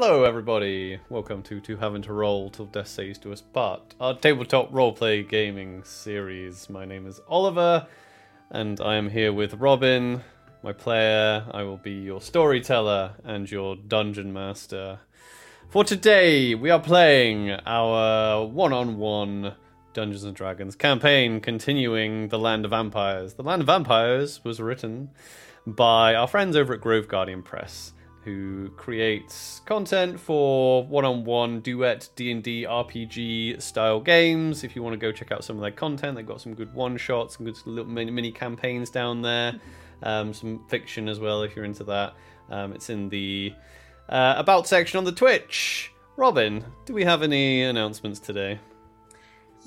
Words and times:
Hello, 0.00 0.22
everybody. 0.22 1.00
Welcome 1.08 1.42
to 1.42 1.58
To 1.58 1.76
Having 1.76 2.02
to 2.02 2.12
Roll 2.12 2.50
Till 2.50 2.66
Death 2.66 2.86
Saves 2.86 3.18
Do 3.18 3.32
Us 3.32 3.40
Part, 3.40 3.96
our 4.00 4.14
tabletop 4.14 4.70
roleplay 4.70 5.28
gaming 5.28 5.82
series. 5.82 6.70
My 6.70 6.84
name 6.84 7.04
is 7.04 7.20
Oliver, 7.26 7.84
and 8.48 8.80
I 8.80 8.94
am 8.94 9.10
here 9.10 9.32
with 9.32 9.54
Robin, 9.54 10.22
my 10.62 10.72
player. 10.72 11.44
I 11.50 11.64
will 11.64 11.78
be 11.78 11.94
your 11.94 12.20
storyteller 12.20 13.14
and 13.24 13.50
your 13.50 13.74
dungeon 13.74 14.32
master. 14.32 15.00
For 15.68 15.82
today, 15.82 16.54
we 16.54 16.70
are 16.70 16.78
playing 16.78 17.50
our 17.66 18.46
one 18.46 18.72
on 18.72 18.98
one 18.98 19.56
Dungeons 19.94 20.22
and 20.22 20.36
Dragons 20.36 20.76
campaign, 20.76 21.40
continuing 21.40 22.28
The 22.28 22.38
Land 22.38 22.64
of 22.64 22.70
Vampires. 22.70 23.34
The 23.34 23.42
Land 23.42 23.62
of 23.62 23.66
Vampires 23.66 24.44
was 24.44 24.60
written 24.60 25.10
by 25.66 26.14
our 26.14 26.28
friends 26.28 26.54
over 26.54 26.72
at 26.72 26.80
Grove 26.80 27.08
Guardian 27.08 27.42
Press 27.42 27.94
who 28.28 28.68
creates 28.76 29.62
content 29.64 30.20
for 30.20 30.84
one-on-one 30.84 31.60
duet 31.60 32.10
D&D 32.14 32.66
RPG 32.68 33.62
style 33.62 34.00
games. 34.00 34.64
If 34.64 34.76
you 34.76 34.82
want 34.82 34.92
to 34.92 34.98
go 34.98 35.12
check 35.12 35.32
out 35.32 35.44
some 35.44 35.56
of 35.56 35.62
their 35.62 35.70
content, 35.70 36.14
they've 36.14 36.26
got 36.26 36.42
some 36.42 36.52
good 36.52 36.74
one-shots, 36.74 37.38
some 37.38 37.46
good 37.46 37.56
little 37.64 37.90
mini, 37.90 38.30
campaigns 38.30 38.90
down 38.90 39.22
there, 39.22 39.58
um, 40.02 40.34
some 40.34 40.62
fiction 40.68 41.08
as 41.08 41.20
well 41.20 41.42
if 41.42 41.56
you're 41.56 41.64
into 41.64 41.84
that. 41.84 42.14
Um, 42.50 42.74
it's 42.74 42.90
in 42.90 43.08
the 43.08 43.54
uh, 44.10 44.34
about 44.36 44.66
section 44.66 44.98
on 44.98 45.04
the 45.04 45.12
Twitch. 45.12 45.90
Robin, 46.16 46.62
do 46.84 46.92
we 46.92 47.04
have 47.04 47.22
any 47.22 47.62
announcements 47.62 48.20
today? 48.20 48.60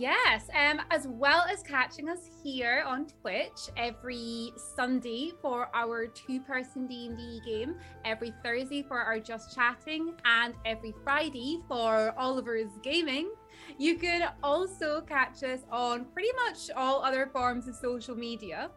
Yes, 0.01 0.49
um, 0.59 0.81
as 0.89 1.07
well 1.07 1.45
as 1.47 1.61
catching 1.61 2.09
us 2.09 2.27
here 2.43 2.83
on 2.87 3.05
Twitch 3.05 3.69
every 3.77 4.51
Sunday 4.75 5.31
for 5.43 5.69
our 5.75 6.07
two-person 6.07 6.87
D&D 6.87 7.41
game, 7.45 7.75
every 8.03 8.33
Thursday 8.43 8.81
for 8.81 8.99
our 8.99 9.19
Just 9.19 9.53
Chatting, 9.53 10.15
and 10.25 10.55
every 10.65 10.95
Friday 11.03 11.59
for 11.67 12.15
Oliver's 12.17 12.71
Gaming. 12.81 13.29
You 13.77 13.95
can 13.95 14.31
also 14.41 15.01
catch 15.01 15.43
us 15.43 15.59
on 15.71 16.05
pretty 16.05 16.31
much 16.47 16.71
all 16.75 17.03
other 17.03 17.29
forms 17.31 17.67
of 17.67 17.75
social 17.75 18.15
media. 18.15 18.71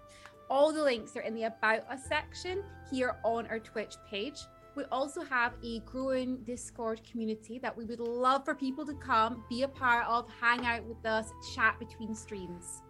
All 0.50 0.75
the 0.75 0.84
links 0.84 1.16
are 1.16 1.22
in 1.22 1.34
the 1.34 1.44
About 1.44 1.88
Us 1.91 2.05
section 2.06 2.62
here 2.91 3.16
on 3.25 3.47
our 3.47 3.61
Twitch 3.61 3.94
page. 4.11 4.41
We 4.77 4.84
also 4.91 5.22
have 5.22 5.53
a 5.62 5.80
growing 5.80 6.39
Discord 6.44 7.00
community 7.08 7.58
that 7.61 7.77
we 7.77 7.84
would 7.84 8.00
love 8.00 8.44
for 8.44 8.55
people 8.55 8.84
to 8.86 8.94
come, 8.94 9.44
be 9.48 9.62
a 9.62 9.69
part 9.69 10.06
of, 10.08 10.28
hang 10.41 10.66
out 10.66 10.84
with 10.84 11.05
us, 11.06 11.31
chat 11.55 11.78
between 11.78 12.14
streams. 12.14 12.83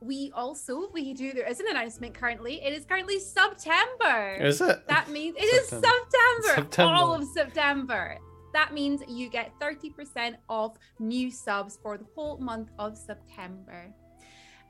We 0.00 0.30
also 0.34 0.90
we 0.92 1.14
do 1.14 1.32
there 1.32 1.48
is 1.48 1.60
an 1.60 1.66
announcement 1.70 2.14
currently. 2.14 2.62
It 2.62 2.74
is 2.74 2.84
currently 2.84 3.18
September. 3.18 4.36
Is 4.38 4.60
it? 4.60 4.86
That 4.86 5.08
means 5.08 5.36
it 5.38 5.44
is 5.44 5.68
September. 5.68 5.94
September, 6.42 6.54
September. 6.54 6.92
all 6.92 7.14
of 7.14 7.24
September. 7.24 8.18
That 8.52 8.72
means 8.72 9.02
you 9.08 9.28
get 9.28 9.52
30% 9.60 10.36
off 10.48 10.76
new 11.00 11.30
subs 11.30 11.78
for 11.82 11.98
the 11.98 12.04
whole 12.14 12.38
month 12.38 12.70
of 12.78 12.96
September. 12.96 13.92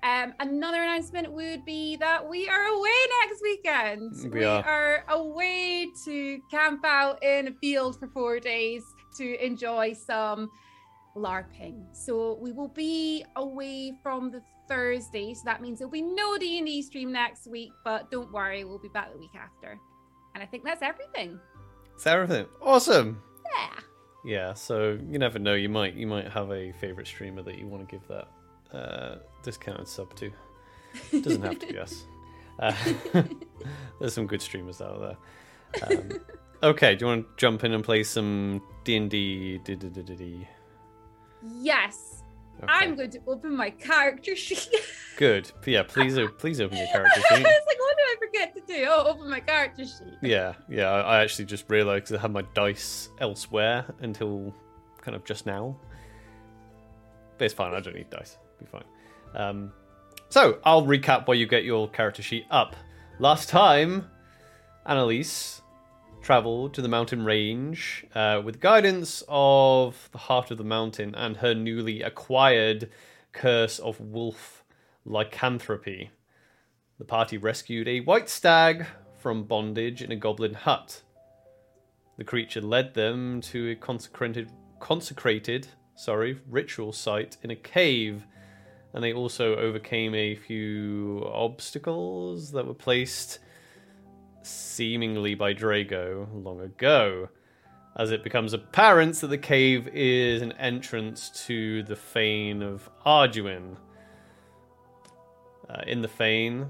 Um, 0.04 0.34
another 0.38 0.82
announcement 0.82 1.32
would 1.32 1.64
be 1.64 1.96
that 1.96 2.28
we 2.28 2.46
are 2.46 2.66
away 2.66 2.90
next 3.22 3.42
weekend. 3.42 4.32
We 4.34 4.44
are. 4.44 5.02
away 5.08 5.88
to 6.04 6.40
camp 6.50 6.84
out 6.84 7.22
in 7.22 7.48
a 7.48 7.52
field 7.52 7.98
for 7.98 8.08
four 8.08 8.38
days 8.38 8.84
to 9.16 9.42
enjoy 9.42 9.94
some 9.94 10.50
LARPing. 11.16 11.84
So 11.92 12.38
we 12.38 12.52
will 12.52 12.68
be 12.68 13.24
away 13.36 13.94
from 14.02 14.30
the 14.30 14.42
Thursday. 14.68 15.32
So 15.32 15.42
that 15.46 15.62
means 15.62 15.78
there'll 15.78 15.90
be 15.90 16.02
no 16.02 16.36
D&D 16.36 16.82
stream 16.82 17.10
next 17.10 17.46
week, 17.46 17.72
but 17.82 18.10
don't 18.10 18.30
worry, 18.30 18.64
we'll 18.64 18.78
be 18.78 18.88
back 18.88 19.10
the 19.10 19.18
week 19.18 19.34
after. 19.34 19.78
And 20.34 20.42
I 20.42 20.46
think 20.46 20.64
that's 20.64 20.82
everything. 20.82 21.40
That 22.04 22.14
everything? 22.14 22.46
Awesome. 22.60 23.22
Yeah. 23.56 23.80
Yeah, 24.26 24.54
so 24.54 24.98
you 25.10 25.18
never 25.18 25.38
know. 25.38 25.54
You 25.54 25.68
might 25.68 25.94
you 25.94 26.06
might 26.06 26.28
have 26.28 26.50
a 26.50 26.72
favorite 26.72 27.06
streamer 27.06 27.42
that 27.42 27.58
you 27.58 27.68
want 27.68 27.86
to 27.86 27.94
give 27.94 28.06
that 28.08 28.28
uh, 28.74 29.16
discounted 29.42 29.88
sub 29.88 30.14
to. 30.16 30.30
Doesn't 31.20 31.42
have 31.42 31.58
to 31.60 31.66
be 31.66 31.78
us. 31.78 32.04
Uh, 32.58 32.74
there's 34.00 34.14
some 34.14 34.26
good 34.26 34.42
streamers 34.42 34.80
out 34.80 35.00
there. 35.00 35.98
Um, 35.98 36.20
okay, 36.62 36.94
do 36.94 37.04
you 37.04 37.08
want 37.08 37.26
to 37.26 37.32
jump 37.36 37.64
in 37.64 37.72
and 37.72 37.82
play 37.82 38.02
some 38.04 38.62
D 38.84 38.96
and 38.96 39.10
D? 39.10 39.60
Yes. 41.42 42.22
I'm 42.68 42.94
going 42.94 43.10
to 43.10 43.20
open 43.26 43.56
my 43.56 43.70
character 43.70 44.36
sheet. 44.36 44.68
good. 45.16 45.50
Yeah, 45.66 45.82
please, 45.82 46.18
please 46.38 46.60
open 46.60 46.78
your 46.78 46.86
character 46.86 47.20
sheet. 47.20 47.32
I 47.32 47.40
was 47.40 47.62
like, 47.66 47.78
what 47.78 47.96
did 47.96 48.06
I 48.06 48.16
forget 48.18 48.54
to 48.54 48.60
do? 48.72 48.86
Oh, 48.88 49.08
open 49.08 49.28
my 49.28 49.40
character 49.40 49.84
sheet. 49.84 50.14
Yeah, 50.22 50.54
yeah. 50.68 50.88
I 50.90 51.00
I 51.00 51.22
actually 51.22 51.46
just 51.46 51.68
realised 51.68 52.14
I 52.14 52.18
had 52.18 52.32
my 52.32 52.42
dice 52.54 53.08
elsewhere 53.18 53.84
until 54.00 54.54
kind 55.02 55.16
of 55.16 55.24
just 55.24 55.46
now. 55.46 55.76
But 57.36 57.46
it's 57.46 57.54
fine. 57.54 57.74
I 57.74 57.80
don't 57.80 57.96
need 57.96 58.08
dice. 58.10 58.38
Be 58.64 58.70
fine. 58.70 58.84
Um, 59.34 59.72
so 60.28 60.58
I'll 60.64 60.86
recap 60.86 61.26
while 61.26 61.36
you 61.36 61.46
get 61.46 61.64
your 61.64 61.88
character 61.88 62.22
sheet 62.22 62.46
up. 62.50 62.76
Last 63.18 63.48
time, 63.48 64.06
Annelisse 64.86 65.60
travelled 66.22 66.72
to 66.74 66.82
the 66.82 66.88
mountain 66.88 67.24
range 67.24 68.06
uh, 68.14 68.40
with 68.42 68.58
guidance 68.58 69.22
of 69.28 70.08
the 70.12 70.18
heart 70.18 70.50
of 70.50 70.58
the 70.58 70.64
mountain 70.64 71.14
and 71.14 71.36
her 71.36 71.54
newly 71.54 72.02
acquired 72.02 72.90
curse 73.32 73.78
of 73.78 74.00
wolf 74.00 74.64
lycanthropy. 75.04 76.10
The 76.98 77.04
party 77.04 77.36
rescued 77.36 77.88
a 77.88 78.00
white 78.00 78.28
stag 78.28 78.86
from 79.18 79.44
bondage 79.44 80.00
in 80.00 80.12
a 80.12 80.16
goblin 80.16 80.54
hut. 80.54 81.02
The 82.16 82.24
creature 82.24 82.60
led 82.60 82.94
them 82.94 83.40
to 83.42 83.70
a 83.70 83.74
consecrated, 83.74 84.50
consecrated, 84.80 85.66
sorry, 85.96 86.40
ritual 86.48 86.92
site 86.92 87.36
in 87.42 87.50
a 87.50 87.56
cave, 87.56 88.24
and 88.94 89.02
they 89.02 89.12
also 89.12 89.56
overcame 89.56 90.14
a 90.14 90.36
few 90.36 91.28
obstacles 91.30 92.52
that 92.52 92.64
were 92.64 92.74
placed 92.74 93.40
seemingly 94.42 95.34
by 95.34 95.52
Drago 95.52 96.28
long 96.32 96.60
ago. 96.60 97.28
As 97.96 98.12
it 98.12 98.22
becomes 98.22 98.52
apparent 98.52 99.16
that 99.16 99.28
the 99.28 99.38
cave 99.38 99.88
is 99.88 100.42
an 100.42 100.52
entrance 100.52 101.30
to 101.46 101.82
the 101.82 101.96
Fane 101.96 102.62
of 102.62 102.88
Arduenne. 103.04 103.76
Uh, 105.68 105.82
in 105.86 106.00
the 106.00 106.08
Fane, 106.08 106.66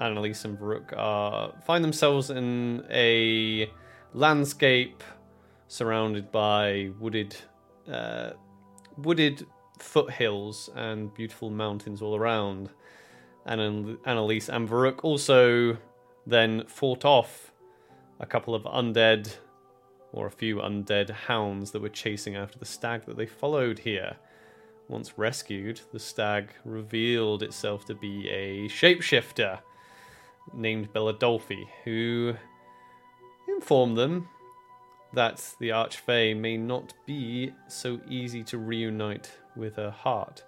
Annelisse 0.00 0.44
and 0.44 0.58
Varuk 0.58 0.96
are 0.96 1.52
find 1.66 1.82
themselves 1.82 2.30
in 2.30 2.84
a 2.90 3.70
landscape 4.12 5.02
surrounded 5.66 6.30
by 6.30 6.90
wooded, 7.00 7.34
uh, 7.90 8.30
wooded 8.96 9.44
foothills 9.82 10.70
and 10.74 11.12
beautiful 11.14 11.50
mountains 11.50 12.02
all 12.02 12.16
around. 12.16 12.70
And 13.46 13.60
Ann- 13.60 13.98
Annelisse 14.06 14.48
and 14.48 14.68
Varuk 14.68 15.00
also 15.02 15.78
then 16.26 16.64
fought 16.66 17.04
off 17.04 17.52
a 18.20 18.26
couple 18.26 18.54
of 18.54 18.64
undead, 18.64 19.36
or 20.12 20.26
a 20.26 20.30
few 20.30 20.56
undead 20.56 21.10
hounds 21.10 21.70
that 21.70 21.82
were 21.82 21.88
chasing 21.88 22.36
after 22.36 22.58
the 22.58 22.64
stag 22.64 23.06
that 23.06 23.16
they 23.16 23.26
followed 23.26 23.78
here. 23.78 24.16
Once 24.88 25.18
rescued, 25.18 25.80
the 25.92 25.98
stag 25.98 26.50
revealed 26.64 27.42
itself 27.42 27.84
to 27.84 27.94
be 27.94 28.28
a 28.28 28.68
shapeshifter 28.68 29.60
named 30.54 30.92
Belladolfi, 30.92 31.64
who 31.84 32.34
informed 33.48 33.96
them 33.96 34.28
that 35.14 35.54
the 35.60 35.70
Archfey 35.70 36.36
may 36.38 36.56
not 36.56 36.92
be 37.06 37.52
so 37.66 38.00
easy 38.08 38.42
to 38.44 38.58
reunite 38.58 39.30
with 39.56 39.76
her 39.76 39.90
heart. 39.90 40.44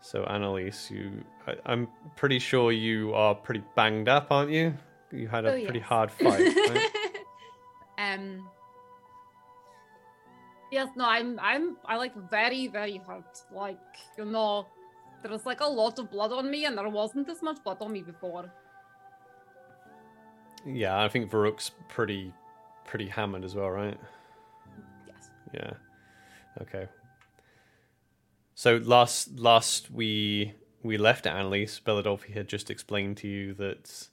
So, 0.00 0.24
Annelisse, 0.24 0.90
you, 0.90 1.24
I, 1.46 1.54
I'm 1.66 1.88
pretty 2.16 2.38
sure 2.38 2.72
you 2.72 3.14
are 3.14 3.34
pretty 3.34 3.62
banged 3.74 4.08
up, 4.08 4.28
aren't 4.30 4.50
you? 4.50 4.74
You 5.10 5.28
had 5.28 5.44
a 5.46 5.52
Oh, 5.54 5.64
pretty 5.64 5.80
hard 5.80 6.10
fight. 6.10 6.54
Right? 6.56 6.90
um. 7.98 8.48
Yes, 10.72 10.88
no, 10.96 11.04
I'm, 11.06 11.38
I'm, 11.40 11.76
I 11.84 11.96
like 11.96 12.14
very, 12.30 12.66
very 12.66 12.96
hurt. 13.06 13.42
Like, 13.52 13.78
you 14.18 14.24
know, 14.24 14.66
there 15.22 15.30
was 15.30 15.46
like 15.46 15.60
a 15.60 15.66
lot 15.66 15.98
of 16.00 16.10
blood 16.10 16.32
on 16.32 16.50
me, 16.50 16.64
and 16.64 16.76
there 16.76 16.88
wasn't 16.88 17.28
as 17.28 17.42
much 17.42 17.62
blood 17.62 17.78
on 17.80 17.92
me 17.92 18.02
before. 18.02 18.50
yeah, 20.66 21.00
I 21.02 21.08
think 21.08 21.30
Varuk's 21.30 21.70
pretty, 21.88 22.32
pretty 22.84 23.08
hammered 23.08 23.44
as 23.44 23.54
well, 23.54 23.70
right? 23.70 23.98
Yes. 25.06 25.30
Yeah. 25.52 25.72
Okay. 26.62 26.88
So 28.54 28.76
last 28.76 29.38
last 29.38 29.90
we 29.90 30.54
we 30.82 30.96
left 30.96 31.24
Annelisse, 31.24 31.82
Belladolfi 31.82 32.32
had 32.32 32.46
just 32.46 32.70
explained 32.70 33.16
to 33.18 33.28
you 33.28 33.54
that 33.54 34.08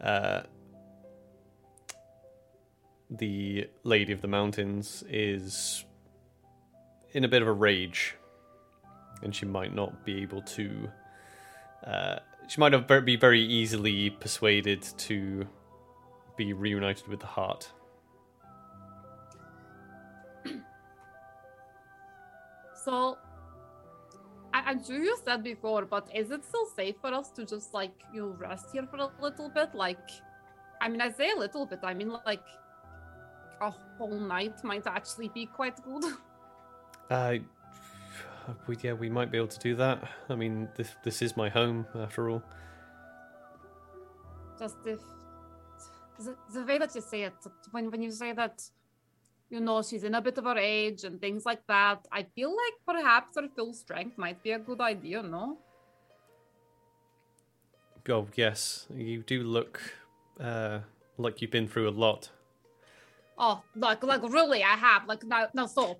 uh, 0.00 0.42
the 3.10 3.68
Lady 3.82 4.12
of 4.12 4.22
the 4.22 4.28
Mountains 4.28 5.04
is 5.08 5.84
in 7.12 7.24
a 7.24 7.28
bit 7.28 7.42
of 7.42 7.48
a 7.48 7.52
rage, 7.52 8.14
and 9.22 9.34
she 9.34 9.44
might 9.44 9.74
not 9.74 10.04
be 10.04 10.22
able 10.22 10.42
to. 10.42 10.88
Uh, 11.86 12.18
she 12.48 12.60
might 12.60 12.72
have 12.72 12.86
ver- 12.86 13.00
be 13.00 13.16
very 13.16 13.42
easily 13.42 14.10
persuaded 14.10 14.82
to 14.98 15.46
be 16.36 16.52
reunited 16.52 17.06
with 17.08 17.20
the 17.20 17.26
heart. 17.26 17.70
So, 22.84 23.16
I, 24.52 24.62
I'm 24.66 24.84
sure 24.84 24.98
you 24.98 25.16
said 25.24 25.44
before, 25.44 25.84
but 25.84 26.08
is 26.12 26.32
it 26.32 26.44
still 26.44 26.66
safe 26.66 26.96
for 27.00 27.14
us 27.14 27.30
to 27.32 27.46
just 27.46 27.72
like 27.72 27.92
you 28.12 28.22
know, 28.22 28.36
rest 28.38 28.66
here 28.72 28.86
for 28.90 28.96
a 28.96 29.10
little 29.20 29.48
bit? 29.48 29.72
Like, 29.72 30.10
I 30.80 30.88
mean, 30.88 31.00
I 31.00 31.12
say 31.12 31.30
a 31.30 31.36
little 31.36 31.64
bit. 31.64 31.78
I 31.84 31.94
mean, 31.94 32.12
like 32.26 32.42
a 33.60 33.70
whole 33.70 34.18
night 34.18 34.64
might 34.64 34.86
actually 34.86 35.28
be 35.28 35.46
quite 35.46 35.82
good. 35.84 36.04
Uh, 37.10 37.36
we, 38.66 38.76
yeah, 38.80 38.94
we 38.94 39.10
might 39.10 39.30
be 39.30 39.36
able 39.36 39.48
to 39.48 39.58
do 39.58 39.74
that. 39.76 40.02
I 40.30 40.34
mean, 40.34 40.66
this 40.76 40.94
this 41.02 41.20
is 41.20 41.36
my 41.36 41.50
home 41.50 41.84
after 41.94 42.30
all. 42.30 42.42
Just 44.58 44.76
if 44.86 45.00
the, 46.26 46.36
the 46.52 46.64
way 46.64 46.78
that 46.78 46.94
you 46.94 47.00
say 47.00 47.22
it, 47.22 47.34
when 47.70 47.90
when 47.90 48.02
you 48.02 48.10
say 48.10 48.32
that, 48.32 48.62
you 49.50 49.60
know, 49.60 49.82
she's 49.82 50.04
in 50.04 50.14
a 50.14 50.20
bit 50.20 50.38
of 50.38 50.44
her 50.44 50.58
age 50.58 51.04
and 51.04 51.20
things 51.20 51.44
like 51.44 51.66
that, 51.68 52.06
I 52.10 52.22
feel 52.34 52.50
like 52.50 52.76
perhaps 52.86 53.36
her 53.36 53.48
full 53.56 53.72
strength 53.72 54.18
might 54.18 54.42
be 54.42 54.52
a 54.52 54.58
good 54.58 54.80
idea. 54.80 55.22
No. 55.22 55.58
Oh 58.08 58.26
yes, 58.34 58.86
you 58.94 59.22
do 59.22 59.42
look 59.42 59.80
uh, 60.40 60.80
like 61.18 61.40
you've 61.40 61.50
been 61.50 61.68
through 61.68 61.88
a 61.88 61.96
lot. 62.06 62.30
Oh, 63.38 63.62
like 63.76 64.02
like 64.02 64.22
really, 64.22 64.62
I 64.62 64.76
have 64.76 65.06
like 65.06 65.24
now 65.24 65.48
now 65.54 65.66
so. 65.66 65.98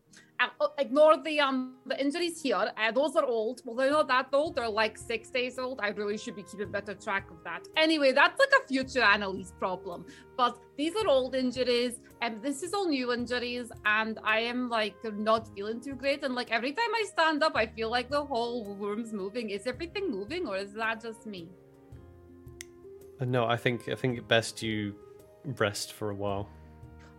Uh, 0.61 0.67
ignore 0.79 1.23
the 1.23 1.41
um 1.41 1.75
the 1.87 2.01
injuries 2.01 2.41
here. 2.41 2.73
Uh, 2.77 2.91
those 2.93 3.15
are 3.17 3.25
old. 3.25 3.61
Well, 3.65 3.77
they're 3.77 3.91
not 3.91 4.09
that 4.09 4.29
old. 4.33 4.57
They're 4.57 4.69
like 4.69 4.99
six 4.99 5.31
days 5.31 5.59
old. 5.59 5.81
I 5.81 5.89
really 5.89 6.19
should 6.19 6.37
be 6.37 6.43
keeping 6.43 6.71
better 6.71 6.95
track 6.95 7.31
of 7.31 7.43
that. 7.45 7.69
Anyway, 7.77 8.13
that's 8.13 8.39
like 8.39 8.53
a 8.63 8.67
future 8.67 9.01
Annelisse 9.01 9.57
problem. 9.59 10.05
But 10.37 10.59
these 10.77 10.95
are 10.97 11.07
old 11.07 11.35
injuries, 11.35 12.01
and 12.21 12.43
this 12.43 12.63
is 12.63 12.73
all 12.75 12.89
new 12.89 13.13
injuries. 13.13 13.71
And 13.85 14.19
I 14.25 14.41
am 14.41 14.69
like 14.69 14.97
not 15.05 15.55
feeling 15.55 15.81
too 15.81 15.95
great. 15.95 16.25
And 16.25 16.35
like 16.35 16.51
every 16.51 16.73
time 16.73 16.93
I 16.95 17.05
stand 17.05 17.43
up, 17.43 17.53
I 17.55 17.67
feel 17.67 17.91
like 17.91 18.11
the 18.11 18.25
whole 18.25 18.75
room's 18.75 19.13
moving. 19.13 19.51
Is 19.51 19.67
everything 19.67 20.11
moving, 20.11 20.47
or 20.47 20.57
is 20.57 20.73
that 20.75 21.03
just 21.03 21.27
me? 21.27 21.49
Uh, 23.21 23.25
no, 23.25 23.45
I 23.47 23.57
think 23.57 23.89
I 23.89 23.95
think 23.95 24.27
best 24.27 24.63
you 24.63 24.95
rest 25.45 25.93
for 25.93 26.11
a 26.11 26.15
while. 26.15 26.49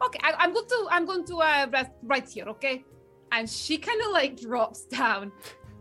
Okay, 0.05 0.19
I, 0.21 0.43
am 0.43 0.53
going 0.53 0.67
to 0.67 0.87
I'm 0.91 1.05
going 1.05 1.25
to 1.25 1.37
uh, 1.37 1.67
rest 1.71 1.91
right 2.03 2.27
here. 2.27 2.45
Okay, 2.45 2.83
and 3.33 3.49
she 3.49 3.77
kind 3.77 3.99
of 4.01 4.11
like 4.11 4.39
drops 4.39 4.85
down 4.85 5.31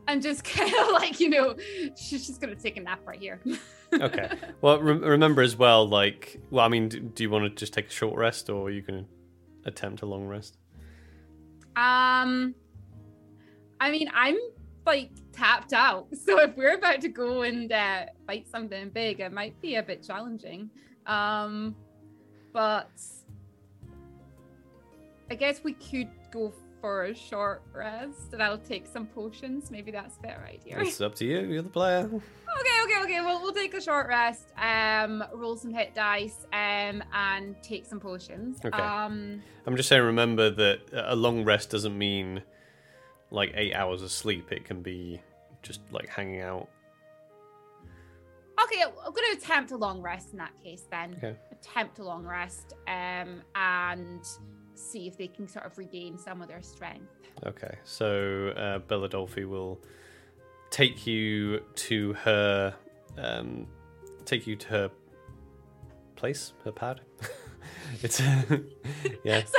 and 0.08 0.20
just 0.20 0.43
kind 0.56 0.75
of 0.75 0.88
like 0.93 1.20
you 1.20 1.28
know 1.28 1.54
she's 1.96 2.26
just 2.26 2.40
gonna 2.40 2.56
take 2.56 2.76
a 2.76 2.81
nap 2.81 3.00
right 3.06 3.20
here. 3.20 3.40
okay. 3.93 4.31
Well, 4.60 4.81
re- 4.81 4.94
remember 4.94 5.43
as 5.43 5.56
well, 5.56 5.87
like, 5.87 6.40
well, 6.50 6.64
I 6.64 6.69
mean, 6.69 6.88
do, 6.88 6.99
do 6.99 7.22
you 7.22 7.31
want 7.31 7.44
to 7.44 7.50
just 7.50 7.75
take 7.75 7.88
a 7.88 7.90
short 7.90 8.19
rest, 8.19 8.49
or 8.50 8.66
are 8.66 8.70
you 8.70 8.82
to 8.82 9.04
attempt 9.66 10.02
a 10.02 10.06
long 10.06 10.26
rest? 10.26 10.56
Um, 11.76 12.54
I 13.81 13.90
mean, 13.90 14.10
I'm 14.14 14.37
like 14.87 15.10
tapped 15.32 15.72
out, 15.72 16.08
so 16.25 16.40
if 16.40 16.56
we're 16.56 16.75
about 16.75 17.00
to 17.02 17.08
go 17.08 17.43
and 17.43 17.70
uh, 17.70 18.06
fight 18.26 18.49
something 18.49 18.88
big, 18.90 19.20
it 19.20 19.32
might 19.32 19.60
be 19.60 19.76
a 19.76 19.82
bit 19.82 20.02
challenging. 20.02 20.70
Um, 21.06 21.76
but 22.52 22.90
I 25.31 25.34
guess 25.34 25.62
we 25.64 25.72
could 25.75 26.08
go 26.31 26.52
for 26.82 27.05
a 27.05 27.14
short 27.14 27.62
rest 27.73 28.32
and 28.32 28.43
I'll 28.43 28.58
take 28.58 28.87
some 28.87 29.06
potions. 29.06 29.70
Maybe 29.70 29.93
that's 29.93 30.19
a 30.19 30.20
better 30.20 30.44
idea. 30.44 30.81
It's 30.81 31.00
up 31.00 31.14
to 31.14 31.25
you. 31.25 31.40
You're 31.40 31.62
the 31.62 31.70
player. 31.70 32.11
Okay, 32.61 32.69
okay, 32.84 33.02
okay. 33.05 33.20
Well, 33.23 33.40
we'll 33.40 33.55
take 33.55 33.73
a 33.73 33.81
short 33.81 34.08
rest, 34.08 34.52
um, 34.58 35.25
roll 35.32 35.56
some 35.56 35.73
hit 35.73 35.94
dice, 35.94 36.44
um, 36.52 37.02
and 37.14 37.56
take 37.62 37.87
some 37.87 37.99
potions. 37.99 38.58
Okay. 38.62 38.76
Um, 38.79 39.43
I'm 39.67 39.75
just 39.75 39.88
saying, 39.88 40.02
remember 40.02 40.50
that 40.50 40.81
a 40.93 41.17
long 41.17 41.44
rest 41.46 41.70
doesn't 41.70 41.96
mean 41.96 42.43
like 43.31 43.52
eight 43.55 43.73
hours 43.73 44.02
of 44.02 44.11
sleep. 44.11 44.52
It 44.52 44.67
can 44.67 44.82
be 44.82 45.19
just 45.62 45.81
like 45.93 46.11
hanging 46.11 46.43
out. 46.43 46.69
okay, 48.62 48.82
I'm 48.82 49.12
going 49.14 49.32
to 49.32 49.38
attempt 49.38 49.70
a 49.73 49.76
long 49.78 50.02
rest 50.02 50.32
in 50.32 50.38
that 50.38 50.52
case 50.62 50.85
then. 50.90 51.14
Okay. 51.17 51.35
Attempt 51.52 52.00
a 52.00 52.05
long 52.05 52.23
rest, 52.26 52.75
um, 52.87 53.40
and 53.55 54.26
see 54.75 55.07
if 55.07 55.17
they 55.17 55.29
can 55.29 55.49
sort 55.49 55.67
of 55.67 55.77
regain 55.79 56.19
some 56.19 56.43
of 56.43 56.49
their 56.49 56.63
strength. 56.63 57.11
Okay, 57.47 57.77
so 57.85 58.53
uh, 58.57 58.79
Belladolfi 58.81 59.49
will 59.49 59.81
take 60.71 61.07
you 61.07 61.61
to 61.75 62.13
her, 62.15 62.75
um, 63.19 63.67
take 64.25 64.47
you 64.47 64.57
to 64.57 64.69
her 64.69 64.91
place, 66.17 66.53
her 66.65 66.73
pad. 66.73 67.01
it's 68.03 68.21
yeah, 69.25 69.43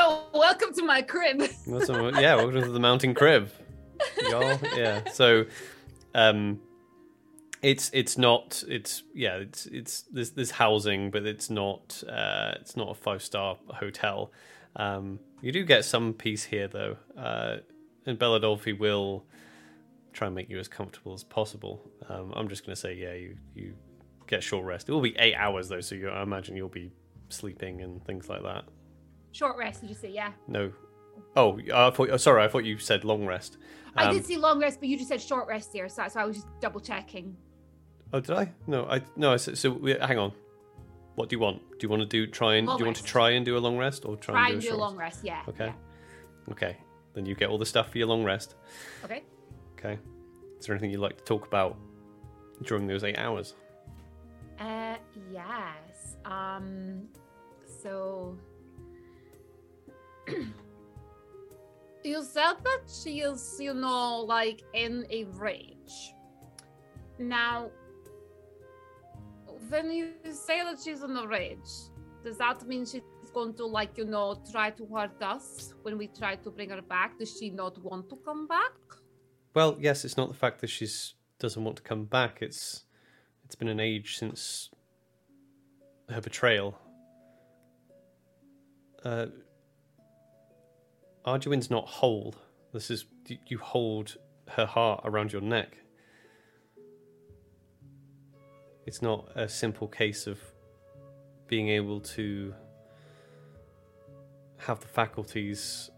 So, 0.00 0.22
welcome 0.34 0.72
to 0.74 0.82
my 0.84 1.02
crib. 1.02 1.42
Yeah. 1.66 2.36
Welcome 2.36 2.62
to 2.62 2.72
the 2.72 2.80
mountain 2.80 3.14
crib, 3.14 3.50
y'all. 4.28 4.58
Yeah. 4.76 5.08
So, 5.12 5.44
um, 6.14 6.60
it's 7.62 7.90
it's 7.92 8.16
not 8.16 8.64
it's 8.68 9.02
yeah 9.14 9.36
it's 9.36 9.66
it's 9.66 10.02
there's 10.12 10.30
there's 10.30 10.50
housing, 10.52 11.10
but 11.10 11.24
it's 11.26 11.50
not 11.50 12.02
uh 12.08 12.52
it's 12.60 12.76
not 12.76 12.90
a 12.90 12.94
five 12.94 13.22
star 13.22 13.58
hotel. 13.68 14.32
Um, 14.76 15.18
you 15.42 15.52
do 15.52 15.64
get 15.64 15.84
some 15.84 16.12
peace 16.14 16.44
here 16.44 16.68
though, 16.68 16.96
uh, 17.16 17.56
and 18.06 18.18
Belladolfi 18.18 18.78
will 18.78 19.24
try 20.12 20.26
and 20.26 20.34
make 20.34 20.48
you 20.48 20.58
as 20.58 20.68
comfortable 20.68 21.12
as 21.12 21.24
possible. 21.24 21.82
Um, 22.08 22.32
I'm 22.34 22.48
just 22.48 22.64
gonna 22.64 22.76
say 22.76 22.94
yeah, 22.94 23.14
you 23.14 23.36
you 23.54 23.74
get 24.26 24.42
short 24.42 24.64
rest. 24.64 24.88
It 24.88 24.92
will 24.92 25.00
be 25.00 25.16
eight 25.18 25.34
hours 25.34 25.68
though, 25.68 25.80
so 25.80 25.94
you, 25.94 26.08
I 26.08 26.22
imagine 26.22 26.56
you'll 26.56 26.68
be 26.68 26.92
sleeping 27.28 27.80
and 27.82 28.04
things 28.04 28.28
like 28.28 28.42
that. 28.42 28.64
Short 29.32 29.56
rest, 29.56 29.80
did 29.82 29.90
you 29.90 29.96
say? 29.96 30.10
Yeah. 30.10 30.32
No. 30.48 30.72
Oh, 31.36 31.58
I 31.72 31.90
thought. 31.90 32.10
Oh, 32.10 32.16
sorry, 32.16 32.42
I 32.42 32.48
thought 32.48 32.64
you 32.64 32.78
said 32.78 33.04
long 33.04 33.26
rest. 33.26 33.58
I 33.96 34.06
Um, 34.06 34.14
did 34.14 34.24
say 34.24 34.36
long 34.36 34.60
rest, 34.60 34.80
but 34.80 34.88
you 34.88 34.96
just 34.96 35.08
said 35.08 35.20
short 35.20 35.46
rest 35.48 35.72
here, 35.72 35.88
so, 35.88 36.06
so 36.08 36.20
I 36.20 36.24
was 36.24 36.36
just 36.36 36.48
double 36.60 36.80
checking. 36.80 37.36
Oh, 38.12 38.20
did 38.20 38.36
I? 38.36 38.52
No, 38.66 38.86
I 38.86 39.02
no. 39.16 39.32
I 39.32 39.36
said, 39.36 39.56
so 39.56 39.70
we, 39.70 39.92
hang 39.92 40.18
on. 40.18 40.32
What 41.14 41.28
do 41.28 41.36
you 41.36 41.40
want? 41.40 41.62
Do 41.78 41.78
you 41.82 41.88
want 41.88 42.02
to 42.02 42.06
do 42.06 42.26
try 42.26 42.56
and 42.56 42.66
Long 42.66 42.76
do 42.76 42.82
you 42.82 42.86
want 42.86 42.96
to 42.96 43.04
try 43.04 43.30
and 43.30 43.44
do 43.44 43.56
a 43.56 43.58
long 43.58 43.76
rest 43.76 44.04
or 44.04 44.16
try, 44.16 44.34
Try 44.34 44.44
and 44.46 44.54
and 44.54 44.62
do 44.62 44.68
do 44.68 44.74
a 44.74 44.78
a 44.78 44.80
long 44.80 44.96
rest, 44.96 45.20
yeah. 45.22 45.42
Okay. 45.48 45.66
yeah. 45.66 46.52
Okay. 46.52 46.76
Then 47.14 47.26
you 47.26 47.34
get 47.34 47.48
all 47.50 47.58
the 47.58 47.66
stuff 47.66 47.90
for 47.90 47.98
your 47.98 48.06
long 48.08 48.24
rest. 48.24 48.54
Okay. 49.04 49.22
Okay. 49.78 49.98
Is 50.58 50.66
there 50.66 50.74
anything 50.74 50.90
you'd 50.90 51.00
like 51.00 51.18
to 51.18 51.24
talk 51.24 51.46
about 51.46 51.76
during 52.64 52.86
those 52.86 53.04
eight 53.04 53.18
hours? 53.18 53.54
Uh, 54.58 54.96
yes. 55.32 56.16
Um, 56.24 57.08
so 57.82 58.38
you 62.04 62.22
said 62.22 62.54
that 62.62 62.80
she 63.02 63.20
is, 63.20 63.56
you 63.58 63.74
know, 63.74 64.20
like 64.20 64.62
in 64.74 65.06
a 65.10 65.24
rage. 65.34 66.14
Now, 67.18 67.70
when 69.70 69.90
you 69.92 70.12
say 70.32 70.62
that 70.64 70.78
she's 70.84 71.02
in 71.02 71.16
a 71.16 71.26
rage, 71.26 71.70
does 72.24 72.36
that 72.38 72.66
mean 72.66 72.84
she's 72.84 73.02
going 73.32 73.54
to, 73.54 73.64
like, 73.64 73.96
you 73.96 74.04
know, 74.04 74.42
try 74.50 74.70
to 74.70 74.86
hurt 74.86 75.22
us 75.22 75.74
when 75.82 75.96
we 75.96 76.08
try 76.08 76.34
to 76.36 76.50
bring 76.50 76.70
her 76.70 76.82
back? 76.82 77.18
Does 77.18 77.36
she 77.38 77.50
not 77.50 77.82
want 77.82 78.10
to 78.10 78.16
come 78.16 78.46
back? 78.46 78.72
Well, 79.54 79.76
yes, 79.80 80.04
it's 80.04 80.16
not 80.16 80.28
the 80.28 80.34
fact 80.34 80.60
that 80.60 80.70
she's 80.70 81.14
doesn't 81.38 81.64
want 81.64 81.76
to 81.76 81.82
come 81.82 82.04
back. 82.04 82.42
It's 82.42 82.84
it's 83.44 83.54
been 83.54 83.68
an 83.68 83.80
age 83.80 84.18
since 84.18 84.70
her 86.08 86.20
betrayal. 86.20 86.78
Uh, 89.02 89.26
Arduenne's 91.24 91.70
not 91.70 91.86
whole. 91.86 92.34
This 92.72 92.90
is 92.90 93.06
you 93.46 93.58
hold 93.58 94.16
her 94.48 94.66
heart 94.66 95.00
around 95.04 95.32
your 95.32 95.42
neck. 95.42 95.78
It's 98.86 99.02
not 99.02 99.28
a 99.34 99.48
simple 99.48 99.88
case 99.88 100.26
of 100.26 100.38
being 101.46 101.68
able 101.68 102.00
to 102.00 102.54
have 104.58 104.80
the 104.80 104.88
faculties 104.88 105.90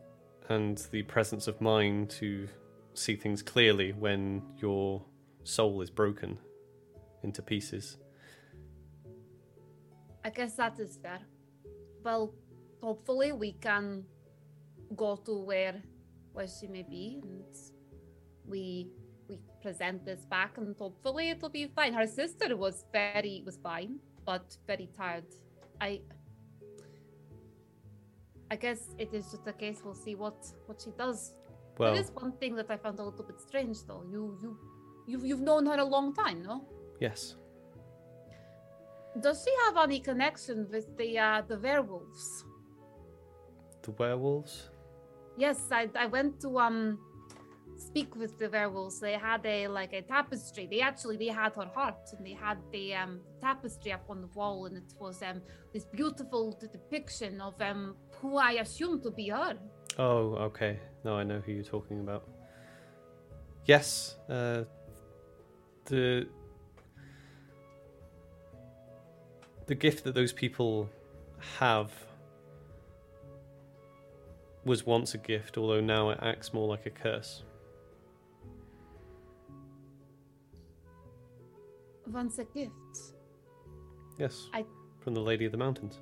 and 0.48 0.78
the 0.90 1.02
presence 1.02 1.46
of 1.46 1.60
mind 1.60 2.10
to 2.10 2.48
see 2.94 3.16
things 3.16 3.42
clearly 3.42 3.92
when 3.92 4.42
your 4.58 5.02
soul 5.44 5.80
is 5.80 5.90
broken 5.90 6.38
into 7.22 7.42
pieces. 7.42 7.96
I 10.24 10.30
guess 10.30 10.54
that 10.56 10.78
is 10.78 10.98
fair. 11.02 11.20
Well, 12.04 12.34
hopefully 12.80 13.32
we 13.32 13.52
can 13.52 14.04
go 14.94 15.16
to 15.16 15.38
where 15.38 15.82
where 16.32 16.48
she 16.48 16.66
may 16.66 16.82
be 16.82 17.20
and 17.22 17.44
we 18.46 18.90
present 19.62 20.04
this 20.04 20.24
back 20.26 20.58
and 20.58 20.76
hopefully 20.76 21.30
it'll 21.30 21.48
be 21.48 21.66
fine. 21.66 21.92
Her 21.94 22.06
sister 22.06 22.56
was 22.56 22.84
very 22.92 23.42
was 23.46 23.56
fine, 23.62 23.98
but 24.26 24.56
very 24.66 24.88
tired. 24.96 25.30
I 25.80 26.00
I 28.50 28.56
guess 28.56 28.94
it 28.98 29.14
is 29.14 29.30
just 29.30 29.46
a 29.46 29.52
case 29.52 29.80
we'll 29.84 29.94
see 29.94 30.14
what 30.14 30.38
what 30.66 30.80
she 30.82 30.90
does. 30.98 31.34
Well, 31.78 31.92
there 31.92 32.02
is 32.02 32.10
one 32.10 32.32
thing 32.32 32.54
that 32.56 32.70
I 32.70 32.76
found 32.76 32.98
a 32.98 33.04
little 33.04 33.24
bit 33.24 33.40
strange 33.40 33.78
though. 33.86 34.04
You 34.10 34.38
you 34.42 34.58
you've, 35.06 35.24
you've 35.24 35.40
known 35.40 35.66
her 35.66 35.78
a 35.78 35.84
long 35.84 36.14
time, 36.14 36.42
no? 36.42 36.64
yes. 37.00 37.36
Does 39.20 39.44
she 39.44 39.52
have 39.66 39.76
any 39.84 40.00
connection 40.00 40.68
with 40.70 40.96
the 40.96 41.18
uh, 41.18 41.42
the 41.46 41.58
werewolves? 41.58 42.44
The 43.82 43.90
werewolves? 43.92 44.70
Yes, 45.36 45.58
I, 45.70 45.88
I 45.96 46.06
went 46.06 46.40
to 46.40 46.58
um 46.58 46.98
speak 47.86 48.16
with 48.16 48.38
the 48.38 48.48
werewolves. 48.48 49.00
They 49.00 49.12
had 49.12 49.44
a 49.44 49.68
like 49.68 49.92
a 49.92 50.02
tapestry. 50.02 50.66
They 50.70 50.80
actually 50.80 51.16
they 51.16 51.32
had 51.42 51.54
her 51.54 51.70
heart 51.74 52.04
and 52.12 52.26
they 52.26 52.36
had 52.46 52.58
the 52.70 52.94
um 52.94 53.20
tapestry 53.40 53.92
up 53.92 54.06
on 54.08 54.20
the 54.20 54.30
wall 54.38 54.66
and 54.66 54.76
it 54.76 54.94
was 54.98 55.22
um 55.22 55.42
this 55.72 55.84
beautiful 55.84 56.58
depiction 56.60 57.40
of 57.40 57.60
um 57.60 57.96
who 58.20 58.36
I 58.36 58.52
assume 58.64 59.02
to 59.02 59.10
be 59.10 59.28
her. 59.28 59.56
Oh, 59.98 60.34
okay. 60.48 60.78
No, 61.04 61.16
I 61.16 61.24
know 61.24 61.40
who 61.44 61.52
you're 61.52 61.64
talking 61.64 62.00
about. 62.00 62.28
Yes, 63.66 64.16
uh, 64.28 64.64
the 65.86 66.26
the 69.66 69.74
gift 69.74 70.04
that 70.04 70.14
those 70.14 70.32
people 70.32 70.88
have 71.58 71.90
was 74.64 74.86
once 74.86 75.14
a 75.14 75.18
gift, 75.18 75.58
although 75.58 75.80
now 75.80 76.10
it 76.10 76.18
acts 76.22 76.52
more 76.52 76.68
like 76.68 76.86
a 76.86 76.90
curse. 76.90 77.42
Once 82.06 82.38
a 82.38 82.44
gift. 82.44 83.14
Yes, 84.18 84.48
I- 84.52 84.66
from 85.00 85.14
the 85.14 85.20
Lady 85.20 85.44
of 85.44 85.52
the 85.52 85.58
Mountains. 85.58 86.00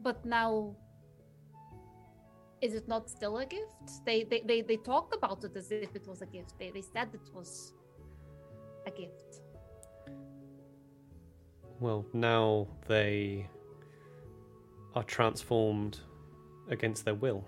But 0.00 0.24
now 0.24 0.76
is 2.60 2.74
it 2.74 2.86
not 2.86 3.10
still 3.10 3.38
a 3.38 3.46
gift? 3.46 4.04
They 4.06 4.22
they, 4.24 4.40
they, 4.40 4.62
they 4.62 4.76
talked 4.76 5.14
about 5.14 5.44
it 5.44 5.56
as 5.56 5.70
if 5.72 5.94
it 5.96 6.06
was 6.06 6.22
a 6.22 6.26
gift. 6.26 6.58
They 6.58 6.70
they 6.70 6.82
said 6.82 7.08
it 7.12 7.28
was 7.34 7.74
a 8.86 8.90
gift. 8.90 9.40
Well, 11.80 12.06
now 12.12 12.68
they 12.86 13.48
are 14.94 15.02
transformed 15.02 15.98
against 16.68 17.04
their 17.04 17.14
will. 17.14 17.44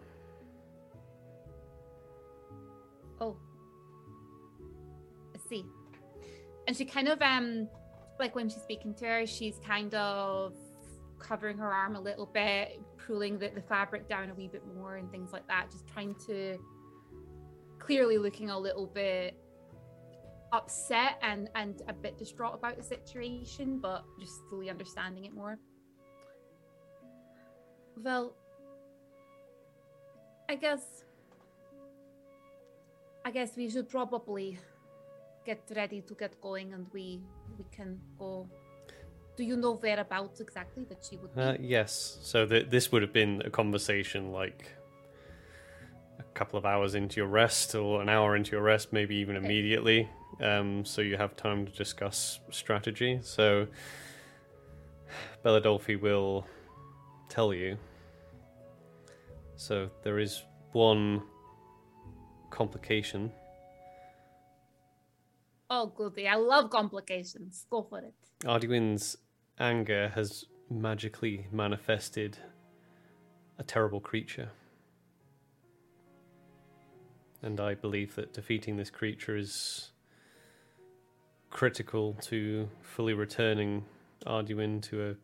Oh. 3.21 3.37
I 5.35 5.39
see. 5.49 5.65
And 6.67 6.77
she 6.77 6.85
kind 6.85 7.09
of 7.09 7.21
um 7.23 7.69
like 8.19 8.35
when 8.35 8.49
she's 8.49 8.63
speaking 8.63 8.95
to 8.95 9.07
her, 9.07 9.27
she's 9.27 9.59
kind 9.67 9.95
of 9.95 10.55
covering 11.19 11.59
her 11.59 11.73
arm 11.73 11.97
a 11.97 12.01
little 12.01 12.27
bit, 12.27 12.81
pulling 13.07 13.39
the, 13.39 13.49
the 13.49 13.63
fabric 13.63 14.09
down 14.09 14.31
a 14.31 14.35
wee 14.35 14.49
bit 14.49 14.63
more 14.75 14.97
and 14.97 15.11
things 15.11 15.33
like 15.33 15.47
that, 15.49 15.71
just 15.71 15.87
trying 15.89 16.15
to 16.27 16.59
clearly 17.79 18.19
looking 18.19 18.51
a 18.51 18.59
little 18.59 18.87
bit 18.87 19.37
upset 20.53 21.19
and 21.23 21.51
and 21.57 21.83
a 21.89 21.93
bit 21.93 22.17
distraught 22.17 22.55
about 22.55 22.77
the 22.77 22.83
situation, 22.83 23.79
but 23.79 24.05
just 24.21 24.41
fully 24.49 24.71
understanding 24.71 25.25
it 25.25 25.35
more. 25.35 25.59
Well, 27.97 28.37
I 30.49 30.55
guess 30.57 31.05
I 33.25 33.31
guess 33.31 33.57
we 33.57 33.69
should 33.71 33.89
probably 33.89 34.59
get 35.45 35.63
ready 35.77 36.01
to 36.03 36.15
get 36.15 36.41
going 36.41 36.73
and 36.73 36.87
we 36.93 37.21
we 37.59 37.65
can 37.77 38.01
go. 38.19 38.49
Do 39.37 39.43
you 39.43 39.57
know 39.57 39.73
whereabouts 39.73 40.41
exactly 40.41 40.85
that 40.85 41.05
she 41.05 41.17
would 41.17 41.35
be? 41.35 41.41
Uh, 41.41 41.57
yes. 41.61 42.19
So 42.23 42.47
th- 42.47 42.71
this 42.71 42.93
would 42.93 43.03
have 43.03 43.13
been 43.13 43.43
a 43.45 43.51
conversation 43.51 44.33
like 44.33 44.71
a 46.21 46.23
couple 46.35 46.57
of 46.59 46.65
hours 46.65 46.95
into 46.95 47.17
your 47.17 47.27
rest, 47.27 47.75
or 47.75 48.01
an 48.01 48.09
hour 48.09 48.37
into 48.37 48.53
your 48.53 48.63
rest, 48.63 48.93
maybe 48.93 49.17
even 49.17 49.37
Okay. 49.37 49.45
immediately. 49.45 50.09
Um, 50.41 50.85
so 50.85 51.01
you 51.03 51.17
have 51.17 51.37
time 51.37 51.67
to 51.67 51.73
discuss 51.73 52.41
strategy. 52.51 53.19
So 53.23 53.67
Belladolfi 55.45 56.01
will 56.01 56.47
tell 57.29 57.53
you. 57.53 57.77
So 59.57 59.91
there 60.03 60.19
is 60.19 60.43
one 60.73 61.23
complication. 62.51 63.33
Oh, 65.71 65.87
goody. 65.87 66.29
I 66.29 66.37
love 66.37 66.71
complications. 66.71 67.67
Go 67.71 67.83
for 67.83 68.01
it. 68.01 68.15
Arduenne's 68.45 69.17
anger 69.59 70.11
has 70.15 70.45
magically 70.71 71.47
manifested 71.53 72.39
a 73.59 73.63
terrible 73.63 74.01
creature. 74.01 74.51
And 77.43 77.61
I 77.61 77.75
believe 77.75 78.15
that 78.17 78.33
defeating 78.33 78.77
this 78.77 78.91
creature 78.91 79.37
is 79.37 79.91
critical 81.51 82.17
to 82.23 82.69
fully 82.83 83.15
returning 83.15 83.85
Arduenne 84.27 84.81
to 84.83 85.11
a 85.11 85.15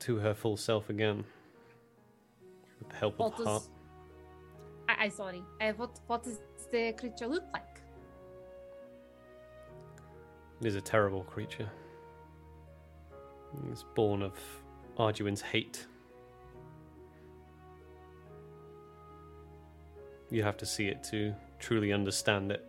to 0.00 0.16
her 0.16 0.34
full 0.34 0.56
self 0.56 0.90
again. 0.90 1.24
With 2.78 2.90
the 2.90 2.96
help 2.96 3.14
of 3.14 3.18
What 3.20 3.36
the 3.36 3.44
heart. 3.44 3.62
I, 4.88 5.04
I 5.04 5.08
sorry. 5.08 5.42
Uh, 5.60 5.72
what 5.76 6.00
what 6.06 6.22
does 6.22 6.40
the 6.70 6.92
creature 6.92 7.26
look 7.26 7.44
like? 7.52 7.80
It 10.60 10.66
is 10.66 10.76
a 10.76 10.80
terrible 10.80 11.24
creature. 11.24 11.68
It's 13.70 13.84
born 13.94 14.22
of 14.22 14.32
Arduenne's 14.98 15.42
hate. 15.42 15.86
You 20.30 20.42
have 20.42 20.56
to 20.58 20.66
see 20.66 20.86
it 20.88 21.02
to 21.10 21.34
truly 21.58 21.92
understand 21.92 22.50
it. 22.50 22.64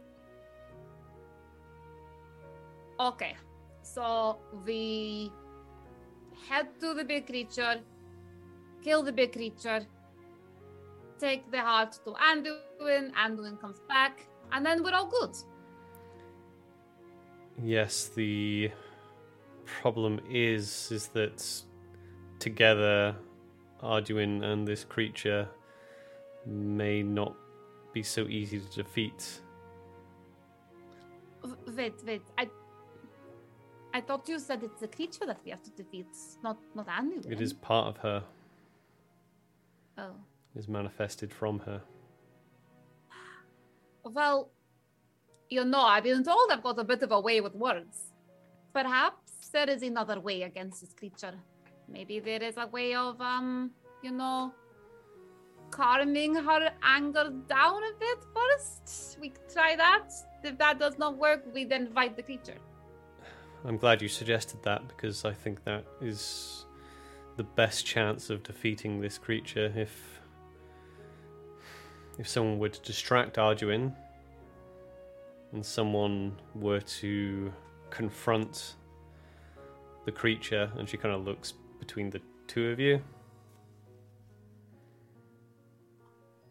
Okay. 2.99 3.35
So 3.81 4.37
we 4.65 5.31
head 6.49 6.67
to 6.81 6.93
the 6.93 7.03
big 7.03 7.27
creature, 7.27 7.79
kill 8.83 9.03
the 9.03 9.11
big 9.11 9.31
creature, 9.31 9.85
take 11.19 11.49
the 11.51 11.59
heart 11.59 11.93
to 12.05 12.11
Anduin, 12.11 13.11
Anduin 13.13 13.59
comes 13.59 13.79
back, 13.87 14.27
and 14.51 14.65
then 14.65 14.83
we're 14.83 14.93
all 14.93 15.07
good. 15.07 15.35
Yes, 17.63 18.09
the 18.15 18.71
problem 19.65 20.19
is 20.29 20.91
is 20.91 21.07
that 21.09 21.43
together 22.39 23.15
Arduenne 23.81 24.43
and 24.43 24.67
this 24.67 24.83
creature 24.83 25.47
may 26.45 27.01
not 27.01 27.35
be 27.93 28.03
so 28.03 28.27
easy 28.27 28.59
to 28.59 28.83
defeat. 28.83 29.41
Wait, 31.75 31.93
wait. 32.05 32.21
I 32.37 32.49
I 33.93 34.01
thought 34.01 34.27
you 34.27 34.39
said 34.39 34.61
it's 34.63 34.81
a 34.81 34.87
creature 34.87 35.25
that 35.25 35.39
we 35.45 35.51
have 35.51 35.63
to 35.63 35.71
defeat, 35.71 36.07
not 36.43 36.57
not 36.75 36.87
Anduin. 36.87 37.31
It 37.31 37.41
is 37.41 37.53
part 37.53 37.87
of 37.87 37.97
her, 37.97 38.23
Oh. 39.97 40.15
Is 40.55 40.67
manifested 40.67 41.33
from 41.33 41.59
her. 41.59 41.81
Well, 44.03 44.51
you 45.49 45.65
know, 45.65 45.81
I've 45.81 46.03
been 46.03 46.23
told 46.23 46.51
I've 46.51 46.63
got 46.63 46.79
a 46.79 46.83
bit 46.83 47.01
of 47.03 47.11
a 47.11 47.19
way 47.19 47.41
with 47.41 47.55
words. 47.55 48.13
Perhaps 48.73 49.49
there 49.51 49.69
is 49.69 49.83
another 49.83 50.19
way 50.19 50.43
against 50.43 50.81
this 50.81 50.93
creature. 50.93 51.33
Maybe 51.87 52.19
there 52.19 52.41
is 52.41 52.57
a 52.57 52.67
way 52.67 52.95
of, 52.95 53.19
um, 53.21 53.71
you 54.03 54.11
know, 54.11 54.53
calming 55.71 56.35
her 56.35 56.71
anger 56.83 57.31
down 57.47 57.81
a 57.83 57.93
bit 57.99 58.19
first. 58.33 59.17
We 59.19 59.33
try 59.51 59.75
that. 59.75 60.11
If 60.43 60.57
that 60.57 60.79
does 60.79 60.97
not 60.97 61.17
work, 61.17 61.43
we 61.53 61.65
then 61.65 61.91
fight 61.93 62.15
the 62.15 62.23
creature. 62.23 62.57
I'm 63.63 63.77
glad 63.77 64.01
you 64.01 64.07
suggested 64.07 64.61
that 64.63 64.87
because 64.87 65.25
I 65.25 65.33
think 65.33 65.63
that 65.63 65.85
is 66.01 66.65
the 67.35 67.43
best 67.43 67.85
chance 67.85 68.29
of 68.29 68.43
defeating 68.43 69.01
this 69.01 69.17
creature 69.17 69.73
if 69.75 70.14
if 72.17 72.27
someone 72.27 72.59
were 72.59 72.69
to 72.69 72.81
distract 72.81 73.37
Arduenne 73.37 73.93
and 75.51 75.65
someone 75.65 76.35
were 76.53 76.81
to 76.81 77.51
confront 77.89 78.75
the 80.05 80.11
creature 80.11 80.71
and 80.77 80.87
she 80.87 80.97
kind 80.97 81.13
of 81.13 81.25
looks 81.25 81.53
between 81.79 82.09
the 82.09 82.21
two 82.47 82.69
of 82.69 82.79
you 82.79 83.01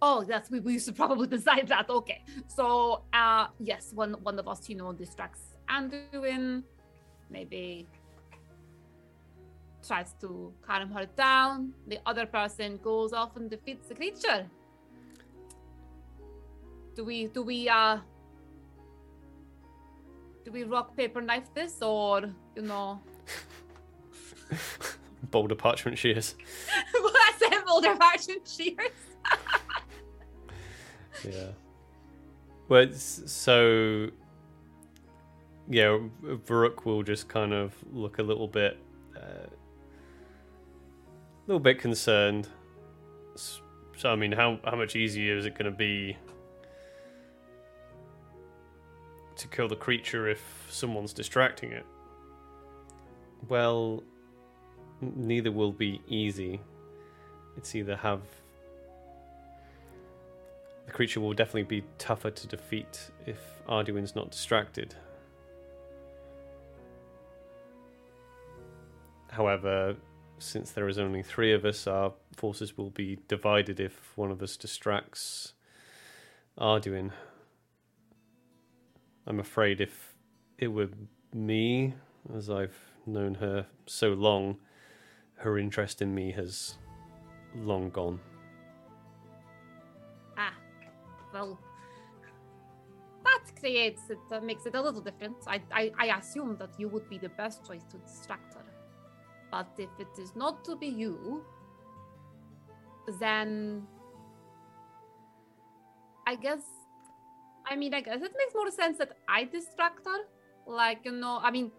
Oh, 0.06 0.22
yes, 0.28 0.50
we, 0.50 0.60
we 0.60 0.78
should 0.78 0.96
probably 0.96 1.26
decide 1.38 1.66
that. 1.68 1.88
Okay. 1.88 2.22
So, 2.46 3.04
uh, 3.14 3.46
yes, 3.58 3.90
one 3.94 4.12
one 4.22 4.38
of 4.38 4.46
us, 4.46 4.68
you 4.68 4.76
know, 4.76 4.92
distracts 4.92 5.40
Anduin, 5.66 6.62
maybe 7.30 7.86
tries 9.86 10.12
to 10.20 10.52
calm 10.60 10.90
her 10.90 11.06
down. 11.16 11.72
The 11.86 12.00
other 12.04 12.26
person 12.26 12.78
goes 12.82 13.14
off 13.14 13.36
and 13.36 13.48
defeats 13.48 13.88
the 13.88 13.94
creature. 13.94 14.46
Do 16.94 17.04
we 17.04 17.26
do 17.26 17.42
we 17.42 17.68
uh 17.68 17.98
do 20.44 20.52
we 20.52 20.64
rock 20.64 20.96
paper 20.96 21.20
knife 21.20 21.52
this 21.54 21.82
or 21.82 22.22
you 22.54 22.62
know? 22.62 23.00
Boulder 25.30 25.54
parchment 25.54 25.98
shears. 25.98 26.34
Well 26.94 27.12
that's 27.12 27.42
it 27.42 27.66
boulder 27.66 27.96
parchment 27.96 28.46
shears. 28.48 28.92
Yeah. 31.24 31.52
Well 32.68 32.82
it's, 32.82 33.22
so 33.32 34.10
yeah 35.70 35.98
Varuk 36.22 36.84
will 36.84 37.02
just 37.02 37.28
kind 37.28 37.54
of 37.54 37.74
look 37.92 38.18
a 38.18 38.22
little 38.22 38.46
bit 38.46 38.78
uh, 39.16 39.46
a 41.44 41.46
little 41.46 41.60
bit 41.60 41.78
concerned. 41.78 42.48
So 43.36 44.10
I 44.10 44.16
mean, 44.16 44.32
how 44.32 44.58
how 44.64 44.76
much 44.76 44.96
easier 44.96 45.36
is 45.36 45.46
it 45.46 45.54
going 45.54 45.70
to 45.70 45.76
be 45.76 46.16
to 49.36 49.48
kill 49.48 49.68
the 49.68 49.76
creature 49.76 50.28
if 50.28 50.66
someone's 50.70 51.12
distracting 51.12 51.72
it? 51.72 51.86
Well, 53.48 54.02
neither 55.00 55.52
will 55.52 55.72
be 55.72 56.00
easy. 56.08 56.60
It's 57.56 57.74
either 57.74 57.96
have 57.96 58.20
the 60.86 60.92
creature 60.92 61.20
will 61.20 61.32
definitely 61.32 61.62
be 61.62 61.84
tougher 61.98 62.30
to 62.30 62.46
defeat 62.46 63.10
if 63.26 63.38
Arduenne's 63.68 64.14
not 64.14 64.30
distracted. 64.30 64.94
However, 69.30 69.96
since 70.38 70.70
there 70.70 70.88
is 70.88 70.98
only 70.98 71.22
three 71.22 71.52
of 71.52 71.64
us, 71.64 71.86
our 71.86 72.12
forces 72.36 72.76
will 72.76 72.90
be 72.90 73.18
divided 73.28 73.80
if 73.80 74.16
one 74.16 74.30
of 74.30 74.42
us 74.42 74.56
distracts 74.56 75.54
Arduenne. 76.58 77.12
I'm 79.26 79.40
afraid 79.40 79.80
if 79.80 80.14
it 80.58 80.68
were 80.68 80.88
me, 81.32 81.94
as 82.34 82.50
I've 82.50 82.76
known 83.06 83.34
her 83.34 83.66
so 83.86 84.08
long, 84.08 84.58
her 85.36 85.58
interest 85.58 86.02
in 86.02 86.14
me 86.14 86.32
has 86.32 86.76
long 87.54 87.90
gone. 87.90 88.20
Ah, 90.36 90.54
well, 91.32 91.58
that 93.24 93.44
creates 93.58 94.02
it, 94.10 94.18
uh, 94.30 94.40
makes 94.40 94.66
it 94.66 94.74
a 94.74 94.82
little 94.82 95.00
different. 95.00 95.36
I, 95.46 95.60
I, 95.72 95.92
I 95.98 96.18
assume 96.18 96.56
that 96.58 96.78
you 96.78 96.88
would 96.88 97.08
be 97.08 97.18
the 97.18 97.30
best 97.30 97.66
choice 97.66 97.84
to 97.90 97.96
distract 97.98 98.54
her. 98.54 98.64
But 99.50 99.70
if 99.78 99.90
it 99.98 100.20
is 100.20 100.34
not 100.36 100.64
to 100.64 100.76
be 100.76 100.88
you, 100.88 101.44
then 103.20 103.86
I 106.26 106.36
guess, 106.36 106.62
I 107.74 107.76
mean, 107.76 107.92
I 107.92 108.02
guess 108.02 108.22
it 108.22 108.34
makes 108.40 108.54
more 108.54 108.70
sense 108.70 108.98
that 108.98 109.12
I 109.28 109.40
distract 109.56 110.06
her. 110.06 110.20
Like, 110.64 111.00
you 111.04 111.10
know, 111.10 111.40
I 111.42 111.50
mean, 111.50 111.72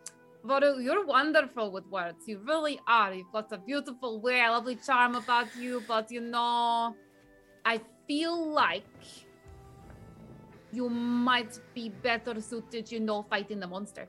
Varuk, 0.46 0.84
you're 0.84 1.06
wonderful 1.06 1.72
with 1.72 1.86
words. 1.88 2.28
You 2.28 2.40
really 2.44 2.82
are. 2.86 3.14
You've 3.14 3.32
got 3.32 3.50
a 3.54 3.58
beautiful 3.58 4.20
way, 4.20 4.42
a 4.44 4.52
lovely 4.52 4.76
charm 4.76 5.16
about 5.16 5.48
you, 5.58 5.82
but 5.88 6.12
you 6.12 6.20
know, 6.20 6.94
I 7.64 7.80
feel 8.08 8.38
like 8.52 8.84
you 10.74 10.90
might 10.90 11.58
be 11.74 11.88
better 11.88 12.42
suited, 12.42 12.92
you 12.92 13.00
know, 13.00 13.24
fighting 13.30 13.62
the 13.62 13.68
monster. 13.68 14.06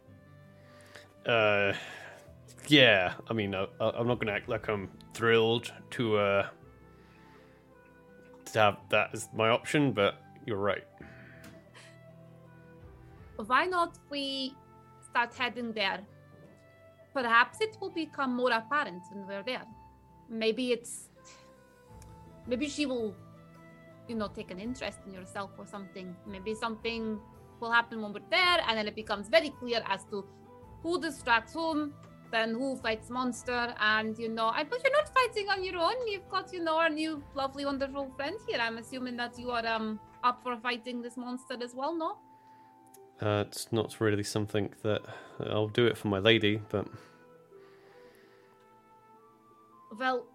Uh, 1.24 1.72
yeah. 2.66 3.14
I 3.30 3.32
mean, 3.32 3.54
I, 3.54 3.68
I'm 3.80 4.08
not 4.08 4.18
going 4.18 4.26
to 4.26 4.32
act 4.32 4.48
like 4.48 4.66
I'm 4.68 4.90
thrilled 5.14 5.72
to 5.90 6.16
uh 6.18 6.48
to 8.52 8.58
have 8.58 8.76
that 8.88 9.10
as 9.12 9.28
my 9.32 9.50
option, 9.50 9.92
but 9.92 10.20
you're 10.46 10.64
right. 10.72 10.84
Why 13.36 13.66
not 13.66 13.98
we 14.10 14.54
start 15.02 15.34
heading 15.34 15.72
there? 15.72 16.00
Perhaps 17.12 17.60
it 17.60 17.76
will 17.80 17.90
become 17.90 18.34
more 18.34 18.52
apparent 18.52 19.02
when 19.10 19.26
we're 19.26 19.42
there. 19.42 19.64
Maybe 20.28 20.72
it's. 20.72 21.08
Maybe 22.46 22.68
she 22.68 22.86
will, 22.86 23.14
you 24.08 24.14
know, 24.14 24.28
take 24.28 24.50
an 24.50 24.60
interest 24.60 25.00
in 25.06 25.12
yourself 25.12 25.50
or 25.58 25.66
something. 25.66 26.14
Maybe 26.26 26.54
something 26.54 27.18
will 27.60 27.72
happen 27.72 28.02
when 28.02 28.12
we're 28.12 28.20
there, 28.30 28.58
and 28.66 28.78
then 28.78 28.86
it 28.86 28.94
becomes 28.94 29.28
very 29.28 29.50
clear 29.58 29.82
as 29.86 30.04
to 30.04 30.24
who 30.82 31.00
distracts 31.00 31.54
whom, 31.54 31.92
then 32.30 32.54
who 32.54 32.76
fights 32.76 33.10
monster, 33.10 33.74
and 33.80 34.18
you 34.18 34.28
know, 34.28 34.46
I, 34.46 34.64
but 34.64 34.80
you're 34.82 34.92
not 34.92 35.12
fighting 35.14 35.48
on 35.48 35.64
your 35.64 35.78
own. 35.78 36.06
You've 36.06 36.28
got, 36.28 36.52
you 36.52 36.62
know, 36.62 36.76
our 36.76 36.88
new 36.88 37.22
lovely, 37.34 37.64
wonderful 37.64 38.12
friend 38.16 38.36
here. 38.46 38.58
I'm 38.60 38.78
assuming 38.78 39.16
that 39.16 39.38
you 39.38 39.50
are 39.50 39.66
um 39.66 40.00
up 40.22 40.42
for 40.42 40.56
fighting 40.56 41.02
this 41.02 41.16
monster 41.16 41.56
as 41.62 41.74
well, 41.74 41.96
no? 41.96 42.18
Uh, 43.20 43.44
it's 43.46 43.72
not 43.72 43.98
really 44.00 44.22
something 44.22 44.74
that 44.82 45.02
I'll 45.40 45.68
do 45.68 45.86
it 45.86 45.96
for 45.96 46.08
my 46.08 46.18
lady, 46.18 46.60
but 46.68 46.86
Well, 49.98 50.26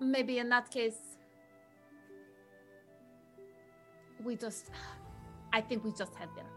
maybe 0.00 0.38
in 0.38 0.48
that 0.48 0.70
case, 0.70 1.16
we 4.24 4.36
just. 4.36 4.70
I 5.52 5.60
think 5.60 5.84
we 5.84 5.92
just 5.92 6.14
head 6.14 6.28
there. 6.34 6.50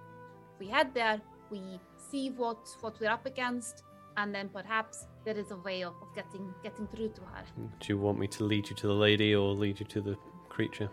We 0.59 0.67
head 0.67 0.93
there, 0.93 1.21
we 1.51 1.61
see 1.97 2.31
what 2.31 2.67
what 2.81 2.99
we're 2.99 3.11
up 3.11 3.25
against, 3.25 3.83
and 4.17 4.33
then 4.33 4.49
perhaps 4.49 5.05
there 5.25 5.37
is 5.37 5.51
a 5.51 5.57
way 5.57 5.83
of, 5.83 5.93
of 6.01 6.15
getting 6.15 6.53
getting 6.63 6.87
through 6.87 7.09
to 7.09 7.21
her. 7.21 7.43
do 7.79 7.87
you 7.93 7.97
want 7.97 8.17
me 8.17 8.27
to 8.27 8.43
lead 8.43 8.69
you 8.69 8.75
to 8.75 8.87
the 8.87 8.93
lady 8.93 9.35
or 9.35 9.53
lead 9.53 9.79
you 9.79 9.85
to 9.85 10.01
the 10.01 10.17
creature? 10.49 10.89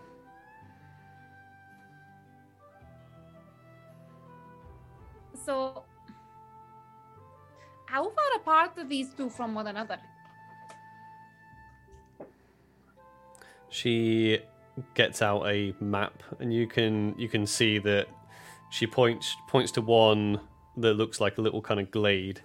Apart 8.49 8.89
these 8.89 9.13
two 9.13 9.29
from 9.29 9.55
one 9.55 9.67
another? 9.67 9.99
She 13.69 14.39
gets 14.95 15.21
out 15.21 15.47
a 15.47 15.75
map, 15.81 16.23
and 16.41 16.51
you 16.51 16.67
can 16.67 17.15
you 17.19 17.29
can 17.29 17.47
see 17.47 17.79
that 17.81 18.09
she 18.71 18.87
points 18.87 19.37
points 19.49 19.71
to 19.73 19.83
one 19.83 20.41
that 20.79 20.95
looks 20.95 21.21
like 21.21 21.37
a 21.37 21.43
little 21.43 21.61
kind 21.61 21.79
of 21.79 21.91
glade. 21.91 22.41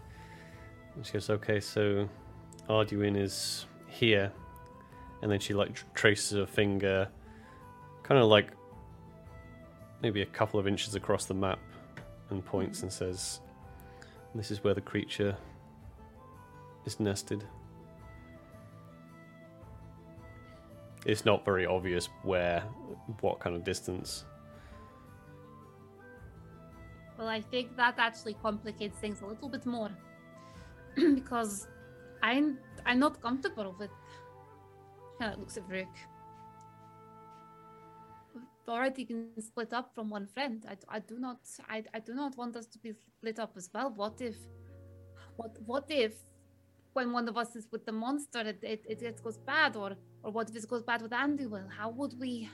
And 0.96 1.06
she 1.06 1.14
goes, 1.14 1.30
"Okay, 1.30 1.62
so 1.62 2.10
Arduenne 2.68 3.16
is 3.16 3.66
here," 3.88 4.30
and 5.22 5.32
then 5.32 5.40
she 5.40 5.54
like 5.54 5.74
tr- 5.74 5.86
traces 5.94 6.38
her 6.38 6.46
finger, 6.46 7.08
kind 8.04 8.20
of 8.20 8.28
like 8.28 8.52
maybe 10.02 10.22
a 10.22 10.32
couple 10.40 10.60
of 10.60 10.68
inches 10.68 10.96
across 10.96 11.28
the 11.28 11.34
map, 11.34 11.60
and 12.30 12.44
points 12.44 12.80
mm-hmm. 12.80 12.88
and 12.88 12.94
says, 12.94 13.40
"This 14.36 14.52
is 14.52 14.66
where 14.66 14.74
the 14.74 14.82
creature 14.82 15.38
is 16.86 17.00
nested." 17.00 17.44
It's 21.06 21.26
not 21.26 21.44
very 21.44 21.66
obvious 21.66 22.08
where, 22.24 22.62
what 23.22 23.40
kind 23.40 23.56
of 23.56 23.64
distance. 23.64 24.26
Well, 27.18 27.28
I 27.28 27.42
think 27.42 27.76
that 27.78 27.96
actually 28.00 28.36
complicates 28.36 28.98
things 29.00 29.22
a 29.22 29.26
little 29.26 29.50
bit 29.50 29.66
more 29.66 29.92
because 30.96 31.68
I'm 32.22 32.58
I'm 32.86 33.00
not 33.00 33.22
comfortable 33.22 33.76
with. 33.80 33.92
how 35.20 35.32
it 35.34 35.40
looks 35.40 35.58
at 35.58 35.68
Rook. 35.70 35.96
We've 38.36 38.70
already 38.70 39.04
been 39.06 39.30
split 39.42 39.74
up 39.74 39.94
from 39.94 40.10
one 40.10 40.26
friend. 40.28 40.66
I, 40.70 40.76
I 40.98 41.00
do 41.00 41.20
not 41.20 41.40
I, 41.70 41.84
I 41.94 42.00
do 42.00 42.14
not 42.14 42.38
want 42.38 42.56
us 42.56 42.68
to 42.68 42.80
be 42.80 42.94
split 43.18 43.40
up 43.40 43.54
as 43.58 43.70
well. 43.74 43.92
What 43.96 44.22
if, 44.22 44.38
what 45.38 45.58
what 45.66 45.86
if, 45.90 46.14
when 46.94 47.12
one 47.12 47.28
of 47.28 47.38
us 47.38 47.56
is 47.56 47.68
with 47.72 47.86
the 47.86 47.92
monster, 47.92 48.40
it 48.40 48.60
it, 48.64 48.86
it, 48.88 49.02
it 49.02 49.24
goes 49.24 49.38
bad, 49.38 49.76
or 49.76 49.96
or 50.24 50.32
what 50.32 50.50
if 50.50 50.56
it 50.56 50.68
goes 50.68 50.84
bad 50.84 51.02
with 51.02 51.14
Andy? 51.14 51.46
Well, 51.46 51.68
how 51.78 51.90
would 51.90 52.20
we, 52.20 52.50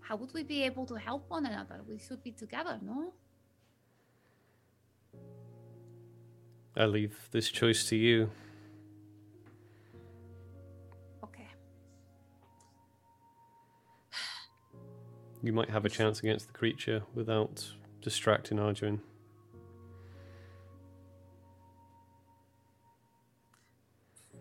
how 0.00 0.16
would 0.16 0.32
we 0.32 0.42
be 0.42 0.62
able 0.62 0.86
to 0.86 0.94
help 0.94 1.28
one 1.28 1.46
another? 1.46 1.80
We 1.86 1.98
should 1.98 2.22
be 2.22 2.32
together, 2.32 2.78
no? 2.82 3.12
I 6.76 6.86
leave 6.86 7.28
this 7.32 7.50
choice 7.50 7.88
to 7.88 7.96
you. 7.96 8.30
Okay. 11.24 11.48
You 15.42 15.52
might 15.52 15.70
have 15.70 15.84
a 15.84 15.88
chance 15.88 16.20
against 16.20 16.46
the 16.46 16.52
creature 16.52 17.02
without 17.14 17.68
distracting 18.00 18.58
Arduenne. 18.58 19.00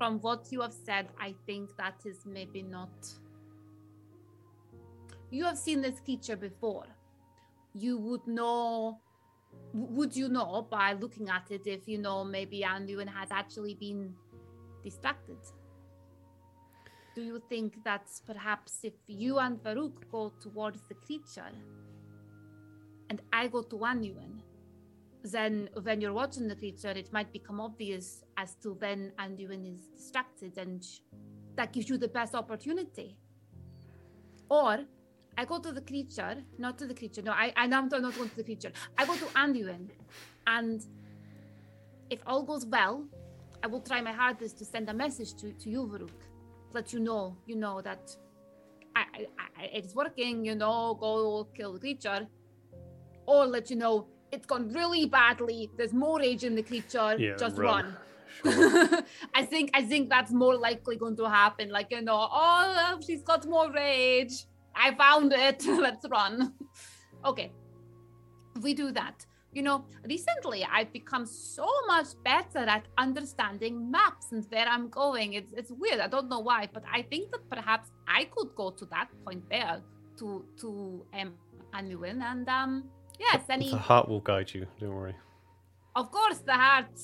From 0.07 0.21
what 0.21 0.47
you 0.51 0.61
have 0.61 0.71
said, 0.71 1.09
I 1.19 1.35
think 1.45 1.75
that 1.75 1.95
is 2.05 2.25
maybe 2.25 2.61
not. 2.61 2.95
You 5.31 5.43
have 5.43 5.57
seen 5.57 5.81
this 5.81 5.99
creature 5.99 6.37
before. 6.37 6.85
You 7.73 7.97
would 7.97 8.25
know. 8.25 9.01
Would 9.73 10.15
you 10.15 10.29
know 10.29 10.65
by 10.71 10.93
looking 10.93 11.27
at 11.27 11.51
it 11.51 11.67
if 11.67 11.89
you 11.89 11.97
know 11.97 12.23
maybe 12.23 12.61
Anduin 12.61 13.09
has 13.09 13.31
actually 13.31 13.73
been 13.73 14.13
distracted? 14.81 15.39
Do 17.13 17.21
you 17.21 17.41
think 17.49 17.83
that 17.83 18.07
perhaps 18.25 18.79
if 18.83 18.93
you 19.07 19.39
and 19.39 19.61
Varuk 19.61 20.09
go 20.09 20.31
towards 20.39 20.83
the 20.87 20.93
creature 20.93 21.51
and 23.09 23.21
I 23.33 23.47
go 23.47 23.61
to 23.61 23.75
Anduin, 23.75 24.39
then 25.31 25.69
when 25.83 26.01
you're 26.01 26.13
watching 26.13 26.47
the 26.47 26.55
creature, 26.55 26.89
it 26.89 27.11
might 27.11 27.31
become 27.31 27.59
obvious 27.59 28.23
as 28.37 28.55
to 28.55 28.73
when 28.73 29.11
Anduin 29.19 29.73
is 29.73 29.87
distracted, 29.87 30.57
and 30.57 30.85
that 31.55 31.73
gives 31.73 31.89
you 31.89 31.97
the 31.97 32.07
best 32.07 32.35
opportunity. 32.35 33.17
Or 34.49 34.85
I 35.37 35.45
go 35.45 35.59
to 35.59 35.71
the 35.71 35.81
creature, 35.81 36.37
not 36.57 36.77
to 36.79 36.87
the 36.87 36.93
creature. 36.93 37.21
No, 37.21 37.31
I, 37.31 37.53
I 37.55 37.65
am 37.65 37.69
not 37.69 37.89
going 37.89 38.29
to 38.29 38.35
the 38.35 38.43
creature. 38.43 38.71
I 38.97 39.05
go 39.05 39.15
to 39.15 39.25
Anduin, 39.25 39.89
and 40.45 40.85
if 42.09 42.19
all 42.25 42.43
goes 42.43 42.65
well, 42.65 43.05
I 43.63 43.67
will 43.67 43.81
try 43.81 44.01
my 44.01 44.13
hardest 44.13 44.57
to 44.59 44.65
send 44.65 44.89
a 44.89 44.93
message 44.93 45.33
to, 45.35 45.51
to 45.51 45.69
you, 45.69 45.87
Varuk. 45.87 46.09
Let 46.73 46.93
you 46.93 46.99
know, 46.99 47.35
you 47.45 47.55
know, 47.55 47.81
that 47.81 48.15
I, 48.95 49.25
I, 49.57 49.63
it's 49.73 49.95
working, 49.95 50.45
you 50.45 50.55
know, 50.55 50.95
go 50.99 51.47
kill 51.55 51.73
the 51.73 51.79
creature. 51.79 52.27
Or 53.25 53.45
let 53.45 53.69
you 53.69 53.75
know 53.75 54.07
it's 54.31 54.45
gone 54.45 54.71
really 54.73 55.05
badly. 55.05 55.69
There's 55.77 55.93
more 55.93 56.19
rage 56.19 56.43
in 56.43 56.55
the 56.55 56.63
creature. 56.63 57.15
Yeah, 57.17 57.35
just 57.37 57.57
run. 57.57 57.85
run. 57.85 57.97
Sure. 58.43 59.01
I 59.33 59.43
think 59.45 59.71
I 59.73 59.83
think 59.83 60.09
that's 60.09 60.31
more 60.31 60.55
likely 60.55 60.97
going 60.97 61.17
to 61.17 61.29
happen. 61.29 61.69
Like 61.69 61.87
you 61.91 62.01
know, 62.01 62.27
oh, 62.31 62.99
she's 63.05 63.21
got 63.23 63.47
more 63.47 63.71
rage. 63.71 64.45
I 64.75 64.93
found 64.95 65.33
it. 65.33 65.65
Let's 65.67 66.05
run. 66.09 66.53
Okay, 67.25 67.51
we 68.61 68.73
do 68.73 68.91
that. 68.91 69.25
You 69.53 69.63
know, 69.63 69.85
recently 70.03 70.67
I've 70.71 70.93
become 70.93 71.25
so 71.25 71.67
much 71.87 72.07
better 72.23 72.59
at 72.59 72.85
understanding 72.97 73.89
maps 73.89 74.31
and 74.31 74.45
where 74.49 74.67
I'm 74.67 74.89
going. 74.89 75.33
It's 75.33 75.53
it's 75.53 75.71
weird. 75.71 75.99
I 75.99 76.07
don't 76.07 76.29
know 76.29 76.39
why, 76.41 76.69
but 76.71 76.83
I 76.91 77.01
think 77.03 77.31
that 77.31 77.49
perhaps 77.49 77.89
I 78.07 78.25
could 78.25 78.53
go 78.55 78.71
to 78.71 78.85
that 78.87 79.07
point 79.25 79.43
there 79.49 79.81
to 80.19 80.45
to 80.61 81.05
um 81.13 81.33
Annuin 81.73 82.21
and 82.21 82.47
um 82.49 82.83
yes, 83.19 83.43
any 83.49 83.69
the 83.69 83.77
heart 83.77 84.07
will 84.07 84.21
guide 84.21 84.53
you. 84.53 84.67
Don't 84.79 84.95
worry. 84.95 85.15
of 85.95 86.11
course 86.11 86.39
the 86.39 86.53
heart. 86.53 86.99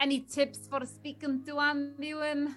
Any 0.00 0.20
tips 0.20 0.68
for 0.70 0.86
speaking 0.86 1.44
to 1.44 1.54
Anduin? 1.54 2.54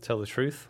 Tell 0.00 0.18
the 0.20 0.26
truth. 0.26 0.68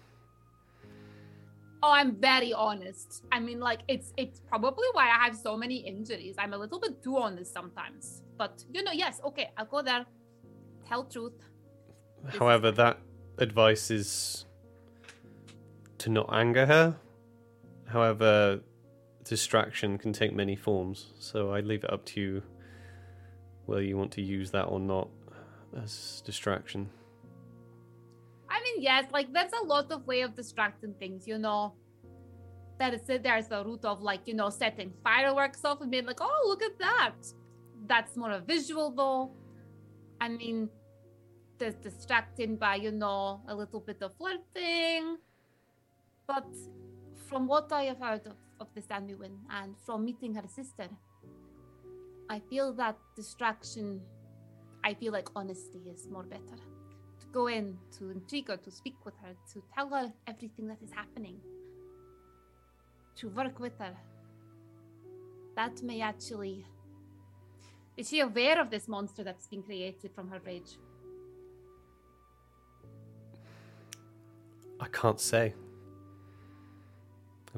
Oh, 1.83 1.93
I'm 1.93 2.17
very 2.17 2.53
honest. 2.53 3.23
I 3.31 3.39
mean, 3.39 3.61
like 3.61 3.81
it's 3.87 4.13
it's 4.17 4.41
probably 4.41 4.87
why 4.95 5.05
I 5.05 5.25
have 5.27 5.37
so 5.37 5.57
many 5.57 5.77
injuries. 5.77 6.35
I'm 6.39 6.53
a 6.53 6.59
little 6.59 6.81
bit 6.81 7.03
too 7.03 7.17
honest 7.19 7.53
sometimes. 7.53 8.23
But 8.37 8.65
you 8.73 8.83
know, 8.83 8.93
yes, 8.93 9.21
okay, 9.25 9.51
I'll 9.57 9.67
go 9.67 9.83
there. 9.83 10.05
Tell 10.89 11.05
truth. 11.05 11.39
However, 12.39 12.73
that 12.73 12.99
advice 13.39 13.91
is 13.93 14.47
to 15.99 16.11
not 16.11 16.29
anger 16.33 16.67
her. 16.67 16.97
However, 17.87 18.61
distraction 19.25 19.99
can 19.99 20.13
take 20.13 20.35
many 20.35 20.57
forms, 20.57 21.13
so 21.19 21.53
I 21.53 21.61
leave 21.61 21.85
it 21.85 21.93
up 21.93 22.05
to 22.07 22.21
you 22.21 22.43
whether 23.67 23.83
you 23.83 23.99
want 23.99 24.11
to 24.13 24.23
use 24.23 24.51
that 24.51 24.65
or 24.65 24.81
not 24.81 25.09
as 25.77 26.23
distraction. 26.25 26.89
I 28.49 28.63
mean, 28.63 28.83
yes, 28.83 29.05
like 29.13 29.31
there's 29.33 29.53
a 29.53 29.65
lot 29.65 29.93
of 29.93 30.07
way 30.07 30.23
of 30.23 30.35
distracting 30.35 30.95
things, 30.95 31.29
you 31.29 31.37
know. 31.39 31.75
There 32.79 32.95
is 32.95 33.03
there's 33.07 33.49
the 33.49 33.63
route 33.65 33.85
of 33.85 34.01
like, 34.01 34.21
you 34.27 34.35
know, 34.35 34.49
setting 34.49 34.93
fireworks 35.05 35.65
off 35.65 35.83
and 35.83 35.91
being 35.91 36.07
like, 36.07 36.21
oh, 36.21 36.45
look 36.47 36.63
at 36.63 36.79
that. 36.79 37.17
That's 37.87 38.17
more 38.17 38.31
a 38.31 38.41
visual 38.41 38.91
though. 38.91 39.33
I 40.21 40.29
mean, 40.29 40.71
there's 41.59 41.75
distracting 41.75 42.57
by, 42.57 42.77
you 42.77 42.93
know, 42.93 43.43
a 43.49 43.55
little 43.55 43.81
bit 43.81 44.03
of 44.03 44.17
flirting. 44.17 45.19
But 46.29 46.47
from 47.27 47.47
what 47.47 47.73
I 47.73 47.85
have 47.85 47.99
heard 47.99 48.27
of, 48.27 48.37
of 48.61 48.69
this 48.75 48.85
Anuin 48.89 49.39
and 49.51 49.75
from 49.87 50.05
meeting 50.05 50.35
her 50.35 50.47
sister, 50.47 50.87
I 52.29 52.39
feel 52.51 52.75
that 52.75 52.99
distraction, 53.17 54.03
I 54.85 54.93
feel 54.93 55.11
like 55.15 55.29
honesty 55.35 55.81
is 55.91 56.07
more 56.07 56.25
better 56.25 56.59
to 57.21 57.27
go 57.33 57.47
in, 57.47 57.79
to 57.99 58.11
intrigue 58.11 58.49
her, 58.49 58.59
to 58.59 58.71
speak 58.71 58.97
with 59.07 59.15
her, 59.23 59.35
to 59.55 59.63
tell 59.75 59.89
her 59.89 60.13
everything 60.27 60.69
that 60.69 60.77
is 60.85 60.93
happening, 60.93 61.41
to 63.17 63.31
work 63.31 63.59
with 63.59 63.79
her. 63.79 63.97
That 65.57 65.83
may 65.83 66.03
actually. 66.03 66.67
Is 67.97 68.11
she 68.11 68.21
aware 68.21 68.61
of 68.61 68.71
this 68.71 68.87
monster 68.87 69.25
that's 69.25 69.47
been 69.47 69.63
created 69.63 70.13
from 70.15 70.29
her 70.29 70.41
rage? 70.45 70.77
I 74.79 74.87
can't 74.89 75.19
say. 75.19 75.55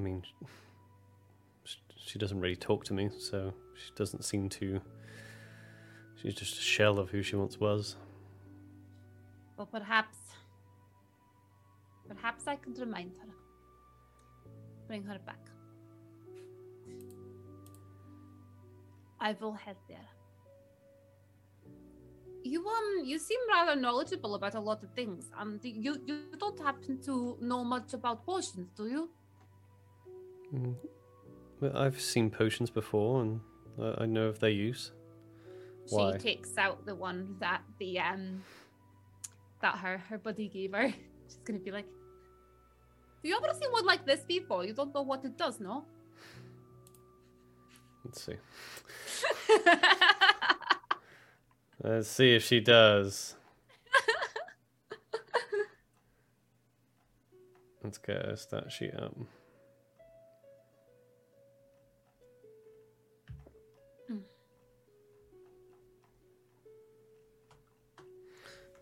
I 0.00 0.02
mean, 0.02 0.22
she 1.96 2.18
doesn't 2.18 2.40
really 2.40 2.56
talk 2.56 2.84
to 2.84 2.94
me, 2.94 3.10
so 3.18 3.52
she 3.74 3.90
doesn't 3.94 4.24
seem 4.24 4.48
to. 4.48 4.80
She's 6.16 6.34
just 6.34 6.56
a 6.58 6.62
shell 6.62 6.98
of 6.98 7.10
who 7.10 7.22
she 7.22 7.36
once 7.36 7.60
was. 7.60 7.96
But 9.58 9.70
perhaps. 9.70 10.16
Perhaps 12.08 12.46
I 12.46 12.56
could 12.56 12.78
remind 12.78 13.12
her. 13.18 13.28
Bring 14.86 15.04
her 15.04 15.18
back. 15.26 15.50
I 19.20 19.36
will 19.38 19.52
head 19.52 19.76
there. 19.86 20.08
You 22.42 22.66
um 22.66 23.04
you 23.04 23.18
seem 23.18 23.38
rather 23.50 23.78
knowledgeable 23.78 24.34
about 24.34 24.54
a 24.54 24.60
lot 24.60 24.82
of 24.82 24.90
things. 24.92 25.30
Do 25.62 25.68
you 25.68 26.00
you 26.06 26.22
don't 26.38 26.58
happen 26.58 27.02
to 27.02 27.36
know 27.42 27.62
much 27.64 27.92
about 27.92 28.24
potions, 28.24 28.70
do 28.74 28.88
you? 28.88 29.10
Mm. 30.54 30.74
Well, 31.60 31.76
I've 31.76 32.00
seen 32.00 32.30
potions 32.30 32.70
before, 32.70 33.22
and 33.22 33.40
I 33.98 34.06
know 34.06 34.26
of 34.26 34.40
their 34.40 34.50
use. 34.50 34.92
Why? 35.90 36.12
She 36.12 36.18
takes 36.18 36.58
out 36.58 36.86
the 36.86 36.94
one 36.94 37.36
that 37.40 37.62
the 37.78 37.98
um 37.98 38.42
that 39.60 39.78
her 39.78 39.98
her 39.98 40.18
buddy 40.18 40.48
gave 40.48 40.72
her. 40.72 40.88
She's 41.28 41.38
gonna 41.44 41.58
be 41.58 41.70
like, 41.70 41.86
"Do 43.22 43.28
you 43.28 43.36
ever 43.36 43.52
seen 43.58 43.70
one 43.70 43.86
like 43.86 44.06
this 44.06 44.24
before? 44.24 44.64
You 44.64 44.72
don't 44.72 44.94
know 44.94 45.02
what 45.02 45.24
it 45.24 45.36
does, 45.36 45.60
no?" 45.60 45.84
Let's 48.04 48.24
see. 48.24 48.36
Let's 51.82 52.08
see 52.08 52.34
if 52.34 52.44
she 52.44 52.60
does. 52.60 53.36
Let's 57.82 57.98
get 57.98 58.26
her 58.26 58.36
stat 58.36 58.72
sheet 58.72 58.94
up. 58.94 59.14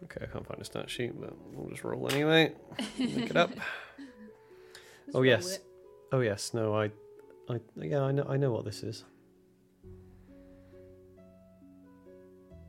Okay, 0.05 0.21
I 0.23 0.27
can't 0.27 0.47
find 0.47 0.61
a 0.61 0.65
stat 0.65 0.89
sheet, 0.89 1.21
but 1.21 1.35
we'll 1.53 1.69
just 1.71 1.85
roll 1.85 2.09
anyway. 2.11 2.55
Look 2.99 3.31
it 3.31 3.37
up. 3.37 3.51
Oh 5.15 5.23
yes. 5.23 5.57
it. 5.57 5.65
Oh 6.13 6.21
yes. 6.21 6.53
No, 6.53 6.75
I, 6.75 6.91
I 7.49 7.61
yeah, 7.77 8.03
I 8.03 8.13
know. 8.13 8.27
I 8.29 8.37
know 8.37 8.53
what 8.53 8.67
this 8.67 8.83
is. 8.83 9.07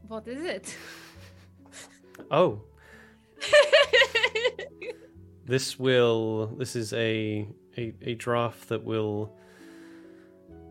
What 0.07 0.25
is 0.25 0.41
it? 0.45 0.77
Oh, 2.31 2.61
this 5.45 5.77
will. 5.77 6.47
This 6.57 6.77
is 6.77 6.93
a 6.93 7.45
a, 7.77 7.93
a 8.01 8.15
draft 8.15 8.69
that 8.69 8.85
will 8.85 9.35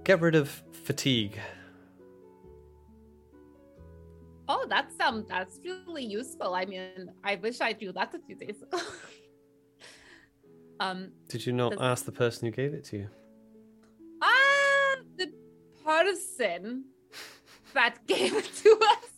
get 0.04 0.22
rid 0.22 0.34
of 0.34 0.48
fatigue. 0.72 1.38
That's 4.68 4.94
um, 5.00 5.24
that's 5.28 5.59
really 5.64 6.04
useful. 6.04 6.54
I 6.54 6.64
mean, 6.64 7.11
I 7.24 7.37
wish 7.37 7.61
I 7.61 7.72
knew 7.72 7.92
that 7.92 8.14
a 8.14 8.18
few 8.18 8.37
days 8.37 8.62
ago. 8.62 8.78
um, 10.81 11.11
Did 11.28 11.46
you 11.46 11.52
not 11.52 11.72
Does- 11.72 11.81
ask 11.81 12.04
the 12.04 12.12
person 12.12 12.46
who 12.46 12.52
gave 12.52 12.74
it 12.74 12.85
to 12.85 12.98
you? 12.98 13.09
ah, 14.22 14.96
the 15.16 15.33
person 15.85 16.85
that 17.74 18.07
gave 18.07 18.35
it 18.35 18.50
to 18.62 18.78
us 18.92 19.11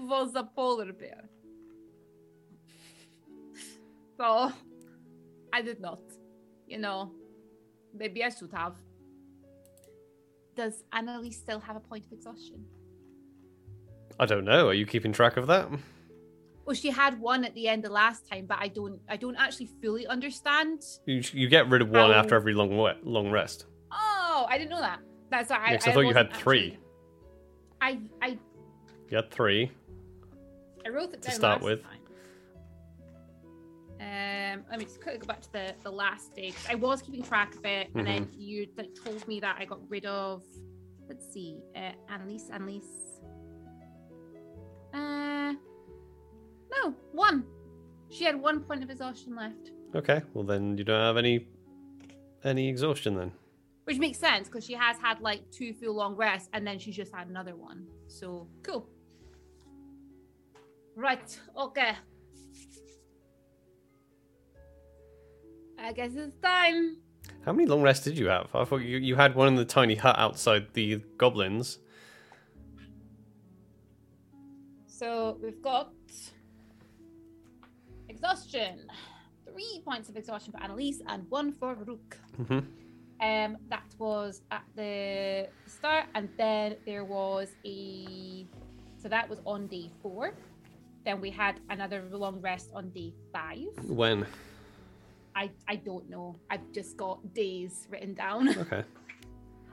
was 0.00 0.34
a 0.34 0.44
polar 0.44 0.92
bear. 0.92 1.24
So 4.16 4.52
I 5.52 5.62
did 5.62 5.80
not. 5.80 6.00
You 6.66 6.78
know, 6.78 7.12
maybe 7.94 8.22
I 8.24 8.30
should 8.30 8.52
have. 8.52 8.76
Does 10.54 10.84
Annelisse 10.92 11.34
still 11.34 11.60
have 11.60 11.76
a 11.76 11.80
point 11.80 12.04
of 12.06 12.12
exhaustion? 12.12 12.64
I 14.20 14.26
don't 14.26 14.44
know. 14.44 14.68
Are 14.68 14.74
you 14.74 14.86
keeping 14.86 15.12
track 15.12 15.36
of 15.36 15.46
that? 15.48 15.68
Well, 16.64 16.74
she 16.76 16.90
had 16.90 17.18
one 17.20 17.44
at 17.44 17.54
the 17.54 17.66
end 17.68 17.84
of 17.84 17.90
last 17.92 18.28
time, 18.30 18.46
but 18.46 18.58
I 18.60 18.68
don't. 18.68 19.00
I 19.08 19.16
don't 19.16 19.36
actually 19.36 19.66
fully 19.82 20.06
understand. 20.06 20.82
You, 21.06 21.22
you 21.32 21.48
get 21.48 21.68
rid 21.68 21.82
of 21.82 21.88
one 21.90 22.10
How- 22.12 22.18
after 22.20 22.34
every 22.36 22.54
long 22.54 22.70
long 23.02 23.30
rest. 23.30 23.66
Oh, 23.90 24.46
I 24.48 24.58
didn't 24.58 24.70
know 24.70 24.80
that. 24.80 25.00
That's 25.30 25.50
why 25.50 25.56
I. 25.56 25.70
Yeah, 25.72 25.76
'cause 25.78 25.88
I 25.88 25.92
thought 25.92 26.00
you 26.06 26.14
had 26.14 26.32
three. 26.34 26.78
actually- 27.80 28.08
I 28.22 28.26
I 28.26 28.38
You 29.10 29.16
had 29.16 29.30
three. 29.30 29.70
I 30.86 30.88
wrote 30.90 31.12
it 31.14 31.22
To 31.22 31.30
start 31.32 31.62
with. 31.62 31.82
time. 31.82 31.98
Um, 34.00 34.64
let 34.70 34.78
me 34.78 34.84
just 34.84 35.00
quickly 35.00 35.18
go 35.20 35.26
back 35.26 35.40
to 35.42 35.52
the, 35.52 35.74
the 35.82 35.90
last 35.90 36.34
day. 36.34 36.52
I 36.68 36.74
was 36.74 37.02
keeping 37.02 37.22
track 37.22 37.54
of 37.54 37.64
it, 37.64 37.88
and 37.94 38.06
then 38.06 38.24
Mm-hmm. 38.26 38.40
you 38.40 38.66
told 39.04 39.26
me 39.28 39.38
that 39.40 39.56
I 39.58 39.64
got 39.64 39.78
rid 39.88 40.06
of. 40.06 40.44
Let's 41.08 41.32
see, 41.32 41.60
uh, 41.76 41.92
Annelisse, 42.10 42.50
Annelisse. 42.50 43.11
Uh, 44.92 45.54
no, 46.70 46.94
one. 47.12 47.44
She 48.10 48.24
had 48.24 48.38
one 48.40 48.60
point 48.60 48.82
of 48.82 48.90
exhaustion 48.90 49.34
left, 49.34 49.70
Okay. 49.94 50.22
Well, 50.34 50.44
then 50.44 50.76
you 50.78 50.84
don't 50.84 51.00
have 51.00 51.16
any 51.16 51.46
any 52.44 52.68
exhaustion 52.68 53.14
then. 53.16 53.32
which 53.84 53.98
makes 53.98 54.18
sense 54.18 54.48
because 54.48 54.64
she 54.64 54.74
has 54.74 54.96
had 54.98 55.20
like 55.20 55.50
two 55.50 55.72
full 55.74 55.94
long 55.94 56.14
rests, 56.16 56.48
and 56.52 56.66
then 56.66 56.78
she's 56.78 56.96
just 56.96 57.12
had 57.14 57.28
another 57.28 57.54
one. 57.56 57.86
So 58.08 58.48
cool. 58.62 58.86
Right, 60.94 61.38
okay. 61.56 61.92
I 65.78 65.92
guess 65.92 66.12
it's 66.14 66.36
time. 66.36 66.98
How 67.44 67.52
many 67.52 67.66
long 67.66 67.82
rests 67.82 68.04
did 68.04 68.18
you 68.18 68.26
have? 68.26 68.48
I 68.54 68.64
thought 68.64 68.78
you, 68.82 68.98
you 68.98 69.16
had 69.16 69.34
one 69.34 69.48
in 69.48 69.54
the 69.56 69.64
tiny 69.64 69.94
hut 69.94 70.16
outside 70.18 70.66
the 70.74 71.02
goblins. 71.16 71.78
So 75.02 75.36
we've 75.42 75.60
got 75.60 75.90
exhaustion. 78.08 78.86
Three 79.50 79.82
points 79.84 80.08
of 80.08 80.16
exhaustion 80.16 80.52
for 80.52 80.58
Annelisse 80.60 81.00
and 81.08 81.28
one 81.28 81.50
for 81.52 81.74
Rook. 81.74 82.16
hmm 82.36 82.60
Um, 83.20 83.56
that 83.68 83.88
was 83.98 84.42
at 84.52 84.62
the 84.76 85.48
start, 85.66 86.06
and 86.14 86.28
then 86.38 86.76
there 86.86 87.04
was 87.04 87.48
a. 87.66 88.46
So 88.96 89.08
that 89.08 89.28
was 89.28 89.40
on 89.44 89.66
day 89.66 89.90
four. 90.02 90.34
Then 91.04 91.20
we 91.20 91.30
had 91.30 91.58
another 91.68 92.04
long 92.12 92.40
rest 92.40 92.70
on 92.72 92.90
day 92.90 93.12
five. 93.32 93.74
When? 93.88 94.24
I 95.34 95.50
I 95.66 95.76
don't 95.82 96.08
know. 96.08 96.36
I've 96.48 96.70
just 96.72 96.96
got 96.96 97.18
days 97.34 97.88
written 97.90 98.14
down. 98.14 98.48
Okay. 98.56 98.84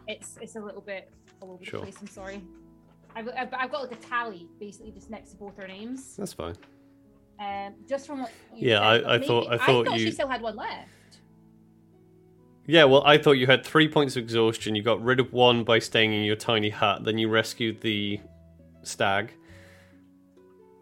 It's 0.08 0.40
it's 0.42 0.56
a 0.56 0.60
little 0.60 0.82
bit 0.82 1.14
all 1.40 1.52
over 1.52 1.64
Sure. 1.64 1.82
the 1.82 1.86
place. 1.86 1.98
I'm 2.02 2.08
sorry. 2.08 2.42
I've, 3.20 3.28
I've, 3.38 3.54
I've 3.54 3.72
got 3.72 3.82
like 3.82 3.92
a 3.92 3.96
tally 4.04 4.48
basically 4.60 4.92
just 4.92 5.10
next 5.10 5.32
to 5.32 5.36
both 5.38 5.60
our 5.60 5.68
names. 5.68 6.16
That's 6.18 6.34
fine. 6.34 6.56
Um, 7.40 7.74
just 7.88 8.06
from 8.08 8.22
what. 8.22 8.32
You 8.56 8.70
Yeah, 8.70 8.80
said, 8.80 9.04
I- 9.06 9.16
I 9.16 9.20
thought- 9.20 9.48
I 9.52 9.58
thought 9.58 9.88
she 9.98 10.06
you- 10.06 10.12
still 10.12 10.28
had 10.28 10.42
one 10.42 10.56
left. 10.56 10.88
Yeah, 12.66 12.84
well, 12.84 13.02
I 13.04 13.18
thought 13.18 13.32
you 13.34 13.48
had 13.48 13.66
three 13.66 13.88
points 13.88 14.16
of 14.16 14.22
exhaustion. 14.24 14.76
You 14.76 14.84
got 14.84 15.02
rid 15.04 15.20
of 15.20 15.34
one 15.34 15.64
by 15.64 15.80
staying 15.80 16.14
in 16.14 16.24
your 16.24 16.36
tiny 16.36 16.70
hut. 16.70 17.04
Then 17.04 17.18
you 17.18 17.28
rescued 17.28 17.82
the 17.82 18.20
stag, 18.84 19.32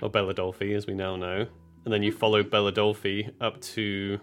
or 0.01 0.09
Belladolfi, 0.09 0.75
as 0.75 0.85
we 0.85 0.93
now 0.93 1.15
know. 1.15 1.47
And 1.85 1.93
then 1.93 2.03
you 2.03 2.11
followed 2.11 2.49
Belladolfi 2.51 3.31
up 3.39 3.61
to 3.61 4.19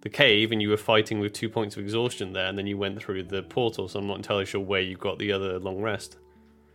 the 0.00 0.08
cave, 0.08 0.52
and 0.52 0.62
you 0.62 0.70
were 0.70 0.78
fighting 0.78 1.20
with 1.20 1.34
two 1.34 1.50
points 1.50 1.76
of 1.76 1.82
exhaustion 1.82 2.32
there. 2.32 2.46
And 2.46 2.56
then 2.56 2.66
you 2.66 2.78
went 2.78 2.98
through 3.02 3.24
the 3.24 3.42
portal. 3.42 3.88
So 3.88 3.98
I'm 3.98 4.06
not 4.06 4.16
entirely 4.16 4.46
sure 4.46 4.62
where 4.62 4.80
you 4.80 4.96
got 4.96 5.18
the 5.18 5.32
other 5.32 5.58
long 5.58 5.82
rest. 5.82 6.16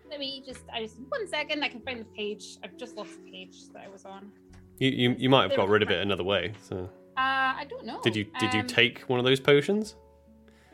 Let 0.09 0.19
me 0.19 0.41
just. 0.45 0.63
I 0.73 0.81
just 0.81 0.97
one 1.09 1.27
second. 1.27 1.63
I 1.63 1.67
can 1.69 1.81
find 1.81 1.99
the 1.99 2.05
page. 2.05 2.57
I've 2.63 2.77
just 2.77 2.95
lost 2.95 3.11
the 3.23 3.29
page 3.31 3.55
that 3.73 3.83
I 3.83 3.89
was 3.89 4.05
on. 4.05 4.31
You 4.79 4.89
you, 4.89 5.15
you 5.17 5.29
might 5.29 5.49
have 5.49 5.57
got 5.57 5.69
rid 5.69 5.81
of 5.83 5.89
it 5.89 6.01
another 6.01 6.23
way. 6.23 6.53
So 6.61 6.89
Uh, 7.17 7.53
I 7.61 7.65
don't 7.69 7.85
know. 7.85 7.99
did 8.01 8.15
you 8.15 8.25
did 8.39 8.53
you 8.53 8.61
Um, 8.61 8.67
take 8.67 8.99
one 9.09 9.19
of 9.19 9.25
those 9.25 9.39
potions? 9.39 9.95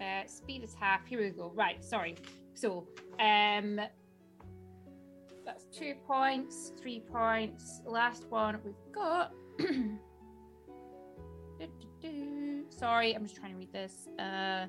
Uh, 0.02 0.26
speed 0.28 0.64
is 0.64 0.74
half. 0.74 1.06
Here 1.06 1.20
we 1.22 1.30
go. 1.30 1.52
Right. 1.56 1.84
Sorry. 1.84 2.16
So, 2.56 2.88
um, 3.20 3.80
that's 5.46 5.66
two 5.72 5.96
points, 6.06 6.74
three 6.80 7.00
points. 7.00 7.82
Last 7.86 8.26
one 8.30 8.60
we've 8.64 8.76
got. 8.94 9.34
Sorry, 12.70 13.14
I'm 13.16 13.24
just 13.24 13.36
trying 13.38 13.52
to 13.54 13.58
read 13.58 13.72
this. 13.72 14.08
Uh, 14.20 14.66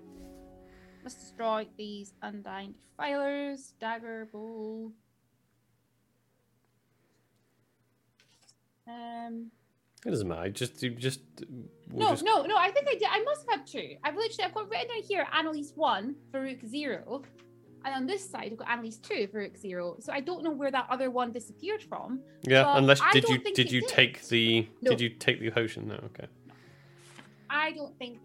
must 1.05 1.21
destroy 1.21 1.67
these 1.77 2.15
undying 2.23 2.75
defilers. 2.81 3.75
Dagger, 3.79 4.27
bowl. 4.33 4.93
Um. 8.89 9.51
It 10.07 10.11
doesn't 10.11 10.29
matter. 10.29 10.51
Just 10.51 10.83
you 10.83 10.91
just 10.91 11.21
we'll 11.91 12.09
No, 12.09 12.11
just- 12.11 12.25
no, 12.25 12.43
no. 12.43 12.57
I 12.57 12.71
think 12.71 12.87
I 12.89 12.93
did. 12.95 13.09
I 13.11 13.23
must 13.23 13.47
have 13.49 13.61
had 13.61 13.67
two. 13.67 13.97
I've 14.05 14.15
literally 14.17 14.45
I've 14.45 14.55
got 14.55 14.69
written 14.71 14.89
down 14.89 15.03
here 15.03 15.27
Annelisse 15.33 15.75
one, 15.77 16.15
Farouk 16.31 16.67
zero, 16.69 17.23
and 17.87 17.95
on 17.95 18.07
this 18.07 18.29
side 18.29 18.51
I've 18.53 18.59
got 18.59 18.69
Annelisse 18.69 19.01
two, 19.01 19.27
Farouk 19.33 19.57
zero. 19.57 19.97
So 20.01 20.13
I 20.13 20.21
don't 20.21 20.45
know 20.45 20.51
where 20.51 20.71
that 20.71 20.87
other 20.91 21.11
one 21.11 21.33
disappeared 21.33 21.83
from. 21.83 22.21
Yeah, 22.43 22.77
unless 22.77 23.01
did 23.15 23.25
you 23.31 23.39
did 23.39 23.73
you 23.73 23.81
did. 23.81 23.89
take 23.89 24.29
the 24.29 24.69
No. 24.83 24.91
did 24.91 25.01
you 25.01 25.09
take 25.09 25.41
the 25.41 25.51
potion? 25.51 25.89
No, 25.89 25.95
okay. 25.95 26.27
I 27.49 27.73
don't 27.73 27.97
think. 27.99 28.19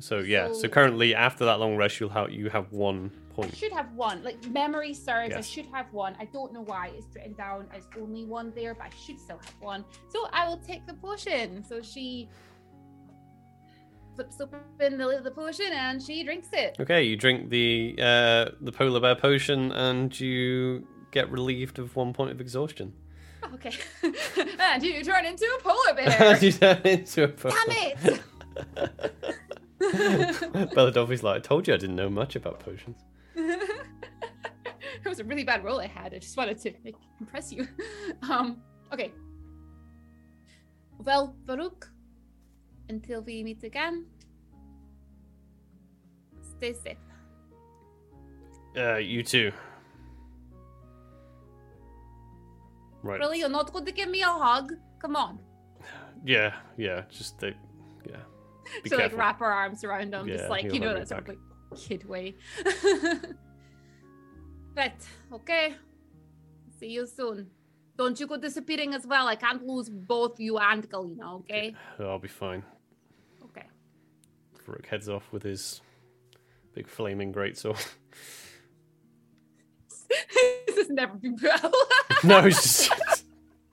So 0.00 0.18
yeah, 0.18 0.48
so 0.48 0.54
So- 0.54 0.68
currently 0.68 1.14
after 1.14 1.44
that 1.44 1.60
long 1.60 1.76
rest, 1.76 2.00
you'll 2.00 2.10
have 2.10 2.30
you 2.30 2.48
have 2.50 2.70
one 2.72 3.10
I 3.14 3.34
point. 3.34 3.56
should 3.56 3.72
have 3.72 3.92
one. 3.94 4.22
Like 4.22 4.44
memory 4.48 4.92
serves, 4.94 5.34
I 5.34 5.40
should 5.40 5.66
have 5.72 5.92
one. 5.92 6.16
I 6.20 6.26
don't 6.26 6.52
know 6.52 6.62
why 6.62 6.90
it's 6.94 7.06
written 7.14 7.34
down 7.34 7.66
as 7.74 7.86
only 7.98 8.24
one 8.24 8.52
there, 8.54 8.74
but 8.74 8.86
I 8.86 8.90
should 8.90 9.18
still 9.18 9.38
have 9.38 9.54
one. 9.60 9.84
So 10.08 10.28
I 10.32 10.46
will 10.48 10.58
take 10.58 10.86
the 10.86 10.94
potion. 10.94 11.64
So 11.64 11.80
she 11.82 12.28
flips 14.14 14.38
open 14.40 14.98
the 14.98 15.20
the 15.22 15.30
potion 15.30 15.72
and 15.72 16.02
she 16.02 16.22
drinks 16.24 16.48
it. 16.52 16.76
Okay, 16.80 17.02
you 17.04 17.16
drink 17.16 17.48
the 17.50 17.94
uh, 17.98 18.50
the 18.60 18.72
polar 18.72 19.00
bear 19.00 19.14
potion 19.14 19.72
and 19.72 20.18
you 20.20 20.86
get 21.10 21.30
relieved 21.30 21.78
of 21.78 21.94
one 21.96 22.12
point 22.12 22.30
of 22.30 22.40
exhaustion. 22.40 22.92
Okay. 23.54 23.72
and 24.60 24.82
you 24.82 25.02
turn 25.04 25.24
into 25.26 25.44
a 25.58 25.62
polar 25.62 25.94
bear. 25.94 26.36
you 26.40 26.52
turn 26.52 26.80
into 26.84 27.24
a 27.24 27.28
polar. 27.28 27.54
Bear. 27.66 27.94
Damn 28.04 28.16
it! 28.76 29.38
Belladolfi's 30.74 31.22
like, 31.22 31.36
I 31.36 31.40
told 31.40 31.66
you 31.66 31.74
I 31.74 31.76
didn't 31.76 31.96
know 31.96 32.10
much 32.10 32.36
about 32.36 32.60
potions. 32.60 32.96
it 33.34 35.08
was 35.08 35.18
a 35.18 35.24
really 35.24 35.44
bad 35.44 35.64
roll 35.64 35.80
I 35.80 35.86
had. 35.86 36.14
I 36.14 36.18
just 36.18 36.36
wanted 36.36 36.58
to 36.60 36.72
like, 36.84 36.96
impress 37.20 37.52
you. 37.52 37.66
Um, 38.30 38.58
okay. 38.92 39.10
Well, 40.98 41.34
Farouk, 41.46 41.88
until 42.88 43.22
we 43.22 43.42
meet 43.42 43.64
again, 43.64 44.06
stay 46.56 46.72
safe. 46.74 46.98
Uh, 48.76 48.96
you 48.96 49.22
too. 49.22 49.50
Right. 53.02 53.18
Really, 53.18 53.40
you're 53.40 53.48
not 53.48 53.72
going 53.72 53.84
to 53.86 53.92
give 53.92 54.08
me 54.08 54.22
a 54.22 54.26
hug? 54.26 54.72
Come 54.98 55.16
on. 55.16 55.38
Yeah, 56.24 56.54
yeah. 56.76 57.02
Just 57.10 57.40
the, 57.40 57.52
yeah. 58.08 58.22
Be 58.82 58.90
so 58.90 58.96
careful. 58.96 59.18
like 59.18 59.26
wrap 59.26 59.40
our 59.40 59.52
arms 59.52 59.84
around 59.84 60.14
him, 60.14 60.28
Yeah, 60.28 60.36
just 60.36 60.50
like 60.50 60.72
you 60.72 60.80
know 60.80 60.94
that 60.94 61.08
sort 61.08 61.22
of 61.22 61.28
like 61.28 61.38
kid 61.76 62.04
way. 62.08 62.34
right. 64.76 65.06
Okay. 65.32 65.74
See 66.78 66.88
you 66.88 67.06
soon. 67.06 67.50
Don't 67.96 68.18
you 68.18 68.26
go 68.26 68.36
disappearing 68.36 68.94
as 68.94 69.06
well. 69.06 69.28
I 69.28 69.36
can't 69.36 69.64
lose 69.66 69.88
both 69.88 70.40
you 70.40 70.58
and 70.58 70.88
Galina. 70.88 71.34
Okay. 71.40 71.74
I'll 72.00 72.18
be 72.18 72.28
fine. 72.28 72.64
Okay. 73.44 73.66
Farouk 74.66 74.86
heads 74.86 75.08
off 75.08 75.30
with 75.30 75.42
his 75.42 75.80
big 76.74 76.88
flaming 76.88 77.32
greatsword. 77.32 77.86
this 80.66 80.76
has 80.76 80.88
never 80.88 81.14
been 81.14 81.36
out. 81.50 81.74
no, 82.24 82.48
just. 82.48 82.90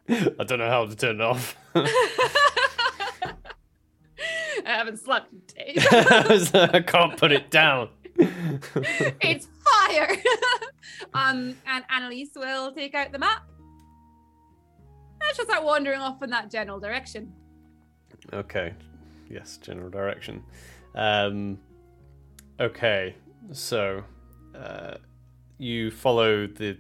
I 0.10 0.44
don't 0.44 0.60
know 0.60 0.70
how 0.70 0.86
to 0.86 0.96
turn 0.96 1.16
it 1.16 1.22
off. 1.22 1.56
I 4.89 4.91
haven't 4.91 5.06
slept 5.06 5.32
in 5.32 5.41
days. 5.56 6.54
I 6.56 6.82
can't 6.82 7.15
put 7.15 7.32
it 7.32 7.52
down. 7.52 7.89
it's 8.17 9.47
fire. 9.63 10.17
um, 11.13 11.56
and 11.67 11.86
Annelisse 11.93 12.36
will 12.36 12.71
take 12.71 12.95
out 12.95 13.12
the 13.12 13.19
map. 13.19 13.43
And 15.21 15.36
she'll 15.36 15.45
start 15.45 15.63
wandering 15.63 16.02
off 16.02 16.23
in 16.23 16.32
that 16.32 16.49
general 16.49 16.80
direction. 16.80 17.32
Okay. 18.34 18.73
Yes, 19.30 19.58
general 19.58 19.91
direction. 19.91 20.43
Um, 20.95 21.60
okay, 22.60 23.13
so 23.52 24.04
uh, 24.56 24.95
you 25.60 25.91
follow 25.91 26.47
the 26.47 26.78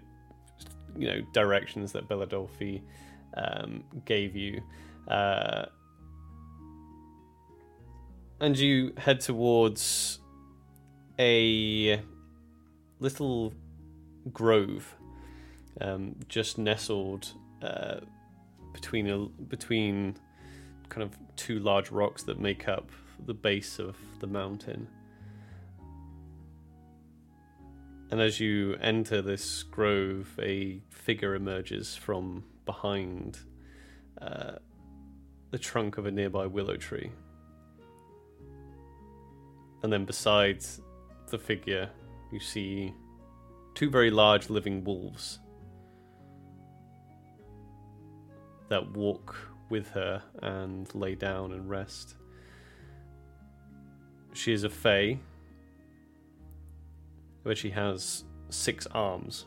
you 0.97 1.07
know 1.07 1.21
directions 1.31 1.91
that 1.91 2.09
Belladolfi 2.09 2.81
um, 3.37 3.83
gave 4.05 4.35
you, 4.35 4.63
uh, 5.09 5.65
and 8.39 8.57
you 8.57 8.93
head 8.97 9.19
towards 9.19 10.19
a 11.17 12.01
little 12.99 13.53
grove, 14.31 14.95
um, 15.81 16.15
just 16.27 16.57
nestled 16.57 17.31
uh, 17.61 17.97
between 18.73 19.09
a 19.09 19.17
between 19.47 20.15
kind 20.87 21.03
of 21.03 21.17
two 21.35 21.59
large 21.59 21.91
rocks 21.91 22.23
that 22.23 22.39
make 22.39 22.67
up 22.67 22.89
the 23.25 23.33
base 23.33 23.79
of 23.79 23.97
the 24.19 24.27
mountain. 24.27 24.87
And 28.11 28.19
as 28.19 28.39
you 28.39 28.75
enter 28.81 29.21
this 29.21 29.61
grove, 29.63 30.27
a 30.41 30.81
figure 30.89 31.35
emerges 31.35 31.95
from 31.95 32.43
behind 32.65 33.37
uh, 34.19 34.53
the 35.51 35.59
trunk 35.59 35.97
of 35.97 36.07
a 36.07 36.11
nearby 36.11 36.47
willow 36.47 36.75
tree. 36.75 37.11
And 39.81 39.91
then 39.93 40.05
beside 40.05 40.65
the 41.27 41.39
figure, 41.39 41.89
you 42.31 42.39
see 42.39 42.93
two 43.75 43.89
very 43.89 44.11
large 44.11 44.49
living 44.49 44.83
wolves 44.83 45.39
that 48.69 48.91
walk 48.91 49.35
with 49.69 49.89
her 49.89 50.21
and 50.41 50.93
lay 50.93 51.15
down 51.15 51.53
and 51.53 51.69
rest. 51.69 52.15
She 54.33 54.53
is 54.53 54.63
a 54.63 54.69
fae, 54.69 55.19
where 57.43 57.55
she 57.55 57.69
has 57.71 58.25
six 58.49 58.85
arms. 58.87 59.45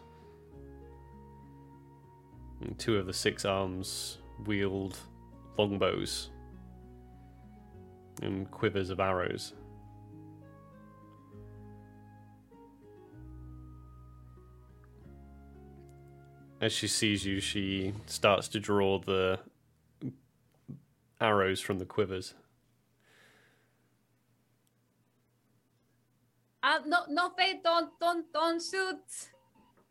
And 2.61 2.79
two 2.79 2.97
of 2.97 3.07
the 3.07 3.13
six 3.13 3.45
arms 3.45 4.19
wield 4.47 4.97
longbows 5.59 6.31
and 8.23 8.51
quivers 8.51 8.91
of 8.91 9.01
arrows. 9.01 9.55
As 16.63 16.73
she 16.73 16.87
sees 16.87 17.27
you, 17.27 17.41
she 17.41 17.93
starts 18.07 18.47
to 18.47 18.61
draw 18.61 19.01
the 19.01 19.41
arrows 21.21 21.61
from 21.61 21.81
the 21.81 21.85
quivers. 21.85 22.35
Uh, 26.63 26.79
no, 26.87 26.99
no, 27.09 27.31
Faye, 27.31 27.61
don't, 27.65 27.91
don't, 27.99 28.33
don't 28.33 28.63
shoot, 28.63 29.03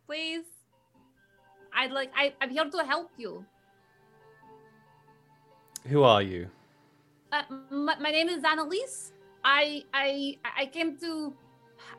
please. 0.08 0.46
I'd 1.76 1.92
like, 1.92 2.10
I, 2.16 2.34
I'm 2.40 2.50
here 2.50 2.64
to 2.64 2.84
help 2.86 3.10
you. 3.18 3.46
Who 5.88 6.04
are 6.04 6.22
you? 6.22 6.48
Uh, 7.34 7.42
my, 7.70 7.98
my 8.00 8.12
name 8.12 8.30
is 8.30 8.44
Annelisse. 8.44 9.12
I, 9.44 9.84
I, 9.94 10.38
I 10.58 10.68
came 10.68 10.96
to. 11.00 11.34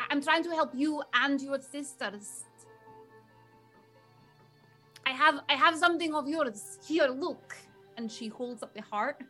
I'm 0.08 0.22
trying 0.22 0.44
to 0.44 0.50
help 0.50 0.70
you 0.74 1.02
and 1.12 1.38
your 1.42 1.61
sisters. 1.61 2.44
I 5.07 5.11
have, 5.11 5.41
I 5.49 5.55
have 5.55 5.77
something 5.77 6.15
of 6.15 6.29
yours. 6.29 6.79
Here, 6.87 7.07
look. 7.07 7.57
And 7.97 8.11
she 8.11 8.29
holds 8.29 8.62
up 8.62 8.73
the 8.75 8.83
heart. 8.83 9.23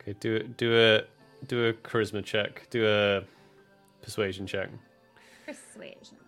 Okay, 0.00 0.14
do 0.20 0.36
it. 0.36 0.56
Do 0.56 0.76
a 0.76 1.02
do 1.46 1.68
a 1.68 1.72
charisma 1.72 2.24
check. 2.24 2.68
Do 2.70 2.86
a 2.86 3.22
persuasion 4.02 4.46
check. 4.46 4.68
Persuasion. 5.46 6.18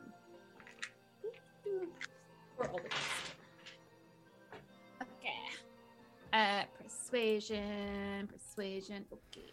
For 2.56 2.68
all 2.68 2.76
the 2.76 2.82
rest. 2.82 3.36
Okay. 5.02 5.40
Uh, 6.32 6.64
persuasion, 6.82 8.28
persuasion. 8.28 9.04
Okay. 9.12 9.51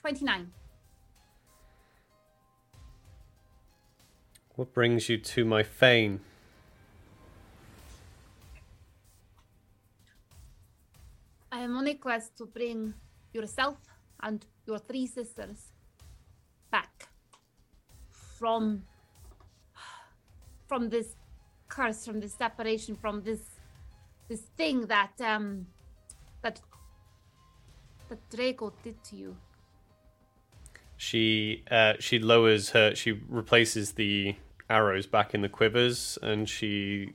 29. 0.00 0.50
What 4.56 4.72
brings 4.72 5.08
you 5.08 5.18
to 5.18 5.44
my 5.44 5.62
fane? 5.62 6.20
I 11.52 11.60
am 11.60 11.76
on 11.76 11.86
a 11.86 11.94
quest 11.94 12.36
to 12.38 12.46
bring 12.46 12.94
yourself 13.32 13.76
and 14.22 14.44
your 14.66 14.78
three 14.78 15.06
sisters 15.06 15.72
back 16.70 17.08
from 18.38 18.84
from 20.66 20.88
this 20.88 21.16
curse, 21.68 22.06
from 22.06 22.20
this 22.20 22.34
separation, 22.34 22.96
from 22.96 23.22
this 23.22 23.40
this 24.28 24.42
thing 24.56 24.86
that 24.86 25.12
um 25.20 25.66
that 26.42 26.60
that 28.08 28.18
Draco 28.30 28.72
did 28.82 29.02
to 29.04 29.16
you. 29.16 29.36
She 31.00 31.64
uh, 31.70 31.94
she 31.98 32.18
lowers 32.18 32.70
her. 32.70 32.94
She 32.94 33.12
replaces 33.12 33.92
the 33.92 34.36
arrows 34.68 35.06
back 35.06 35.32
in 35.32 35.40
the 35.40 35.48
quivers, 35.48 36.18
and 36.20 36.46
she 36.46 37.14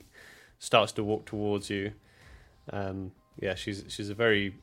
starts 0.58 0.92
to 0.94 1.04
walk 1.04 1.28
towards 1.28 1.70
you. 1.70 1.92
Um, 2.74 3.12
yeah, 3.40 3.54
she's 3.54 3.84
she's 3.88 4.10
a 4.10 4.16
very 4.16 4.56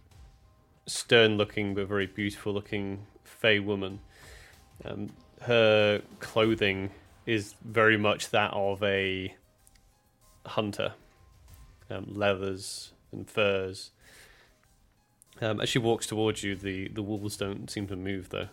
stern-looking 0.86 1.76
but 1.76 1.86
very 1.86 2.08
beautiful-looking 2.08 3.06
Fey 3.22 3.60
woman. 3.60 4.00
Um, 4.84 5.10
her 5.42 6.02
clothing 6.18 6.90
is 7.24 7.54
very 7.64 7.96
much 7.96 8.30
that 8.30 8.52
of 8.52 8.82
a 8.82 9.36
hunter, 10.46 10.94
um, 11.88 12.06
leathers 12.08 12.90
and 13.12 13.30
furs. 13.30 13.92
Um, 15.40 15.60
as 15.60 15.68
she 15.68 15.78
walks 15.78 16.08
towards 16.08 16.42
you, 16.42 16.56
the, 16.56 16.88
the 16.88 17.02
wolves 17.02 17.36
don't 17.36 17.70
seem 17.70 17.86
to 17.86 17.94
move 17.94 18.30
though. 18.30 18.48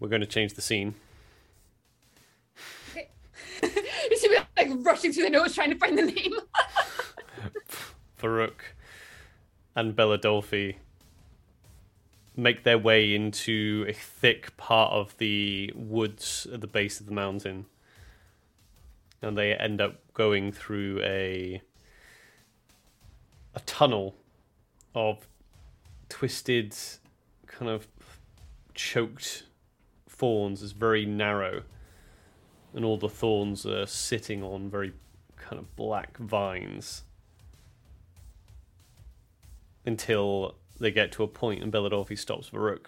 We're 0.00 0.08
going 0.08 0.20
to 0.20 0.26
change 0.26 0.54
the 0.54 0.62
scene. 0.62 0.94
you 3.62 4.16
see 4.16 4.28
me 4.28 4.36
like 4.56 4.68
rushing 4.80 5.12
through 5.12 5.24
the 5.24 5.30
notes 5.30 5.54
trying 5.54 5.70
to 5.70 5.78
find 5.78 5.98
the 5.98 6.02
name. 6.02 6.34
Varuk 8.20 8.74
and 9.74 9.94
Belladolfi 9.94 10.76
make 12.36 12.62
their 12.62 12.78
way 12.78 13.14
into 13.14 13.84
a 13.88 13.92
thick 13.92 14.56
part 14.56 14.92
of 14.92 15.16
the 15.18 15.72
woods 15.74 16.46
at 16.52 16.60
the 16.60 16.66
base 16.66 17.00
of 17.00 17.06
the 17.06 17.12
mountain. 17.12 17.66
And 19.20 19.36
they 19.36 19.54
end 19.54 19.80
up 19.80 19.96
going 20.14 20.52
through 20.52 21.00
a 21.02 21.60
a 23.54 23.60
tunnel 23.60 24.14
of 24.94 25.26
twisted 26.08 26.76
kind 27.46 27.70
of 27.70 27.88
choked 28.74 29.47
thorns 30.18 30.62
is 30.62 30.72
very 30.72 31.06
narrow 31.06 31.62
and 32.74 32.84
all 32.84 32.98
the 32.98 33.08
thorns 33.08 33.64
are 33.64 33.86
sitting 33.86 34.42
on 34.42 34.68
very 34.68 34.92
kind 35.36 35.58
of 35.58 35.74
black 35.76 36.18
vines 36.18 37.04
until 39.86 40.56
they 40.78 40.90
get 40.90 41.12
to 41.12 41.22
a 41.22 41.26
point 41.26 41.62
and 41.62 41.72
Belladolfi 41.72 42.18
stops 42.18 42.50
Varuk. 42.50 42.86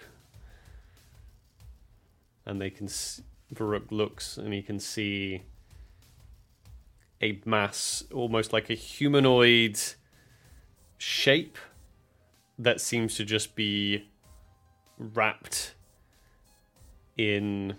And 2.45 2.61
they 2.61 2.71
can 2.71 2.87
s 2.87 3.23
Varuk 3.55 3.91
looks 3.91 4.37
and 4.37 4.53
he 4.53 4.63
can 4.63 4.79
see 4.79 5.43
a 7.23 7.41
mass 7.45 8.05
almost 8.13 8.53
like 8.53 8.71
a 8.71 8.75
humanoid 8.75 9.79
shape 10.99 11.59
that 12.59 12.81
seems 12.81 13.17
to 13.17 13.25
just 13.25 13.55
be 13.55 14.09
wrapped 14.99 15.75
in 17.17 17.77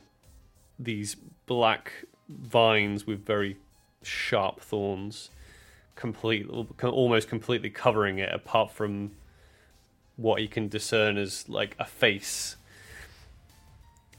these 0.79 1.15
black 1.45 1.91
vines 2.29 3.05
with 3.05 3.25
very 3.25 3.57
sharp 4.03 4.61
thorns 4.61 5.29
complete 5.95 6.47
almost 6.83 7.27
completely 7.27 7.69
covering 7.69 8.17
it 8.17 8.33
apart 8.33 8.71
from 8.71 9.11
what 10.15 10.41
you 10.41 10.47
can 10.47 10.67
discern 10.67 11.17
as 11.17 11.47
like 11.49 11.75
a 11.79 11.85
face. 11.85 12.55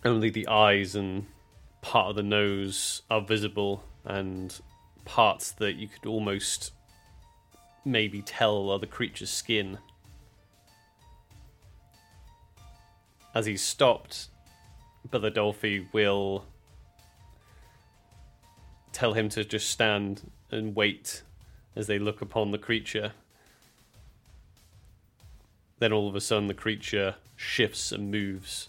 Only 0.04 0.30
the 0.30 0.46
eyes 0.48 0.94
and 0.94 1.26
part 1.80 2.10
of 2.10 2.16
the 2.16 2.22
nose 2.22 3.02
are 3.10 3.20
visible 3.20 3.84
and 4.04 4.60
parts 5.04 5.52
that 5.52 5.74
you 5.74 5.88
could 5.88 6.06
almost 6.08 6.72
maybe 7.84 8.22
tell 8.22 8.70
are 8.70 8.78
the 8.78 8.86
creature's 8.86 9.30
skin. 9.30 9.78
As 13.34 13.46
he's 13.46 13.62
stopped 13.62 14.28
Belladolfi 15.10 15.86
will 15.92 16.44
tell 18.92 19.14
him 19.14 19.28
to 19.30 19.44
just 19.44 19.70
stand 19.70 20.30
and 20.50 20.74
wait 20.76 21.22
as 21.74 21.86
they 21.86 21.98
look 21.98 22.20
upon 22.20 22.50
the 22.50 22.58
creature. 22.58 23.12
Then 25.78 25.92
all 25.92 26.08
of 26.08 26.14
a 26.14 26.20
sudden, 26.20 26.46
the 26.46 26.54
creature 26.54 27.16
shifts 27.36 27.90
and 27.90 28.10
moves. 28.10 28.68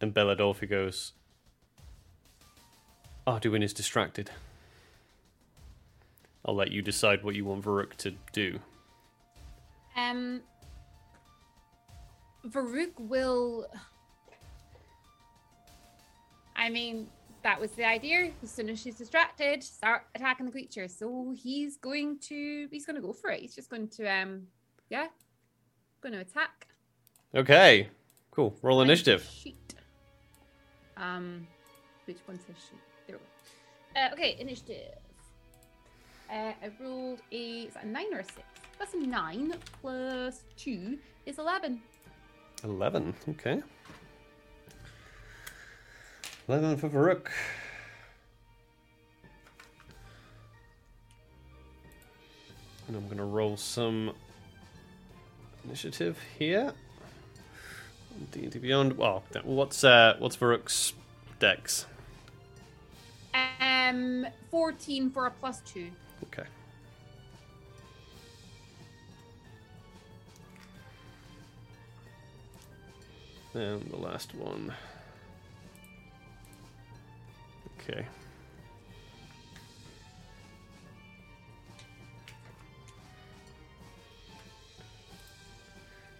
And 0.00 0.12
Belladolfi 0.12 0.68
goes, 0.68 1.12
Arduenne 3.26 3.62
is 3.62 3.72
distracted. 3.72 4.30
I'll 6.44 6.56
let 6.56 6.72
you 6.72 6.82
decide 6.82 7.22
what 7.22 7.36
you 7.36 7.44
want 7.44 7.64
Varuk 7.64 7.94
to 7.98 8.14
do. 8.32 8.58
Um, 9.96 10.40
Varuk 12.44 12.98
will. 12.98 13.66
I 16.62 16.70
mean, 16.70 17.08
that 17.42 17.60
was 17.60 17.72
the 17.72 17.84
idea. 17.84 18.30
As 18.40 18.52
soon 18.52 18.70
as 18.70 18.80
she's 18.80 18.94
distracted, 18.94 19.64
start 19.64 20.06
attacking 20.14 20.46
the 20.46 20.52
creature. 20.52 20.86
So 20.86 21.34
he's 21.36 21.76
going 21.76 22.20
to 22.20 22.68
he's 22.70 22.86
going 22.86 22.94
to 22.94 23.02
go 23.02 23.12
for 23.12 23.30
it. 23.30 23.40
He's 23.40 23.54
just 23.54 23.68
going 23.68 23.88
to 23.88 24.06
um 24.06 24.46
yeah, 24.88 25.08
going 26.00 26.12
to 26.12 26.20
attack. 26.20 26.68
Okay, 27.34 27.88
cool. 28.30 28.56
Roll 28.62 28.80
initiative. 28.80 29.28
Sheet. 29.28 29.74
Um, 30.96 31.48
which 32.04 32.18
one 32.26 32.38
says 32.38 32.56
sheet? 32.70 32.78
There 33.08 33.16
we 33.16 33.22
go. 33.22 34.00
Uh, 34.00 34.12
okay, 34.12 34.36
initiative. 34.38 34.94
Uh, 36.30 36.52
I 36.62 36.70
rolled 36.80 37.22
a, 37.32 37.62
is 37.62 37.74
that 37.74 37.84
a 37.84 37.88
nine 37.88 38.14
or 38.14 38.20
a 38.20 38.24
six? 38.24 38.46
That's 38.78 38.94
a 38.94 38.98
nine 38.98 39.54
plus 39.80 40.44
two 40.56 40.98
is 41.26 41.38
eleven. 41.38 41.82
Eleven. 42.62 43.14
Okay. 43.30 43.60
Eleven 46.48 46.76
for 46.76 46.88
Varuk. 46.88 47.28
And 52.88 52.96
I'm 52.96 53.04
going 53.04 53.18
to 53.18 53.24
roll 53.24 53.56
some 53.56 54.12
initiative 55.64 56.18
here. 56.38 56.72
D&D 58.32 58.58
Beyond. 58.58 58.98
Well, 58.98 59.22
what's 59.44 59.84
uh, 59.84 60.16
what's 60.18 60.36
Varuk's 60.36 60.92
dex? 61.38 61.86
Um, 63.34 64.26
14 64.50 65.10
for 65.10 65.26
a 65.26 65.30
plus 65.30 65.60
two. 65.60 65.90
Okay. 66.24 66.48
And 73.54 73.82
the 73.90 73.96
last 73.96 74.34
one. 74.34 74.72
Okay. 77.82 78.06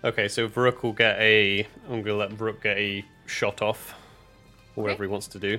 Okay, 0.05 0.27
so 0.29 0.49
Varuk 0.49 0.83
will 0.83 0.93
get 0.93 1.17
a. 1.21 1.67
I'm 1.89 2.03
gonna 2.03 2.17
let 2.17 2.31
Varuk 2.31 2.63
get 2.63 2.77
a 2.77 3.05
shot 3.27 3.63
off, 3.63 3.95
or 4.75 4.85
whatever 4.85 5.05
Okay. 5.05 5.09
he 5.09 5.13
wants 5.13 5.29
to 5.29 5.39
do. 5.39 5.59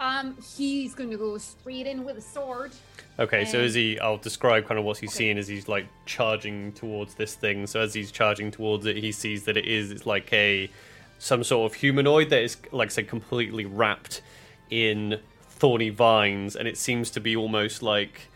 Um, 0.00 0.34
he's 0.56 0.94
going 0.94 1.10
to 1.10 1.18
go 1.18 1.36
straight 1.36 1.86
in 1.86 2.04
with 2.04 2.16
a 2.16 2.22
sword. 2.22 2.72
Okay, 3.18 3.44
so 3.44 3.60
as 3.60 3.74
he, 3.74 4.00
I'll 4.00 4.16
describe 4.16 4.66
kind 4.66 4.78
of 4.78 4.86
what 4.86 4.96
he's 4.96 5.10
okay. 5.10 5.18
seeing 5.18 5.36
as 5.36 5.46
he's 5.46 5.68
like 5.68 5.86
charging 6.06 6.72
towards 6.72 7.14
this 7.16 7.34
thing. 7.34 7.66
So 7.66 7.80
as 7.80 7.92
he's 7.92 8.10
charging 8.10 8.50
towards 8.50 8.86
it, 8.86 8.96
he 8.96 9.12
sees 9.12 9.44
that 9.44 9.58
it 9.58 9.66
is 9.66 9.90
it's 9.90 10.06
like 10.06 10.32
a 10.32 10.70
some 11.18 11.44
sort 11.44 11.70
of 11.70 11.76
humanoid 11.76 12.30
that 12.30 12.42
is 12.42 12.56
like 12.72 12.86
I 12.86 12.92
said 12.92 13.08
completely 13.08 13.66
wrapped 13.66 14.22
in 14.70 15.20
thorny 15.42 15.90
vines, 15.90 16.56
and 16.56 16.66
it 16.66 16.78
seems 16.78 17.10
to 17.10 17.20
be 17.20 17.36
almost 17.36 17.82
like 17.82 18.28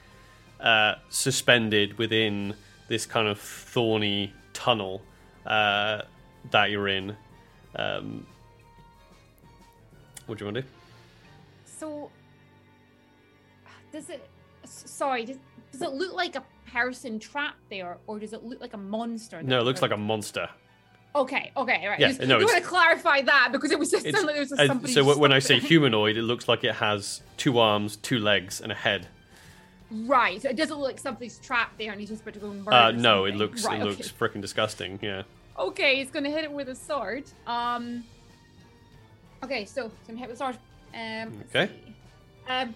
uh, 0.60 0.94
suspended 1.08 1.98
within 1.98 2.54
this 2.88 3.06
kind 3.06 3.28
of 3.28 3.40
thorny 3.40 4.32
tunnel 4.52 5.02
uh, 5.46 6.02
that 6.50 6.70
you're 6.70 6.88
in. 6.88 7.16
Um, 7.76 8.26
what 10.26 10.38
do 10.38 10.44
you 10.44 10.46
want 10.46 10.56
to 10.56 10.62
do? 10.62 10.68
So, 11.64 12.10
does 13.92 14.10
it? 14.10 14.28
Sorry, 14.64 15.24
does, 15.24 15.38
does 15.72 15.82
it 15.82 15.92
look 15.92 16.14
like 16.14 16.36
a 16.36 16.44
person 16.70 17.18
trapped 17.18 17.68
there, 17.68 17.98
or 18.06 18.18
does 18.18 18.32
it 18.32 18.42
look 18.44 18.60
like 18.60 18.74
a 18.74 18.78
monster? 18.78 19.42
No, 19.42 19.60
it 19.60 19.64
looks 19.64 19.82
like 19.82 19.92
a 19.92 19.96
monster. 19.96 20.48
Okay, 21.16 21.52
okay, 21.56 21.86
right. 21.86 22.00
Yeah, 22.00 22.08
Just, 22.08 22.22
no, 22.22 22.40
you 22.40 22.46
want 22.46 22.60
to 22.62 22.68
clarify 22.68 23.22
that 23.22 23.50
because 23.52 23.70
it 23.70 23.78
was 23.78 23.88
just 23.90 24.02
something. 24.10 24.26
like 24.26 24.36
was 24.36 24.48
just 24.48 24.60
Uh, 24.60 24.80
so 24.86 25.04
just 25.04 25.18
when 25.20 25.32
I 25.32 25.38
say 25.38 25.60
humanoid, 25.60 26.16
it 26.16 26.22
looks 26.22 26.48
like 26.48 26.64
it 26.64 26.74
has 26.74 27.22
two 27.36 27.58
arms, 27.58 27.96
two 27.96 28.18
legs, 28.18 28.60
and 28.60 28.72
a 28.72 28.74
head. 28.74 29.06
right, 29.90 30.42
so 30.42 30.48
it 30.48 30.56
doesn't 30.56 30.76
look 30.76 30.86
like 30.88 30.98
somebody's 30.98 31.38
trapped 31.38 31.78
there 31.78 31.92
and 31.92 32.00
he's 32.00 32.08
just 32.10 32.22
about 32.22 32.34
to 32.34 32.40
go 32.40 32.50
and 32.50 32.64
murder. 32.64 32.76
Uh, 32.76 32.90
no, 32.90 33.26
it 33.26 33.36
looks 33.36 33.64
Right, 33.64 33.78
it 33.78 33.82
okay. 33.82 33.90
looks 33.90 34.10
freaking 34.10 34.40
disgusting. 34.40 34.98
Yeah. 35.02 35.22
Okay, 35.56 35.96
he's 35.96 36.10
gonna 36.10 36.30
hit 36.30 36.42
it 36.42 36.50
with 36.50 36.68
a 36.68 36.74
sword. 36.74 37.24
Um. 37.46 38.02
Okay, 39.44 39.64
so 39.66 39.84
he's 39.84 40.06
gonna 40.08 40.18
hit 40.18 40.28
with 40.30 40.40
a 40.40 40.44
sword. 40.44 40.58
Um. 40.94 41.44
Okay. 41.54 41.70
Um. 42.48 42.74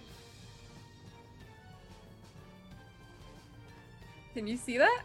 Can 4.33 4.47
you 4.47 4.55
see 4.55 4.77
that? 4.77 5.01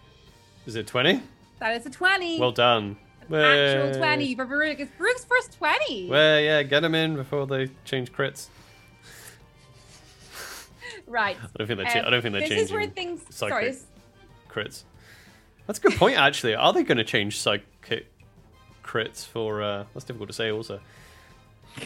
Is 0.67 0.77
it 0.77 0.87
twenty? 0.87 1.21
That 1.59 1.75
is 1.77 1.87
a 1.87 1.91
twenty. 1.91 2.39
Well 2.39 2.53
done. 2.53 2.97
Actual 3.33 3.99
twenty 3.99 4.35
for 4.35 4.47
Varuk. 4.47 4.81
It's 4.81 4.91
Varuk's 4.99 5.25
first 5.25 5.57
twenty. 5.59 6.09
Well, 6.09 6.41
yeah, 6.41 6.63
get 6.63 6.81
them 6.81 6.95
in 6.95 7.17
before 7.17 7.47
they 7.47 7.71
change 7.85 8.13
crits. 8.13 8.49
Right. 11.07 11.37
I 11.43 11.47
don't 11.59 11.67
think 11.67 11.79
they're. 11.79 11.87
cha- 11.87 12.01
Um, 12.01 12.07
I 12.07 12.11
don't 12.11 12.23
think 12.23 12.33
they're 12.33 12.41
this 12.43 12.49
changing 12.51 12.65
is 12.67 12.73
where 12.73 12.87
things. 12.87 13.23
Sorry. 13.31 13.73
psychic 13.73 13.89
crits. 14.51 14.85
That's 15.67 15.79
a 15.79 15.83
good 15.83 15.95
point, 15.97 16.19
actually. 16.19 16.55
Are 16.55 16.73
they 16.73 16.83
going 16.83 16.99
to 16.99 17.05
change 17.05 17.39
psychic 17.39 18.07
crits 18.83 19.27
for? 19.27 19.63
uh 19.63 19.85
That's 19.95 20.05
difficult 20.05 20.29
to 20.29 20.35
say. 20.35 20.51
Also, 20.51 20.81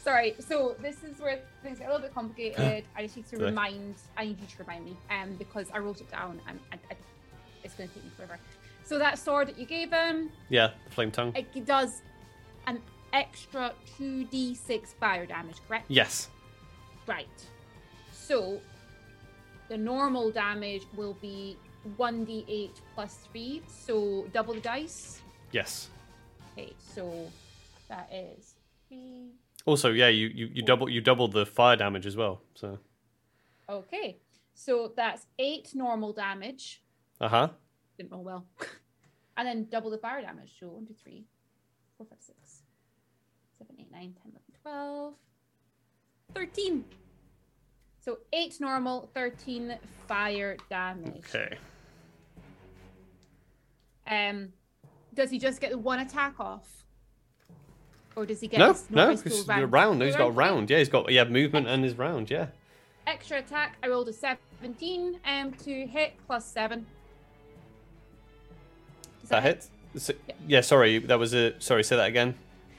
Sorry. 0.00 0.34
So 0.40 0.76
this 0.80 1.02
is 1.04 1.18
where 1.20 1.40
things 1.62 1.78
get 1.78 1.88
a 1.88 1.92
little 1.92 2.06
bit 2.06 2.14
complicated. 2.14 2.84
I 2.96 3.02
just 3.02 3.16
need 3.16 3.28
to 3.30 3.36
remind. 3.38 3.94
I 4.16 4.24
need 4.26 4.40
you 4.40 4.46
to 4.46 4.58
remind 4.58 4.84
me, 4.84 4.96
um, 5.10 5.34
because 5.36 5.66
I 5.72 5.78
wrote 5.78 6.00
it 6.00 6.10
down 6.10 6.40
and 6.48 6.58
I, 6.72 6.76
I, 6.90 6.96
it's 7.64 7.74
going 7.74 7.88
to 7.88 7.94
take 7.94 8.04
me 8.04 8.10
forever. 8.16 8.38
So 8.92 8.98
that 8.98 9.18
sword 9.18 9.48
that 9.48 9.58
you 9.58 9.64
gave 9.64 9.90
him, 9.90 10.28
yeah, 10.50 10.72
the 10.84 10.90
flame 10.90 11.10
tongue. 11.10 11.32
it 11.34 11.64
does 11.64 12.02
an 12.66 12.78
extra 13.14 13.72
two 13.96 14.24
d 14.24 14.54
six 14.54 14.92
fire 14.92 15.24
damage. 15.24 15.56
Correct? 15.66 15.86
Yes. 15.88 16.28
Right. 17.06 17.26
So 18.12 18.60
the 19.70 19.78
normal 19.78 20.30
damage 20.30 20.82
will 20.94 21.16
be 21.22 21.56
one 21.96 22.26
d 22.26 22.44
eight 22.48 22.82
plus 22.94 23.14
three. 23.32 23.62
So 23.66 24.26
double 24.34 24.52
the 24.52 24.60
dice. 24.60 25.22
Yes. 25.52 25.88
Okay. 26.52 26.74
So 26.94 27.30
that 27.88 28.10
is 28.12 28.56
three. 28.88 29.30
Also, 29.64 29.90
yeah, 29.92 30.08
you, 30.08 30.26
you, 30.26 30.50
you 30.52 30.62
double 30.62 30.90
you 30.90 31.00
double 31.00 31.28
the 31.28 31.46
fire 31.46 31.76
damage 31.76 32.04
as 32.04 32.14
well. 32.14 32.42
So, 32.56 32.78
Okay, 33.70 34.18
so 34.52 34.92
that's 34.94 35.24
eight 35.38 35.70
normal 35.74 36.12
damage. 36.12 36.82
uh 37.22 37.28
huh. 37.28 37.48
Didn't 37.98 38.12
roll 38.12 38.24
well. 38.24 38.46
and 39.46 39.48
then 39.48 39.68
double 39.70 39.90
the 39.90 39.98
fire 39.98 40.20
damage. 40.20 40.52
So 40.60 40.68
one, 40.68 40.86
two, 40.86 40.94
three, 41.02 41.24
four, 41.96 42.06
five, 42.08 42.20
six, 42.20 42.62
seven, 43.58 43.74
eight, 43.80 43.90
nine, 43.90 44.14
10, 44.22 44.32
11, 44.32 44.40
12, 44.62 45.14
13. 46.34 46.84
So 48.00 48.18
eight 48.32 48.60
normal, 48.60 49.10
13 49.14 49.76
fire 50.06 50.56
damage. 50.70 51.24
Okay. 51.28 51.58
Um, 54.06 54.52
does 55.14 55.30
he 55.30 55.38
just 55.38 55.60
get 55.60 55.70
the 55.70 55.78
one 55.78 55.98
attack 55.98 56.34
off? 56.38 56.84
Or 58.14 58.26
does 58.26 58.40
he 58.40 58.46
get 58.46 58.58
No, 58.58 58.76
no, 58.90 59.16
full 59.16 59.50
a 59.50 59.66
round. 59.66 60.02
He's 60.02 60.16
got 60.16 60.28
a 60.28 60.30
round. 60.30 60.70
Yeah, 60.70 60.78
he's 60.78 60.88
got 60.88 61.10
yeah 61.10 61.24
movement 61.24 61.66
and 61.66 61.82
his 61.82 61.96
round. 61.96 62.30
Yeah. 62.30 62.48
Extra 63.06 63.38
attack. 63.38 63.78
I 63.82 63.88
rolled 63.88 64.08
a 64.08 64.12
17 64.12 65.18
um, 65.24 65.52
to 65.52 65.86
hit 65.86 66.14
plus 66.26 66.44
seven. 66.44 66.86
Does 69.22 69.30
That 69.30 69.42
hits. 69.42 69.70
So- 69.96 70.14
yeah, 70.46 70.60
sorry, 70.60 70.98
that 70.98 71.18
was 71.18 71.32
a 71.34 71.58
sorry. 71.60 71.82
Say 71.84 71.96
that 71.96 72.08
again. 72.08 72.34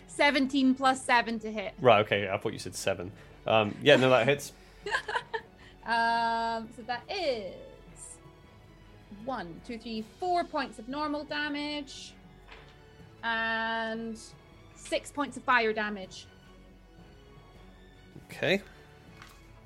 17 0.07 0.75
plus 0.75 1.03
7 1.03 1.39
to 1.39 1.51
hit. 1.51 1.73
Right. 1.81 2.05
Okay. 2.05 2.29
I 2.29 2.37
thought 2.37 2.53
you 2.53 2.59
said 2.59 2.75
seven. 2.75 3.11
Um. 3.47 3.75
Yeah. 3.81 3.95
No, 3.95 4.09
that 4.11 4.27
hits. 4.27 4.53
Um, 5.85 6.69
so 6.77 6.81
that 6.83 7.01
is 7.13 7.53
one, 9.25 9.59
two, 9.67 9.77
three, 9.77 10.05
four 10.17 10.45
points 10.45 10.79
of 10.79 10.87
normal 10.87 11.25
damage 11.25 12.13
and 13.21 14.17
six 14.77 15.11
points 15.11 15.35
of 15.35 15.43
fire 15.43 15.73
damage. 15.73 16.25
Okay. 18.31 18.61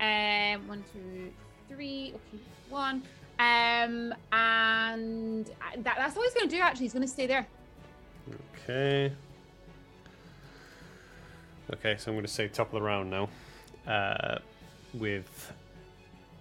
Um, 0.00 0.66
one, 0.66 0.84
two, 0.92 1.32
three. 1.68 2.14
Okay, 2.14 2.42
one. 2.68 3.02
Um, 3.38 4.14
and 4.32 5.46
that, 5.46 5.96
that's 5.96 6.16
all 6.16 6.22
he's 6.22 6.34
going 6.34 6.48
to 6.48 6.56
do. 6.56 6.60
Actually, 6.60 6.86
he's 6.86 6.92
going 6.92 7.02
to 7.02 7.08
stay 7.08 7.26
there. 7.26 7.46
Okay. 8.64 9.12
Okay, 11.72 11.96
so 11.98 12.10
I'm 12.10 12.16
going 12.16 12.26
to 12.26 12.32
say 12.32 12.48
top 12.48 12.68
of 12.68 12.72
the 12.72 12.82
round 12.82 13.10
now. 13.10 13.28
Uh, 13.86 14.38
with 14.94 15.52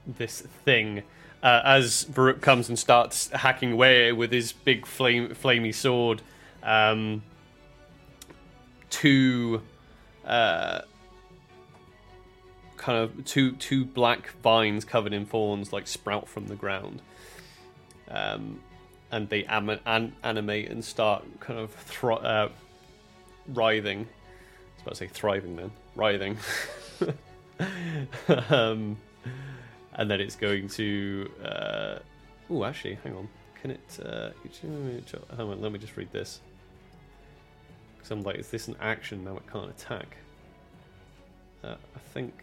this 0.06 0.41
thing. 0.41 1.04
Uh, 1.43 1.62
as 1.64 2.06
Varuk 2.06 2.41
comes 2.41 2.70
and 2.70 2.80
starts 2.80 3.30
hacking 3.30 3.74
away 3.74 4.12
with 4.12 4.32
his 4.32 4.52
big 4.52 4.86
flame, 4.86 5.30
flamey 5.30 5.74
sword, 5.74 6.22
um, 6.64 7.22
two 8.89 9.62
uh, 10.26 10.82
kind 12.78 12.97
of 12.99 13.25
two 13.25 13.53
two 13.53 13.84
black 13.86 14.32
vines 14.43 14.86
covered 14.86 15.13
in 15.13 15.25
thorns 15.25 15.73
like 15.73 15.88
sprout 15.88 16.28
from 16.30 16.47
the 16.47 16.55
ground, 16.55 17.01
um, 18.09 18.61
and 19.11 19.30
they 19.30 19.43
am- 19.45 19.69
an- 19.86 20.15
animate 20.23 20.69
and 20.69 20.84
start 20.84 21.25
kind 21.39 21.59
of 21.59 21.71
thro- 21.71 22.17
uh, 22.17 22.49
writhing. 23.47 24.01
I 24.01 24.03
was 24.03 24.82
about 24.82 24.91
to 24.91 24.95
say 24.95 25.07
thriving 25.07 25.55
then, 25.55 25.71
writhing. 25.95 26.38
um, 28.49 28.97
and 29.93 30.11
then 30.11 30.21
it's 30.21 30.36
going 30.36 30.67
to. 30.69 31.30
Uh, 31.43 31.99
oh, 32.49 32.63
actually, 32.63 32.97
hang 33.03 33.15
on. 33.15 33.28
Can 33.61 33.71
it? 33.71 33.99
Uh, 34.03 34.30
hang 34.61 35.47
on, 35.49 35.61
let 35.61 35.71
me 35.71 35.80
just 35.80 35.97
read 35.97 36.11
this. 36.11 36.41
Because 37.97 38.11
I'm 38.11 38.23
like, 38.23 38.38
is 38.38 38.49
this 38.49 38.67
an 38.67 38.75
action? 38.80 39.23
Now 39.23 39.38
it 39.38 39.51
can't 39.51 39.69
attack. 39.69 40.17
Uh, 41.63 41.75
I 41.95 41.99
think. 42.13 42.34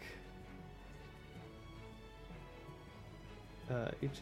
Uh, 3.69 3.89
each, 4.01 4.19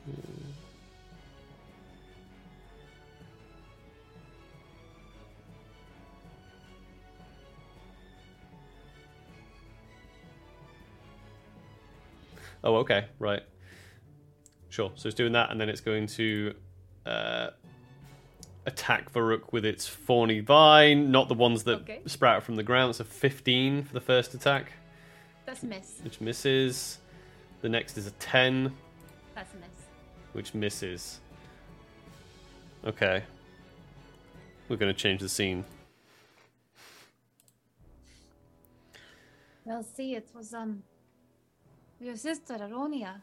Oh, 12.63 12.75
okay, 12.77 13.05
right. 13.19 13.43
Sure. 14.69 14.91
So 14.95 15.07
it's 15.07 15.15
doing 15.15 15.33
that, 15.33 15.51
and 15.51 15.59
then 15.59 15.69
it's 15.69 15.81
going 15.81 16.07
to 16.07 16.53
uh, 17.05 17.49
attack 18.65 19.11
Varuk 19.11 19.51
with 19.51 19.65
its 19.65 19.87
thorny 19.87 20.39
vine, 20.39 21.11
not 21.11 21.27
the 21.27 21.33
ones 21.33 21.63
that 21.65 21.81
Okay. 21.81 22.01
sprout 22.05 22.43
from 22.43 22.55
the 22.55 22.63
ground. 22.63 22.91
It's 22.91 22.99
a 22.99 23.03
15 23.03 23.83
for 23.83 23.93
the 23.93 24.01
first 24.01 24.33
attack, 24.33 24.71
That's 25.45 25.63
a 25.63 25.67
miss. 25.67 25.99
which 26.03 26.21
misses. 26.21 26.99
The 27.61 27.69
next 27.69 27.97
is 27.97 28.07
a 28.07 28.11
10, 28.11 28.73
That's 29.35 29.53
a 29.53 29.57
miss. 29.57 29.69
which 30.33 30.53
misses. 30.53 31.19
Okay. 32.85 33.23
We're 34.67 34.77
going 34.77 34.93
to 34.93 34.99
change 34.99 35.21
the 35.21 35.29
scene. 35.29 35.63
Well, 39.65 39.83
see, 39.83 40.15
it 40.15 40.27
was 40.35 40.53
um 40.53 40.83
your 41.99 42.15
sister 42.17 42.55
Aronia. 42.55 43.21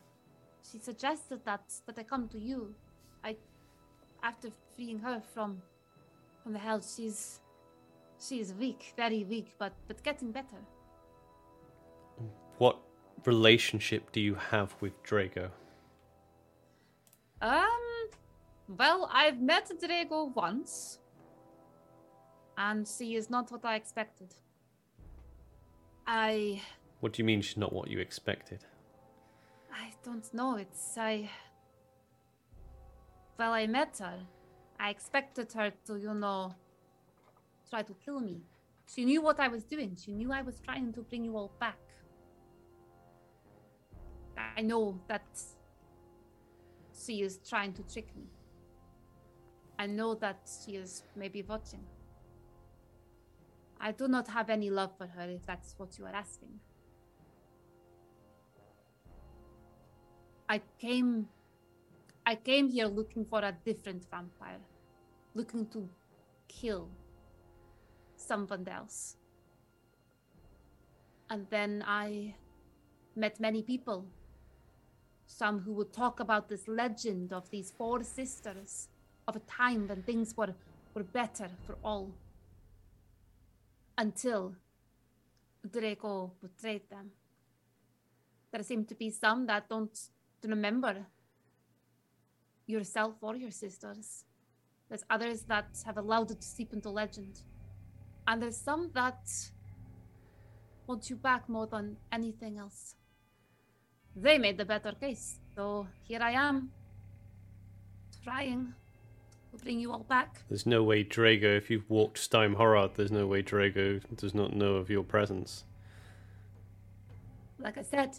She 0.70 0.78
suggested 0.78 1.44
that 1.44 1.62
that 1.86 1.98
I 1.98 2.02
come 2.02 2.28
to 2.28 2.38
you. 2.38 2.74
I, 3.22 3.36
after 4.22 4.48
freeing 4.74 4.98
her 5.00 5.20
from 5.34 5.60
from 6.42 6.52
the 6.52 6.58
hell, 6.58 6.80
she's 6.80 7.40
she 8.18 8.40
is 8.40 8.54
weak, 8.54 8.94
very 8.96 9.24
weak, 9.24 9.54
but 9.58 9.72
but 9.88 10.02
getting 10.02 10.32
better. 10.32 10.60
What 12.58 12.78
relationship 13.26 14.12
do 14.12 14.20
you 14.20 14.34
have 14.34 14.74
with 14.80 15.02
Drago? 15.02 15.50
Um, 17.42 18.10
well, 18.78 19.08
I've 19.12 19.40
met 19.40 19.70
Drago 19.82 20.34
once, 20.34 20.98
and 22.58 22.86
she 22.86 23.14
is 23.14 23.30
not 23.30 23.50
what 23.50 23.64
I 23.64 23.76
expected. 23.76 24.34
I 26.06 26.60
What 27.00 27.12
do 27.14 27.22
you 27.22 27.24
mean 27.24 27.40
she's 27.40 27.56
not 27.56 27.72
what 27.72 27.88
you 27.88 27.98
expected? 27.98 28.64
I 29.72 29.92
don't 30.04 30.32
know. 30.34 30.56
It's 30.56 30.98
I. 30.98 31.30
Well, 33.38 33.52
I 33.52 33.66
met 33.66 33.98
her. 34.00 34.18
I 34.78 34.90
expected 34.90 35.52
her 35.52 35.72
to, 35.86 35.96
you 35.96 36.14
know, 36.14 36.54
try 37.70 37.82
to 37.82 37.94
kill 38.04 38.20
me. 38.20 38.42
She 38.86 39.04
knew 39.04 39.22
what 39.22 39.40
I 39.40 39.48
was 39.48 39.64
doing. 39.64 39.96
She 40.02 40.12
knew 40.12 40.32
I 40.32 40.42
was 40.42 40.60
trying 40.60 40.92
to 40.94 41.02
bring 41.02 41.24
you 41.24 41.36
all 41.36 41.52
back. 41.58 41.78
I 44.56 44.62
know 44.62 44.98
that 45.06 45.22
she 47.10 47.22
is 47.22 47.40
trying 47.48 47.72
to 47.72 47.82
trick 47.82 48.06
me. 48.16 48.22
I 49.78 49.86
know 49.86 50.14
that 50.14 50.48
she 50.64 50.76
is 50.76 51.02
maybe 51.16 51.42
watching. 51.42 51.84
I 53.80 53.90
do 53.92 54.06
not 54.06 54.28
have 54.28 54.48
any 54.48 54.70
love 54.70 54.96
for 54.96 55.06
her, 55.06 55.28
if 55.28 55.44
that's 55.44 55.74
what 55.76 55.98
you 55.98 56.04
are 56.04 56.14
asking. 56.14 56.60
I 60.48 60.60
came 60.78 61.28
I 62.26 62.36
came 62.36 62.68
here 62.68 62.86
looking 62.86 63.24
for 63.24 63.40
a 63.40 63.52
different 63.64 64.04
vampire. 64.08 64.60
Looking 65.34 65.66
to 65.70 65.88
kill 66.46 66.88
someone 68.16 68.68
else. 68.68 69.16
And 71.28 71.46
then 71.50 71.82
I 71.86 72.34
met 73.16 73.40
many 73.40 73.62
people. 73.62 74.06
Some 75.30 75.60
who 75.60 75.72
would 75.74 75.92
talk 75.92 76.18
about 76.18 76.48
this 76.48 76.66
legend 76.66 77.32
of 77.32 77.48
these 77.50 77.70
four 77.70 78.02
sisters, 78.02 78.88
of 79.28 79.36
a 79.36 79.40
time 79.40 79.86
when 79.86 80.02
things 80.02 80.36
were, 80.36 80.54
were 80.92 81.04
better 81.04 81.48
for 81.64 81.76
all. 81.84 82.12
Until 83.96 84.56
Draco 85.70 86.32
betrayed 86.42 86.90
them. 86.90 87.12
There 88.50 88.64
seem 88.64 88.84
to 88.86 88.94
be 88.96 89.08
some 89.10 89.46
that 89.46 89.68
don't 89.68 89.96
remember 90.42 91.06
yourself 92.66 93.14
or 93.20 93.36
your 93.36 93.52
sisters. 93.52 94.24
There's 94.88 95.04
others 95.08 95.42
that 95.42 95.68
have 95.86 95.96
allowed 95.96 96.32
it 96.32 96.40
to 96.40 96.46
seep 96.46 96.72
into 96.72 96.90
legend. 96.90 97.42
And 98.26 98.42
there's 98.42 98.56
some 98.56 98.90
that 98.94 99.30
want 100.88 101.08
you 101.08 101.14
back 101.14 101.48
more 101.48 101.68
than 101.68 101.96
anything 102.10 102.58
else. 102.58 102.96
They 104.16 104.38
made 104.38 104.58
the 104.58 104.64
better 104.64 104.92
case, 104.92 105.38
so 105.54 105.86
here 106.02 106.20
I 106.20 106.32
am, 106.32 106.70
trying 108.24 108.74
to 109.52 109.64
bring 109.64 109.80
you 109.80 109.92
all 109.92 110.04
back. 110.08 110.42
There's 110.48 110.66
no 110.66 110.82
way 110.82 111.04
Drago, 111.04 111.56
if 111.56 111.70
you've 111.70 111.88
walked 111.88 112.18
Stein 112.18 112.54
Horrod, 112.54 112.94
there's 112.94 113.12
no 113.12 113.26
way 113.26 113.42
Drago 113.42 114.00
does 114.16 114.34
not 114.34 114.54
know 114.54 114.74
of 114.74 114.90
your 114.90 115.04
presence. 115.04 115.64
Like 117.58 117.78
I 117.78 117.82
said, 117.82 118.16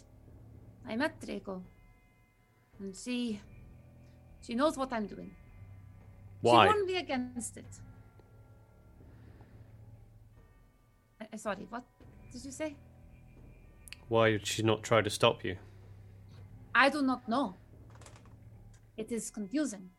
I 0.88 0.96
met 0.96 1.20
Drago. 1.20 1.62
And 2.78 2.94
she. 2.96 3.40
She 4.44 4.54
knows 4.54 4.76
what 4.76 4.92
I'm 4.92 5.06
doing. 5.06 5.30
Why? 6.40 6.64
She 6.64 6.72
warned 6.72 6.86
me 6.86 6.96
against 6.96 7.56
it. 7.56 7.64
Uh, 11.20 11.36
sorry, 11.36 11.66
what 11.70 11.84
did 12.32 12.44
you 12.44 12.50
say? 12.50 12.74
Why 14.08 14.30
did 14.32 14.46
she 14.46 14.62
not 14.62 14.82
try 14.82 15.00
to 15.00 15.10
stop 15.10 15.44
you? 15.44 15.56
I 16.74 16.88
do 16.88 17.02
not 17.02 17.28
know. 17.28 17.56
It 18.96 19.12
is 19.12 19.30
confusing. 19.30 19.90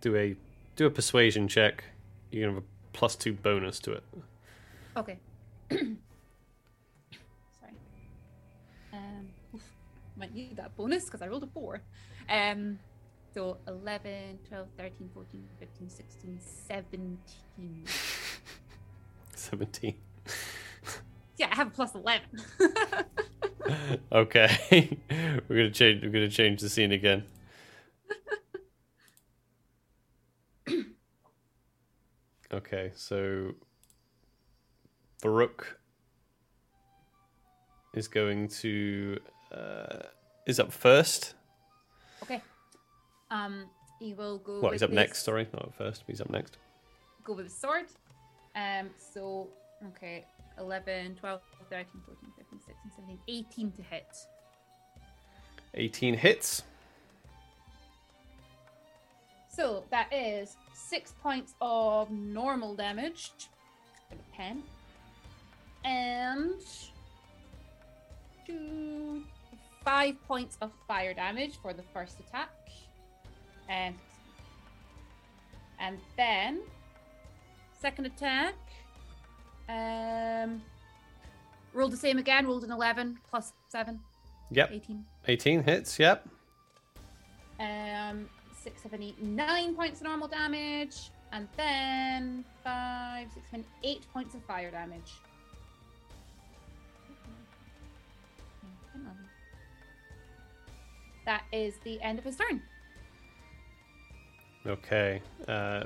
Do 0.00 0.16
a 0.16 0.36
do 0.76 0.86
a 0.86 0.90
persuasion 0.90 1.48
check. 1.48 1.84
You 2.30 2.40
can 2.40 2.54
have 2.54 2.62
a 2.62 2.66
plus 2.92 3.16
two 3.16 3.32
bonus 3.32 3.78
to 3.80 3.92
it. 3.92 4.04
Okay. 4.96 5.18
Sorry. 5.70 5.86
Um, 8.92 9.28
oof, 9.54 9.62
might 10.16 10.34
need 10.34 10.56
that 10.56 10.76
bonus 10.76 11.04
because 11.04 11.22
I 11.22 11.28
rolled 11.28 11.44
a 11.44 11.48
4. 11.48 11.80
Um, 12.28 12.78
so 13.34 13.58
11, 13.68 14.38
12, 14.48 14.66
13, 14.76 15.10
14, 15.14 15.44
15, 15.58 15.88
16, 15.90 16.40
17. 16.68 17.84
Seventeen. 19.34 19.94
Yeah, 21.36 21.48
I 21.50 21.56
have 21.56 21.68
a 21.68 21.70
plus 21.70 21.94
11. 21.94 22.26
okay. 24.12 24.98
we're 25.48 25.56
gonna 25.56 25.70
change 25.70 26.02
we're 26.02 26.10
gonna 26.10 26.28
change 26.28 26.60
the 26.60 26.68
scene 26.68 26.92
again. 26.92 27.24
okay, 32.52 32.92
so 32.94 33.52
Varuk 35.22 35.64
is 37.94 38.08
going 38.08 38.48
to 38.48 39.18
uh, 39.52 40.04
is 40.46 40.60
up 40.60 40.72
first. 40.72 41.34
okay. 42.22 42.40
Um, 43.30 43.66
he 43.98 44.14
will 44.14 44.38
go. 44.38 44.60
Well, 44.60 44.72
he's 44.72 44.82
up 44.82 44.90
his- 44.90 44.96
next. 44.96 45.22
Sorry, 45.24 45.46
not 45.52 45.62
up 45.64 45.74
first. 45.74 46.04
He's 46.06 46.20
up 46.20 46.30
next. 46.30 46.58
Go 47.24 47.34
with 47.34 47.46
the 47.46 47.52
sword. 47.52 47.86
Um, 48.56 48.90
so 48.98 49.48
okay, 49.88 50.24
11, 50.58 51.16
12, 51.16 51.40
13, 51.70 51.86
14, 52.06 52.30
15, 52.36 52.58
16, 52.58 52.74
17, 52.96 53.18
18 53.28 53.72
to 53.72 53.82
hit. 53.82 54.16
18 55.74 56.14
hits. 56.14 56.62
So 59.48 59.84
that 59.90 60.12
is 60.12 60.56
six 60.72 61.12
points 61.22 61.54
of 61.60 62.10
normal 62.10 62.74
damage 62.74 63.32
pen, 64.32 64.62
and 65.84 66.60
two, 68.46 69.22
five 69.84 70.14
points 70.26 70.56
of 70.60 70.70
fire 70.86 71.12
damage 71.14 71.58
for 71.60 71.72
the 71.72 71.82
first 71.92 72.18
attack, 72.20 72.50
and 73.68 73.94
and 75.78 75.98
then 76.16 76.60
second 77.80 78.06
attack. 78.06 78.54
Um, 79.70 80.62
rolled 81.72 81.92
the 81.92 81.96
same 81.96 82.18
again. 82.18 82.46
Rolled 82.46 82.64
an 82.64 82.72
eleven 82.72 83.18
plus 83.30 83.52
seven, 83.68 84.00
Yep. 84.50 84.70
18. 84.72 85.04
18 85.28 85.62
hits. 85.62 85.98
Yep. 85.98 86.28
Um, 87.60 88.28
six, 88.58 88.82
seven, 88.82 89.02
eight, 89.02 89.22
nine 89.22 89.74
points 89.74 90.00
of 90.00 90.06
normal 90.06 90.26
damage, 90.28 91.10
and 91.32 91.46
then 91.56 92.44
five, 92.64 93.28
six, 93.32 93.46
seven, 93.50 93.64
eight 93.84 94.04
points 94.12 94.34
of 94.34 94.42
fire 94.44 94.70
damage. 94.70 95.12
That 101.26 101.42
is 101.52 101.74
the 101.84 102.00
end 102.00 102.18
of 102.18 102.24
his 102.24 102.36
turn. 102.36 102.62
Okay. 104.66 105.22
Uh, 105.46 105.84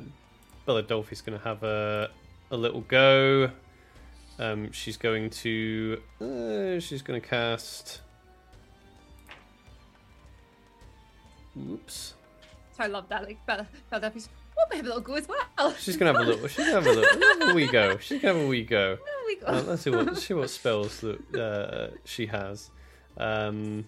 Belladolfi's 0.67 1.21
going 1.21 1.39
to 1.39 1.45
have 1.45 1.63
a 1.63 2.11
a 2.51 2.57
little 2.57 2.83
go. 2.83 3.51
Um, 4.39 4.73
she's 4.73 4.97
going 4.97 5.31
to 5.31 6.01
uh, 6.21 6.81
she's 6.81 7.03
going 7.03 7.21
to 7.21 7.27
cast. 7.27 8.01
Oops. 11.71 12.15
So 12.77 12.83
I 12.83 12.89
love 12.89 13.09
that. 13.09 13.25
Like 13.25 13.45
Bella, 13.47 13.69
Bella 13.91 14.03
Duffy's, 14.03 14.29
oh, 14.59 14.65
maybe 14.73 14.89
it'll 14.89 15.01
go 15.01 15.15
as 15.15 15.29
well. 15.29 15.73
She's 15.79 15.97
going 15.97 16.13
to 16.13 16.19
have 16.19 16.27
a 16.27 16.31
little. 16.33 16.49
She's 16.49 16.67
going 16.67 16.71
to 16.71 16.75
have 16.75 16.87
a 16.87 17.01
little. 17.01 17.41
have 17.41 17.51
a 17.51 17.55
wee 17.55 17.69
go. 17.69 17.97
She's 17.99 18.21
going 18.21 18.35
to 18.35 18.41
have 18.41 18.47
a 18.47 18.49
wee 18.49 18.65
go. 18.65 18.99
We 19.27 19.37
go. 19.37 19.47
Uh, 19.47 19.63
let's 19.67 19.83
see 19.83 19.91
what 19.91 20.17
see 20.17 20.35
what 20.35 20.51
spells 20.51 21.01
that 21.01 21.37
uh, 21.37 21.97
she 22.05 22.27
has. 22.27 22.71
Um, 23.17 23.85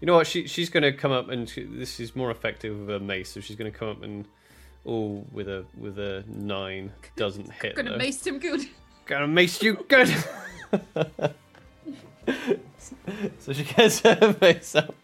You 0.00 0.06
know 0.06 0.14
what? 0.14 0.26
She 0.26 0.46
she's 0.46 0.70
going 0.70 0.82
to 0.82 0.92
come 0.92 1.12
up 1.12 1.28
and 1.28 1.48
she, 1.48 1.64
this 1.64 2.00
is 2.00 2.16
more 2.16 2.30
effective 2.30 2.78
with 2.78 2.90
a 2.96 3.00
mace, 3.00 3.30
so 3.30 3.40
she's 3.40 3.56
going 3.56 3.70
to 3.70 3.78
come 3.78 3.88
up 3.88 4.02
and 4.02 4.26
oh, 4.90 5.24
with 5.32 5.48
a 5.48 5.64
with 5.78 5.98
a 5.98 6.24
nine 6.26 6.92
doesn't 7.16 7.50
hit. 7.52 7.76
Gonna 7.76 7.92
though. 7.92 7.96
mace 7.96 8.26
him 8.26 8.38
good. 8.38 8.60
Gonna 9.06 9.28
mace 9.28 9.62
you 9.62 9.84
good. 9.88 10.08
so 13.38 13.52
she 13.52 13.64
gets 13.64 14.00
her 14.00 14.36
mace 14.40 14.74
up, 14.74 14.94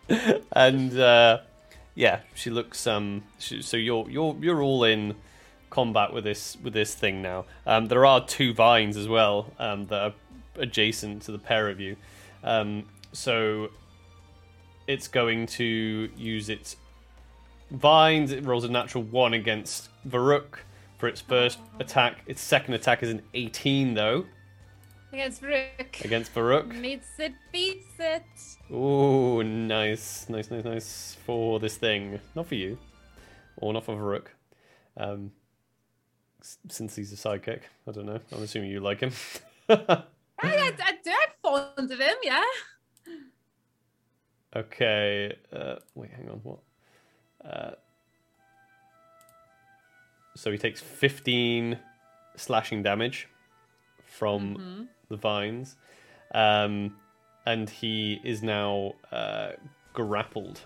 and 0.52 0.98
uh, 0.98 1.38
yeah, 1.94 2.20
she 2.34 2.50
looks. 2.50 2.86
Um, 2.86 3.24
she, 3.38 3.62
so 3.62 3.76
you're 3.76 4.08
you're 4.10 4.36
you're 4.40 4.62
all 4.62 4.84
in 4.84 5.14
combat 5.70 6.12
with 6.12 6.24
this 6.24 6.56
with 6.62 6.72
this 6.72 6.94
thing 6.94 7.22
now. 7.22 7.46
Um, 7.66 7.86
there 7.86 8.04
are 8.04 8.24
two 8.24 8.52
vines 8.52 8.96
as 8.96 9.08
well 9.08 9.52
um, 9.58 9.86
that 9.86 10.00
are 10.00 10.14
adjacent 10.56 11.22
to 11.22 11.32
the 11.32 11.38
pair 11.38 11.68
of 11.68 11.80
you. 11.80 11.96
Um, 12.44 12.84
so 13.12 13.70
it's 14.86 15.08
going 15.08 15.46
to 15.46 16.08
use 16.16 16.48
its 16.48 16.76
vines. 17.70 18.32
It 18.32 18.44
rolls 18.44 18.64
a 18.64 18.68
natural 18.70 19.04
one 19.04 19.34
against 19.34 19.88
Varuk 20.08 20.58
for 20.98 21.08
its 21.08 21.20
first 21.20 21.58
attack. 21.80 22.22
Its 22.26 22.40
second 22.40 22.74
attack 22.74 23.02
is 23.02 23.10
an 23.10 23.22
18 23.34 23.94
though 23.94 24.26
Against 25.12 25.40
Varuk. 25.42 26.04
against 26.04 26.34
Varuk. 26.34 26.68
Meets 26.74 27.18
it, 27.18 27.32
beats 27.52 27.86
it. 27.98 28.24
Ooh, 28.72 29.42
nice, 29.42 30.28
nice, 30.28 30.50
nice, 30.50 30.64
nice 30.64 31.16
for 31.24 31.58
this 31.60 31.76
thing. 31.76 32.20
Not 32.34 32.46
for 32.46 32.54
you, 32.56 32.76
or 33.56 33.72
not 33.72 33.84
for 33.84 33.94
Varuk. 33.96 34.26
Um, 34.96 35.32
since 36.68 36.96
he's 36.96 37.12
a 37.12 37.16
sidekick, 37.16 37.60
I 37.88 37.92
don't 37.92 38.06
know. 38.06 38.20
I'm 38.32 38.42
assuming 38.42 38.70
you 38.70 38.80
like 38.80 39.00
him. 39.00 39.12
I, 39.68 40.04
I, 40.42 40.72
I 40.78 40.92
do. 41.02 41.10
I'm 41.10 41.30
fond 41.76 41.90
of 41.90 41.98
him, 41.98 42.16
yeah. 42.22 42.42
okay. 44.54 45.36
Uh, 45.52 45.76
wait, 45.94 46.10
hang 46.10 46.28
on. 46.28 46.40
What? 46.42 46.58
Uh, 47.50 47.72
so 50.34 50.50
he 50.52 50.58
takes 50.58 50.80
15 50.80 51.78
slashing 52.36 52.82
damage 52.82 53.28
from 54.04 54.88
the 55.08 55.16
vines, 55.16 55.76
um, 56.34 56.96
and 57.46 57.70
he 57.70 58.20
is 58.24 58.42
now 58.42 58.94
uh, 59.12 59.52
grappled. 59.92 60.60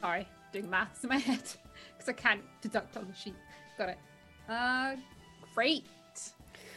Sorry, 0.00 0.26
doing 0.52 0.68
maths 0.68 1.04
in 1.04 1.10
my 1.10 1.16
head 1.18 1.42
because 1.96 2.08
I 2.08 2.12
can't 2.12 2.42
deduct 2.60 2.96
on 2.96 3.06
the 3.06 3.14
sheet. 3.14 3.36
Got 3.78 3.90
it. 3.90 3.98
Uh, 4.48 4.96
great. 5.54 5.84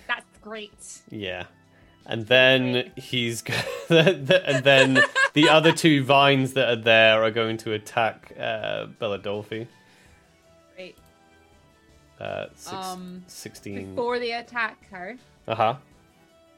That's 0.07 0.37
great. 0.41 1.01
Yeah. 1.09 1.45
And 2.07 2.27
then 2.27 2.91
he's 2.95 3.43
and 3.89 4.27
then 4.27 5.01
the 5.33 5.49
other 5.49 5.71
two 5.71 6.03
vines 6.03 6.53
that 6.53 6.69
are 6.69 6.75
there 6.81 7.23
are 7.23 7.31
going 7.31 7.57
to 7.57 7.73
attack 7.73 8.31
uh, 8.39 8.85
Belladolfi. 9.01 9.67
Great. 10.75 10.97
Uh, 12.19 12.45
six, 12.55 12.73
Um, 12.73 13.23
16. 13.27 13.95
Before 13.95 14.19
they 14.19 14.33
attack 14.33 14.87
her, 14.91 15.17
Uh 15.47 15.55
huh. 15.55 15.75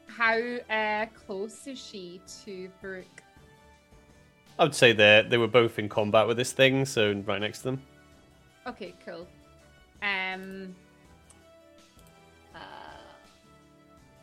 how 0.06 0.36
uh, 0.70 1.06
close 1.26 1.66
is 1.66 1.78
she 1.78 2.20
to 2.44 2.70
Varuk? 2.82 3.04
I 4.58 4.64
would 4.64 4.74
say 4.74 4.92
they 4.92 5.24
they 5.28 5.38
were 5.38 5.48
both 5.48 5.78
in 5.78 5.88
combat 5.88 6.26
with 6.26 6.36
this 6.36 6.52
thing, 6.52 6.84
so 6.84 7.12
right 7.26 7.40
next 7.40 7.58
to 7.60 7.64
them. 7.64 7.82
Okay, 8.66 8.92
cool. 9.06 9.26
Um, 10.02 10.74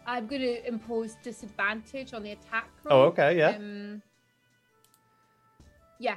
I'm 0.05 0.27
going 0.27 0.41
to 0.41 0.67
impose 0.67 1.15
disadvantage 1.23 2.13
on 2.13 2.23
the 2.23 2.31
attack 2.31 2.69
roll. 2.83 2.99
Oh, 2.99 3.03
okay, 3.05 3.37
yeah. 3.37 3.49
Um, 3.49 4.01
yeah, 5.99 6.15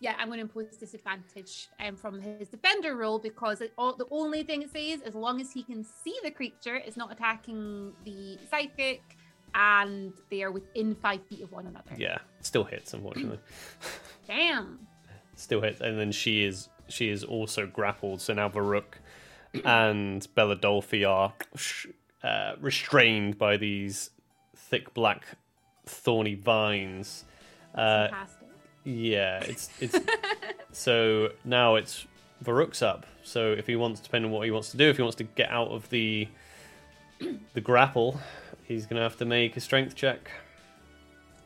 yeah. 0.00 0.14
I'm 0.18 0.28
going 0.28 0.38
to 0.38 0.42
impose 0.42 0.76
disadvantage 0.76 1.68
um, 1.80 1.96
from 1.96 2.20
his 2.20 2.48
defender 2.48 2.96
roll 2.96 3.18
because 3.18 3.60
it, 3.60 3.72
all, 3.78 3.96
the 3.96 4.06
only 4.10 4.42
thing 4.42 4.62
it 4.62 4.70
says, 4.70 5.00
as 5.02 5.14
long 5.14 5.40
as 5.40 5.50
he 5.50 5.62
can 5.62 5.84
see 5.84 6.14
the 6.22 6.30
creature, 6.30 6.76
is 6.76 6.96
not 6.96 7.10
attacking 7.10 7.92
the 8.04 8.38
sidekick, 8.52 9.00
and 9.54 10.12
they 10.30 10.42
are 10.42 10.50
within 10.50 10.94
five 10.94 11.24
feet 11.26 11.42
of 11.42 11.52
one 11.52 11.66
another. 11.66 11.92
Yeah, 11.96 12.18
still 12.40 12.64
hits 12.64 12.92
unfortunately. 12.92 13.40
Damn. 14.26 14.86
still 15.36 15.60
hits, 15.60 15.80
and 15.80 15.98
then 15.98 16.12
she 16.12 16.44
is 16.44 16.68
she 16.88 17.08
is 17.08 17.24
also 17.24 17.66
grappled. 17.66 18.20
So 18.20 18.34
now 18.34 18.48
Varuk 18.48 18.94
and 19.64 20.26
Belladolfi 20.36 21.08
are 21.08 21.32
uh, 22.22 22.54
restrained 22.60 23.38
by 23.38 23.56
these 23.56 24.10
thick 24.56 24.94
black 24.94 25.24
thorny 25.86 26.34
vines. 26.34 27.24
Uh, 27.74 28.08
yeah, 28.84 29.40
it's 29.40 29.70
it's 29.80 29.98
so 30.72 31.30
now 31.44 31.76
it's 31.76 32.06
Varuk's 32.44 32.82
up. 32.82 33.06
So 33.22 33.52
if 33.52 33.66
he 33.66 33.76
wants, 33.76 34.00
depending 34.00 34.30
on 34.30 34.36
what 34.36 34.44
he 34.44 34.50
wants 34.50 34.70
to 34.72 34.76
do, 34.76 34.88
if 34.88 34.96
he 34.96 35.02
wants 35.02 35.16
to 35.16 35.24
get 35.24 35.50
out 35.50 35.68
of 35.68 35.88
the 35.90 36.28
the 37.54 37.60
grapple, 37.60 38.18
he's 38.64 38.86
gonna 38.86 39.02
have 39.02 39.16
to 39.18 39.24
make 39.24 39.56
a 39.56 39.60
strength 39.60 39.94
check. 39.94 40.30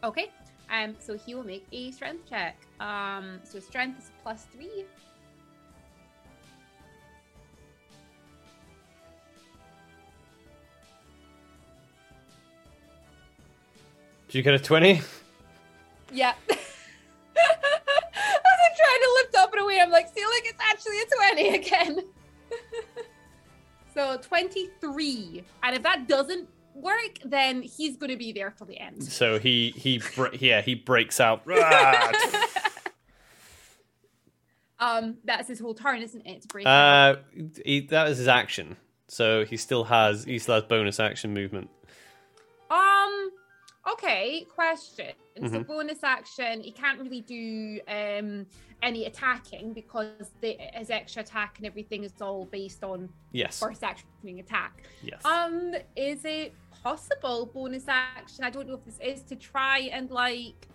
Okay. 0.03 0.31
Um, 0.71 0.97
so 0.99 1.17
he 1.17 1.35
will 1.35 1.45
make 1.45 1.67
a 1.73 1.91
strength 1.93 2.29
check. 2.29 2.57
Um, 2.81 3.41
so 3.45 3.61
strength 3.61 4.01
is 4.01 4.11
plus 4.23 4.47
three. 4.53 4.85
Did 14.29 14.35
you 14.39 14.43
get 14.43 14.55
a 14.55 14.59
twenty? 14.59 15.01
Yeah. 16.13 16.35
As 16.49 16.59
I'm 17.39 18.77
trying 18.77 19.01
to 19.03 19.23
lift 19.23 19.35
up 19.37 19.53
and 19.53 19.63
away, 19.63 19.81
I'm 19.81 19.91
like, 19.91 20.09
see, 20.15 20.25
like 20.25 20.45
it's 20.47 20.61
actually 20.61 21.01
a 21.01 21.07
20 21.35 21.55
again. 21.57 22.01
so 23.95 24.19
23. 24.23 25.45
And 25.63 25.77
if 25.77 25.83
that 25.83 26.09
doesn't 26.09 26.49
work, 26.75 27.19
then 27.25 27.63
he's 27.63 27.97
going 27.97 28.11
to 28.11 28.17
be 28.17 28.33
there 28.33 28.55
till 28.57 28.67
the 28.67 28.79
end. 28.79 29.03
So 29.05 29.39
he 29.39 29.71
he 29.77 30.01
br- 30.15 30.35
yeah 30.39 30.61
he 30.61 30.75
breaks 30.75 31.21
out. 31.21 31.43
Um, 34.79 35.17
that's 35.25 35.49
his 35.49 35.59
whole 35.59 35.73
turn, 35.75 36.03
isn't 36.03 36.27
it? 36.27 36.43
To 36.43 36.49
break. 36.49 36.67
Uh, 36.67 37.17
he, 37.65 37.81
that 37.87 38.09
was 38.09 38.19
his 38.19 38.29
action. 38.29 38.77
So 39.09 39.45
he 39.47 39.57
still 39.57 39.85
has 39.85 40.25
he 40.25 40.39
still 40.39 40.57
has 40.57 40.65
bonus 40.65 41.01
action 41.01 41.33
movement. 41.33 41.71
Um. 42.71 43.31
Okay. 43.93 44.47
Question. 44.55 45.13
So 45.37 45.43
Mhm. 45.61 45.67
bonus 45.67 46.03
action, 46.03 46.61
he 46.63 46.73
can't 46.73 46.99
really 47.01 47.21
do 47.21 47.81
um 47.89 48.47
any 48.83 49.07
attacking 49.07 49.73
because 49.73 50.31
the, 50.43 50.57
his 50.75 50.91
extra 50.91 51.23
attack 51.23 51.57
and 51.59 51.67
everything 51.67 52.05
is 52.05 52.13
all 52.21 52.45
based 52.47 52.85
on 52.85 53.09
Yes. 53.33 53.59
first 53.59 53.83
action 53.83 54.07
being 54.23 54.39
attack. 54.41 54.83
Yes. 55.03 55.25
Um, 55.25 55.75
is 55.97 56.25
it 56.25 56.53
possible 56.83 57.47
bonus 57.47 57.85
action? 57.89 58.45
I 58.45 58.51
don't 58.51 58.69
know 58.69 58.75
if 58.75 58.85
this 58.85 58.99
is 59.01 59.23
to 59.25 59.37
try 59.37 59.79
and 59.93 60.11
like 60.11 60.69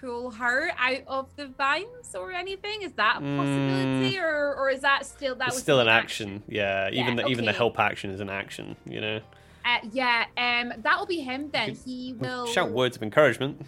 pull 0.00 0.30
her 0.30 0.70
out 0.78 1.02
of 1.06 1.36
the 1.36 1.46
vines 1.48 2.14
or 2.14 2.32
anything. 2.32 2.80
Is 2.82 2.92
that 2.94 3.16
a 3.18 3.20
possibility, 3.20 4.18
or 4.18 4.54
or 4.56 4.70
is 4.70 4.80
that 4.80 5.04
still 5.04 5.34
that 5.36 5.44
Mm. 5.44 5.48
it's 5.48 5.56
was 5.56 5.62
still 5.62 5.80
an 5.80 5.88
action. 5.88 6.42
Yeah. 6.48 6.88
Even 6.88 7.18
Yeah, 7.18 7.24
the 7.24 7.28
even 7.28 7.44
the 7.44 7.52
help 7.52 7.78
action 7.78 8.10
is 8.10 8.20
an 8.20 8.30
action. 8.30 8.76
You 8.86 9.00
know. 9.02 9.20
Uh, 9.64 9.78
yeah. 9.92 10.26
Um, 10.36 10.72
that'll 10.82 11.06
be 11.06 11.20
him 11.20 11.50
then. 11.50 11.74
He 11.74 12.14
will 12.18 12.46
Shout 12.46 12.70
words 12.70 12.96
of 12.96 13.02
encouragement. 13.02 13.64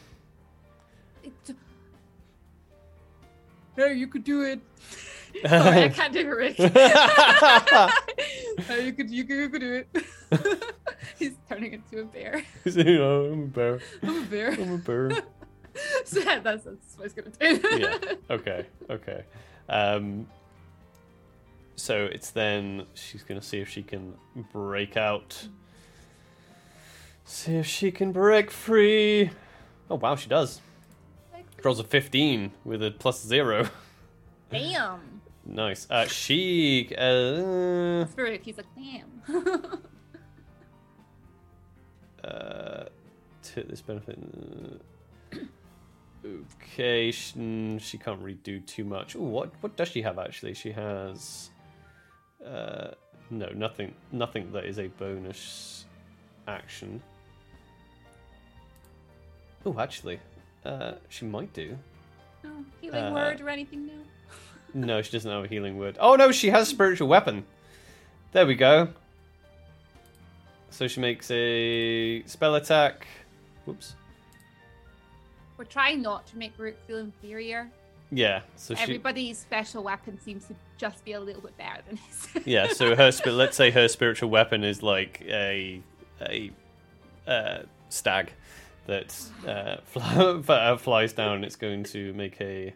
It- 1.22 1.32
Hey, 3.76 3.94
you 3.94 4.06
could 4.06 4.24
do 4.24 4.42
it. 4.42 4.60
Sorry, 5.48 5.84
I 5.84 5.88
can't 5.88 6.12
do 6.12 6.20
it, 6.20 6.24
Rick. 6.24 6.56
hey, 8.66 8.84
you 8.84 8.92
could, 8.92 9.08
you 9.10 9.24
could, 9.24 9.36
you 9.36 9.48
could 9.48 9.60
do 9.62 9.72
it. 9.72 9.88
He's 11.18 11.32
turning 11.48 11.72
into 11.72 12.00
a 12.00 12.04
bear. 12.04 12.42
oh, 12.66 13.32
I'm 13.32 13.44
a 13.44 13.46
bear. 13.46 13.80
I'm 14.02 14.22
a 14.22 14.26
bear. 14.26 14.52
I'm 14.52 14.72
a 14.74 14.78
bear. 14.78 15.10
so 16.04 16.20
yeah, 16.20 16.38
that's, 16.40 16.64
that's 16.64 16.98
what 16.98 17.10
he's 17.10 17.14
gonna 17.14 17.30
do. 17.58 17.78
yeah. 17.78 17.96
Okay. 18.30 18.66
Okay. 18.90 19.24
Um. 19.70 20.26
So 21.76 22.04
it's 22.12 22.28
then 22.30 22.84
she's 22.92 23.22
gonna 23.22 23.40
see 23.40 23.60
if 23.60 23.70
she 23.70 23.82
can 23.82 24.12
break 24.52 24.98
out. 24.98 25.48
See 27.24 27.56
if 27.56 27.66
she 27.66 27.90
can 27.90 28.12
break 28.12 28.50
free. 28.50 29.30
Oh 29.90 29.96
wow, 29.96 30.16
she 30.16 30.28
does. 30.28 30.60
Rolls 31.62 31.78
a 31.80 31.84
fifteen 31.84 32.52
with 32.64 32.82
a 32.82 32.90
plus 32.90 33.24
zero. 33.24 33.68
Damn. 34.50 35.20
nice. 35.46 35.86
Uh, 35.90 36.06
she. 36.06 36.88
Uh, 36.96 38.04
Spirit, 38.06 38.42
he's 38.44 38.56
like, 38.58 38.66
damn. 38.76 39.12
uh, 42.24 42.84
to 43.42 43.62
this 43.62 43.80
benefit. 43.80 44.18
uh, 45.34 45.38
Okay, 46.70 47.10
she, 47.10 47.34
mm, 47.36 47.80
she 47.80 47.98
can't 47.98 48.20
really 48.20 48.38
do 48.44 48.60
too 48.60 48.84
much. 48.84 49.16
Oh, 49.16 49.22
what 49.22 49.50
what 49.60 49.76
does 49.76 49.88
she 49.88 50.02
have 50.02 50.18
actually? 50.20 50.54
She 50.54 50.70
has. 50.72 51.50
Uh, 52.44 52.92
no, 53.30 53.48
nothing. 53.54 53.94
Nothing 54.12 54.52
that 54.52 54.64
is 54.64 54.78
a 54.78 54.86
bonus 54.88 55.86
action. 56.46 57.02
Oh, 59.64 59.78
actually, 59.78 60.18
uh, 60.64 60.92
she 61.08 61.24
might 61.24 61.52
do. 61.52 61.76
No 62.42 62.50
healing 62.80 63.04
Uh, 63.04 63.12
word 63.12 63.40
or 63.40 63.48
anything 63.48 63.86
now. 63.86 63.92
No, 64.74 65.02
she 65.02 65.12
doesn't 65.12 65.30
have 65.30 65.44
a 65.44 65.48
healing 65.48 65.76
word. 65.76 65.98
Oh 66.00 66.14
no, 66.16 66.32
she 66.32 66.48
has 66.48 66.66
spiritual 66.66 67.06
weapon. 67.06 67.44
There 68.32 68.46
we 68.46 68.54
go. 68.54 68.88
So 70.70 70.88
she 70.88 71.00
makes 71.00 71.30
a 71.30 72.22
spell 72.24 72.54
attack. 72.54 73.06
Whoops. 73.66 73.94
We're 75.58 75.64
trying 75.66 76.00
not 76.00 76.26
to 76.28 76.38
make 76.38 76.54
Rook 76.56 76.74
feel 76.86 76.96
inferior. 76.96 77.68
Yeah. 78.10 78.40
So 78.56 78.74
she. 78.74 78.82
Everybody's 78.82 79.36
special 79.38 79.82
weapon 79.84 80.18
seems 80.20 80.46
to 80.46 80.54
just 80.78 81.04
be 81.04 81.12
a 81.12 81.20
little 81.20 81.42
bit 81.42 81.56
better 81.58 81.82
than 81.86 81.98
his. 81.98 82.28
Yeah. 82.46 82.68
So 82.68 82.96
her. 82.96 83.12
Sp- 83.12 83.36
let's 83.36 83.56
say 83.58 83.70
her 83.70 83.88
spiritual 83.88 84.30
weapon 84.30 84.64
is 84.64 84.82
like 84.82 85.20
a 85.28 85.82
a 86.22 86.50
uh, 87.26 87.58
stag 87.90 88.32
that 88.86 89.16
uh, 89.46 89.76
uh, 90.48 90.76
flies 90.76 91.12
down. 91.12 91.44
It's 91.44 91.56
going 91.56 91.84
to 91.84 92.12
make 92.14 92.40
a. 92.40 92.74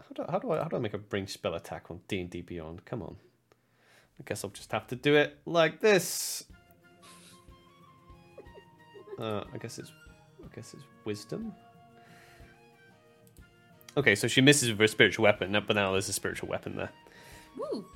How 0.00 0.24
do, 0.24 0.32
how 0.32 0.38
do 0.38 0.52
I 0.52 0.58
how 0.58 0.68
do 0.68 0.76
I 0.76 0.78
make 0.78 0.94
a 0.94 0.98
bring 0.98 1.26
spell 1.26 1.54
attack 1.54 1.90
on 1.90 2.00
D 2.08 2.20
and 2.20 2.30
D 2.30 2.42
Beyond? 2.42 2.84
Come 2.84 3.02
on. 3.02 3.16
I 4.20 4.22
guess 4.26 4.44
I'll 4.44 4.50
just 4.50 4.70
have 4.72 4.86
to 4.88 4.96
do 4.96 5.16
it 5.16 5.38
like 5.44 5.80
this. 5.80 6.44
Uh, 9.18 9.44
I 9.52 9.58
guess 9.58 9.78
it's 9.78 9.92
I 10.42 10.54
guess 10.54 10.74
it's 10.74 10.84
wisdom. 11.04 11.54
Okay, 13.96 14.14
so 14.16 14.26
she 14.26 14.40
misses 14.40 14.70
with 14.70 14.78
her 14.80 14.88
spiritual 14.88 15.22
weapon, 15.22 15.52
but 15.66 15.76
now 15.76 15.92
there's 15.92 16.08
a 16.08 16.12
spiritual 16.12 16.48
weapon 16.48 16.76
there. 16.76 16.90
Woo! 17.56 17.86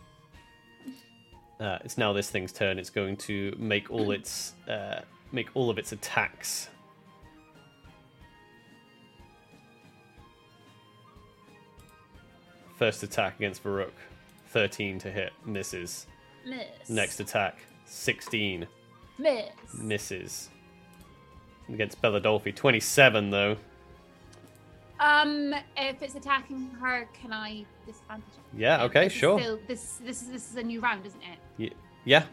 Uh, 1.60 1.78
it's 1.84 1.98
now 1.98 2.12
this 2.12 2.30
thing's 2.30 2.52
turn. 2.52 2.78
It's 2.78 2.90
going 2.90 3.16
to 3.16 3.54
make 3.58 3.90
all 3.90 4.12
its 4.12 4.54
uh, 4.68 5.00
make 5.32 5.48
all 5.54 5.70
of 5.70 5.78
its 5.78 5.92
attacks. 5.92 6.68
First 12.76 13.02
attack 13.02 13.36
against 13.36 13.64
Varuk, 13.64 13.90
thirteen 14.50 15.00
to 15.00 15.10
hit, 15.10 15.32
misses. 15.44 16.06
Miss. 16.46 16.88
Next 16.88 17.18
attack, 17.18 17.58
sixteen, 17.86 18.68
Miss. 19.18 19.50
misses. 19.74 20.50
Against 21.68 22.00
Belladolfi, 22.00 22.54
twenty-seven 22.54 23.30
though. 23.30 23.56
Um, 25.00 25.54
if 25.76 26.02
it's 26.02 26.14
attacking 26.14 26.70
her, 26.80 27.08
can 27.20 27.32
I 27.32 27.64
disadvantage? 27.84 28.24
it? 28.54 28.58
Yeah, 28.60 28.84
okay, 28.84 29.04
this 29.04 29.12
is 29.12 29.18
sure. 29.18 29.40
Still, 29.40 29.58
this 29.66 30.00
this 30.04 30.22
is 30.22 30.28
this 30.28 30.50
is 30.50 30.56
a 30.56 30.62
new 30.62 30.80
round, 30.80 31.04
isn't 31.04 31.20
it? 31.20 31.38
Yeah, 31.58 32.24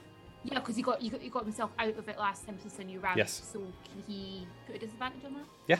Yeah, 0.43 0.59
because 0.59 0.75
he 0.75 0.81
got 0.81 1.01
you 1.01 1.11
got 1.11 1.21
you 1.21 1.29
got 1.29 1.43
himself 1.43 1.71
out 1.79 1.97
of 1.97 2.07
it 2.07 2.17
last 2.17 2.45
time, 2.45 2.57
so 2.59 2.67
it's 2.67 2.79
a 2.79 2.83
new 2.83 2.99
round. 2.99 3.17
Yes. 3.17 3.41
So 3.51 3.59
can 3.59 4.03
he 4.07 4.47
put 4.67 4.75
a 4.75 4.79
disadvantage 4.79 5.25
on 5.25 5.33
that? 5.33 5.45
yeah, 5.67 5.79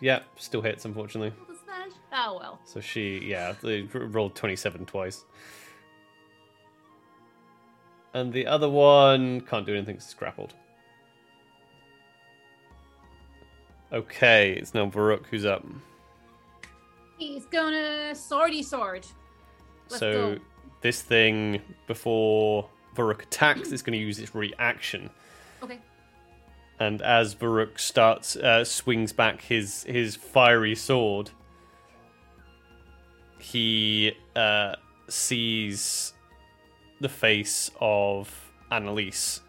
yeah. 0.00 0.20
Still 0.36 0.62
hits, 0.62 0.84
unfortunately. 0.84 1.32
Oh 2.12 2.38
well. 2.40 2.60
So 2.64 2.80
she, 2.80 3.20
yeah, 3.24 3.54
they 3.62 3.82
rolled 3.82 4.34
27 4.34 4.86
twice. 4.86 5.24
And 8.12 8.32
the 8.32 8.46
other 8.46 8.68
one 8.68 9.42
can't 9.42 9.64
do 9.64 9.74
anything, 9.74 9.96
it's 9.96 10.12
grappled. 10.14 10.54
Okay, 13.92 14.52
it's 14.52 14.74
now 14.74 14.86
Varuk 14.86 15.26
who's 15.26 15.44
up. 15.44 15.64
He's 17.18 17.44
gonna 17.46 18.12
swordy 18.14 18.64
sword. 18.64 19.06
Let's 19.88 20.00
so 20.00 20.12
go. 20.12 20.40
This 20.80 21.02
thing, 21.02 21.60
before 21.86 22.68
Varuk 22.96 23.22
attacks, 23.22 23.72
is 23.72 23.82
going 23.82 23.98
to 23.98 24.04
use 24.04 24.18
its 24.18 24.34
reaction. 24.34 25.10
Okay. 25.62 25.78
And 26.78 27.02
as 27.02 27.34
Varuk 27.34 27.78
starts, 27.78 28.36
uh, 28.36 28.64
swings 28.64 29.12
back 29.12 29.42
his 29.42 29.84
his 29.84 30.16
fiery 30.16 30.74
sword, 30.74 31.30
he 33.38 34.12
uh, 34.34 34.76
sees 35.08 36.14
the 37.00 37.08
face 37.08 37.70
of 37.80 38.52
Annelisse, 38.70 39.40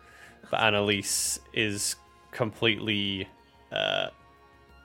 but 0.50 0.60
Annelisse 0.60 1.40
is 1.54 1.96
completely 2.32 3.28
uh, 3.72 4.08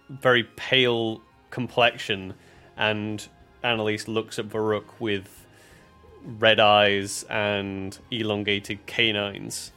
very 0.08 0.44
pale 0.56 1.20
complexion, 1.50 2.34
and 2.76 3.26
Annelisse 3.64 4.06
looks 4.06 4.38
at 4.38 4.48
Varuk 4.48 4.84
with 5.00 5.45
red 6.26 6.58
eyes 6.60 7.24
and 7.24 7.98
elongated 8.10 8.84
canines 8.86 9.72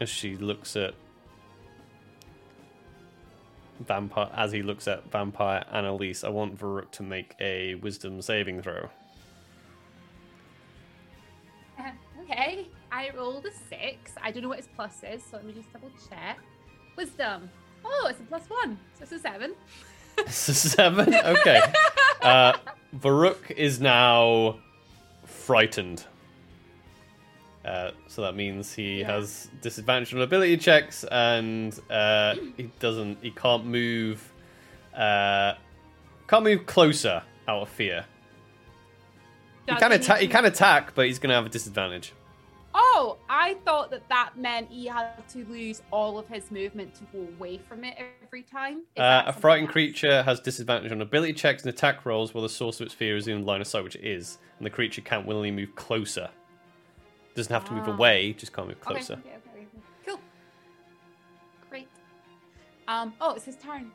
as 0.00 0.08
she 0.08 0.36
looks 0.36 0.76
at 0.76 0.94
vampire 3.80 4.30
as 4.34 4.52
he 4.52 4.62
looks 4.62 4.88
at 4.88 5.10
vampire 5.10 5.64
Annelisse, 5.72 6.24
I 6.24 6.28
want 6.28 6.58
Varuk 6.58 6.90
to 6.92 7.02
make 7.02 7.34
a 7.40 7.74
wisdom 7.76 8.20
saving 8.22 8.62
throw. 8.62 8.88
Uh, 11.78 11.90
okay. 12.22 12.68
I 12.90 13.10
rolled 13.16 13.46
a 13.46 13.52
six. 13.52 14.12
I 14.22 14.30
don't 14.30 14.42
know 14.42 14.48
what 14.48 14.58
his 14.58 14.68
plus 14.74 15.02
is, 15.02 15.22
so 15.22 15.36
let 15.36 15.44
me 15.44 15.52
just 15.52 15.72
double 15.72 15.90
check. 16.08 16.38
Wisdom. 16.96 17.50
Oh, 17.84 18.06
it's 18.08 18.20
a 18.20 18.24
plus 18.24 18.48
one. 18.48 18.78
So 18.94 19.02
it's 19.02 19.12
a 19.12 19.18
seven. 19.18 19.54
Seven? 20.26 21.14
Okay. 21.14 21.60
Uh, 22.22 22.56
Varuk 22.96 23.50
is 23.50 23.80
now 23.82 24.58
frightened. 25.26 26.02
Uh, 27.62 27.90
so 28.06 28.22
that 28.22 28.34
means 28.34 28.72
he 28.74 29.00
Yeah. 29.00 29.12
has 29.12 29.50
disadvantage 29.60 30.14
on 30.14 30.22
ability 30.22 30.56
checks, 30.56 31.04
and 31.04 31.78
uh, 31.90 32.34
he 32.56 32.70
doesn't. 32.80 33.18
He 33.20 33.30
can't 33.30 33.66
move. 33.66 34.32
Uh, 34.96 35.52
can't 36.26 36.44
move 36.44 36.64
closer 36.64 37.22
out 37.46 37.60
of 37.60 37.68
fear. 37.68 38.06
He 39.68 39.74
can 39.74 39.92
attack. 39.92 40.20
He 40.20 40.28
can 40.28 40.46
attack, 40.46 40.94
but 40.94 41.04
he's 41.04 41.18
going 41.18 41.28
to 41.28 41.34
have 41.34 41.44
a 41.44 41.50
disadvantage. 41.50 42.14
Oh, 42.76 43.18
I 43.28 43.54
thought 43.64 43.90
that 43.92 44.08
that 44.08 44.32
meant 44.36 44.68
he 44.68 44.86
had 44.86 45.28
to 45.28 45.44
lose 45.46 45.80
all 45.92 46.18
of 46.18 46.26
his 46.26 46.50
movement 46.50 46.94
to 46.96 47.04
go 47.12 47.20
away 47.36 47.58
from 47.58 47.84
it 47.84 47.96
every 48.24 48.42
time. 48.42 48.82
Uh, 48.96 49.22
a 49.26 49.32
frightened 49.32 49.68
else? 49.68 49.72
creature 49.72 50.22
has 50.24 50.40
disadvantage 50.40 50.90
on 50.90 51.00
ability 51.00 51.34
checks 51.34 51.62
and 51.62 51.72
attack 51.72 52.04
rolls 52.04 52.34
while 52.34 52.42
the 52.42 52.48
source 52.48 52.80
of 52.80 52.86
its 52.86 52.94
fear 52.94 53.16
is 53.16 53.28
in 53.28 53.44
line 53.46 53.60
of 53.60 53.66
sight, 53.68 53.84
which 53.84 53.94
it 53.94 54.04
is, 54.04 54.38
and 54.58 54.66
the 54.66 54.70
creature 54.70 55.02
can't 55.02 55.24
willingly 55.24 55.52
move 55.52 55.74
closer. 55.76 56.28
Doesn't 57.36 57.52
have 57.52 57.64
to 57.66 57.72
move 57.72 57.88
Ah. 57.88 57.92
away, 57.94 58.32
just 58.32 58.52
can't 58.52 58.66
move 58.68 58.80
closer. 58.80 59.14
Okay, 59.14 59.28
okay, 59.28 59.38
okay. 59.60 59.66
Cool. 60.06 60.20
Great. 61.70 61.88
Um. 62.88 63.14
Oh, 63.20 63.34
it's 63.34 63.44
his 63.44 63.56
turn. 63.56 63.92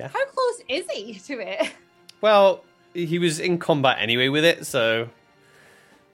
Yeah. 0.00 0.08
How 0.08 0.24
close 0.26 0.60
is 0.68 0.86
he 0.90 1.14
to 1.26 1.40
it? 1.40 1.72
Well, 2.20 2.64
he 2.94 3.18
was 3.18 3.38
in 3.38 3.58
combat 3.58 3.98
anyway 4.00 4.28
with 4.28 4.44
it, 4.44 4.64
so 4.66 5.08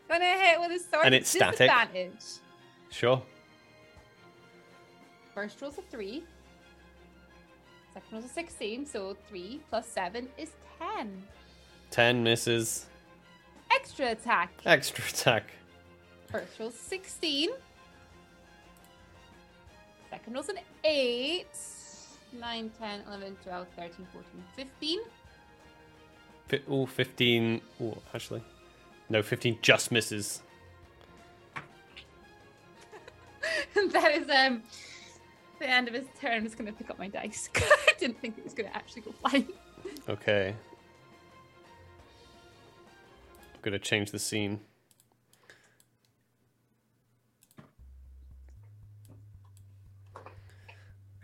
Gonna 0.09 0.25
hit 0.39 0.61
with 0.61 0.73
a 0.73 0.79
sword. 0.79 1.07
And 1.07 1.15
it's 1.15 1.31
static. 1.31 1.71
Sure. 2.91 3.23
First 5.35 5.61
roll's 5.61 5.79
a 5.79 5.83
three. 5.83 6.23
Second 7.93 8.13
roll's 8.13 8.25
a 8.25 8.29
sixteen. 8.29 8.87
So 8.87 9.17
three 9.29 9.61
plus 9.71 9.87
seven 9.87 10.29
is 10.39 10.53
ten. 10.79 11.23
Ten 11.91 12.23
misses. 12.23 12.87
Extra 13.75 14.13
attack. 14.13 14.51
Extra 14.67 15.05
attack. 15.05 15.45
First 16.31 16.59
roll's 16.59 16.75
16. 16.75 17.51
Second 20.11 20.33
roll's 20.35 20.49
an 20.49 20.59
8. 20.83 21.47
9, 22.33 22.71
10, 22.79 23.01
11, 23.07 23.37
12, 23.45 23.67
13, 23.77 24.07
14, 24.13 24.45
15. 24.57 24.99
Fi- 26.49 26.63
oh, 26.69 26.87
15. 26.87 27.61
Oh, 27.81 27.97
actually. 28.13 28.43
No, 29.15 29.23
15 29.23 29.59
just 29.63 29.93
misses. 29.93 30.43
That 33.93 34.13
is 34.13 34.29
um 34.29 34.63
the 35.61 35.71
end 35.71 35.87
of 35.87 35.95
his 35.95 36.07
turn. 36.21 36.33
I'm 36.33 36.43
just 36.43 36.59
going 36.59 36.67
to 36.67 36.77
pick 36.77 36.91
up 36.91 36.99
my 36.99 37.07
dice. 37.07 37.49
I 37.57 37.93
didn't 37.97 38.21
think 38.21 38.39
it 38.39 38.43
was 38.43 38.55
going 38.55 38.69
to 38.69 38.77
actually 38.77 39.03
go 39.03 39.13
flying. 39.13 39.47
Okay. 40.09 40.57
I'm 43.55 43.61
gonna 43.63 43.79
change 43.79 44.11
the 44.11 44.19
scene. 44.19 44.61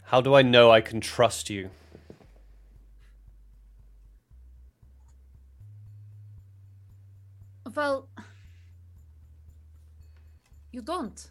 How 0.04 0.20
do 0.20 0.34
I 0.34 0.42
know 0.42 0.70
I 0.70 0.80
can 0.80 1.00
trust 1.00 1.50
you? 1.50 1.70
Well, 7.74 8.08
you 10.72 10.82
don't. 10.82 11.30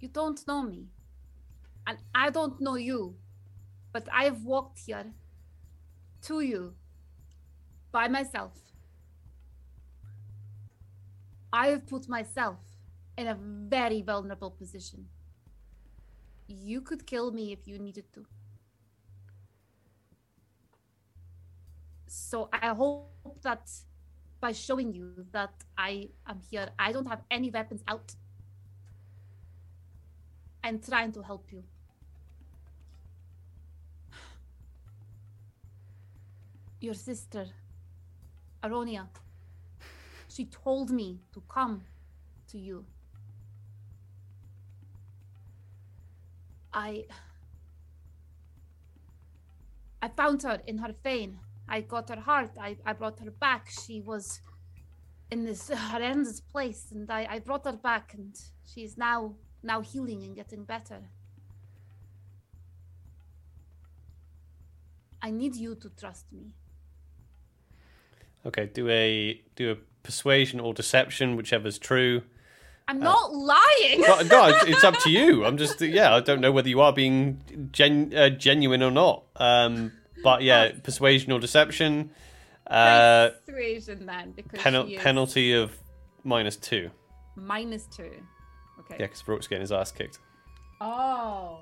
You 0.00 0.08
don't 0.08 0.46
know 0.46 0.62
me. 0.62 0.88
And 1.86 1.98
I 2.14 2.30
don't 2.30 2.60
know 2.60 2.76
you. 2.76 3.16
But 3.92 4.08
I 4.12 4.24
have 4.24 4.44
walked 4.44 4.80
here 4.86 5.06
to 6.22 6.40
you 6.40 6.74
by 7.92 8.08
myself. 8.08 8.52
I 11.52 11.68
have 11.68 11.86
put 11.86 12.08
myself 12.08 12.58
in 13.18 13.26
a 13.26 13.34
very 13.34 14.00
vulnerable 14.02 14.50
position. 14.50 15.08
you 16.48 16.80
could 16.80 17.06
kill 17.06 17.30
me 17.30 17.52
if 17.52 17.66
you 17.68 17.78
needed 17.78 18.12
to. 18.12 18.26
So 22.06 22.48
I 22.52 22.68
hope 22.68 23.42
that 23.42 23.70
by 24.40 24.52
showing 24.52 24.92
you 24.92 25.26
that 25.32 25.52
I 25.76 26.10
am 26.26 26.40
here, 26.50 26.70
I 26.78 26.92
don't 26.92 27.06
have 27.06 27.22
any 27.30 27.50
weapons 27.50 27.82
out. 27.88 28.14
I'm 30.62 30.80
trying 30.80 31.12
to 31.12 31.22
help 31.22 31.46
you. 31.50 31.64
Your 36.80 36.94
sister, 36.94 37.46
Aronia, 38.62 39.08
she 40.28 40.44
told 40.44 40.90
me 40.90 41.18
to 41.32 41.42
come 41.48 41.82
to 42.48 42.58
you. 42.58 42.84
I 46.72 47.06
I 50.00 50.08
found 50.08 50.42
her 50.44 50.60
in 50.66 50.78
her 50.78 50.94
fane. 51.02 51.40
I 51.68 51.82
got 51.82 52.08
her 52.08 52.20
heart. 52.20 52.50
I, 52.60 52.76
I 52.84 52.92
brought 52.92 53.20
her 53.20 53.30
back. 53.30 53.68
She 53.68 54.00
was 54.00 54.40
in 55.30 55.44
this 55.44 55.68
horrendous 55.74 56.40
place, 56.40 56.86
and 56.92 57.10
I, 57.10 57.26
I 57.30 57.38
brought 57.40 57.64
her 57.64 57.72
back, 57.72 58.14
and 58.14 58.34
she's 58.64 58.96
now 58.96 59.34
now 59.62 59.80
healing 59.80 60.22
and 60.22 60.34
getting 60.34 60.64
better. 60.64 61.00
I 65.20 65.30
need 65.30 65.56
you 65.56 65.74
to 65.74 65.88
trust 65.90 66.26
me. 66.32 66.52
Okay, 68.46 68.66
do 68.72 68.88
a 68.88 69.40
do 69.56 69.72
a 69.72 69.76
persuasion 70.02 70.60
or 70.60 70.72
deception, 70.72 71.36
whichever's 71.36 71.78
true. 71.78 72.22
I'm 72.86 73.00
not 73.00 73.34
lying. 73.34 74.00
No, 74.00 74.22
no, 74.22 74.46
it's, 74.46 74.64
it's 74.64 74.84
up 74.84 74.98
to 75.00 75.10
you. 75.10 75.44
I'm 75.44 75.58
just 75.58 75.82
yeah. 75.82 76.14
I 76.14 76.20
don't 76.20 76.40
know 76.40 76.50
whether 76.50 76.70
you 76.70 76.80
are 76.80 76.92
being 76.92 77.68
gen, 77.70 78.14
uh, 78.16 78.30
genuine 78.30 78.82
or 78.82 78.90
not. 78.90 79.24
Um, 79.36 79.92
but 80.28 80.42
yeah, 80.42 80.72
persuasion 80.82 81.32
or 81.32 81.40
deception. 81.40 82.10
Uh, 82.66 83.30
Persuasion 83.46 84.04
then, 84.06 84.32
because 84.32 84.60
penal- 84.60 84.86
is 84.86 85.00
penalty 85.00 85.52
of 85.54 85.72
minus 86.24 86.56
two. 86.56 86.90
minus 87.34 87.86
two. 87.86 88.10
Okay. 88.80 88.96
Yeah, 89.00 89.06
because 89.06 89.22
Brooke's 89.22 89.46
getting 89.46 89.62
his 89.62 89.72
ass 89.72 89.90
kicked. 89.90 90.18
Oh. 90.80 91.60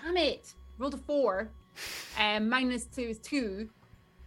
Damn 0.00 0.16
it. 0.16 0.54
Rolled 0.78 0.94
a 0.94 0.98
four. 0.98 1.50
Um, 2.18 2.48
minus 2.48 2.84
two 2.84 3.02
is 3.02 3.18
two. 3.18 3.68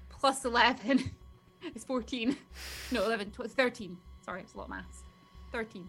Plus 0.10 0.44
11 0.46 1.12
is 1.76 1.84
14. 1.86 2.36
No, 2.92 3.06
11, 3.06 3.32
tw- 3.32 3.50
13. 3.50 3.98
Sorry, 4.24 4.42
it's 4.42 4.54
a 4.54 4.58
lot 4.58 4.64
of 4.66 4.70
maths. 4.72 5.04
13. 5.52 5.88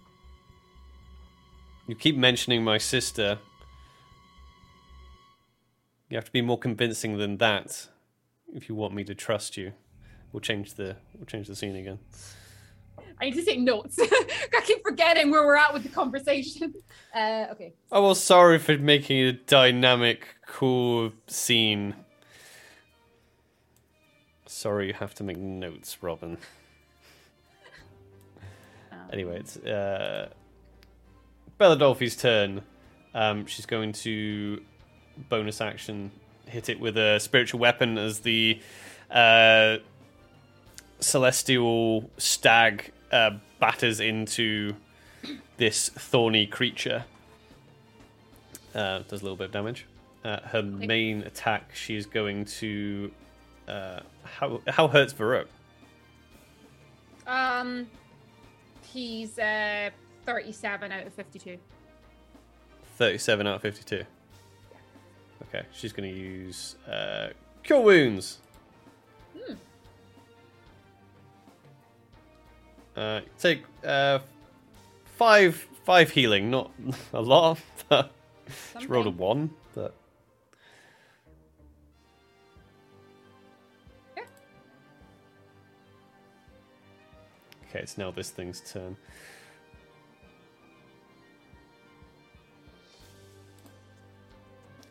You 1.89 1.95
keep 1.95 2.17
mentioning 2.17 2.63
my 2.65 2.79
sister. 2.79 3.39
You 6.09 6.17
have 6.17 6.25
to 6.25 6.33
be 6.33 6.43
more 6.43 6.59
convincing 6.59 7.19
than 7.19 7.39
that 7.39 7.89
if 8.55 8.69
you 8.69 8.75
want 8.75 8.95
me 8.95 9.05
to 9.05 9.15
trust 9.15 9.57
you. 9.57 9.73
We'll 10.33 10.41
change 10.41 10.75
the 10.75 10.97
we'll 11.15 11.27
change 11.27 11.49
the 11.49 11.57
scene 11.57 11.77
again. 11.77 11.99
I 13.21 13.27
need 13.27 13.35
to 13.35 13.45
take 13.45 13.59
notes. 13.61 13.97
I 14.01 14.61
keep 14.65 14.83
forgetting 14.83 15.31
where 15.31 15.45
we're 15.45 15.57
at 15.57 15.73
with 15.73 15.83
the 15.83 15.89
conversation. 15.89 16.75
Uh, 17.15 17.47
okay. 17.51 17.73
Oh 17.91 18.03
well, 18.03 18.15
sorry 18.15 18.59
for 18.59 18.77
making 18.77 19.21
a 19.23 19.33
dynamic, 19.33 20.37
cool 20.47 21.11
scene. 21.29 21.95
Sorry, 24.45 24.89
you 24.89 24.93
have 24.93 25.15
to 25.15 25.25
make 25.25 25.39
notes, 25.39 26.03
Robin. 26.03 26.37
Um, 28.93 28.99
Anyway, 29.15 29.39
it's 29.39 29.57
uh, 29.57 30.29
Bella 31.57 31.79
Dolphy's 31.79 32.17
turn. 32.17 32.61
Um, 33.15 33.47
she's 33.47 33.65
going 33.65 33.93
to 33.93 34.61
bonus 35.29 35.61
action 35.61 36.11
hit 36.47 36.69
it 36.69 36.81
with 36.81 36.97
a 36.97 37.19
spiritual 37.19 37.61
weapon 37.61 37.99
as 37.99 38.21
the 38.21 38.61
uh, 39.11 39.77
celestial 41.01 42.11
stag 42.19 42.93
uh, 43.13 43.31
batters 43.59 44.01
into 44.01 44.75
this 45.57 45.89
thorny 45.89 46.47
creature. 46.47 47.05
Uh, 48.75 49.01
does 49.09 49.23
a 49.23 49.25
little 49.25 49.37
bit 49.37 49.47
of 49.47 49.53
damage. 49.53 49.87
Uh, 50.25 50.41
her 50.49 50.63
main 50.63 51.23
attack, 51.23 51.75
she's 51.75 52.07
going 52.07 52.45
to. 52.45 53.11
Uh, 53.69 54.01
how 54.25 54.61
how 54.69 54.89
hurts 54.89 55.13
Varuk? 55.13 55.47
Um, 57.27 57.87
he's 58.83 59.39
uh, 59.39 59.91
37 60.25 60.93
out 60.93 61.07
of 61.07 61.15
52. 61.15 61.59
37 62.97 63.47
out 63.47 63.57
of 63.57 63.63
52. 63.63 64.05
Okay, 65.43 65.65
she's 65.73 65.93
going 65.93 66.13
to 66.13 66.19
use 66.19 66.77
uh, 66.91 67.29
Cure 67.63 67.81
Wounds. 67.81 68.39
Uh, 72.97 73.21
take 73.39 73.63
uh, 73.85 74.21
five 75.17 75.55
five 75.85 76.11
healing, 76.11 76.51
not 76.51 76.71
a 77.13 77.21
lot, 77.21 77.59
but 77.91 78.11
she 78.81 78.87
rolled 78.87 79.07
a 79.07 79.11
one. 79.11 79.51
But 79.75 79.95
Yeah. 84.17 84.23
okay, 87.69 87.81
it's 87.81 87.99
now 87.99 88.11
this 88.11 88.31
thing's 88.31 88.63
turn. 88.73 88.97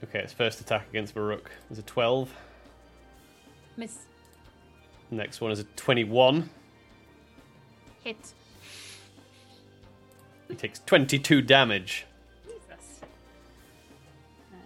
Okay, 0.05 0.19
its 0.19 0.33
first 0.33 0.61
attack 0.61 0.87
against 0.89 1.15
Varuk 1.15 1.47
is 1.71 1.79
a 1.79 1.83
12. 1.83 2.31
Miss. 3.77 3.97
Next 5.09 5.41
one 5.41 5.51
is 5.51 5.59
a 5.59 5.63
21. 5.63 6.49
Hit. 8.03 8.33
He 10.47 10.55
takes 10.55 10.79
22 10.85 11.41
damage. 11.41 12.05
Jesus. 12.45 13.01
Uh, 14.53 14.57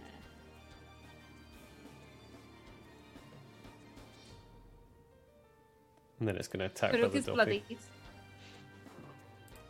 And 6.20 6.28
then 6.28 6.36
it's 6.36 6.48
going 6.50 6.60
to 6.60 6.66
attack 6.66 6.92
Varuk 6.92 7.00
Brother 7.00 7.18
is 7.18 7.26
Dolphy. 7.26 7.34
bloody. 7.34 7.64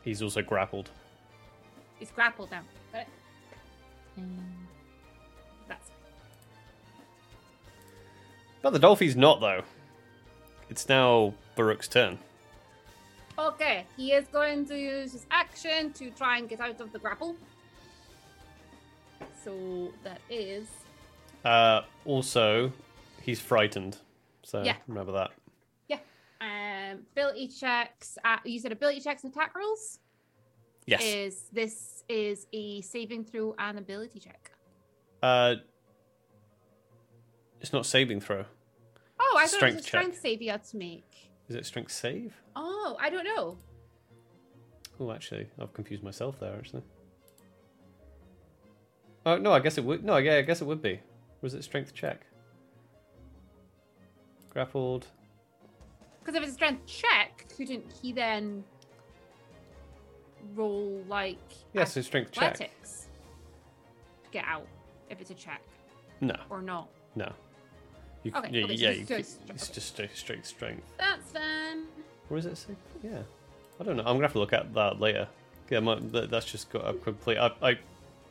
He's 0.03 0.21
also 0.23 0.41
grappled. 0.41 0.89
He's 1.99 2.09
grappled 2.11 2.49
now. 2.49 2.61
Got 2.91 3.01
it? 3.01 3.07
That's 4.17 4.29
Brother 8.61 8.79
Dolphy's 8.79 9.15
not, 9.15 9.39
though. 9.39 9.63
It's 10.69 10.87
now 10.89 11.33
Varuk's 11.57 11.87
turn. 11.87 12.19
Okay, 13.37 13.85
he 13.95 14.11
is 14.11 14.27
going 14.27 14.65
to 14.65 14.77
use 14.77 15.13
his 15.13 15.25
action 15.31 15.93
to 15.93 16.09
try 16.11 16.37
and 16.37 16.49
get 16.49 16.59
out 16.59 16.81
of 16.81 16.91
the 16.91 16.99
grapple. 16.99 17.35
So 19.43 19.91
that 20.03 20.19
is 20.29 20.67
Uh, 21.45 21.81
also, 22.05 22.73
he's 23.21 23.39
frightened. 23.39 23.97
So 24.43 24.61
Yeah. 24.63 24.75
remember 24.87 25.13
that. 25.13 25.31
yeah. 25.87 25.99
Um, 26.41 27.05
ability 27.13 27.47
checks. 27.47 28.17
Uh, 28.25 28.37
you 28.43 28.59
said 28.59 28.73
ability 28.73 28.99
checks 28.99 29.23
and 29.23 29.31
attack 29.31 29.55
rolls. 29.55 29.99
Yes. 30.85 31.01
Is 31.03 31.43
this 31.53 32.03
is 32.09 32.47
a 32.51 32.81
saving 32.81 33.23
throw 33.23 33.55
and 33.57 33.77
ability 33.77 34.19
check? 34.19 34.51
Uh, 35.23 35.55
it's 37.61 37.73
not 37.73 37.85
saving 37.85 38.21
throw. 38.21 38.45
Oh, 39.19 39.37
I 39.39 39.47
thought 39.47 39.63
it 39.63 39.65
was 39.65 39.75
a 39.75 39.77
check. 39.79 39.87
strength 39.87 40.19
save 40.21 40.41
you 40.41 40.51
had 40.51 40.63
to 40.65 40.77
make. 40.77 41.05
Is 41.49 41.55
it 41.55 41.65
strength 41.65 41.91
save? 41.91 42.33
Oh, 42.55 42.97
I 42.99 43.09
don't 43.09 43.25
know. 43.25 43.57
Oh, 44.99 45.11
actually, 45.11 45.47
I've 45.59 45.73
confused 45.73 46.03
myself 46.03 46.39
there. 46.39 46.55
Actually. 46.55 46.83
Oh 49.25 49.37
no, 49.37 49.51
I 49.51 49.59
guess 49.59 49.77
it 49.77 49.83
would. 49.83 50.03
No, 50.03 50.17
yeah, 50.17 50.35
I 50.35 50.41
guess 50.41 50.61
it 50.61 50.65
would 50.65 50.81
be. 50.81 50.99
Was 51.41 51.53
it 51.53 51.63
strength 51.63 51.93
check? 51.93 52.25
Grappled. 54.49 55.05
Because 56.19 56.35
if 56.35 56.43
it's 56.43 56.51
a 56.51 56.55
strength 56.55 56.85
check, 56.85 57.45
couldn't 57.55 57.85
he 58.01 58.11
then 58.11 58.63
roll 60.55 61.03
like 61.07 61.37
Yes, 61.73 61.95
it's 61.97 62.07
strength 62.07 62.31
check. 62.31 62.53
athletics 62.53 63.07
to 64.23 64.29
get 64.31 64.45
out 64.45 64.67
if 65.09 65.19
it's 65.21 65.31
a 65.31 65.33
check 65.35 65.61
No, 66.21 66.35
or 66.49 66.61
not? 66.61 66.89
no. 67.15 67.31
You, 68.23 68.31
Okay, 68.35 68.49
yeah, 68.51 68.63
okay, 68.65 68.75
so 68.75 68.81
yeah, 68.83 68.89
it's 68.89 69.09
you, 69.11 69.17
just- 69.17 69.39
it's 69.49 69.67
just 69.69 69.87
straight, 69.89 70.15
straight 70.15 70.45
strength. 70.45 70.83
That's 70.97 71.31
fine. 71.31 71.85
Or 72.29 72.37
is 72.37 72.45
it? 72.45 72.65
Yeah, 73.01 73.19
I 73.79 73.83
don't 73.83 73.95
know. 73.95 74.03
I'm 74.03 74.15
gonna 74.15 74.23
have 74.23 74.33
to 74.33 74.39
look 74.39 74.53
at 74.53 74.73
that 74.73 74.99
later. 74.99 75.27
Yeah, 75.69 75.79
my, 75.79 75.95
that's 75.99 76.45
just 76.51 76.69
got 76.71 76.87
a 76.87 76.93
complete. 76.93 77.37
I, 77.37 77.51
I, 77.61 77.79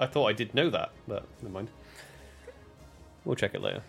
I 0.01 0.07
thought 0.07 0.26
I 0.26 0.32
did 0.32 0.55
know 0.55 0.70
that, 0.70 0.91
but 1.07 1.24
never 1.43 1.55
mind. 1.55 1.68
We'll 3.24 3.36
check 3.36 3.55
it 3.55 3.62
later. 3.62 3.82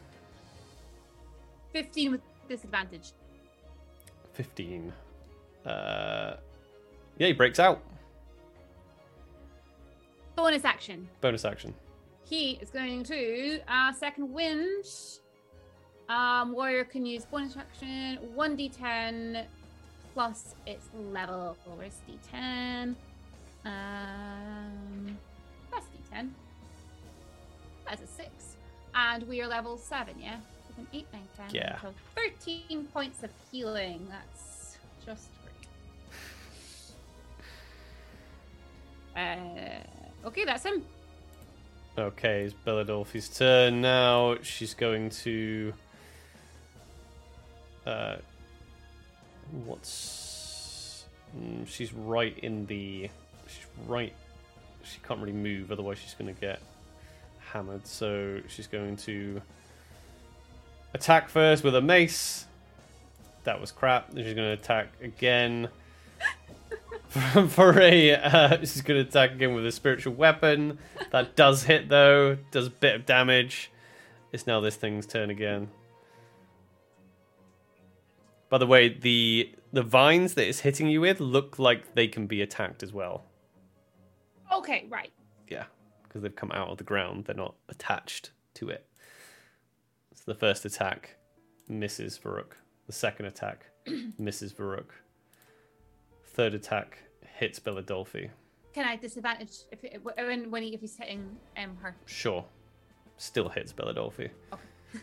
15 1.74 2.12
with 2.12 2.22
disadvantage. 2.48 3.12
Fifteen. 4.34 4.92
Uh, 5.66 6.38
yeah, 7.18 7.28
he 7.28 7.34
breaks 7.34 7.60
out. 7.60 7.82
Bonus 10.36 10.64
action. 10.64 11.08
Bonus 11.22 11.44
action. 11.46 11.74
He 12.24 12.52
is 12.62 12.70
going 12.70 13.04
to 13.04 13.60
uh, 13.68 13.92
second 13.92 14.32
wind. 14.32 14.86
Um, 16.10 16.54
warrior 16.54 16.86
can 16.86 17.06
use 17.06 17.24
bonus 17.26 17.56
action 17.56 18.18
1d10 18.36 19.46
plus 20.14 20.56
its 20.66 20.88
level. 21.12 21.56
Where's 21.78 22.00
d10? 22.10 22.96
Um, 23.64 25.18
that's 25.72 25.86
d10. 25.86 26.30
That's 27.88 28.02
a 28.02 28.08
six, 28.08 28.56
and 28.96 29.28
we 29.28 29.42
are 29.42 29.48
level 29.48 29.78
seven. 29.78 30.16
Yeah, 30.20 30.38
seven, 30.68 30.88
eight, 30.94 31.08
nine, 31.14 31.28
ten. 31.38 31.54
Yeah. 31.54 31.80
So 31.82 31.94
thirteen 32.16 32.86
points 32.94 33.24
of 33.24 33.30
healing. 33.52 34.08
That's 34.10 34.78
just 35.06 35.30
great. 35.44 35.68
Uh, 40.24 40.28
okay, 40.28 40.46
that's 40.46 40.64
him. 40.64 40.84
Okay, 41.98 42.44
it's 42.44 42.54
Belladolfi's 42.66 43.28
turn 43.28 43.82
now. 43.82 44.38
She's 44.42 44.74
going 44.74 45.10
to. 45.10 45.74
Uh, 47.90 48.18
what's. 49.66 51.06
Mm, 51.38 51.68
she's 51.68 51.94
right 51.94 52.38
in 52.40 52.66
the. 52.68 53.10
She's 53.48 53.66
right. 53.88 54.14
She 54.84 55.00
can't 55.08 55.20
really 55.20 55.34
move, 55.34 55.72
otherwise, 55.72 55.98
she's 55.98 56.14
going 56.14 56.34
to 56.34 56.40
get 56.40 56.60
hammered. 57.52 57.86
So 57.88 58.42
she's 58.48 58.68
going 58.68 58.98
to 58.98 59.42
attack 60.94 61.30
first 61.30 61.64
with 61.64 61.76
a 61.76 61.82
mace. 61.82 62.46
That 63.44 63.60
was 63.60 63.72
crap. 63.72 64.12
Then 64.12 64.24
she's 64.24 64.36
going 64.36 64.56
to 64.56 64.62
attack 64.62 64.90
again. 65.02 65.70
for, 67.48 67.80
a 67.80 68.14
uh, 68.14 68.58
she's 68.60 68.82
going 68.82 69.04
to 69.04 69.10
attack 69.10 69.32
again 69.32 69.56
with 69.56 69.66
a 69.66 69.72
spiritual 69.72 70.14
weapon 70.14 70.78
that 71.10 71.36
does 71.36 71.64
hit 71.64 71.90
though 71.90 72.38
does 72.52 72.68
a 72.68 72.70
bit 72.70 72.94
of 72.94 73.06
damage 73.08 73.72
it's 74.32 74.46
now 74.46 74.60
this 74.60 74.76
thing's 74.76 75.08
turn 75.08 75.32
again 75.32 75.70
by 78.50 78.58
the 78.58 78.68
way 78.68 78.90
the 78.90 79.54
the 79.72 79.84
vines 79.84 80.34
that 80.34 80.48
it's 80.48 80.60
hitting 80.62 80.88
you 80.88 81.02
with 81.02 81.20
look 81.20 81.60
like 81.60 81.94
they 81.96 82.08
can 82.08 82.26
be 82.28 82.42
attacked 82.42 82.84
as 82.84 82.92
well 82.94 83.24
Okay, 84.52 84.86
right. 84.90 85.12
yeah 85.48 85.66
because 86.04 86.22
they've 86.24 86.36
come 86.36 86.52
out 86.52 86.70
of 86.70 86.78
the 86.78 86.84
ground 86.84 87.26
they're 87.26 87.36
not 87.36 87.56
attached 87.70 88.32
to 88.56 88.70
it 88.70 88.86
so 90.14 90.24
the 90.26 90.36
first 90.36 90.66
attack 90.66 91.16
misses 91.68 92.18
Varuk 92.20 92.54
the 92.88 92.94
second 92.94 93.26
attack 93.28 93.66
misses 94.18 94.52
Varuk 94.54 94.90
third 96.26 96.54
attack 96.54 96.98
hits 97.38 97.60
Belladolfi 97.60 98.30
Can 98.74 98.86
I 98.86 98.96
disadvantage 98.96 99.52
if 99.72 99.84
it, 99.84 100.02
when 100.04 100.50
when 100.52 100.64
he, 100.64 100.74
if 100.74 100.82
he's 100.82 100.98
hitting 100.98 101.38
um 101.58 101.78
her? 101.82 101.96
Sure. 102.06 102.44
Still 103.18 103.50
hits 103.50 103.74
Belladolfi. 103.74 104.30
Okay. 104.54 105.02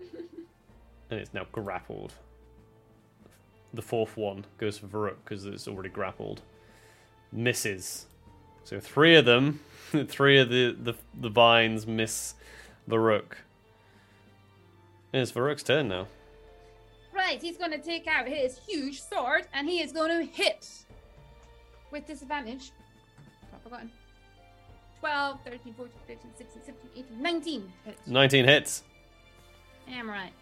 and 1.10 1.20
it's 1.20 1.32
now 1.34 1.44
grappled. 1.52 2.14
The 3.76 3.82
fourth 3.82 4.16
one 4.16 4.46
goes 4.56 4.78
for 4.78 4.86
Varuk 4.86 5.16
because 5.22 5.44
it's 5.44 5.68
already 5.68 5.90
grappled. 5.90 6.40
Misses. 7.30 8.06
So 8.64 8.80
three 8.80 9.14
of 9.16 9.26
them, 9.26 9.60
three 10.08 10.38
of 10.38 10.48
the, 10.48 10.72
the, 10.72 10.94
the 11.20 11.28
vines 11.28 11.86
miss 11.86 12.34
Varuk. 12.88 13.34
And 15.12 15.20
it's 15.20 15.30
Varuk's 15.30 15.62
turn 15.62 15.88
now. 15.88 16.06
Right, 17.14 17.40
he's 17.40 17.58
going 17.58 17.70
to 17.70 17.78
take 17.78 18.06
out 18.06 18.26
his 18.26 18.58
huge 18.66 19.02
sword 19.02 19.46
and 19.52 19.68
he 19.68 19.82
is 19.82 19.92
going 19.92 20.10
to 20.10 20.24
hit 20.24 20.66
with 21.90 22.06
disadvantage. 22.06 22.72
I've 23.54 23.62
forgotten. 23.62 23.90
12, 25.00 25.38
13, 25.44 25.74
14, 25.74 25.92
15, 26.06 26.30
16, 26.38 26.62
17, 26.64 27.04
18, 27.12 27.22
19 27.22 27.72
hits. 27.84 28.06
19 28.06 28.44
hits. 28.46 28.82
Am 29.88 30.08
right. 30.08 30.32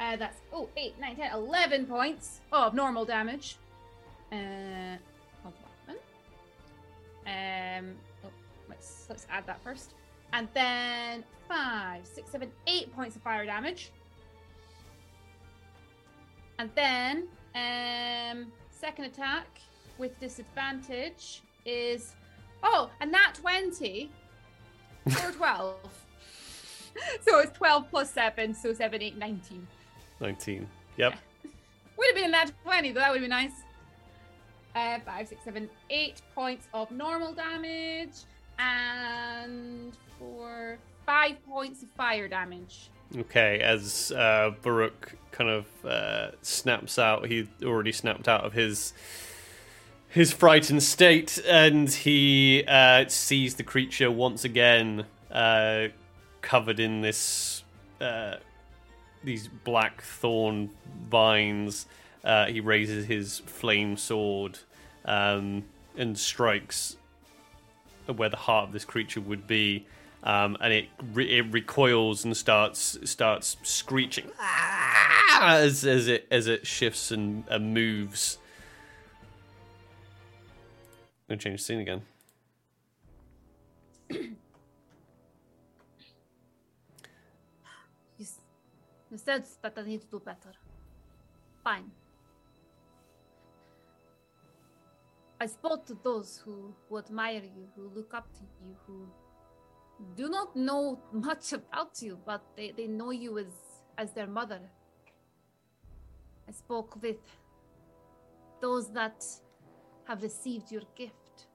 Uh, 0.00 0.16
that's, 0.16 0.40
oh, 0.52 0.68
8, 0.76 0.98
9, 0.98 1.16
10, 1.16 1.32
11 1.32 1.86
points 1.86 2.40
of 2.52 2.74
normal 2.74 3.04
damage. 3.04 3.56
Uh. 4.32 4.96
Um, 7.26 7.94
oh, 8.24 8.28
let's, 8.68 9.06
let's 9.08 9.26
add 9.30 9.46
that 9.46 9.62
first. 9.62 9.94
And 10.32 10.48
then 10.54 11.22
5, 11.48 12.06
6, 12.06 12.30
7, 12.30 12.50
8 12.66 12.96
points 12.96 13.14
of 13.14 13.22
fire 13.22 13.44
damage. 13.44 13.92
And 16.58 16.70
then, 16.74 17.28
um, 17.54 18.52
second 18.70 19.04
attack 19.04 19.46
with 19.98 20.18
disadvantage 20.20 21.42
is 21.64 22.14
oh, 22.62 22.90
and 23.00 23.12
that 23.12 23.34
twenty 23.34 24.10
or 25.06 25.32
twelve. 25.32 25.76
so 27.26 27.38
it's 27.38 27.52
twelve 27.52 27.88
plus 27.90 28.10
seven, 28.10 28.54
so 28.54 28.72
seven, 28.72 29.02
eight, 29.02 29.16
19. 29.16 29.66
19. 30.20 30.68
Yep. 30.96 31.14
Would 31.96 32.06
have 32.06 32.16
been 32.16 32.30
that 32.30 32.50
twenty, 32.62 32.92
though. 32.92 33.00
That 33.00 33.12
would 33.12 33.20
be 33.20 33.28
nice. 33.28 33.52
Uh, 34.74 34.98
five, 35.04 35.28
six, 35.28 35.44
seven, 35.44 35.68
eight 35.90 36.22
points 36.34 36.66
of 36.72 36.90
normal 36.90 37.34
damage, 37.34 38.12
and 38.58 39.96
for 40.18 40.78
five 41.04 41.36
points 41.46 41.82
of 41.82 41.90
fire 41.90 42.28
damage. 42.28 42.90
Okay, 43.18 43.60
as 43.60 44.12
uh, 44.14 44.52
Varuk 44.62 45.14
kind 45.32 45.50
of 45.50 45.66
uh, 45.84 46.30
snaps 46.42 46.98
out, 46.98 47.26
he 47.26 47.48
already 47.64 47.92
snapped 47.92 48.28
out 48.28 48.44
of 48.44 48.52
his 48.52 48.92
his 50.08 50.32
frightened 50.32 50.82
state, 50.82 51.40
and 51.46 51.88
he 51.90 52.64
uh, 52.66 53.06
sees 53.08 53.56
the 53.56 53.62
creature 53.62 54.10
once 54.10 54.44
again 54.44 55.06
uh, 55.30 55.88
covered 56.42 56.80
in 56.80 57.00
this 57.00 57.64
uh, 58.00 58.36
these 59.24 59.48
black 59.48 60.02
thorn 60.02 60.70
vines. 61.08 61.86
Uh, 62.24 62.46
he 62.46 62.60
raises 62.60 63.06
his 63.06 63.38
flame 63.40 63.96
sword 63.96 64.58
um, 65.04 65.64
and 65.96 66.18
strikes 66.18 66.96
where 68.06 68.28
the 68.28 68.36
heart 68.36 68.66
of 68.68 68.72
this 68.72 68.84
creature 68.84 69.20
would 69.20 69.46
be, 69.46 69.86
um, 70.24 70.56
and 70.60 70.72
it 70.72 70.88
re- 71.12 71.38
it 71.38 71.52
recoils 71.52 72.24
and 72.24 72.36
starts 72.36 72.98
starts 73.04 73.56
screeching 73.62 74.30
"Ah!" 74.38 75.54
as 75.56 75.84
as 75.84 76.08
it 76.08 76.26
as 76.30 76.46
it 76.46 76.66
shifts 76.66 77.10
and, 77.10 77.44
and 77.48 77.72
moves. 77.72 78.38
I'm 81.28 81.36
gonna 81.36 81.40
change 81.40 81.60
the 81.60 81.64
scene 81.64 81.80
again. 81.80 82.02
said 89.16 89.44
that 89.62 89.74
I 89.76 89.82
need 89.82 90.02
to 90.02 90.06
do 90.06 90.20
better. 90.20 90.52
Fine. 91.64 91.90
I 95.40 95.46
spoke 95.46 95.86
to 95.86 95.98
those 96.04 96.40
who, 96.44 96.74
who 96.88 96.98
admire 96.98 97.42
you, 97.42 97.66
who 97.74 97.90
look 97.94 98.12
up 98.14 98.30
to 98.34 98.42
you, 98.62 98.76
who 98.86 99.08
do 100.16 100.28
not 100.28 100.54
know 100.54 101.00
much 101.12 101.52
about 101.52 102.00
you, 102.00 102.18
but 102.24 102.42
they, 102.56 102.72
they 102.76 102.86
know 102.86 103.10
you 103.10 103.38
as, 103.38 103.52
as 103.98 104.12
their 104.12 104.26
mother. 104.26 104.60
I 106.48 106.52
spoke 106.52 107.02
with 107.02 107.20
those 108.60 108.92
that 108.92 109.24
have 110.04 110.22
received 110.22 110.70
your 110.70 110.82
gift. 110.94 111.46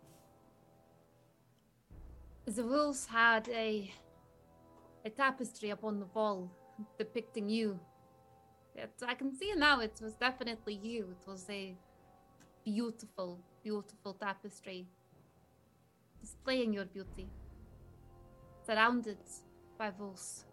The 2.46 2.64
wolves 2.64 3.06
had 3.06 3.48
a 3.50 3.92
a 5.06 5.10
tapestry 5.12 5.70
upon 5.70 6.00
the 6.00 6.08
wall 6.08 6.52
depicting 6.98 7.50
you. 7.50 7.80
It, 8.76 8.92
I 9.08 9.14
can 9.14 9.36
see 9.36 9.54
now 9.56 9.80
it 9.80 10.00
was 10.02 10.14
definitely 10.16 10.80
you. 10.82 11.16
It 11.20 11.28
was 11.28 11.46
a 11.50 11.76
beautiful, 12.66 13.40
beautiful 13.64 14.14
tapestry 14.14 14.88
displaying 16.22 16.74
your 16.74 16.86
beauty, 16.86 17.28
surrounded 18.66 19.20
by 19.78 19.92
wolves. 20.00 20.46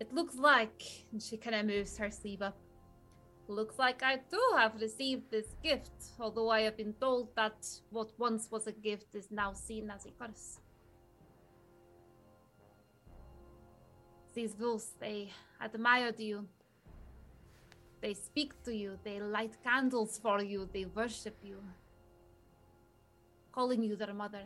It 0.00 0.12
looks 0.12 0.36
like, 0.36 0.82
and 1.12 1.22
she 1.22 1.36
kind 1.36 1.56
of 1.56 1.66
moves 1.66 1.96
her 1.98 2.10
sleeve 2.10 2.42
up. 2.42 2.56
Looks 3.48 3.78
like 3.78 4.02
I 4.02 4.16
too 4.16 4.50
have 4.56 4.80
received 4.80 5.30
this 5.30 5.54
gift, 5.62 5.92
although 6.18 6.48
I 6.48 6.62
have 6.62 6.76
been 6.76 6.94
told 6.94 7.34
that 7.36 7.66
what 7.90 8.12
once 8.18 8.48
was 8.50 8.66
a 8.66 8.72
gift 8.72 9.14
is 9.14 9.30
now 9.30 9.52
seen 9.52 9.90
as 9.90 10.06
a 10.06 10.10
curse. 10.10 10.60
These 14.34 14.56
wolves, 14.58 14.90
they 14.98 15.30
admired 15.60 16.18
you. 16.18 16.48
They 18.00 18.14
speak 18.14 18.52
to 18.64 18.74
you, 18.74 18.98
they 19.04 19.20
light 19.20 19.56
candles 19.62 20.18
for 20.18 20.42
you, 20.42 20.68
they 20.72 20.84
worship 20.86 21.36
you, 21.42 21.58
calling 23.52 23.82
you 23.82 23.96
their 23.96 24.12
mother. 24.12 24.42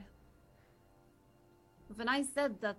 When 1.96 2.08
I 2.08 2.22
said 2.22 2.60
that 2.60 2.78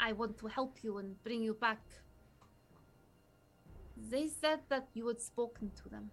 I 0.00 0.12
want 0.12 0.38
to 0.38 0.46
help 0.46 0.82
you 0.82 0.96
and 0.98 1.22
bring 1.22 1.42
you 1.42 1.54
back, 1.54 1.82
they 4.10 4.26
said 4.26 4.60
that 4.70 4.88
you 4.94 5.06
had 5.06 5.20
spoken 5.20 5.70
to 5.82 5.88
them. 5.90 6.10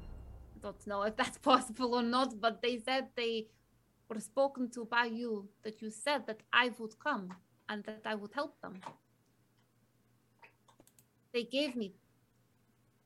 I 0.00 0.58
don't 0.62 0.86
know 0.86 1.02
if 1.02 1.14
that's 1.14 1.38
possible 1.52 1.94
or 1.94 2.02
not, 2.02 2.40
but 2.40 2.62
they 2.62 2.78
said 2.78 3.08
they 3.16 3.46
were 4.08 4.18
spoken 4.18 4.70
to 4.70 4.86
by 4.86 5.04
you, 5.04 5.48
that 5.62 5.82
you 5.82 5.90
said 5.90 6.26
that 6.26 6.40
I 6.52 6.72
would 6.78 6.98
come 6.98 7.34
and 7.68 7.84
that 7.84 8.02
I 8.04 8.14
would 8.14 8.32
help 8.32 8.60
them. 8.60 8.80
They 11.32 11.44
gave 11.44 11.76
me 11.76 11.94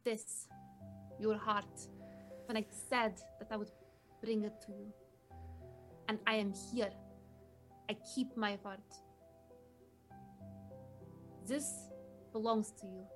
this, 0.05 0.49
your 1.21 1.37
heart, 1.37 1.89
when 2.47 2.57
I 2.57 2.65
said 2.89 3.15
that 3.39 3.49
I 3.51 3.57
would 3.57 3.71
bring 4.23 4.45
it 4.45 4.61
to 4.67 4.73
you. 4.73 4.93
And 6.09 6.19
I 6.27 6.35
am 6.37 6.53
here. 6.73 6.91
I 7.89 7.97
keep 8.15 8.37
my 8.37 8.59
heart. 8.63 8.81
This 11.47 11.91
belongs 12.33 12.73
to 12.81 12.87
you. 12.87 13.07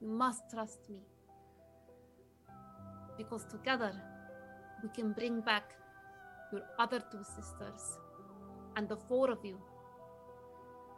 You 0.00 0.08
must 0.08 0.50
trust 0.50 0.88
me. 0.90 1.00
Because 3.16 3.44
together 3.44 3.92
we 4.82 4.88
can 4.90 5.12
bring 5.12 5.40
back 5.40 5.74
your 6.54 6.62
other 6.78 7.02
two 7.10 7.22
sisters. 7.22 7.98
And 8.76 8.88
the 8.88 8.96
four 8.96 9.30
of 9.30 9.44
you 9.44 9.58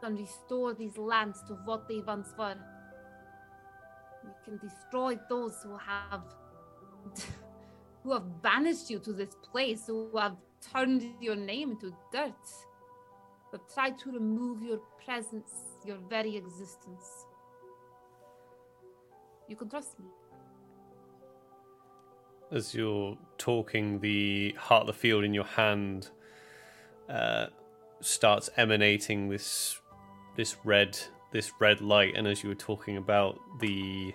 can 0.01 0.15
restore 0.15 0.73
these 0.73 0.97
lands 0.97 1.41
to 1.47 1.53
what 1.65 1.87
they 1.87 2.01
once 2.01 2.29
were. 2.37 2.55
We 4.23 4.31
can 4.45 4.57
destroy 4.57 5.17
those 5.29 5.55
who 5.63 5.77
have 5.77 6.23
who 8.03 8.13
have 8.13 8.41
banished 8.41 8.89
you 8.89 8.99
to 8.99 9.13
this 9.13 9.35
place, 9.51 9.87
who 9.87 10.09
have 10.17 10.35
turned 10.73 11.03
your 11.21 11.35
name 11.35 11.71
into 11.71 11.93
dirt, 12.11 12.33
But 13.51 13.61
try 13.73 13.91
to 13.91 14.11
remove 14.11 14.61
your 14.61 14.79
presence, 15.03 15.51
your 15.85 15.97
very 16.09 16.35
existence. 16.35 17.25
You 19.47 19.55
can 19.55 19.69
trust 19.69 19.99
me. 19.99 20.05
As 22.49 22.73
you're 22.73 23.17
talking, 23.37 23.99
the 23.99 24.55
heart 24.57 24.81
of 24.81 24.87
the 24.87 24.93
field 24.93 25.25
in 25.25 25.33
your 25.33 25.43
hand 25.43 26.09
uh, 27.09 27.47
starts 27.99 28.49
emanating 28.55 29.27
this 29.27 29.81
this 30.37 30.55
red 30.63 30.97
this 31.33 31.51
red 31.59 31.81
light, 31.81 32.13
and 32.15 32.25
as 32.25 32.43
you 32.43 32.49
were 32.49 32.55
talking 32.55 32.95
about 32.95 33.37
the 33.59 34.13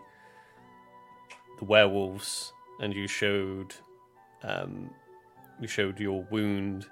the 1.59 1.65
werewolves, 1.67 2.55
and 2.81 2.95
you 2.95 3.07
showed 3.07 3.75
um, 4.43 4.91
you 5.61 5.69
showed 5.69 6.01
your 6.01 6.27
wound, 6.31 6.87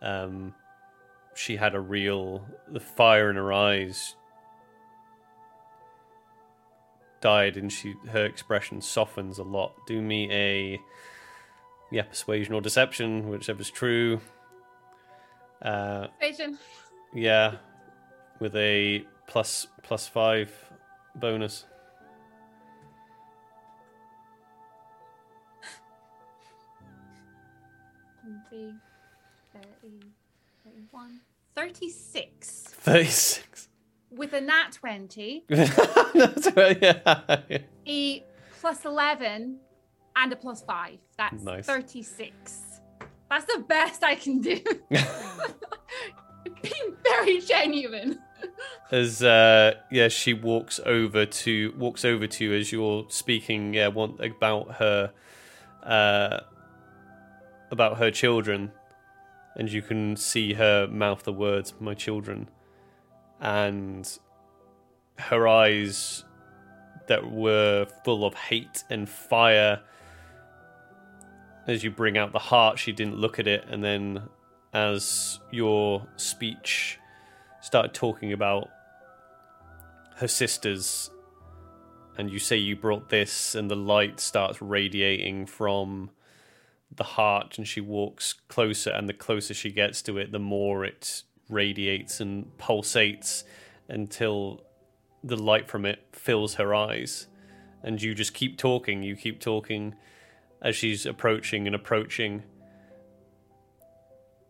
um, 0.00 0.54
she 1.34 1.56
had 1.56 1.74
a 1.74 1.80
real 1.80 2.46
the 2.68 2.80
fire 2.80 3.28
in 3.28 3.36
her 3.36 3.52
eyes 3.52 4.16
died, 7.20 7.56
and 7.56 7.72
she 7.72 7.94
her 8.10 8.24
expression 8.24 8.80
softens 8.80 9.38
a 9.38 9.42
lot. 9.42 9.74
Do 9.86 10.00
me 10.02 10.30
a 10.30 10.80
yeah 11.90 12.02
persuasion 12.02 12.54
or 12.54 12.60
deception, 12.60 13.28
whichever's 13.28 13.70
true. 13.70 14.20
Uh, 15.62 16.08
Persuasion. 16.20 16.58
yeah, 17.14 17.56
with 18.40 18.54
a 18.56 19.04
plus 19.26 19.66
plus 19.82 20.06
five 20.06 20.52
bonus. 21.14 21.64
Three, 28.48 28.74
30, 29.52 30.00
31, 30.64 31.20
36. 31.54 32.62
Thirty-six. 32.78 33.65
With 34.16 34.32
a 34.32 34.40
nat 34.40 34.72
20, 34.72 35.44
That's 35.48 36.48
yeah. 36.56 37.40
a 37.86 38.24
plus 38.60 38.84
11, 38.84 39.58
and 40.16 40.32
a 40.32 40.36
plus 40.36 40.62
5. 40.62 40.98
That's 41.18 41.42
Nice. 41.42 41.66
36. 41.66 42.80
That's 43.30 43.44
the 43.44 43.62
best 43.68 44.02
I 44.02 44.14
can 44.14 44.40
do. 44.40 44.60
Being 44.90 45.04
very 47.04 47.40
genuine. 47.40 48.20
As 48.90 49.22
uh, 49.22 49.74
yeah, 49.90 50.08
she 50.08 50.32
walks 50.32 50.78
over 50.86 51.26
to 51.26 51.74
walks 51.76 52.04
over 52.04 52.26
to 52.26 52.44
you 52.44 52.52
as 52.54 52.70
you're 52.70 53.04
speaking. 53.08 53.74
Yeah, 53.74 53.88
want 53.88 54.20
about 54.24 54.76
her, 54.76 55.12
uh, 55.82 56.40
about 57.70 57.98
her 57.98 58.10
children, 58.10 58.70
and 59.56 59.70
you 59.72 59.82
can 59.82 60.16
see 60.16 60.52
her 60.54 60.86
mouth 60.86 61.24
the 61.24 61.32
words 61.32 61.74
"my 61.80 61.94
children," 61.94 62.48
and 63.40 64.18
her 65.18 65.48
eyes 65.48 66.24
that 67.08 67.30
were 67.30 67.86
full 68.04 68.24
of 68.24 68.34
hate 68.34 68.84
and 68.90 69.08
fire. 69.08 69.80
As 71.66 71.82
you 71.82 71.90
bring 71.90 72.16
out 72.16 72.32
the 72.32 72.38
heart, 72.38 72.78
she 72.78 72.92
didn't 72.92 73.16
look 73.16 73.38
at 73.38 73.46
it, 73.46 73.64
and 73.68 73.82
then 73.82 74.22
as 74.72 75.40
your 75.50 76.06
speech 76.16 76.98
started 77.60 77.94
talking 77.94 78.32
about 78.32 78.68
her 80.16 80.28
sisters 80.28 81.10
and 82.18 82.30
you 82.30 82.38
say 82.38 82.56
you 82.56 82.76
brought 82.76 83.08
this 83.08 83.54
and 83.54 83.70
the 83.70 83.76
light 83.76 84.20
starts 84.20 84.62
radiating 84.62 85.46
from 85.46 86.10
the 86.94 87.04
heart 87.04 87.58
and 87.58 87.66
she 87.66 87.80
walks 87.80 88.34
closer 88.48 88.90
and 88.90 89.08
the 89.08 89.12
closer 89.12 89.52
she 89.52 89.70
gets 89.70 90.00
to 90.02 90.16
it 90.16 90.32
the 90.32 90.38
more 90.38 90.84
it 90.84 91.22
radiates 91.48 92.20
and 92.20 92.56
pulsates 92.58 93.44
until 93.88 94.62
the 95.22 95.36
light 95.36 95.68
from 95.68 95.84
it 95.84 96.00
fills 96.12 96.54
her 96.54 96.74
eyes. 96.74 97.26
And 97.82 98.00
you 98.00 98.14
just 98.14 98.34
keep 98.34 98.58
talking 98.58 99.02
you 99.02 99.16
keep 99.16 99.40
talking 99.40 99.94
as 100.62 100.74
she's 100.74 101.06
approaching 101.06 101.66
and 101.66 101.76
approaching. 101.76 102.42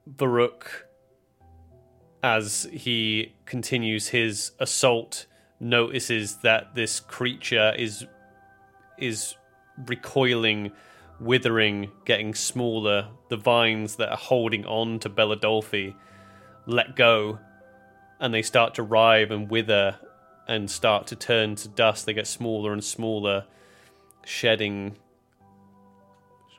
Varuk 0.09 0.66
as 2.22 2.68
he 2.72 3.34
continues 3.44 4.09
his 4.09 4.53
assault 4.59 5.26
notices 5.60 6.39
that 6.39 6.74
this 6.74 7.01
creature 7.01 7.73
is 7.77 8.06
is 8.98 9.35
recoiling 9.86 10.73
withering 11.20 11.90
getting 12.05 12.35
smaller. 12.35 13.09
The 13.28 13.36
vines 13.36 13.97
that 13.97 14.10
are 14.10 14.16
holding 14.16 14.64
on 14.66 14.98
to 15.01 15.10
Belladolfi 15.10 15.94
let 16.66 16.97
go 16.97 17.38
and 18.20 18.34
they 18.34 18.43
start 18.43 18.74
to 18.74 18.82
writhe 18.82 19.30
and 19.30 19.51
wither 19.51 19.97
and 20.48 20.70
start 20.70 21.06
to 21.09 21.16
turn 21.16 21.55
to 21.56 21.68
dust. 21.68 22.06
They 22.06 22.12
get 22.12 22.26
smaller 22.26 22.72
and 22.72 22.82
smaller 22.82 23.44
shedding 24.24 24.97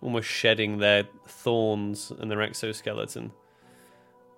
almost 0.01 0.27
shedding 0.27 0.77
their 0.77 1.03
thorns 1.27 2.11
and 2.19 2.29
their 2.29 2.41
exoskeleton 2.41 3.31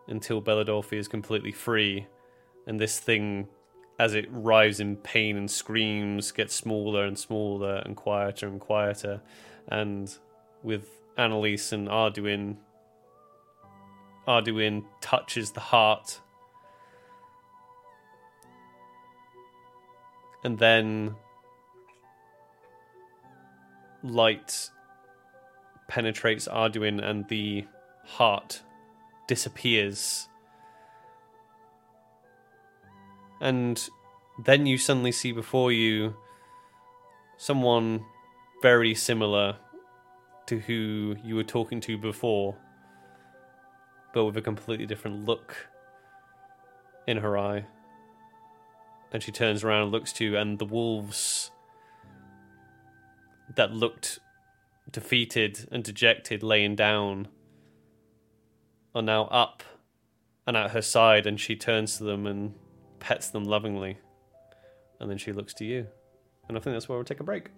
until 0.08 0.42
Belladolfi 0.42 0.98
is 0.98 1.08
completely 1.08 1.52
free, 1.52 2.08
and 2.66 2.80
this 2.80 3.00
thing, 3.00 3.48
as 4.00 4.16
it 4.16 4.28
writhes 4.32 4.80
in 4.80 4.96
pain 4.96 5.38
and 5.38 5.52
screams, 5.52 6.32
gets 6.32 6.56
smaller 6.56 7.06
and 7.06 7.20
smaller 7.20 7.76
and 7.86 7.96
quieter 7.96 8.48
and 8.48 8.60
quieter, 8.60 9.22
and 9.68 10.18
with 10.64 10.90
Annelisse 11.18 11.72
and 11.72 11.88
Arduenne, 11.88 12.58
Arduenne 14.28 14.86
touches 15.02 15.52
the 15.52 15.60
heart, 15.60 16.20
and 20.44 20.58
then 20.60 21.16
light 24.04 24.70
penetrates 25.88 26.48
Arduenne, 26.48 27.00
and 27.00 27.28
the 27.28 27.66
heart 28.06 28.62
disappears. 29.28 30.28
And 33.42 33.90
then 34.44 34.66
you 34.66 34.78
suddenly 34.78 35.12
see 35.12 35.32
before 35.32 35.72
you 35.72 36.16
someone 37.38 38.04
very 38.62 38.94
similar 38.94 39.58
to 40.48 40.60
who 40.60 41.16
you 41.24 41.36
were 41.36 41.44
talking 41.44 41.80
to 41.82 41.98
before, 41.98 42.58
but 44.14 44.26
with 44.26 44.38
a 44.38 44.42
completely 44.42 44.86
different 44.86 45.26
look 45.26 45.68
in 47.08 47.18
her 47.18 47.38
eye. 47.38 47.66
And 49.12 49.24
she 49.24 49.32
turns 49.32 49.64
around 49.64 49.84
and 49.84 49.92
looks 49.92 50.14
to 50.14 50.26
you, 50.26 50.38
and 50.38 50.60
the 50.60 50.66
wolves 50.66 51.52
that 53.56 53.74
looked 53.74 54.20
defeated 54.92 55.68
and 55.72 55.84
dejected, 55.84 56.44
laying 56.44 56.76
down, 56.76 57.28
are 58.94 59.02
now 59.02 59.24
up 59.26 59.64
and 60.46 60.56
at 60.56 60.72
her 60.72 60.82
side, 60.82 61.26
and 61.26 61.40
she 61.40 61.56
turns 61.56 61.98
to 61.98 62.04
them 62.04 62.28
and 62.28 62.54
pets 63.00 63.30
them 63.30 63.46
lovingly. 63.46 63.98
And 65.00 65.10
then 65.10 65.18
she 65.18 65.32
looks 65.32 65.54
to 65.56 65.66
you. 65.66 65.88
And 66.48 66.58
I 66.58 66.62
think 66.62 66.76
that's 66.76 66.90
where 66.90 66.98
we'll 66.98 67.06
take 67.06 67.20
a 67.20 67.24
break. 67.24 67.50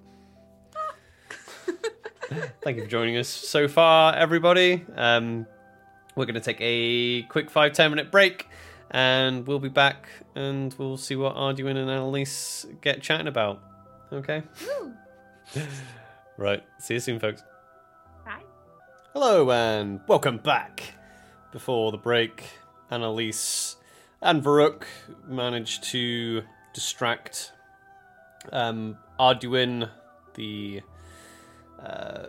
Thank 2.61 2.77
you 2.77 2.83
for 2.83 2.89
joining 2.89 3.17
us 3.17 3.27
so 3.27 3.67
far, 3.67 4.15
everybody. 4.15 4.85
Um, 4.95 5.47
we're 6.15 6.25
going 6.25 6.35
to 6.35 6.41
take 6.41 6.57
a 6.59 7.23
quick 7.23 7.49
five 7.49 7.73
ten 7.73 7.89
minute 7.89 8.11
break, 8.11 8.47
and 8.89 9.47
we'll 9.47 9.59
be 9.59 9.69
back 9.69 10.07
and 10.35 10.73
we'll 10.77 10.97
see 10.97 11.15
what 11.15 11.35
Arduenne 11.35 11.77
and 11.77 11.89
Annelisse 11.89 12.65
get 12.81 13.01
chatting 13.01 13.27
about. 13.27 13.61
Okay. 14.11 14.43
Right. 16.41 16.63
See 16.79 16.95
you 16.95 16.99
soon, 16.99 17.19
folks. 17.19 17.43
Bye. 18.25 18.41
Hello 19.13 19.51
and 19.51 19.99
welcome 20.07 20.37
back. 20.37 20.95
Before 21.51 21.91
the 21.91 21.99
break, 21.99 22.45
Annelisse 22.91 23.75
and 24.21 24.41
Varuk 24.41 24.85
managed 25.27 25.83
to 25.91 26.41
distract 26.73 27.51
um, 28.51 28.97
Arduenne, 29.19 29.89
the 30.33 30.81
uh, 31.79 32.27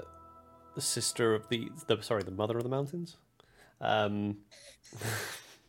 the 0.75 0.81
sister 0.83 1.35
of 1.35 1.49
the, 1.49 1.71
the 1.87 2.03
sorry, 2.03 2.23
the 2.23 2.31
mother 2.33 2.59
of 2.59 2.65
the 2.65 2.69
mountains. 2.69 3.17
Um, 3.83 4.39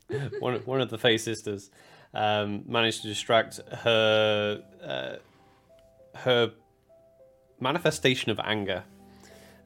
one 0.40 0.56
one 0.66 0.82
of 0.82 0.90
the 0.90 0.98
Fey 0.98 1.18
sisters 1.18 1.72
um, 2.14 2.64
managed 2.68 3.02
to 3.02 3.08
distract 3.08 3.60
her 3.72 4.64
uh, 4.84 5.16
her 6.16 6.54
manifestation 7.60 8.32
of 8.32 8.40
anger, 8.40 8.84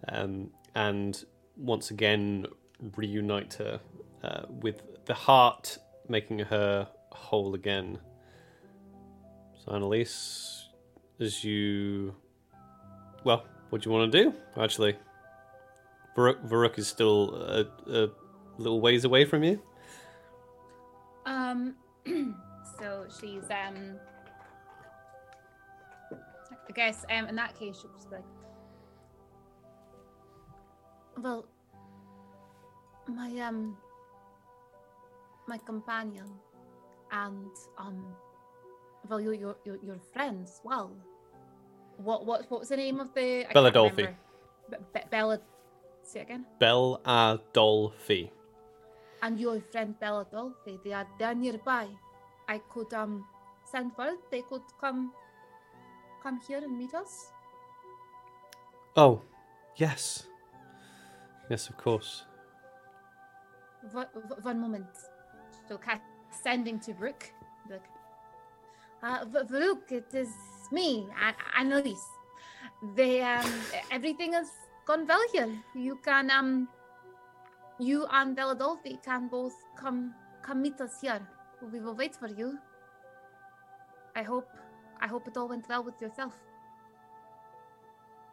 um, 0.08 0.50
and 0.76 1.26
once 1.58 1.92
again 1.92 2.46
reunite 2.96 3.56
her 3.56 3.80
uh, 4.24 4.44
with 4.50 4.82
the 5.06 5.14
heart 5.14 5.78
making 6.08 6.40
her 6.40 6.88
whole 7.12 7.54
again. 7.54 8.00
So 9.66 9.72
Annelisse, 9.74 10.64
as 11.20 11.44
you 11.44 12.16
well, 13.24 13.44
what 13.70 13.82
do 13.82 13.90
you 13.90 13.96
want 13.96 14.12
to 14.12 14.24
do? 14.24 14.34
Actually, 14.58 14.96
Varuk, 16.16 16.48
Varuk 16.48 16.80
is 16.80 16.88
still 16.88 17.36
a, 17.36 17.66
a 17.92 18.10
little 18.58 18.82
ways 18.82 19.06
away 19.06 19.26
from 19.26 19.44
you. 19.44 19.62
Um, 21.26 21.76
so 22.80 23.06
she's 23.20 23.44
um, 23.50 24.00
I 26.70 26.72
guess 26.74 27.06
um, 27.10 27.28
in 27.28 27.36
that 27.36 27.58
case 27.58 27.80
she'll 27.82 27.92
just 27.92 28.10
be 28.10 28.16
like, 28.18 28.26
well, 31.18 31.46
my 33.08 33.30
um, 33.40 33.78
my 35.48 35.58
companion, 35.58 36.28
and 37.12 37.52
um, 37.78 38.06
well, 39.10 39.20
your 39.20 39.34
your 39.34 39.56
your, 39.66 39.78
your 39.84 40.00
friends. 40.14 40.62
Well, 40.64 40.92
what 41.98 42.26
what 42.26 42.50
what 42.50 42.60
was 42.62 42.70
the 42.70 42.78
name 42.78 43.00
of 43.00 43.14
the? 43.14 43.46
I 43.50 43.54
can't 43.54 43.96
Be- 44.70 44.78
Be- 44.94 45.06
Bella. 45.10 45.40
Say 46.04 46.20
it 46.22 46.24
again. 46.24 46.46
Bel 46.60 47.02
Adolfi. 47.06 48.30
And 49.22 49.40
your 49.40 49.60
friend 49.72 49.96
Belladolfi, 50.02 50.84
they 50.84 50.94
are 50.94 51.08
they're 51.18 51.36
nearby. 51.36 51.88
I 52.48 52.60
could 52.70 52.94
um 52.94 53.26
send 53.66 53.92
word 53.98 54.18
they 54.32 54.42
could 54.44 54.62
come 54.80 55.12
come 56.24 56.40
here 56.48 56.60
and 56.60 56.78
meet 56.78 56.94
us. 56.94 57.32
Oh, 58.96 59.22
yes. 59.76 60.26
Yes, 61.50 61.70
of 61.70 61.78
course. 61.78 62.26
One, 63.92 64.08
one 64.42 64.60
moment. 64.60 64.88
So 65.68 65.78
cat 65.78 66.02
sending 66.32 66.80
to 66.82 66.94
Varuk. 66.94 67.24
Look. 67.70 67.84
Uh, 69.04 69.26
Varuk, 69.26 69.92
it 69.92 70.14
is 70.14 70.30
me, 70.72 71.08
An- 71.22 71.72
Annelisse. 71.72 72.10
They 72.96 73.22
um 73.22 73.52
everything 73.92 74.34
has 74.34 74.50
gone 74.86 75.06
well 75.08 75.24
here. 75.32 75.50
You 75.76 75.98
can 76.04 76.30
um 76.32 76.68
you 77.80 78.08
and 78.12 78.36
Bella 78.36 78.56
can 79.04 79.28
both 79.28 79.56
come 79.76 80.14
come 80.42 80.62
meet 80.62 80.80
us 80.82 81.02
here. 81.02 81.22
We 81.72 81.80
will 81.80 81.96
wait 81.96 82.16
for 82.16 82.28
you. 82.28 82.58
I 84.16 84.24
hope 84.24 84.50
I 85.00 85.08
hope 85.08 85.28
it 85.28 85.38
all 85.38 85.48
went 85.48 85.68
well 85.70 85.84
with 85.84 86.02
yourself. 86.02 86.34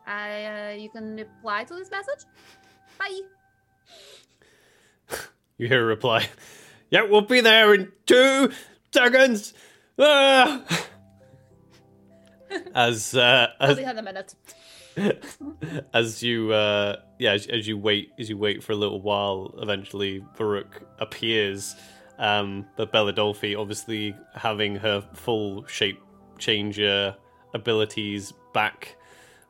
I 0.07 0.45
uh, 0.45 0.77
you 0.77 0.91
can 0.91 1.17
reply 1.17 1.65
to 1.65 1.75
this 1.75 1.91
message. 1.91 2.25
Bye. 2.99 3.21
You 5.59 5.69
hear 5.69 5.83
a 5.83 5.87
reply. 5.87 6.29
Yeah, 6.91 7.03
we'll 7.03 7.23
be 7.23 7.41
there 7.41 7.75
in 7.75 7.93
two 8.07 8.51
seconds. 8.93 9.55
Ah! 9.99 10.63
As 12.75 13.17
uh, 13.17 13.49
as 13.59 13.71
Only 13.71 13.83
had 13.83 13.99
a 13.99 14.03
minute. 14.03 14.35
as 15.95 16.23
you 16.23 16.53
uh 16.53 16.97
yeah 17.19 17.33
as, 17.33 17.47
as 17.47 17.67
you 17.67 17.77
wait 17.79 18.13
as 18.19 18.29
you 18.29 18.39
wait 18.39 18.63
for 18.63 18.73
a 18.73 18.77
little 18.77 19.01
while 19.01 19.55
eventually 19.59 20.25
Varuk 20.37 20.83
appears. 20.99 21.75
Um 22.19 22.67
but 22.77 22.93
Belladolfi 22.93 23.59
obviously 23.59 24.15
having 24.35 24.77
her 24.77 25.05
full 25.15 25.67
shape 25.67 26.01
changer 26.39 27.15
abilities 27.55 28.33
back 28.53 28.97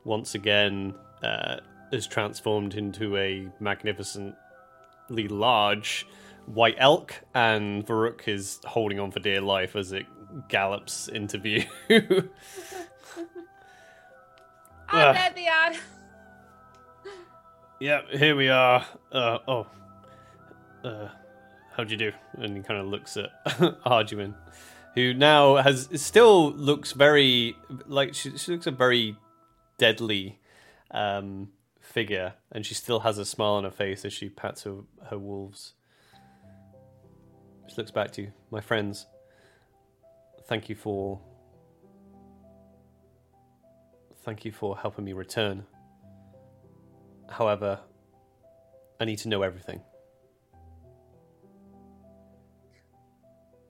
once 0.05 0.35
again 0.35 0.95
uh 1.23 1.57
is 1.93 2.07
transformed 2.07 2.75
into 2.75 3.17
a 3.17 3.49
magnificently 3.61 4.35
large 5.29 6.07
white 6.47 6.77
elk 6.79 7.15
and 7.35 7.87
Varuk 7.87 8.29
is 8.29 8.61
holding 8.65 9.01
on 9.01 9.11
for 9.11 9.21
dear 9.21 9.41
life 9.41 9.77
as 9.77 9.93
it 9.93 10.07
gallops 10.49 11.09
into 11.09 11.39
view 11.39 11.65
Ah, 14.89 15.09
Ah. 15.09 15.13
there 15.13 15.33
they 15.35 15.49
are. 15.49 15.73
Yep, 17.81 18.11
here 18.13 18.37
we 18.37 18.49
are. 18.49 18.87
Uh, 19.13 19.39
oh, 19.49 19.67
uh, 20.85 21.09
how'd 21.77 21.91
you 21.91 21.97
do? 21.97 22.13
And 22.35 22.57
he 22.57 22.63
kind 22.63 22.81
of 22.81 22.87
looks 22.87 23.17
at 23.17 23.31
Arduenne, 23.85 24.35
who 24.95 25.13
now 25.13 25.57
has 25.57 25.89
still 26.01 26.53
looks 26.53 26.93
very 26.93 27.57
like 27.87 28.15
she, 28.15 28.37
she 28.39 28.53
looks 28.53 28.67
a 28.67 28.71
very 28.71 29.17
deadly 29.77 30.39
um, 30.93 31.49
figure, 31.81 32.35
and 32.53 32.65
she 32.65 32.75
still 32.75 33.01
has 33.01 33.19
a 33.19 33.25
smile 33.25 33.55
on 33.55 33.65
her 33.65 33.71
face 33.71 34.05
as 34.05 34.13
she 34.13 34.29
pats 34.29 34.63
her 34.63 34.77
her 35.11 35.19
wolves. 35.19 35.75
She 37.69 37.75
looks 37.77 37.91
back 37.91 38.13
to 38.13 38.23
you, 38.23 38.33
my 38.51 38.61
friends. 38.61 39.07
Thank 40.47 40.69
you 40.69 40.75
for. 40.77 41.21
Thank 44.25 44.45
you 44.45 44.53
for 44.53 44.77
helping 44.77 45.05
me 45.05 45.13
return. 45.13 45.65
However, 47.29 47.79
I 49.01 49.05
need 49.05 49.19
to 49.19 49.29
know 49.29 49.43
everything. 49.43 49.81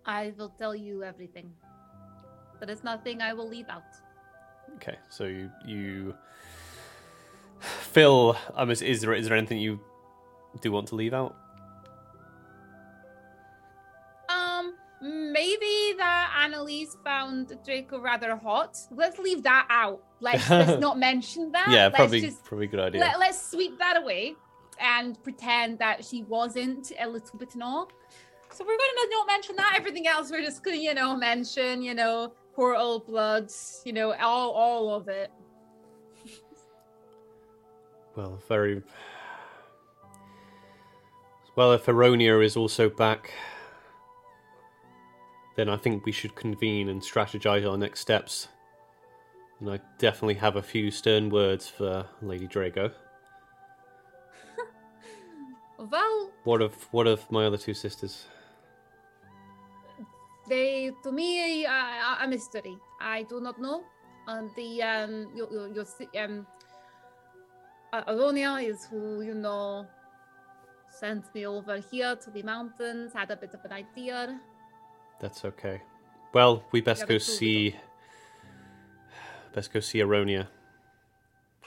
I 0.06 0.32
will 0.36 0.51
tell 0.51 0.74
you 0.74 1.02
everything. 1.02 1.52
There 2.60 2.70
is 2.70 2.85
nothing 2.85 3.20
I 3.20 3.32
will 3.32 3.48
leave 3.48 3.68
out. 3.68 3.82
Okay, 4.76 4.97
so 5.09 5.24
you, 5.24 5.51
you 5.66 6.14
Phil, 7.60 8.36
um, 8.55 8.70
is, 8.70 8.82
is 8.82 9.01
there 9.01 9.14
is 9.14 9.28
there 9.28 9.36
anything 9.36 9.59
you 9.59 9.81
do 10.60 10.72
want 10.72 10.89
to 10.89 10.94
leave 10.94 11.14
out? 11.14 11.36
Annelisse 16.64 16.96
found 17.04 17.58
Draco 17.64 18.00
rather 18.00 18.36
hot. 18.36 18.76
Let's 18.90 19.18
leave 19.18 19.42
that 19.42 19.66
out. 19.70 20.02
Let's, 20.20 20.48
let's 20.50 20.80
not 20.80 20.98
mention 20.98 21.52
that. 21.52 21.68
yeah, 21.70 21.84
Let's 21.84 21.96
probably 21.96 22.20
just 22.20 22.44
probably 22.44 22.66
good 22.66 22.80
idea. 22.80 23.00
let, 23.00 23.18
let's 23.18 23.50
sweep 23.50 23.78
that 23.78 23.96
away 23.96 24.34
and 24.80 25.22
pretend 25.22 25.78
that 25.78 26.04
she 26.04 26.22
wasn't 26.24 26.92
a 27.00 27.08
little 27.08 27.38
bit 27.38 27.54
in 27.54 27.62
awe. 27.62 27.86
So 28.50 28.64
we're 28.64 28.76
gonna 28.76 29.10
not 29.10 29.26
mention 29.26 29.56
that. 29.56 29.74
Everything 29.76 30.06
else 30.06 30.30
we're 30.30 30.42
just 30.42 30.62
gonna, 30.62 30.76
you 30.76 30.94
know, 30.94 31.16
mention, 31.16 31.82
you 31.82 31.94
know, 31.94 32.32
portal 32.54 33.00
bloods, 33.00 33.82
you 33.84 33.92
know, 33.92 34.12
all 34.14 34.50
all 34.52 34.94
of 34.94 35.08
it. 35.08 35.30
Well, 38.16 38.40
very 38.48 38.82
well. 41.56 41.72
If 41.72 41.86
Aronia 41.86 42.44
is 42.44 42.56
also 42.56 42.88
back, 42.88 43.32
then 45.56 45.68
I 45.68 45.76
think 45.76 46.05
we 46.05 46.12
should 46.12 46.35
convene 46.35 46.89
and 46.89 47.01
strategize 47.01 47.68
our 47.68 47.78
next 47.78 48.01
steps. 48.01 48.48
And 49.60 49.70
I 49.70 49.81
definitely 49.98 50.35
have 50.35 50.56
a 50.56 50.62
few 50.62 50.90
stern 50.90 51.31
words 51.31 51.68
for 51.68 52.06
Lady 52.22 52.48
Drago. 52.48 52.93
Well, 55.78 56.31
What 56.44 56.62
of 56.62 56.74
what 56.93 57.06
of 57.06 57.31
my 57.31 57.47
other 57.47 57.59
two 57.59 57.74
sisters? 57.74 58.26
they 60.48 60.93
to 61.02 61.12
me 61.12 61.66
are 61.66 62.18
a 62.22 62.28
mystery. 62.28 62.76
I 63.01 63.22
do 63.24 63.40
not 63.40 63.60
know. 63.60 63.82
Um, 64.28 64.51
the 64.56 64.82
um, 64.82 65.28
your, 65.35 65.51
your, 65.52 65.68
your 65.68 65.85
um, 66.24 66.47
Aronia 67.93 68.62
is 68.62 68.85
who 68.86 69.22
you 69.22 69.35
know 69.35 69.86
sent 70.90 71.32
me 71.35 71.47
over 71.47 71.78
here 71.78 72.16
to 72.16 72.31
the 72.31 72.43
mountains. 72.43 73.12
Had 73.12 73.31
a 73.31 73.36
bit 73.36 73.52
of 73.55 73.64
an 73.64 73.72
idea. 73.72 74.40
That's 75.24 75.42
okay. 75.46 75.80
Well, 76.34 76.62
we 76.70 76.82
best 76.82 77.01
Yeah, 77.01 77.06
go 77.06 77.14
cool, 77.14 77.20
see. 77.20 77.74
Best 79.55 79.72
go 79.72 79.80
see 79.80 80.01
Aronia. 80.01 80.48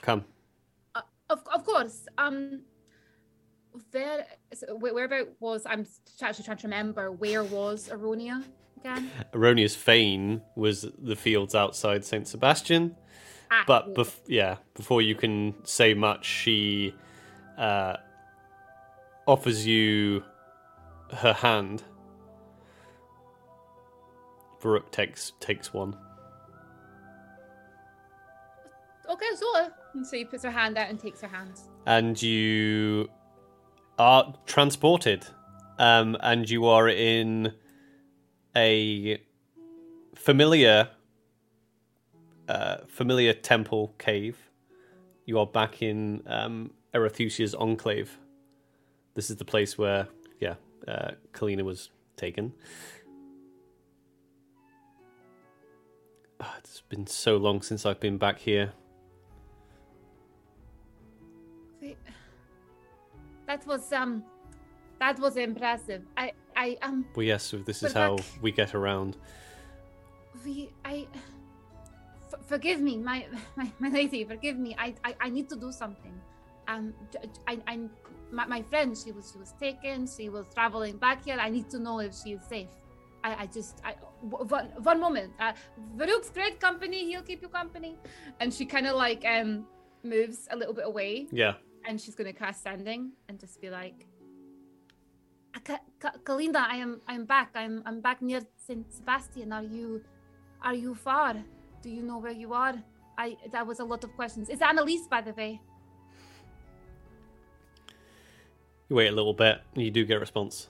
Come. 0.00 0.24
Uh, 0.94 1.00
of 1.28 1.42
of 1.52 1.64
course. 1.64 2.06
Um, 2.18 2.60
where 3.90 4.26
so 4.54 4.76
where, 4.76 5.06
about 5.06 5.30
was 5.40 5.66
I'm 5.66 5.84
actually 6.22 6.44
trying 6.44 6.58
to 6.58 6.68
remember 6.68 7.10
where 7.10 7.42
was 7.42 7.88
Aronia 7.88 8.44
again? 8.76 9.10
Aronia's 9.32 9.74
Fane 9.74 10.40
was 10.54 10.86
the 10.96 11.16
fields 11.16 11.56
outside 11.56 12.04
Saint 12.04 12.28
Sebastian. 12.28 12.94
Ah, 13.50 13.64
But 13.66 13.92
bef- 13.92 14.20
yeah, 14.28 14.58
before 14.74 15.02
you 15.02 15.16
can 15.16 15.56
say 15.64 15.94
much, 15.94 16.24
she 16.26 16.94
uh, 17.56 17.96
offers 19.26 19.66
you 19.66 20.22
her 21.12 21.32
hand. 21.32 21.82
Varuk 24.62 24.90
takes 24.90 25.32
takes 25.40 25.72
one. 25.72 25.96
okay, 29.08 29.26
so 29.36 29.70
and 29.94 30.06
so 30.06 30.16
he 30.16 30.24
puts 30.24 30.44
her 30.44 30.50
hand 30.50 30.76
out 30.76 30.88
and 30.90 30.98
takes 31.00 31.20
her 31.20 31.28
hand. 31.28 31.52
and 31.86 32.20
you 32.20 33.08
are 33.98 34.34
transported 34.46 35.26
um, 35.78 36.16
and 36.20 36.48
you 36.50 36.66
are 36.66 36.88
in 36.88 37.52
a 38.56 39.18
familiar 40.14 40.88
uh, 42.48 42.78
familiar 42.86 43.32
temple 43.32 43.94
cave 43.98 44.36
you 45.26 45.38
are 45.38 45.46
back 45.46 45.82
in 45.82 46.22
um, 46.26 46.70
Erethusia's 46.94 47.54
enclave 47.54 48.18
this 49.14 49.30
is 49.30 49.36
the 49.36 49.44
place 49.44 49.76
where 49.78 50.06
yeah 50.40 50.54
uh, 50.86 51.12
Kalina 51.32 51.62
was 51.62 51.90
taken 52.16 52.52
it's 56.58 56.82
been 56.82 57.06
so 57.06 57.36
long 57.36 57.62
since 57.62 57.84
I've 57.84 58.00
been 58.00 58.18
back 58.18 58.38
here 58.38 58.72
That 63.48 63.66
was 63.66 63.90
um, 63.94 64.22
that 65.00 65.18
was 65.18 65.38
impressive. 65.38 66.02
I 66.18 66.32
I 66.54 66.76
um 66.82 67.06
well 67.16 67.24
yes 67.24 67.54
this 67.64 67.82
is 67.82 67.94
how 67.94 68.18
we 68.42 68.52
get 68.52 68.74
around 68.74 69.16
we 70.44 70.70
I. 70.84 71.08
F- 72.30 72.44
forgive 72.46 72.80
me, 72.82 72.98
my, 72.98 73.24
my 73.56 73.72
my 73.78 73.88
lady. 73.88 74.22
Forgive 74.24 74.58
me. 74.58 74.76
I, 74.78 74.94
I 75.02 75.14
I 75.20 75.28
need 75.30 75.48
to 75.48 75.56
do 75.56 75.72
something. 75.72 76.12
Um, 76.68 76.92
I 77.46 77.58
I 77.66 77.80
my, 78.30 78.46
my 78.46 78.62
friend. 78.62 78.96
She 78.96 79.12
was 79.12 79.32
she 79.32 79.38
was 79.38 79.52
taken. 79.58 80.06
She 80.06 80.28
was 80.28 80.44
traveling 80.52 80.98
back 80.98 81.24
here. 81.24 81.38
I 81.40 81.48
need 81.48 81.70
to 81.70 81.78
know 81.78 82.00
if 82.00 82.14
she 82.14 82.32
is 82.32 82.42
safe. 82.44 82.68
I, 83.28 83.42
I 83.42 83.46
just 83.58 83.74
I 83.84 83.92
one 84.20 84.66
one 84.90 85.00
moment. 85.06 85.30
Uh, 85.38 85.52
Varuk's 85.96 86.30
great 86.38 86.56
company. 86.66 87.00
He'll 87.10 87.26
keep 87.30 87.40
you 87.42 87.48
company. 87.48 87.92
And 88.40 88.52
she 88.56 88.64
kind 88.74 88.86
of 88.86 88.94
like 88.96 89.22
um 89.34 89.50
moves 90.02 90.48
a 90.54 90.56
little 90.56 90.74
bit 90.78 90.86
away 90.86 91.26
yeah 91.32 91.54
and 91.86 92.00
she's 92.00 92.14
gonna 92.14 92.32
cast 92.32 92.62
sending 92.62 93.02
and 93.28 93.34
just 93.40 93.60
be 93.60 93.68
like 93.80 94.06
"Uh, 95.56 95.60
Ka- 95.68 95.86
Ka- 96.02 96.18
Kalinda, 96.24 96.62
I 96.74 96.76
am 96.76 97.00
I'm 97.08 97.24
back. 97.24 97.50
I'm 97.54 97.82
I'm 97.86 98.00
back 98.00 98.22
near 98.22 98.42
Saint 98.66 98.86
Sebastian. 98.92 99.52
Are 99.52 99.64
you 99.64 100.04
are 100.62 100.74
you 100.84 100.94
far? 100.94 101.34
Do 101.82 101.88
you 101.90 102.02
know 102.02 102.18
where 102.18 102.36
you 102.42 102.52
are? 102.52 102.74
I 103.16 103.36
that 103.52 103.66
was 103.66 103.80
a 103.80 103.84
lot 103.84 104.04
of 104.04 104.10
questions. 104.14 104.48
It's 104.48 104.62
Annelisse, 104.62 105.08
by 105.08 105.20
the 105.20 105.32
way. 105.32 105.60
You 108.88 108.96
wait 108.96 109.08
a 109.08 109.16
little 109.20 109.34
bit, 109.34 109.60
and 109.74 109.82
you 109.84 109.90
do 109.90 110.04
get 110.04 110.16
a 110.16 110.20
response. 110.20 110.68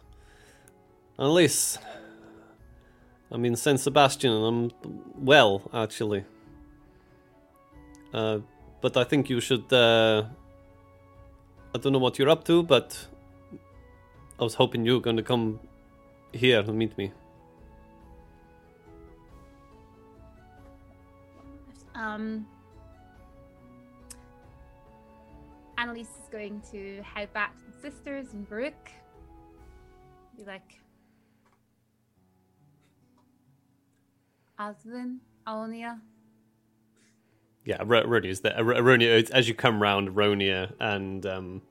Annelisse, 1.18 1.78
I'm 3.30 3.44
in 3.44 3.56
San 3.56 3.76
Sebastian, 3.76 4.32
and 4.32 4.72
I'm 4.84 5.00
well, 5.16 5.70
actually. 5.72 6.24
Uh, 8.12 8.38
but 8.80 8.96
I 8.96 9.04
think 9.04 9.28
you 9.28 9.40
should. 9.40 9.70
Uh, 9.72 10.24
I 11.74 11.78
don't 11.78 11.92
know 11.92 11.98
what 11.98 12.18
you're 12.18 12.30
up 12.30 12.44
to, 12.44 12.62
but 12.62 13.06
I 14.40 14.44
was 14.44 14.54
hoping 14.54 14.84
you 14.86 14.94
were 14.94 15.00
going 15.00 15.16
to 15.16 15.22
come 15.22 15.60
here 16.32 16.60
and 16.60 16.78
meet 16.78 16.96
me. 16.96 17.12
Um 21.94 22.46
Annelisse 25.76 26.00
is 26.00 26.28
going 26.30 26.60
to 26.72 27.02
head 27.02 27.32
back 27.32 27.56
to 27.56 27.64
the 27.70 27.90
sisters 27.90 28.32
and 28.32 28.48
Varuk. 28.48 28.72
Be 30.36 30.44
like 30.44 30.80
Aslan, 34.58 35.20
Aonia. 35.46 36.00
Yeah, 37.64 37.78
Aro- 37.78 38.04
Aronia 38.06 38.26
is 38.30 38.40
there. 38.40 38.56
Ar- 38.56 38.64
Aronia, 38.82 39.30
as 39.30 39.48
you 39.48 39.54
come 39.54 39.80
round, 39.82 40.08
Aronia 40.10 40.72
and 40.80 41.24
um, 41.26 41.62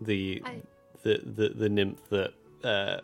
the 0.00 0.42
I- 0.44 0.62
the, 1.02 1.20
the 1.24 1.48
the 1.50 1.68
nymph 1.68 2.08
that 2.10 2.32
uh, 2.64 3.00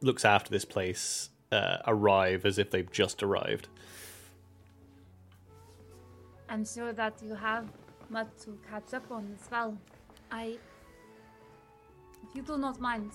looks 0.00 0.24
after 0.24 0.50
this 0.50 0.64
place 0.64 1.28
uh, 1.52 1.78
arrive 1.86 2.46
as 2.46 2.58
if 2.58 2.70
they've 2.70 2.90
just 2.90 3.22
arrived. 3.22 3.68
I'm 6.48 6.64
sure 6.64 6.92
that 6.94 7.22
you 7.22 7.34
have 7.34 7.68
much 8.08 8.28
to 8.44 8.58
catch 8.68 8.94
up 8.94 9.10
on 9.10 9.36
as 9.40 9.48
well. 9.50 9.76
I. 10.32 10.56
If 12.28 12.36
you 12.36 12.42
do 12.42 12.58
not 12.58 12.80
mind, 12.80 13.12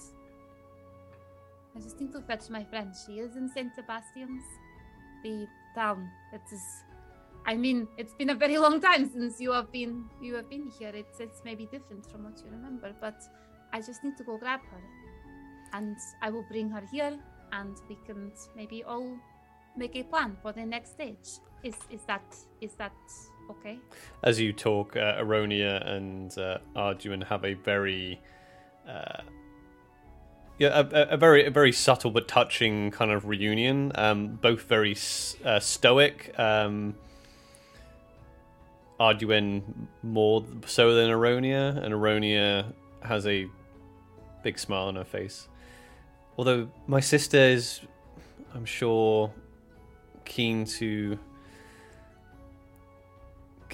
I 1.75 1.79
just 1.81 1.99
need 1.99 2.11
to 2.13 2.21
fetch 2.21 2.49
my 2.49 2.63
friend. 2.63 2.93
She 3.05 3.19
is 3.19 3.35
in 3.35 3.49
St. 3.49 3.73
Sebastian's, 3.75 4.43
the 5.23 5.47
town. 5.75 6.09
It 6.33 6.41
is. 6.51 6.83
I 7.45 7.55
mean, 7.55 7.87
it's 7.97 8.13
been 8.13 8.29
a 8.29 8.35
very 8.35 8.57
long 8.65 8.79
time 8.79 9.09
since 9.09 9.39
you 9.39 9.51
have 9.51 9.71
been 9.71 10.05
you 10.21 10.35
have 10.35 10.49
been 10.49 10.71
here. 10.79 10.91
It's 10.93 11.19
it's 11.19 11.41
maybe 11.43 11.65
different 11.65 12.09
from 12.09 12.23
what 12.23 12.41
you 12.43 12.51
remember, 12.51 12.93
but 13.01 13.21
I 13.73 13.81
just 13.81 14.03
need 14.03 14.17
to 14.17 14.23
go 14.23 14.37
grab 14.37 14.61
her, 14.71 14.81
and 15.73 15.97
I 16.21 16.29
will 16.29 16.45
bring 16.49 16.69
her 16.69 16.83
here, 16.91 17.17
and 17.51 17.75
we 17.89 17.97
can 18.05 18.31
maybe 18.55 18.83
all 18.83 19.17
make 19.75 19.95
a 19.95 20.03
plan 20.03 20.37
for 20.41 20.53
the 20.53 20.65
next 20.65 20.91
stage. 20.93 21.39
Is 21.63 21.75
is 21.89 22.01
that 22.07 22.23
is 22.61 22.73
that 22.75 22.93
okay? 23.49 23.79
As 24.23 24.39
you 24.39 24.53
talk, 24.53 24.95
uh, 24.95 25.21
Aronia 25.21 25.85
and 25.87 26.37
uh, 26.37 26.57
Arduenne 26.75 27.23
have 27.23 27.43
a 27.43 27.53
very, 27.53 28.19
uh, 28.87 29.21
yeah, 30.57 30.79
a, 30.79 31.13
a- 31.13 31.17
very 31.17 31.45
a 31.45 31.49
very 31.51 31.71
subtle 31.71 32.11
but 32.11 32.27
touching 32.27 32.91
kind 32.91 33.11
of 33.11 33.25
reunion. 33.25 33.91
Um, 33.95 34.27
both 34.41 34.63
very 34.63 34.95
uh, 35.43 35.59
stoic. 35.59 36.33
Um, 36.39 36.95
Arduenne 38.99 39.87
more 40.03 40.45
so 40.65 40.95
than 40.95 41.09
Aronia, 41.09 41.75
and 41.83 41.93
Aronia 41.93 42.71
has 43.01 43.27
a 43.27 43.47
big 44.43 44.57
smile 44.57 44.85
on 44.87 44.95
her 44.95 45.03
face. 45.03 45.47
Although 46.37 46.69
my 46.87 47.01
sister 47.01 47.37
is, 47.37 47.81
I'm 48.53 48.65
sure, 48.65 49.33
keen 50.23 50.65
to 50.65 51.19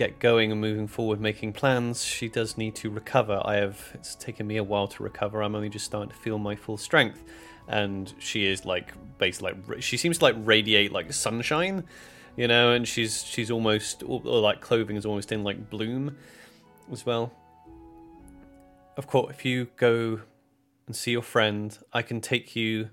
get 0.01 0.17
going 0.17 0.51
and 0.51 0.59
moving 0.59 0.87
forward, 0.87 1.21
making 1.21 1.53
plans, 1.53 2.03
she 2.03 2.27
does 2.27 2.57
need 2.57 2.73
to 2.73 2.89
recover. 2.89 3.39
I 3.45 3.57
have. 3.57 3.79
It's 3.93 4.15
taken 4.15 4.47
me 4.47 4.57
a 4.57 4.63
while 4.63 4.87
to 4.87 5.03
recover. 5.03 5.43
I'm 5.43 5.53
only 5.53 5.69
just 5.69 5.85
starting 5.85 6.09
to 6.09 6.15
feel 6.15 6.39
my 6.39 6.55
full 6.55 6.77
strength, 6.77 7.23
and 7.67 8.11
she 8.17 8.47
is 8.47 8.65
like 8.65 8.93
basically 9.19 9.53
like 9.67 9.83
she 9.83 9.97
seems 9.97 10.17
to 10.17 10.23
like 10.23 10.35
radiate 10.39 10.91
like 10.91 11.13
sunshine, 11.13 11.83
you 12.35 12.47
know. 12.47 12.71
And 12.71 12.87
she's 12.87 13.23
she's 13.23 13.51
almost 13.51 14.01
or, 14.03 14.19
like 14.21 14.59
clothing 14.59 14.95
is 14.95 15.05
almost 15.05 15.31
in 15.31 15.43
like 15.43 15.69
bloom, 15.69 16.17
as 16.91 17.05
well. 17.05 17.31
Of 18.97 19.05
course, 19.05 19.29
if 19.35 19.45
you 19.45 19.67
go 19.77 20.21
and 20.87 20.95
see 20.95 21.11
your 21.11 21.21
friend, 21.21 21.77
I 21.93 22.01
can 22.01 22.21
take 22.21 22.55
you 22.55 22.89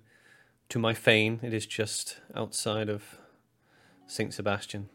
to 0.68 0.78
my 0.78 0.92
fane. 0.92 1.40
It 1.42 1.54
is 1.54 1.64
just 1.64 2.18
outside 2.34 2.90
of 2.90 3.18
Saint 4.06 4.34
Sebastian. 4.34 4.90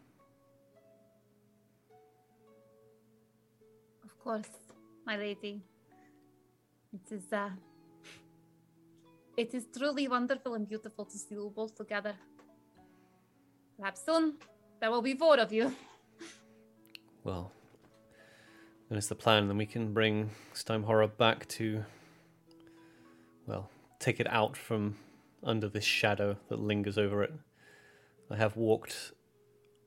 Course, 4.24 4.50
my 5.06 5.18
lady. 5.18 5.62
It 6.94 7.12
is 7.12 7.34
uh 7.34 7.50
it 9.36 9.54
is 9.54 9.66
truly 9.76 10.08
wonderful 10.08 10.54
and 10.54 10.68
beautiful 10.68 11.06
to 11.06 11.18
see 11.18 11.36
you 11.36 11.52
both 11.56 11.76
together. 11.76 12.14
Perhaps 13.78 14.06
soon 14.06 14.36
there 14.80 14.92
will 14.92 15.02
be 15.02 15.16
four 15.16 15.40
of 15.40 15.52
you. 15.52 15.76
Well, 17.24 17.52
then 18.90 18.98
it's 18.98 19.08
the 19.08 19.16
plan. 19.16 19.48
Then 19.48 19.58
we 19.58 19.66
can 19.66 19.94
bring 19.94 20.30
Stein 20.54 20.84
Horror 20.84 21.08
back 21.08 21.48
to, 21.50 21.84
well, 23.48 23.70
take 24.00 24.20
it 24.20 24.28
out 24.30 24.56
from 24.58 24.98
under 25.44 25.70
this 25.70 25.86
shadow 25.86 26.38
that 26.50 26.60
lingers 26.60 26.98
over 26.98 27.24
it. 27.24 27.34
I 28.30 28.36
have 28.36 28.58
walked 28.58 29.14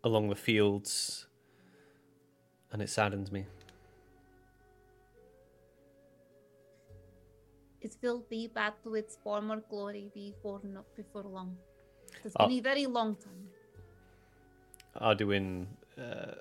along 0.03 0.29
the 0.29 0.35
fields, 0.35 1.27
and 2.73 2.81
it 2.81 2.89
saddens 2.89 3.31
me. 3.31 3.47
It 7.87 7.97
will 8.03 8.25
be 8.29 8.49
back 8.49 8.83
to 8.83 8.97
its 8.97 9.17
former 9.23 9.63
glory 9.71 10.11
before 10.13 10.61
not 10.65 10.87
before 10.97 11.23
long. 11.23 11.57
It's 12.25 12.35
been 12.35 12.51
a 12.51 12.61
very 12.61 12.87
long 12.87 13.15
time. 13.15 13.47
Arduenne, 15.01 15.67
uh, 15.97 16.35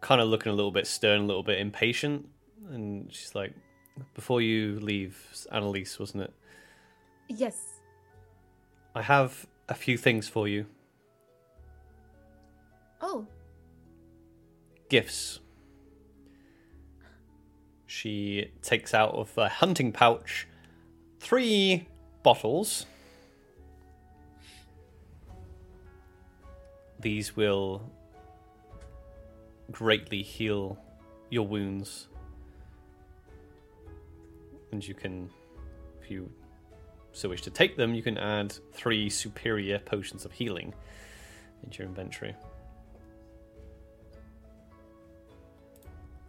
kind 0.00 0.20
of 0.20 0.28
looking 0.28 0.52
a 0.52 0.54
little 0.54 0.70
bit 0.70 0.86
stern, 0.86 1.22
a 1.22 1.26
little 1.26 1.42
bit 1.42 1.58
impatient, 1.58 2.28
and 2.70 3.12
she's 3.12 3.34
like, 3.34 3.52
before 4.14 4.40
you 4.40 4.78
leave, 4.78 5.16
Annelisse, 5.50 5.98
wasn't 5.98 6.22
it? 6.22 6.32
Yes. 7.28 7.58
I 8.94 9.02
have 9.02 9.46
a 9.68 9.74
few 9.74 9.98
things 9.98 10.28
for 10.28 10.46
you. 10.46 10.66
Oh, 13.00 13.26
Gifts. 14.88 15.40
She 17.94 18.50
takes 18.60 18.92
out 18.92 19.14
of 19.14 19.38
a 19.38 19.48
hunting 19.48 19.92
pouch 19.92 20.48
three 21.20 21.86
bottles. 22.24 22.86
These 26.98 27.36
will 27.36 27.88
greatly 29.70 30.22
heal 30.22 30.76
your 31.30 31.46
wounds. 31.46 32.08
And 34.72 34.86
you 34.86 34.94
can, 34.94 35.30
if 36.02 36.10
you 36.10 36.28
so 37.12 37.28
wish 37.28 37.42
to 37.42 37.50
take 37.50 37.76
them, 37.76 37.94
you 37.94 38.02
can 38.02 38.18
add 38.18 38.52
three 38.72 39.08
superior 39.08 39.78
potions 39.78 40.24
of 40.24 40.32
healing 40.32 40.74
into 41.62 41.78
your 41.78 41.88
inventory. 41.88 42.34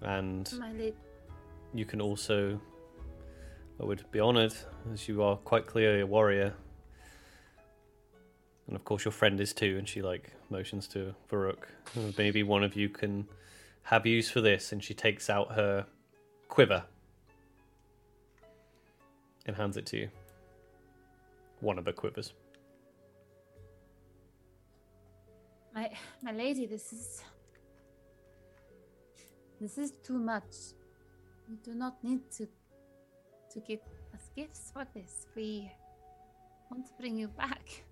And 0.04 0.48
my. 0.60 0.94
You 1.78 1.86
can 1.86 2.02
also, 2.02 2.60
I 3.82 3.86
would 3.86 4.04
be 4.12 4.20
honoured, 4.20 4.54
as 4.94 5.08
you 5.08 5.22
are 5.22 5.36
quite 5.38 5.66
clearly 5.66 6.02
a 6.02 6.06
warrior. 6.06 6.54
And 8.68 8.76
of 8.76 8.84
course, 8.84 9.06
your 9.06 9.12
friend 9.12 9.40
is 9.40 9.54
too, 9.54 9.78
and 9.78 9.88
she 9.88 10.02
like 10.02 10.32
motions 10.50 10.88
to 10.88 11.14
Varuk. 11.30 11.66
Maybe 12.18 12.44
one 12.44 12.64
of 12.64 12.76
you 12.76 12.90
can 12.90 13.28
have 13.84 14.06
use 14.06 14.30
for 14.30 14.42
this, 14.42 14.72
and 14.72 14.84
she 14.84 14.94
takes 14.94 15.30
out 15.30 15.52
her 15.54 15.86
quiver 16.48 16.84
and 19.46 19.56
hands 19.56 19.78
it 19.78 19.86
to 19.88 19.98
you. 19.98 20.10
One 21.60 21.78
of 21.78 21.86
the 21.86 21.94
quivers. 21.94 22.34
My 25.74 25.92
my 26.24 26.32
lady, 26.32 26.66
this 26.66 26.94
is 26.94 27.24
this 29.60 29.78
is 29.78 29.92
too 30.04 30.18
much. 30.18 30.74
You 31.50 31.58
do 31.64 31.76
not 31.76 32.04
need 32.04 32.32
to 32.38 32.48
to 33.56 33.60
give 33.62 33.80
us 34.14 34.30
gifts 34.36 34.72
for 34.74 34.86
this. 34.94 35.28
We 35.36 35.72
want 36.70 36.86
to 36.88 36.94
bring 37.00 37.18
you 37.18 37.30
back. 37.30 37.84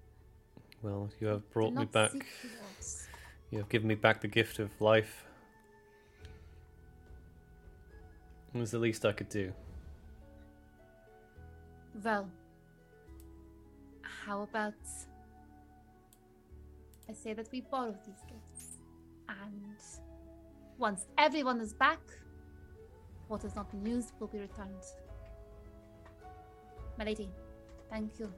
Well, 0.81 1.09
you 1.19 1.27
have 1.27 1.49
brought 1.51 1.73
me 1.73 1.85
back. 1.85 2.11
You 3.49 3.59
have 3.59 3.69
given 3.69 3.88
me 3.88 3.95
back 3.95 4.19
the 4.19 4.27
gift 4.27 4.59
of 4.59 4.69
life. 4.81 5.25
It 8.53 8.59
was 8.59 8.71
the 8.71 8.80
least 8.80 9.05
I 9.05 9.13
could 9.13 9.30
do. 9.30 9.53
Well, 12.03 12.27
how 14.01 14.41
about 14.41 14.73
I 17.09 17.13
say 17.13 17.34
that 17.34 17.49
we 17.51 17.61
borrow 17.61 17.95
these 18.05 18.23
gifts, 18.27 18.80
and 19.30 19.77
once 20.77 21.05
everyone 21.17 21.61
is 21.61 21.73
back, 21.73 22.01
what 23.27 23.41
has 23.41 23.55
not 23.55 23.69
been 23.71 23.85
used 23.85 24.11
will 24.19 24.27
be 24.27 24.39
returned. 24.39 24.83
My 26.97 27.05
lady, 27.05 27.29
thank 27.89 28.19
you. 28.19 28.31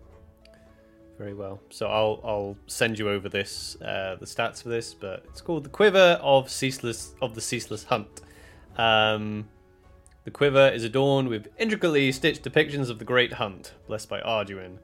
Very 1.17 1.33
well. 1.33 1.61
So 1.69 1.87
I'll 1.87 2.19
I'll 2.23 2.57
send 2.67 2.99
you 2.99 3.09
over 3.09 3.29
this 3.29 3.79
uh, 3.81 4.17
the 4.19 4.25
stats 4.25 4.61
for 4.61 4.69
this, 4.69 4.93
but 4.93 5.23
it's 5.29 5.41
called 5.41 5.63
the 5.63 5.69
Quiver 5.69 6.19
of 6.21 6.49
Ceaseless 6.49 7.15
of 7.21 7.35
the 7.35 7.41
Ceaseless 7.41 7.85
Hunt. 7.85 8.21
Um, 8.77 9.47
the 10.25 10.31
quiver 10.31 10.69
is 10.69 10.83
adorned 10.83 11.29
with 11.29 11.47
intricately 11.59 12.11
stitched 12.11 12.43
depictions 12.43 12.89
of 12.89 12.97
the 12.97 13.05
Great 13.05 13.33
Hunt, 13.33 13.73
blessed 13.87 14.09
by 14.09 14.19
Arduenne, 14.21 14.79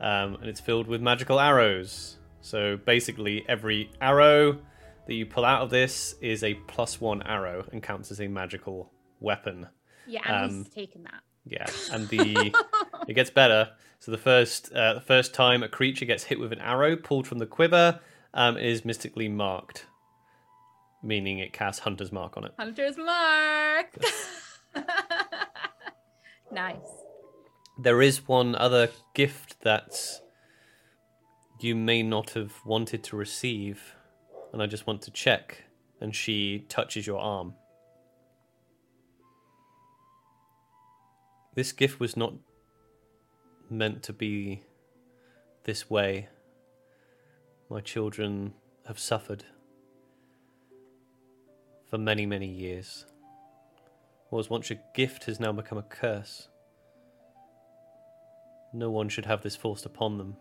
um, 0.00 0.36
and 0.36 0.44
it's 0.44 0.60
filled 0.60 0.86
with 0.86 1.02
magical 1.02 1.40
arrows. 1.40 2.16
So 2.40 2.76
basically, 2.76 3.44
every 3.48 3.90
arrow 4.00 4.58
that 5.06 5.14
you 5.14 5.26
pull 5.26 5.44
out 5.44 5.62
of 5.62 5.70
this 5.70 6.14
is 6.20 6.44
a 6.44 6.54
plus 6.68 7.00
one 7.00 7.22
arrow 7.22 7.66
and 7.72 7.82
counts 7.82 8.10
as 8.10 8.20
a 8.20 8.28
magical 8.28 8.92
weapon. 9.20 9.68
Yeah, 10.06 10.20
and 10.26 10.50
Um, 10.50 10.58
he's 10.64 10.68
taken 10.68 11.02
that. 11.04 11.22
Yeah, 11.46 11.66
and 11.92 12.08
the 12.08 12.54
it 13.08 13.14
gets 13.14 13.30
better. 13.30 13.70
So 14.00 14.10
the 14.10 14.18
first 14.18 14.72
uh, 14.72 14.94
the 14.94 15.00
first 15.00 15.34
time 15.34 15.62
a 15.62 15.68
creature 15.68 16.04
gets 16.04 16.24
hit 16.24 16.38
with 16.40 16.52
an 16.52 16.60
arrow 16.60 16.96
pulled 16.96 17.26
from 17.26 17.38
the 17.38 17.46
quiver 17.46 18.00
um, 18.34 18.56
is 18.56 18.84
mystically 18.84 19.28
marked, 19.28 19.86
meaning 21.02 21.38
it 21.38 21.52
casts 21.52 21.80
Hunter's 21.80 22.12
Mark 22.12 22.36
on 22.36 22.44
it. 22.44 22.52
Hunter's 22.58 22.96
mark. 22.96 23.96
nice. 26.52 26.76
There 27.78 28.00
is 28.02 28.26
one 28.28 28.54
other 28.54 28.88
gift 29.14 29.60
that 29.62 29.96
you 31.60 31.74
may 31.74 32.02
not 32.02 32.30
have 32.30 32.52
wanted 32.64 33.02
to 33.04 33.16
receive, 33.16 33.94
and 34.52 34.62
I 34.62 34.66
just 34.66 34.86
want 34.86 35.02
to 35.02 35.10
check. 35.10 35.64
And 36.00 36.14
she 36.14 36.66
touches 36.68 37.06
your 37.06 37.20
arm. 37.20 37.54
This 41.54 41.70
gift 41.70 42.00
was 42.00 42.16
not 42.16 42.34
meant 43.70 44.02
to 44.04 44.12
be 44.12 44.62
this 45.62 45.88
way. 45.88 46.28
My 47.70 47.80
children 47.80 48.54
have 48.86 48.98
suffered 48.98 49.44
for 51.88 51.96
many, 51.96 52.26
many 52.26 52.48
years. 52.48 53.06
What 54.30 54.38
was 54.38 54.50
once 54.50 54.70
a 54.72 54.80
gift 54.94 55.24
has 55.24 55.38
now 55.38 55.52
become 55.52 55.78
a 55.78 55.82
curse. 55.82 56.48
No 58.72 58.90
one 58.90 59.08
should 59.08 59.26
have 59.26 59.42
this 59.42 59.54
forced 59.54 59.86
upon 59.86 60.18
them. 60.18 60.36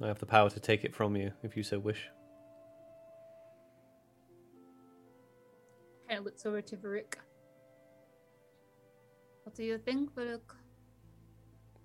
I 0.00 0.06
have 0.06 0.20
the 0.20 0.26
power 0.26 0.50
to 0.50 0.60
take 0.60 0.84
it 0.84 0.94
from 0.94 1.16
you 1.16 1.32
if 1.42 1.56
you 1.56 1.64
so 1.64 1.80
wish. 1.80 2.08
Of 6.08 6.24
looks 6.24 6.46
over 6.46 6.60
to 6.60 6.76
Varuk. 6.76 7.14
What 9.44 9.54
do 9.54 9.64
you 9.64 9.78
think, 9.78 10.14
Varuk? 10.14 10.40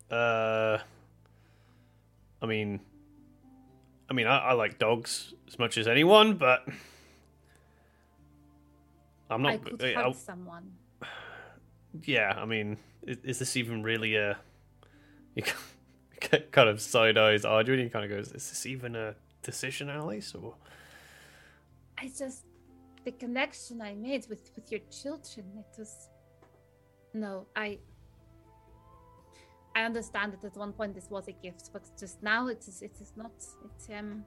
Uh, 0.10 0.78
I 2.42 2.46
mean, 2.46 2.80
I 4.10 4.14
mean, 4.14 4.28
I, 4.28 4.38
I 4.38 4.54
like 4.54 4.80
dogs 4.80 5.34
as 5.48 5.60
much 5.60 5.78
as 5.78 5.88
anyone, 5.88 6.36
but 6.36 6.66
I'm 9.30 9.42
not. 9.42 9.54
I 9.54 9.58
could 9.58 9.84
I- 9.84 9.94
hurt 9.94 10.16
someone. 10.16 10.72
yeah, 12.04 12.34
I 12.38 12.46
mean, 12.46 12.78
is, 13.04 13.18
is 13.24 13.40
this 13.40 13.58
even 13.58 13.84
really 13.84 14.16
a? 14.16 14.38
You 15.36 15.44
kind 16.52 16.70
of 16.70 16.82
side 16.82 17.18
eyes 17.18 17.44
Arduenne. 17.44 17.84
He 17.84 17.90
kind 17.90 18.06
of 18.06 18.12
goes, 18.12 18.28
"Is 18.32 18.50
this 18.50 18.66
even 18.66 18.96
a 18.96 19.16
decision, 19.44 19.90
Alice?" 19.90 20.34
Or 20.36 20.56
I 21.98 22.12
just 22.18 22.44
the 23.04 23.12
connection 23.12 23.82
I 23.82 23.94
made 23.94 24.26
with 24.30 24.52
with 24.56 24.72
your 24.72 24.82
children. 24.90 25.46
It 25.58 25.78
was 25.78 26.10
no, 27.20 27.48
I. 27.56 27.80
I 29.76 29.84
understand 29.84 30.34
that 30.34 30.44
at 30.44 30.58
one 30.58 30.74
point 30.74 30.96
this 30.96 31.08
was 31.10 31.28
a 31.28 31.32
gift, 31.34 31.70
but 31.72 31.84
just 32.00 32.24
now 32.24 32.48
it 32.48 32.66
is 32.68 32.82
it 32.82 32.96
is 33.02 33.14
not. 33.16 33.34
It 33.66 33.98
um. 33.98 34.24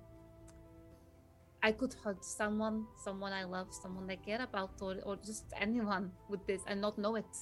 I 1.62 1.72
could 1.72 1.94
hurt 2.02 2.24
someone, 2.24 2.86
someone 3.04 3.32
I 3.32 3.44
love, 3.44 3.68
someone 3.70 4.08
I 4.10 4.16
care 4.16 4.42
about, 4.42 4.72
or 4.80 4.96
or 5.04 5.16
just 5.16 5.44
anyone 5.58 6.10
with 6.28 6.46
this 6.46 6.62
and 6.66 6.80
not 6.80 6.98
know 6.98 7.16
it. 7.16 7.36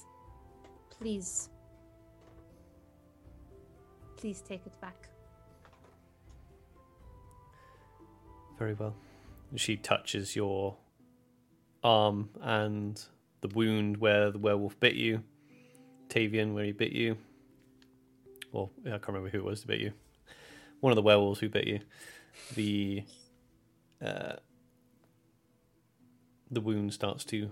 Please. 0.89 1.49
Please 4.17 4.41
take 4.41 4.65
it 4.65 4.81
back. 4.81 5.09
very 8.59 8.73
well. 8.73 8.93
She 9.55 9.77
touches 9.77 10.35
your 10.35 10.77
arm 11.81 12.29
and 12.41 13.01
the 13.41 13.47
wound 13.47 13.97
where 13.97 14.29
the 14.29 14.37
werewolf 14.37 14.79
bit 14.79 14.95
you, 14.95 15.23
Tavian 16.09 16.53
where 16.53 16.65
he 16.65 16.71
bit 16.71 16.91
you. 16.91 17.17
Well, 18.51 18.71
I 18.85 18.89
can't 18.89 19.07
remember 19.09 19.29
who 19.29 19.39
it 19.39 19.45
was 19.45 19.61
to 19.61 19.67
bit 19.67 19.79
you. 19.79 19.93
One 20.79 20.91
of 20.91 20.95
the 20.95 21.01
werewolves 21.01 21.39
who 21.39 21.49
bit 21.49 21.67
you. 21.67 21.79
The 22.55 23.03
uh, 24.03 24.37
the 26.49 26.61
wound 26.61 26.93
starts 26.93 27.23
to 27.25 27.51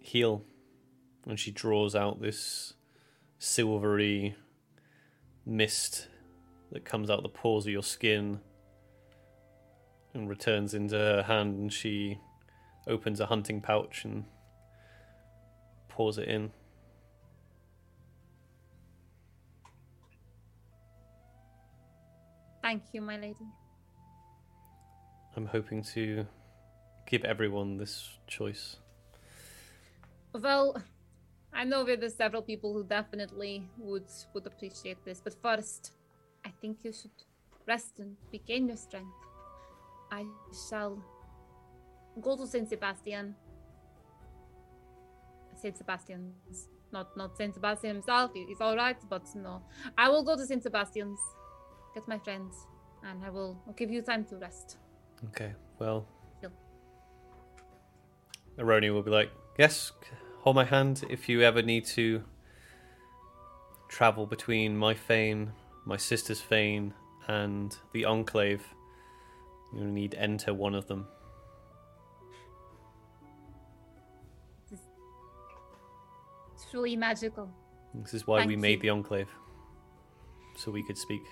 heal, 0.00 0.42
and 1.26 1.38
she 1.38 1.50
draws 1.50 1.94
out 1.94 2.20
this 2.20 2.74
silvery 3.38 4.34
mist 5.46 6.08
that 6.72 6.84
comes 6.84 7.10
out 7.10 7.22
the 7.22 7.28
pores 7.28 7.66
of 7.66 7.72
your 7.72 7.82
skin 7.82 8.40
and 10.14 10.28
returns 10.28 10.74
into 10.74 10.96
her 10.96 11.22
hand 11.22 11.58
and 11.58 11.72
she 11.72 12.18
opens 12.86 13.20
a 13.20 13.26
hunting 13.26 13.60
pouch 13.60 14.04
and 14.04 14.24
pours 15.88 16.18
it 16.18 16.28
in. 16.28 16.50
Thank 22.70 22.94
you, 22.94 23.00
my 23.02 23.16
lady. 23.16 23.48
I'm 25.36 25.46
hoping 25.46 25.82
to 25.94 26.24
give 27.04 27.24
everyone 27.24 27.78
this 27.78 28.16
choice. 28.28 28.76
Well, 30.32 30.80
I 31.52 31.64
know 31.64 31.82
that 31.82 31.98
there's 31.98 32.14
several 32.14 32.42
people 32.42 32.72
who 32.72 32.84
definitely 32.84 33.68
would 33.76 34.06
would 34.34 34.46
appreciate 34.46 35.04
this, 35.04 35.20
but 35.20 35.34
first, 35.42 35.94
I 36.46 36.50
think 36.60 36.84
you 36.84 36.92
should 36.92 37.18
rest 37.66 37.98
and 37.98 38.16
regain 38.32 38.68
your 38.68 38.76
strength. 38.76 39.18
I 40.12 40.22
shall 40.68 41.02
go 42.20 42.36
to 42.36 42.46
Saint 42.46 42.68
Sebastian. 42.68 43.34
Saint 45.60 45.76
Sebastian's 45.76 46.68
not 46.92 47.16
not 47.16 47.36
Saint 47.36 47.52
Sebastian 47.54 47.94
himself. 47.96 48.30
he- 48.32 48.46
He's 48.46 48.60
all 48.60 48.76
right, 48.76 49.00
but 49.08 49.24
no, 49.34 49.60
I 49.98 50.08
will 50.08 50.22
go 50.22 50.36
to 50.36 50.46
Saint 50.46 50.62
Sebastian's, 50.62 51.18
get 51.94 52.06
my 52.08 52.18
friends, 52.18 52.66
and 53.04 53.24
I 53.24 53.30
will 53.30 53.60
I'll 53.66 53.72
give 53.74 53.90
you 53.90 54.02
time 54.02 54.24
to 54.26 54.36
rest. 54.36 54.76
Okay, 55.28 55.52
well. 55.78 56.06
Yep. 56.42 56.52
Aroni 58.58 58.92
will 58.92 59.02
be 59.02 59.10
like, 59.10 59.30
Yes, 59.58 59.92
hold 60.40 60.56
my 60.56 60.64
hand 60.64 61.04
if 61.10 61.28
you 61.28 61.42
ever 61.42 61.62
need 61.62 61.84
to 61.86 62.24
travel 63.88 64.26
between 64.26 64.76
my 64.76 64.94
fane, 64.94 65.52
my 65.84 65.96
sister's 65.96 66.40
fane, 66.40 66.94
and 67.28 67.76
the 67.92 68.04
Enclave. 68.04 68.64
You'll 69.74 69.84
need 69.84 70.14
enter 70.14 70.54
one 70.54 70.74
of 70.74 70.86
them. 70.88 71.06
It's 76.54 76.70
truly 76.70 76.96
magical. 76.96 77.50
This 77.94 78.14
is 78.14 78.26
why 78.26 78.46
we 78.46 78.54
Thank 78.54 78.60
made 78.60 78.70
you. 78.70 78.82
the 78.82 78.90
Enclave. 78.90 79.28
So 80.56 80.70
we 80.70 80.82
could 80.82 80.98
speak. 80.98 81.22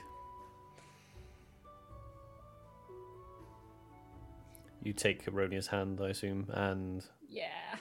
You 4.89 4.95
take 4.95 5.27
Aronia's 5.27 5.67
hand, 5.67 6.01
I 6.01 6.09
assume, 6.09 6.47
and 6.49 7.05
Yeah. 7.29 7.77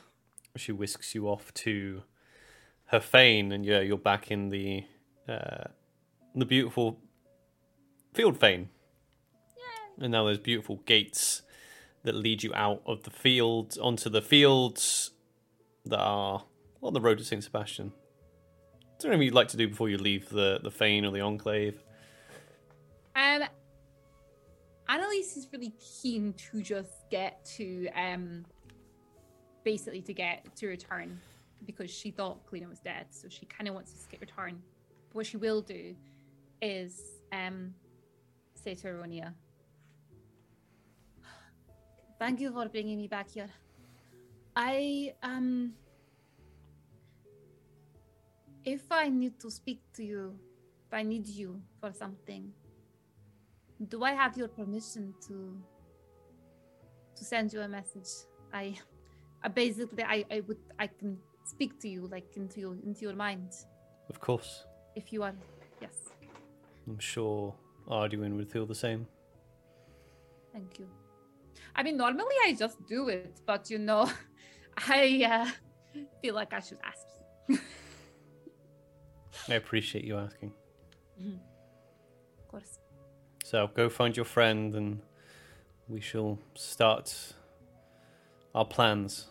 she 0.57 0.73
whisks 0.73 1.15
you 1.15 1.29
off 1.29 1.53
to 1.53 2.03
her 2.87 2.99
fane, 2.99 3.53
and 3.53 3.65
yeah, 3.65 3.79
you're 3.79 3.97
back 3.97 4.29
in 4.29 4.49
the 4.49 4.83
uh, 5.25 5.69
the 6.35 6.43
beautiful 6.45 6.99
field 8.13 8.37
fane. 8.37 8.67
And 9.97 10.11
now 10.11 10.25
there's 10.25 10.37
beautiful 10.37 10.81
gates 10.85 11.43
that 12.03 12.13
lead 12.13 12.43
you 12.43 12.53
out 12.53 12.81
of 12.85 13.03
the 13.03 13.09
field 13.09 13.77
onto 13.81 14.09
the 14.09 14.21
fields 14.21 15.11
that 15.85 15.99
are 15.99 16.43
on 16.83 16.93
the 16.93 16.99
road 16.99 17.19
to 17.19 17.23
Saint 17.23 17.45
Sebastian. 17.45 17.93
Is 18.97 19.03
there 19.03 19.11
anything 19.13 19.27
you'd 19.27 19.33
like 19.33 19.47
to 19.49 19.57
do 19.57 19.69
before 19.69 19.87
you 19.87 19.97
leave 19.97 20.27
the 20.27 20.59
the 20.61 20.71
fane 20.71 21.05
or 21.05 21.11
the 21.11 21.21
enclave? 21.21 21.81
Um, 23.15 23.43
Annelisse 24.89 25.35
is 25.35 25.47
really 25.51 25.73
keen 26.01 26.33
to 26.33 26.61
just 26.61 27.09
get 27.09 27.43
to 27.57 27.89
um, 27.89 28.45
basically 29.63 30.01
to 30.01 30.13
get 30.13 30.55
to 30.55 30.67
return 30.67 31.19
because 31.65 31.91
she 31.91 32.09
thought 32.11 32.45
Kalina 32.45 32.69
was 32.69 32.79
dead, 32.79 33.07
so 33.09 33.27
she 33.27 33.45
kind 33.45 33.67
of 33.67 33.75
wants 33.75 33.91
to 33.91 33.99
skip 33.99 34.21
return. 34.21 34.61
But 35.09 35.15
what 35.15 35.25
she 35.25 35.37
will 35.37 35.61
do 35.61 35.93
is 36.61 37.01
um, 37.33 37.73
say 38.55 38.75
to 38.75 38.87
Aronia, 38.87 39.33
"Thank 42.17 42.39
you 42.39 42.51
for 42.53 42.69
bringing 42.69 42.97
me 42.97 43.07
back 43.07 43.29
here. 43.29 43.49
I 44.55 45.13
um." 45.21 45.73
If 48.63 48.91
I 48.91 49.07
need 49.07 49.39
to 49.39 49.49
speak 49.49 49.79
to 49.93 50.03
you, 50.03 50.37
if 50.85 50.93
I 50.93 51.01
need 51.01 51.25
you 51.25 51.61
for 51.79 51.93
something, 51.93 52.51
do 53.85 54.03
I 54.03 54.11
have 54.13 54.37
your 54.37 54.47
permission 54.47 55.13
to 55.27 55.55
to 57.15 57.25
send 57.25 57.53
you 57.53 57.61
a 57.61 57.67
message? 57.67 58.09
I, 58.53 58.75
I 59.43 59.49
basically 59.49 60.03
I, 60.03 60.25
I 60.31 60.41
would 60.41 60.57
I 60.79 60.87
can 60.87 61.17
speak 61.45 61.79
to 61.81 61.89
you 61.89 62.07
like 62.07 62.35
into 62.35 62.59
your 62.59 62.75
into 62.85 63.01
your 63.01 63.13
mind 63.13 63.51
Of 64.09 64.19
course. 64.19 64.65
if 64.95 65.13
you 65.13 65.23
are 65.23 65.33
yes. 65.81 65.93
I'm 66.87 66.99
sure 66.99 67.53
Arduenne 67.87 68.35
would 68.37 68.49
feel 68.49 68.65
the 68.65 68.75
same. 68.75 69.07
Thank 70.53 70.79
you. 70.79 70.87
I 71.75 71.83
mean 71.83 71.97
normally 71.97 72.35
I 72.45 72.53
just 72.53 72.83
do 72.87 73.09
it, 73.09 73.41
but 73.45 73.69
you 73.69 73.77
know, 73.77 74.09
I 74.87 75.23
uh, 75.23 75.99
feel 76.21 76.35
like 76.35 76.53
I 76.53 76.59
should 76.59 76.79
ask 76.83 77.05
you. 77.49 77.59
I 79.49 79.53
appreciate 79.53 80.03
you 80.03 80.17
asking. 80.17 80.51
Of 81.19 82.47
course. 82.47 82.79
So 83.49 83.69
go 83.73 83.87
find 83.87 84.13
your 84.13 84.25
friend 84.25 84.75
and 84.75 84.99
we 85.87 86.01
shall 86.01 86.37
start 86.55 87.33
our 88.53 88.65
plans. 88.65 89.27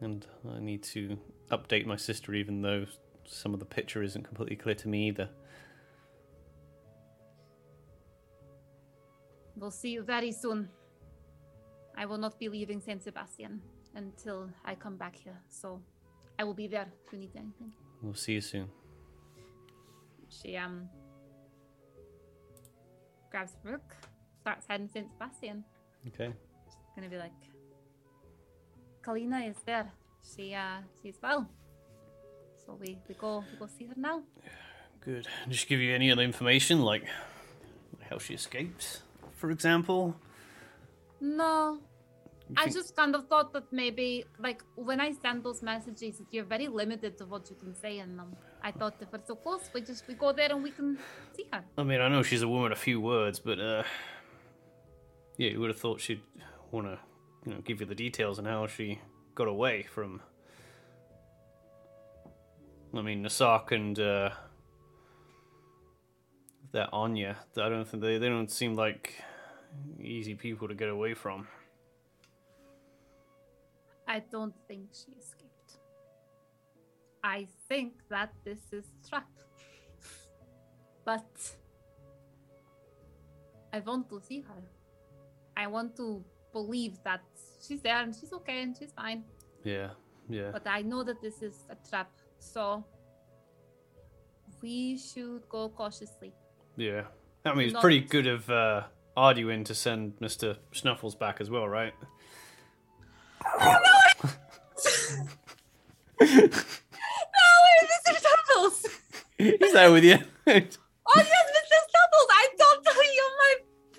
And 0.00 0.26
I 0.54 0.60
need 0.60 0.82
to 0.94 1.16
update 1.50 1.86
my 1.86 1.96
sister, 1.96 2.34
even 2.34 2.60
though 2.60 2.84
some 3.24 3.54
of 3.54 3.58
the 3.58 3.64
picture 3.64 4.02
isn't 4.02 4.24
completely 4.24 4.56
clear 4.56 4.74
to 4.74 4.86
me 4.86 5.08
either. 5.08 5.30
We'll 9.56 9.70
see 9.70 9.92
you 9.92 10.02
very 10.02 10.32
soon. 10.32 10.68
I 11.96 12.04
will 12.04 12.18
not 12.18 12.38
be 12.38 12.50
leaving 12.50 12.82
Saint 12.82 13.02
Sebastian 13.02 13.62
until 13.94 14.50
I 14.62 14.74
come 14.74 14.98
back 14.98 15.16
here, 15.16 15.40
so 15.48 15.80
I 16.38 16.44
will 16.44 16.52
be 16.52 16.66
there 16.66 16.88
if 17.06 17.10
you 17.14 17.18
need 17.18 17.34
anything. 17.34 17.72
We'll 18.02 18.12
see 18.12 18.34
you 18.34 18.42
soon. 18.42 18.68
She 20.28 20.54
um 20.58 20.90
grabs 23.32 23.52
a 23.64 23.68
book, 23.70 23.96
starts 24.42 24.66
heading 24.68 24.86
to 24.88 24.92
Saint 24.92 25.10
Sebastian. 25.10 25.64
Okay. 26.08 26.30
She's 26.66 26.92
gonna 26.94 27.08
be 27.08 27.16
like, 27.16 27.32
Kalina 29.04 29.50
is 29.50 29.56
there. 29.66 29.90
She 30.22 30.54
uh 30.54 30.80
she's 31.02 31.18
well. 31.22 31.48
So 32.64 32.78
we, 32.80 32.98
we 33.08 33.14
go 33.14 33.42
we 33.50 33.58
go 33.58 33.66
see 33.66 33.86
her 33.86 33.94
now. 33.96 34.22
Good. 35.00 35.26
Just 35.48 35.66
give 35.66 35.80
you 35.80 35.92
any 35.94 36.12
other 36.12 36.22
information, 36.22 36.82
like 36.82 37.04
how 38.08 38.18
she 38.18 38.34
escaped, 38.34 39.02
for 39.32 39.50
example. 39.50 40.14
No. 41.20 41.78
I 42.56 42.68
just 42.68 42.94
kind 42.94 43.14
of 43.16 43.28
thought 43.28 43.52
that 43.54 43.72
maybe 43.72 44.24
like 44.38 44.62
when 44.76 45.00
I 45.00 45.12
send 45.12 45.42
those 45.42 45.62
messages 45.62 46.20
you're 46.30 46.44
very 46.44 46.68
limited 46.68 47.16
to 47.18 47.24
what 47.24 47.48
you 47.50 47.56
can 47.56 47.74
say 47.74 47.98
in 47.98 48.16
them. 48.18 48.36
I 48.64 48.70
thought 48.70 48.94
if 49.00 49.12
we're 49.12 49.20
so 49.26 49.38
we 49.74 49.80
just 49.80 50.06
we 50.06 50.14
go 50.14 50.32
there 50.32 50.50
and 50.50 50.62
we 50.62 50.70
can 50.70 50.96
see 51.36 51.46
her. 51.52 51.64
I 51.76 51.82
mean, 51.82 52.00
I 52.00 52.08
know 52.08 52.22
she's 52.22 52.42
a 52.42 52.48
woman 52.48 52.70
of 52.70 52.78
few 52.78 53.00
words, 53.00 53.40
but 53.40 53.58
uh, 53.58 53.82
yeah, 55.36 55.50
you 55.50 55.60
would 55.60 55.70
have 55.70 55.78
thought 55.78 56.00
she'd 56.00 56.22
want 56.70 56.86
to, 56.86 56.98
you 57.44 57.54
know, 57.54 57.60
give 57.60 57.80
you 57.80 57.86
the 57.86 57.94
details 57.94 58.38
on 58.38 58.44
how 58.44 58.66
she 58.68 59.00
got 59.34 59.48
away 59.48 59.82
from. 59.82 60.20
I 62.94 63.02
mean, 63.02 63.24
Nasak 63.24 63.72
and 63.72 63.98
uh, 63.98 64.30
that 66.72 66.90
Anya. 66.92 67.36
I 67.56 67.68
don't 67.68 67.86
think 67.86 68.02
they 68.02 68.18
they 68.18 68.28
don't 68.28 68.50
seem 68.50 68.74
like 68.74 69.22
easy 70.00 70.34
people 70.34 70.68
to 70.68 70.74
get 70.74 70.88
away 70.88 71.14
from. 71.14 71.48
I 74.06 74.20
don't 74.30 74.54
think 74.68 74.90
she 74.92 75.12
escaped. 75.18 75.41
I 77.24 77.46
think 77.68 77.92
that 78.08 78.32
this 78.44 78.58
is 78.72 78.84
a 79.04 79.08
trap. 79.08 79.28
but 81.04 81.26
I 83.72 83.80
want 83.80 84.08
to 84.10 84.20
see 84.20 84.40
her. 84.40 84.62
I 85.56 85.66
want 85.66 85.96
to 85.96 86.24
believe 86.52 86.98
that 87.04 87.22
she's 87.66 87.80
there 87.82 87.96
and 88.02 88.14
she's 88.14 88.32
okay 88.32 88.62
and 88.62 88.76
she's 88.76 88.92
fine. 88.92 89.24
Yeah, 89.64 89.90
yeah. 90.28 90.50
But 90.52 90.66
I 90.66 90.82
know 90.82 91.02
that 91.04 91.20
this 91.22 91.42
is 91.42 91.64
a 91.70 91.76
trap. 91.88 92.10
So 92.38 92.84
we 94.60 94.98
should 94.98 95.48
go 95.48 95.68
cautiously. 95.68 96.32
Yeah. 96.76 97.04
I 97.44 97.54
mean, 97.54 97.66
it's 97.66 97.72
Not- 97.74 97.82
pretty 97.82 98.00
good 98.00 98.26
of 98.26 98.48
uh, 98.50 98.82
Arduenne 99.16 99.64
to 99.66 99.74
send 99.74 100.18
Mr. 100.20 100.56
Snuffles 100.72 101.14
back 101.14 101.40
as 101.40 101.50
well, 101.50 101.68
right? 101.68 101.94
Oh 103.44 103.78
No, 103.84 104.30
Mr. 104.76 105.28
Snuffles! 106.20 106.78
He's 109.60 109.72
there 109.72 109.90
with 109.92 110.04
you. 110.04 110.18
Oh 111.04 111.18
yes, 111.18 111.46
Mr. 111.56 111.78
Snuffles! 111.90 112.28
I 112.30 112.48
don't 112.58 112.84
know 112.84 112.92
you 112.92 113.30
my 113.40 113.54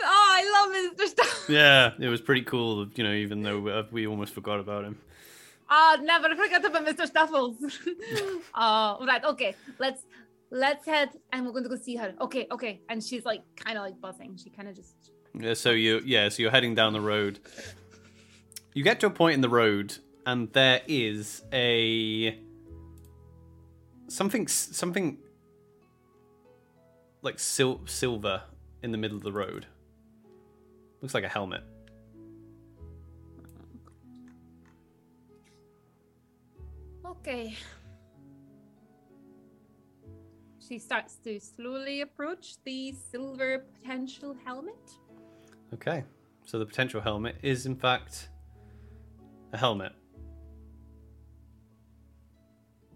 Oh, 0.05 0.27
I 0.39 0.41
love 0.55 0.97
Mr. 0.97 1.13
Snuffles. 1.13 1.49
yeah, 1.49 1.91
it 1.99 2.07
was 2.07 2.21
pretty 2.21 2.43
cool, 2.43 2.87
you 2.95 3.03
know, 3.03 3.11
even 3.13 3.41
though 3.43 3.59
we- 3.59 3.81
we 3.91 4.07
almost 4.07 4.33
forgot 4.33 4.59
about 4.61 4.83
him. 4.85 4.97
Ah, 5.69 5.97
never 6.01 6.33
forget 6.35 6.63
about 6.63 6.85
Mr. 6.85 7.05
Snuffles. 7.09 7.55
uh, 8.53 8.97
right, 9.07 9.23
okay. 9.25 9.55
Let's 9.79 10.03
let's 10.49 10.85
head 10.85 11.09
and 11.33 11.45
we're 11.45 11.51
going 11.51 11.63
to 11.63 11.69
go 11.69 11.75
see 11.75 11.95
her. 11.97 12.13
Okay, 12.21 12.47
okay. 12.51 12.81
And 12.89 13.03
she's 13.03 13.25
like 13.25 13.41
kind 13.55 13.77
of 13.77 13.83
like 13.83 13.99
buzzing. 13.99 14.37
She 14.41 14.49
kind 14.49 14.67
of 14.69 14.75
just 14.75 14.95
Yeah, 15.37 15.53
so 15.55 15.71
you 15.71 16.01
yeah, 16.05 16.29
so 16.29 16.41
you're 16.41 16.51
heading 16.51 16.73
down 16.75 16.93
the 16.93 17.01
road. 17.01 17.39
You 18.73 18.83
get 18.83 18.99
to 19.01 19.07
a 19.07 19.09
point 19.09 19.35
in 19.35 19.41
the 19.41 19.49
road 19.49 19.97
and 20.25 20.51
there 20.53 20.81
is 20.87 21.43
a 21.51 22.39
something 24.07 24.47
something 24.47 25.17
like 27.23 27.39
sil- 27.39 27.81
silver 27.85 28.43
in 28.83 28.91
the 28.91 28.97
middle 28.97 29.17
of 29.17 29.23
the 29.23 29.31
road. 29.31 29.65
Looks 31.01 31.13
like 31.13 31.23
a 31.23 31.29
helmet. 31.29 31.63
Okay. 37.05 37.55
She 40.59 40.77
starts 40.79 41.15
to 41.23 41.39
slowly 41.39 42.01
approach 42.01 42.55
the 42.65 42.93
silver 43.11 43.65
potential 43.81 44.35
helmet. 44.45 44.91
Okay. 45.73 46.03
So 46.45 46.59
the 46.59 46.65
potential 46.65 46.99
helmet 46.99 47.37
is, 47.41 47.65
in 47.65 47.75
fact, 47.75 48.29
a 49.53 49.57
helmet. 49.57 49.93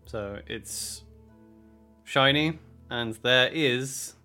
So 0.05 0.39
it's 0.47 1.03
shiny, 2.03 2.59
and 2.89 3.15
there 3.23 3.49
is. 3.53 4.16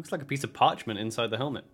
Looks 0.00 0.12
like 0.12 0.22
a 0.22 0.24
piece 0.24 0.44
of 0.44 0.54
parchment 0.54 0.98
inside 0.98 1.28
the 1.28 1.36
helmet. 1.36 1.66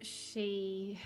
She 0.00 1.00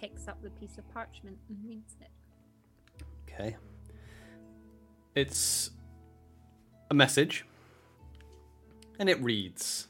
picks 0.00 0.26
up 0.26 0.42
the 0.42 0.48
piece 0.48 0.78
of 0.78 0.90
parchment 0.94 1.36
and 1.50 1.58
reads 1.62 1.96
it. 2.00 3.04
Okay. 3.30 3.56
It's 5.14 5.72
a 6.90 6.94
message, 6.94 7.44
and 8.98 9.10
it 9.10 9.22
reads. 9.22 9.88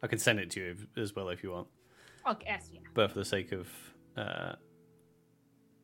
I 0.00 0.06
can 0.06 0.20
send 0.20 0.38
it 0.38 0.48
to 0.50 0.60
you 0.60 0.76
as 0.96 1.16
well 1.16 1.28
if 1.28 1.42
you 1.42 1.50
want, 1.50 1.66
Okay, 2.24 2.46
yes, 2.46 2.68
yeah. 2.72 2.78
but 2.94 3.10
for 3.10 3.18
the 3.18 3.24
sake 3.24 3.50
of 3.50 3.66
uh, 4.16 4.52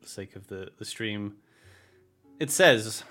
the 0.01 0.07
sake 0.07 0.37
of 0.37 0.47
the 0.47 0.69
the 0.77 0.85
stream, 0.85 1.35
it 2.39 2.49
says. 2.49 3.03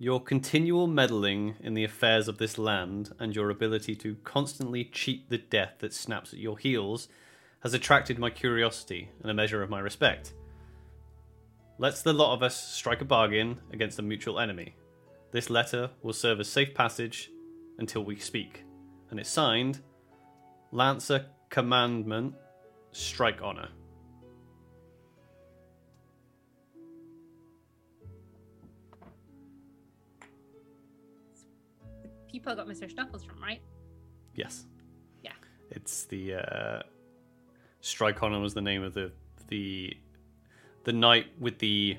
Your 0.00 0.20
continual 0.20 0.86
meddling 0.86 1.56
in 1.60 1.74
the 1.74 1.82
affairs 1.84 2.28
of 2.28 2.38
this 2.38 2.56
land 2.56 3.12
and 3.18 3.34
your 3.34 3.50
ability 3.50 3.96
to 3.96 4.16
constantly 4.24 4.84
cheat 4.84 5.28
the 5.28 5.38
death 5.38 5.74
that 5.80 5.92
snaps 5.92 6.32
at 6.32 6.38
your 6.38 6.56
heels 6.56 7.08
has 7.60 7.74
attracted 7.74 8.18
my 8.18 8.30
curiosity 8.30 9.10
and 9.22 9.30
a 9.30 9.34
measure 9.34 9.62
of 9.62 9.70
my 9.70 9.80
respect. 9.80 10.34
Let's 11.78 12.02
the 12.02 12.12
lot 12.12 12.32
of 12.34 12.42
us 12.42 12.56
strike 12.56 13.00
a 13.00 13.04
bargain 13.04 13.58
against 13.72 13.98
a 13.98 14.02
mutual 14.02 14.38
enemy. 14.38 14.76
This 15.32 15.50
letter 15.50 15.90
will 16.02 16.12
serve 16.12 16.40
as 16.40 16.48
safe 16.48 16.74
passage 16.74 17.30
until 17.78 18.04
we 18.04 18.16
speak. 18.16 18.64
And 19.10 19.18
it's 19.18 19.30
signed 19.30 19.80
Lancer 20.70 21.26
Commandment 21.50 22.34
Strike 22.92 23.42
Honor. 23.42 23.68
People 32.30 32.54
got 32.54 32.66
Mr. 32.66 32.90
Snuffles 32.90 33.24
from, 33.24 33.40
right? 33.42 33.60
Yes. 34.34 34.66
Yeah. 35.22 35.32
It's 35.70 36.04
the 36.04 36.34
uh, 36.34 36.82
Strike 37.80 38.22
Honor 38.22 38.40
was 38.40 38.54
the 38.54 38.60
name 38.60 38.82
of 38.82 38.94
the 38.94 39.12
the 39.48 39.96
the 40.84 40.92
knight 40.92 41.26
with 41.38 41.58
the 41.58 41.96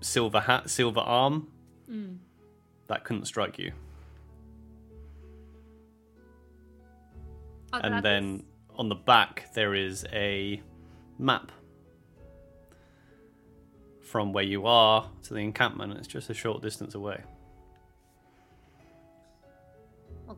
silver 0.00 0.40
hat, 0.40 0.70
silver 0.70 1.00
arm. 1.00 1.48
Mm. 1.90 2.18
That 2.88 3.04
couldn't 3.04 3.26
strike 3.26 3.58
you. 3.58 3.72
Oh, 7.72 7.80
and 7.82 8.04
then 8.04 8.34
is- 8.36 8.42
on 8.76 8.88
the 8.88 8.94
back 8.94 9.52
there 9.54 9.74
is 9.74 10.04
a 10.12 10.62
map 11.18 11.50
from 14.02 14.32
where 14.32 14.44
you 14.44 14.66
are 14.66 15.10
to 15.24 15.34
the 15.34 15.40
encampment. 15.40 15.92
It's 15.98 16.06
just 16.06 16.30
a 16.30 16.34
short 16.34 16.62
distance 16.62 16.94
away. 16.94 17.22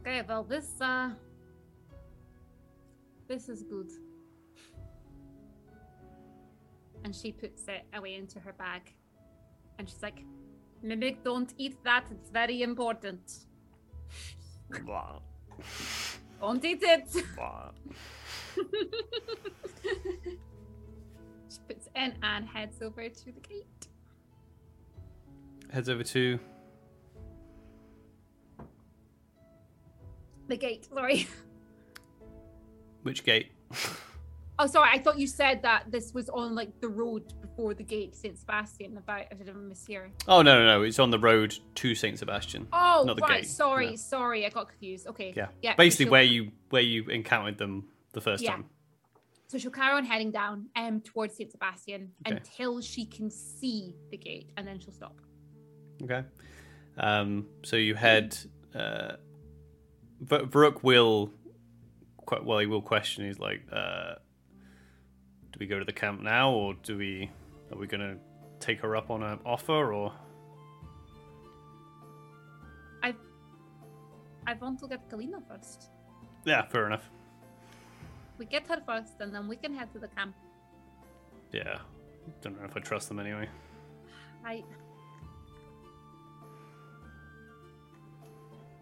Okay, 0.09 0.23
well 0.27 0.43
this 0.43 0.81
uh 0.81 1.11
this 3.29 3.51
is 3.51 3.63
good. 3.63 3.91
And 7.05 7.15
she 7.15 7.31
puts 7.31 7.69
it 7.69 7.85
away 7.93 8.15
into 8.15 8.41
her 8.41 8.55
bag. 8.55 8.95
And 9.79 9.87
she's 9.87 10.03
like, 10.03 10.25
Mimic, 10.83 11.23
don't 11.23 11.53
eat 11.59 11.77
that. 11.85 12.07
It's 12.11 12.31
very 12.31 12.63
important. 12.63 13.21
Blah, 14.87 15.19
Don't 16.41 16.65
eat 16.65 16.83
it. 16.83 17.13
blah. 17.37 17.71
she 21.51 21.59
puts 21.69 21.87
it 21.87 21.93
in 21.95 22.15
and 22.23 22.49
heads 22.49 22.81
over 22.81 23.07
to 23.11 23.25
the 23.27 23.41
gate. 23.41 23.89
Heads 25.71 25.91
over 25.91 26.03
to 26.03 26.41
The 30.49 30.57
gate, 30.57 30.87
sorry. 30.93 31.29
which 33.03 33.25
gate? 33.25 33.53
Oh, 34.61 34.66
sorry. 34.66 34.91
I 34.93 34.99
thought 34.99 35.20
you 35.20 35.29
said 35.29 35.62
that 35.62 35.85
this 35.89 36.12
was 36.12 36.29
on 36.31 36.57
like 36.57 36.81
the 36.81 36.89
road 36.89 37.33
before 37.41 37.75
the 37.75 37.85
gate, 37.85 38.16
Saint 38.16 38.37
Sebastian. 38.37 38.97
About 38.97 39.27
I 39.31 39.35
did 39.37 39.49
a 39.49 39.55
miss 39.55 39.87
here. 39.87 40.11
Oh 40.27 40.43
no, 40.43 40.59
no, 40.59 40.66
no! 40.66 40.83
It's 40.83 40.99
on 40.99 41.11
the 41.11 41.19
road 41.20 41.57
to 41.77 41.95
Saint 41.95 42.19
Sebastian. 42.19 42.66
Oh, 42.73 43.05
Not 43.07 43.15
the 43.15 43.23
right. 43.23 43.43
gate, 43.43 43.49
Sorry, 43.49 43.91
no. 43.91 43.95
sorry. 43.95 44.45
I 44.45 44.49
got 44.49 44.66
confused. 44.69 45.07
Okay. 45.07 45.33
Yeah, 45.37 45.47
Yeah. 45.62 45.77
Basically, 45.77 46.07
so 46.07 46.11
where 46.11 46.23
you 46.25 46.51
where 46.70 46.83
you 46.83 47.05
encountered 47.05 47.57
them 47.57 47.87
the 48.15 48.20
first 48.20 48.43
Yeah. 48.43 48.51
time. 48.57 48.65
So 49.47 49.59
she'll 49.59 49.70
carry 49.70 49.95
on 49.97 50.05
heading 50.05 50.33
down 50.33 50.66
um 50.75 51.03
towards 51.03 51.37
Saint 51.37 51.53
Sebastian 51.53 52.11
Okay. 52.27 52.39
until 52.39 52.81
she 52.81 53.05
can 53.07 53.31
see 53.31 53.95
the 54.11 54.16
gate, 54.16 54.51
and 54.57 54.66
then 54.66 54.81
she'll 54.81 54.93
stop. 54.93 55.20
Okay. 56.03 56.25
Um, 56.97 57.47
so 57.62 57.77
you 57.77 57.95
head. 57.95 58.37
Uh, 58.75 59.12
V- 60.20 60.36
Varuk 60.39 60.82
will. 60.82 61.31
Quite 62.27 62.45
well, 62.45 62.59
he 62.59 62.66
will 62.66 62.82
question. 62.82 63.24
He's 63.24 63.39
like, 63.39 63.62
uh, 63.73 64.16
"Do 65.53 65.57
we 65.59 65.66
go 65.66 65.78
to 65.78 65.85
the 65.85 65.93
camp 65.93 66.20
now, 66.20 66.51
or 66.51 66.74
do 66.74 66.99
we? 66.99 67.31
Are 67.73 67.78
we 67.78 67.86
gonna 67.86 68.19
take 68.61 68.81
her 68.81 68.97
up 68.97 69.11
on 69.11 69.23
an 69.23 69.39
offer, 69.47 69.93
or?" 69.93 70.12
I 73.03 73.15
I 74.47 74.55
want 74.55 74.81
to 74.81 74.89
get 74.89 75.09
Kalina 75.09 75.40
first. 75.49 75.90
Yeah, 76.45 76.66
fair 76.66 76.86
enough. 76.86 77.11
We 78.39 78.45
get 78.45 78.66
her 78.69 78.81
first, 78.86 79.20
and 79.20 79.35
then 79.35 79.49
we 79.49 79.57
can 79.57 79.74
head 79.74 79.93
to 79.93 79.99
the 79.99 80.09
camp. 80.09 80.35
Yeah, 81.53 81.78
don't 82.43 82.59
know 82.59 82.65
if 82.66 82.77
I 82.77 82.81
trust 82.81 83.09
them 83.09 83.19
anyway. 83.19 83.49
I 84.45 84.62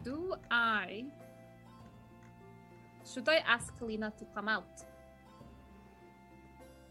do 0.05 0.35
I 0.51 1.05
should 3.13 3.29
I 3.29 3.37
ask 3.37 3.73
Lena 3.81 4.13
to 4.19 4.25
come 4.35 4.49
out? 4.49 4.83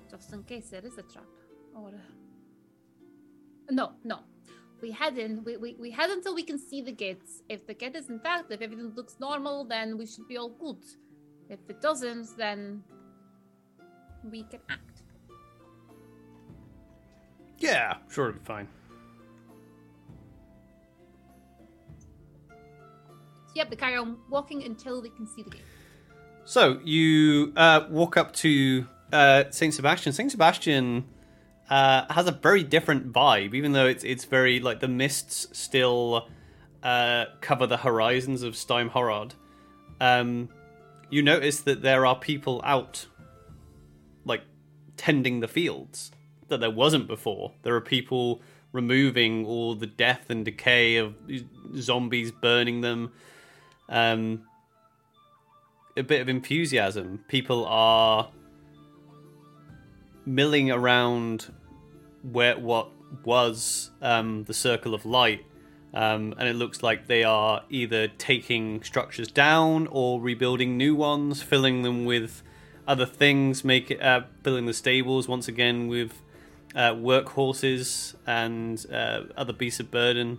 Just 0.10 0.34
in 0.34 0.44
case 0.44 0.70
there 0.70 0.86
is 0.86 0.98
a 0.98 1.04
trap. 1.04 1.26
Or 1.76 1.92
No, 3.70 3.94
no. 4.04 4.20
We 4.82 4.92
head 4.92 5.18
in, 5.18 5.44
we, 5.44 5.58
we, 5.58 5.76
we 5.80 5.90
head 5.92 6.10
until 6.10 6.36
we 6.36 6.44
can 6.44 6.60
see 6.60 6.82
the 6.82 6.92
gates. 6.92 7.42
If 7.50 7.66
the 7.66 7.74
gate 7.74 7.96
is 7.96 8.10
intact, 8.10 8.52
if 8.52 8.62
everything 8.62 8.94
looks 8.96 9.18
normal, 9.20 9.66
then 9.66 9.98
we 9.98 10.06
should 10.06 10.28
be 10.28 10.38
all 10.38 10.50
good. 10.50 10.84
If 11.50 11.60
it 11.70 11.82
doesn't, 11.82 12.38
then 12.38 12.84
we 14.24 14.44
can 14.44 14.60
act. 14.70 15.04
Yeah, 17.60 17.98
sure, 18.10 18.30
it'll 18.30 18.40
be 18.40 18.46
fine. 18.46 18.68
Yep, 23.56 23.70
they 23.70 23.76
carry 23.78 23.96
on 23.96 24.18
walking 24.30 24.64
until 24.64 25.02
they 25.02 25.10
can 25.10 25.26
see 25.26 25.42
the 25.42 25.50
gate. 25.50 25.62
So 26.48 26.80
you 26.84 27.54
uh, 27.56 27.88
walk 27.90 28.18
up 28.18 28.32
to 28.34 28.86
uh, 29.12 29.46
Saint 29.50 29.74
Sebastian. 29.74 30.14
Saint 30.14 30.30
Sebastian 30.30 31.06
uh, 31.72 32.06
has 32.14 32.28
a 32.28 32.32
very 32.32 32.62
different 32.62 33.12
vibe, 33.12 33.56
even 33.56 33.72
though 33.72 33.88
it's 33.88 34.04
it's 34.04 34.26
very 34.26 34.60
like 34.60 34.80
the 34.80 34.88
mists 34.88 35.48
still 35.58 36.30
uh, 36.84 37.26
cover 37.42 37.66
the 37.66 37.78
horizons 37.78 38.44
of 38.44 38.54
Steim 38.54 38.92
Horod. 38.92 39.32
Um, 40.00 40.50
you 41.10 41.24
notice 41.24 41.62
that 41.62 41.82
there 41.82 42.06
are 42.06 42.16
people 42.16 42.62
out, 42.64 43.08
like 44.24 44.44
tending 44.98 45.40
the 45.40 45.48
fields 45.48 46.12
that 46.50 46.60
there 46.60 46.70
wasn't 46.70 47.08
before. 47.08 47.54
There 47.64 47.74
are 47.74 47.82
people 47.82 48.44
removing 48.72 49.48
all 49.48 49.74
the 49.74 49.88
death 49.88 50.30
and 50.30 50.46
decay 50.46 50.98
of 50.98 51.16
zombies, 51.76 52.32
burning 52.32 52.82
them. 52.82 53.14
Um, 53.90 54.44
a 55.98 56.04
bit 56.04 56.22
of 56.22 56.30
enthusiasm. 56.30 57.24
People 57.28 57.66
are 57.66 58.30
milling 60.26 60.72
around 60.72 61.52
where 62.22 62.58
what 62.58 62.90
was 63.24 63.92
um, 64.02 64.44
the 64.44 64.54
circle 64.54 64.94
of 64.94 65.06
light, 65.06 65.46
um, 65.94 66.34
and 66.38 66.50
it 66.50 66.56
looks 66.56 66.84
like 66.84 67.08
they 67.08 67.24
are 67.24 67.64
either 67.70 68.08
taking 68.08 68.84
structures 68.84 69.30
down 69.30 69.88
or 69.88 70.20
rebuilding 70.20 70.78
new 70.78 70.96
ones, 70.96 71.42
filling 71.42 71.84
them 71.84 72.06
with 72.06 72.44
other 72.88 73.06
things, 73.06 73.64
make 73.64 73.90
it, 73.90 74.02
uh, 74.02 74.22
filling 74.44 74.66
the 74.66 74.74
stables 74.74 75.28
once 75.28 75.48
again 75.48 75.88
with 75.88 76.22
uh, 76.76 76.92
workhorses 76.92 78.16
and 78.28 78.86
uh, 78.92 79.22
other 79.38 79.54
beasts 79.54 79.80
of 79.80 79.90
burden 79.90 80.38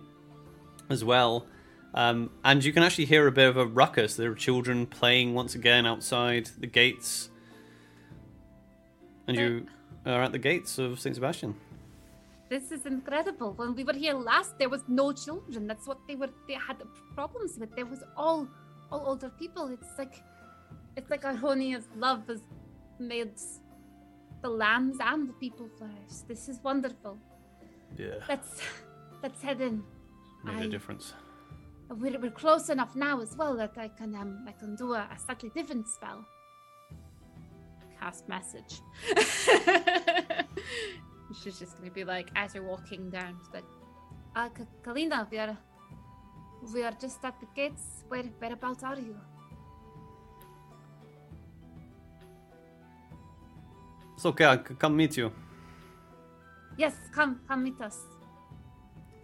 as 0.89 1.03
well. 1.03 1.47
Um, 1.93 2.29
and 2.43 2.63
you 2.63 2.71
can 2.73 2.83
actually 2.83 3.05
hear 3.05 3.27
a 3.27 3.31
bit 3.31 3.47
of 3.49 3.57
a 3.57 3.65
ruckus. 3.65 4.15
There 4.15 4.31
are 4.31 4.35
children 4.35 4.85
playing 4.85 5.33
once 5.33 5.55
again 5.55 5.85
outside 5.85 6.49
the 6.59 6.67
gates. 6.67 7.29
And 9.27 9.35
you 9.37 9.65
are 10.05 10.21
at 10.23 10.31
the 10.31 10.39
gates 10.39 10.77
of 10.77 10.99
St. 10.99 11.15
Sebastian. 11.15 11.55
This 12.49 12.71
is 12.71 12.85
incredible. 12.85 13.53
When 13.53 13.75
we 13.75 13.83
were 13.83 13.93
here 13.93 14.13
last, 14.13 14.57
there 14.57 14.69
was 14.69 14.83
no 14.87 15.11
children. 15.11 15.67
That's 15.67 15.85
what 15.85 15.99
they 16.07 16.15
were. 16.15 16.29
They 16.47 16.53
had 16.53 16.77
problems 17.13 17.57
with. 17.59 17.75
There 17.75 17.85
was 17.85 18.03
all, 18.15 18.47
all 18.91 19.03
older 19.05 19.29
people. 19.29 19.67
It's 19.67 19.97
like, 19.97 20.23
it's 20.95 21.09
like 21.09 21.23
Aronia's 21.23 21.87
love 21.97 22.25
has 22.27 22.41
made 22.99 23.31
the 24.41 24.49
lambs 24.49 24.97
and 25.01 25.27
the 25.27 25.33
people 25.33 25.67
flourish. 25.77 26.15
This 26.27 26.47
is 26.47 26.59
wonderful. 26.63 27.17
Yeah, 27.97 28.15
Let's, 28.29 28.61
let's 29.23 29.41
head 29.41 29.59
in. 29.61 29.83
made 30.45 30.55
a 30.55 30.63
I- 30.63 30.67
difference. 30.67 31.13
We're, 31.89 32.19
we're 32.19 32.31
close 32.31 32.69
enough 32.69 32.95
now 32.95 33.21
as 33.21 33.35
well 33.37 33.55
that 33.57 33.77
I 33.77 33.87
can 33.87 34.13
um 34.15 34.45
I 34.47 34.51
can 34.51 34.75
do 34.75 34.93
a, 34.93 35.07
a 35.13 35.17
slightly 35.17 35.49
different 35.55 35.87
spell. 35.87 36.25
Cast 37.99 38.27
message. 38.27 38.81
She's 41.41 41.57
just 41.59 41.77
gonna 41.77 41.91
be 41.91 42.03
like 42.03 42.29
as 42.35 42.55
you're 42.55 42.63
walking 42.63 43.09
down, 43.09 43.37
she's 43.39 43.53
like, 43.53 43.65
uh, 44.35 44.49
Kalina, 44.83 45.29
we 45.31 45.37
are 45.39 45.57
we 46.73 46.83
are 46.83 46.93
just 46.99 47.23
at 47.23 47.39
the 47.39 47.47
gates. 47.55 48.03
Where 48.07 48.23
whereabouts 48.39 48.83
are 48.83 48.99
you? 48.99 49.15
It's 54.15 54.25
okay, 54.25 54.45
I 54.45 54.57
can 54.57 54.75
come 54.75 54.95
meet 54.95 55.15
you. 55.17 55.31
Yes, 56.77 56.95
come 57.13 57.39
come 57.47 57.63
meet 57.63 57.79
us. 57.81 57.99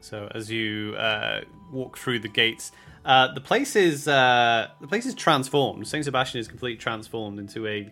So 0.01 0.29
as 0.35 0.51
you 0.51 0.95
uh, 0.95 1.41
walk 1.73 1.97
through 1.97 2.19
the 2.19 2.27
gates, 2.27 2.71
uh, 3.05 3.33
the 3.33 3.41
place 3.41 3.75
is 3.75 4.07
uh, 4.07 4.69
the 4.79 4.87
place 4.87 5.05
is 5.05 5.13
transformed. 5.15 5.87
Saint 5.87 6.05
Sebastian 6.05 6.39
is 6.39 6.47
completely 6.47 6.77
transformed 6.77 7.39
into 7.39 7.67
a 7.67 7.91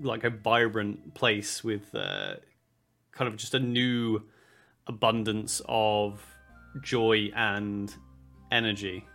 like 0.00 0.24
a 0.24 0.30
vibrant 0.30 1.14
place 1.14 1.64
with 1.64 1.94
uh, 1.94 2.34
kind 3.12 3.28
of 3.28 3.36
just 3.36 3.54
a 3.54 3.60
new 3.60 4.22
abundance 4.86 5.62
of 5.68 6.24
joy 6.82 7.30
and 7.34 7.94
energy 8.52 9.06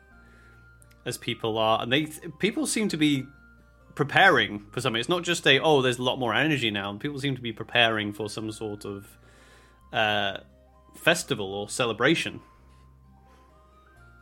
as 1.06 1.18
people 1.18 1.58
are, 1.58 1.82
and 1.82 1.92
they 1.92 2.08
people 2.40 2.68
seem 2.68 2.90
to 2.90 2.98
be 2.98 3.26
preparing 3.96 4.66
for 4.72 4.82
something. 4.82 5.00
It's 5.00 5.10
not 5.10 5.24
just 5.24 5.48
a 5.48 5.60
oh, 5.60 5.82
there's 5.82 6.00
a 6.00 6.04
lot 6.04 6.20
more 6.20 6.34
energy 6.34 6.72
now. 6.72 6.94
People 6.98 7.20
seem 7.20 7.36
to 7.36 7.42
be 7.42 7.54
preparing 7.54 8.14
for 8.14 8.30
some 8.30 8.52
sort 8.52 8.86
of 8.86 9.08
uh, 9.94 10.38
festival 10.96 11.54
or 11.54 11.70
celebration. 11.70 12.42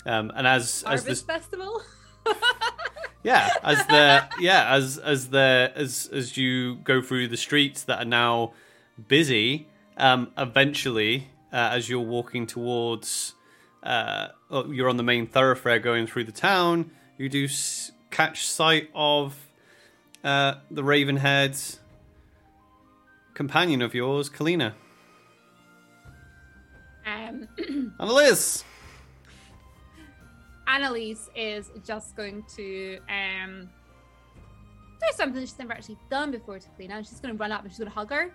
Um, 0.08 0.32
and 0.36 0.48
as 0.48 0.64
as 0.64 0.84
Harvest 0.84 1.06
this 1.06 1.22
festival. 1.22 1.82
yeah 3.24 3.50
as 3.64 3.86
the 3.88 4.28
yeah 4.40 4.74
as 4.74 4.98
as 4.98 5.30
the 5.30 5.72
as 5.76 6.10
as 6.14 6.38
you 6.38 6.76
go 6.78 7.02
through 7.02 7.28
the 7.28 7.38
streets 7.38 7.84
that 7.84 8.00
are 8.02 8.06
now 8.06 8.54
busy 9.08 9.68
um 9.98 10.32
eventually 10.38 11.28
uh, 11.54 11.70
as 11.72 11.90
you're 11.90 12.00
walking 12.00 12.46
towards 12.48 13.34
uh 13.84 14.28
oh, 14.52 14.72
you're 14.72 14.90
on 14.90 14.98
the 14.98 15.04
main 15.04 15.26
thoroughfare 15.28 15.80
going 15.80 16.06
through 16.08 16.24
the 16.26 16.32
town 16.32 16.92
you 17.18 17.28
do 17.30 17.46
s- 17.46 17.92
catch 18.12 18.46
sight 18.48 18.90
of 18.94 19.36
uh 20.24 20.56
the 20.72 20.84
ravenhead 20.84 21.78
companion 23.34 23.82
of 23.82 23.94
yours 23.96 24.30
kalina 24.30 24.74
Um, 27.06 27.48
and 28.00 28.10
liz 28.12 28.64
Annelisse 30.68 31.30
is 31.36 31.72
just 31.86 32.16
going 32.16 32.44
to 32.56 33.00
um 33.10 33.70
do 35.00 35.08
something 35.16 35.42
she's 35.42 35.58
never 35.60 35.74
actually 35.74 35.98
done 36.10 36.32
before 36.32 36.60
to 36.60 36.68
Kalina. 36.70 36.98
She's 37.08 37.20
gonna 37.20 37.36
run 37.36 37.52
up 37.52 37.62
and 37.64 37.72
she's 37.72 37.80
gonna 37.80 37.92
hug 37.92 38.10
her. 38.12 38.32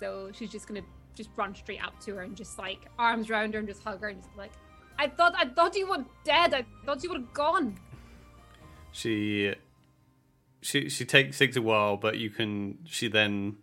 So 0.00 0.30
she's 0.32 0.50
just 0.50 0.66
gonna 0.66 0.82
just 1.14 1.30
run 1.36 1.54
straight 1.54 1.82
up 1.84 1.98
to 2.00 2.14
her 2.16 2.22
and 2.22 2.34
just 2.36 2.58
like 2.58 2.80
arms 2.98 3.30
around 3.30 3.54
her 3.54 3.60
and 3.60 3.68
just 3.68 3.82
hug 3.82 4.00
her 4.00 4.08
and 4.08 4.20
just 4.20 4.36
like, 4.36 4.50
I 4.98 5.08
thought 5.08 5.34
I 5.36 5.46
thought 5.48 5.76
you 5.76 5.86
were 5.88 6.04
dead. 6.24 6.54
I 6.54 6.64
thought 6.84 7.02
you 7.04 7.10
were 7.10 7.24
gone. 7.32 7.76
she 8.92 9.54
she 10.62 10.88
she 10.88 11.04
takes 11.04 11.38
takes 11.38 11.56
a 11.56 11.62
while 11.62 11.96
but 11.96 12.16
you 12.16 12.30
can 12.30 12.78
she 12.86 13.06
then 13.08 13.56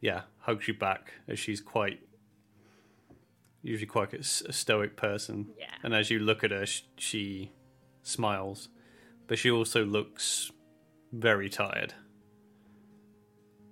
yeah 0.00 0.22
hugs 0.40 0.66
you 0.68 0.72
back 0.74 1.12
as 1.28 1.38
she's 1.38 1.60
quite 1.60 2.00
usually 3.64 3.86
quite 3.86 4.12
a, 4.14 4.22
stoic 4.22 4.96
person 4.96 5.48
Yeah. 5.58 5.66
and 5.82 5.94
as 5.94 6.10
you 6.10 6.18
look 6.20 6.44
at 6.44 6.50
her 6.52 6.66
sh- 6.66 6.82
she 6.98 7.50
smiles 8.02 8.68
but 9.26 9.38
she 9.38 9.50
also 9.50 9.84
looks 9.84 10.52
very 11.12 11.48
tired 11.48 11.94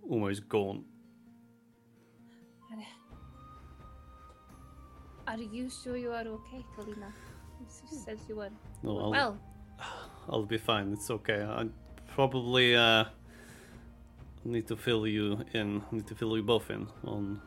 almost 0.08 0.48
gaunt 0.48 0.84
Are 5.26 5.38
you 5.38 5.70
sure 5.70 5.96
you 5.96 6.10
are 6.10 6.26
okay, 6.26 6.64
Kalina? 6.76 7.12
She 7.88 7.96
says 7.96 8.18
you 8.28 8.36
were. 8.36 8.50
No, 8.82 8.98
I'll- 8.98 9.10
well, 9.12 9.38
I'll 10.28 10.44
be 10.44 10.58
fine. 10.58 10.92
It's 10.92 11.10
okay. 11.10 11.42
I 11.42 11.68
probably 12.14 12.74
uh, 12.76 13.04
need 14.44 14.66
to 14.68 14.76
fill 14.76 15.06
you 15.06 15.44
in. 15.54 15.82
Need 15.90 16.06
to 16.08 16.14
fill 16.14 16.36
you 16.36 16.42
both 16.42 16.70
in 16.70 16.86
on 17.04 17.40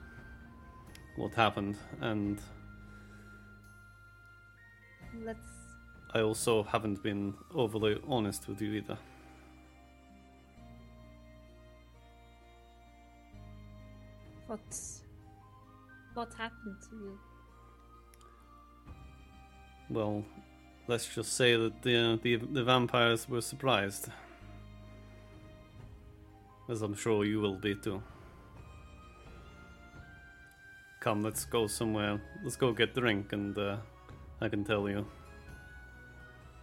what 1.15 1.33
happened, 1.33 1.77
and 2.01 2.39
let's. 5.23 5.39
I 6.13 6.21
also 6.21 6.63
haven't 6.63 7.03
been 7.03 7.33
overly 7.53 7.99
honest 8.07 8.47
with 8.47 8.61
you 8.61 8.73
either. 8.73 8.97
What? 14.47 14.59
What 16.13 16.33
happened 16.37 16.77
to 16.89 16.95
you? 16.95 17.19
Well, 19.89 20.23
let's 20.87 21.13
just 21.13 21.33
say 21.33 21.55
that 21.55 21.81
the 21.81 22.19
the, 22.21 22.35
the 22.37 22.63
vampires 22.63 23.27
were 23.27 23.41
surprised, 23.41 24.09
as 26.69 26.81
I'm 26.81 26.95
sure 26.95 27.25
you 27.25 27.39
will 27.39 27.55
be 27.57 27.75
too. 27.75 28.01
Come, 31.05 31.21
let's 31.21 31.45
go 31.45 31.67
somewhere. 31.67 32.19
Let's 32.43 32.55
go 32.55 32.73
get 32.73 32.95
drink, 32.95 33.31
and 33.31 33.55
uh, 33.55 33.77
I 34.41 34.49
can 34.49 34.63
tell 34.63 34.89
you. 34.89 35.05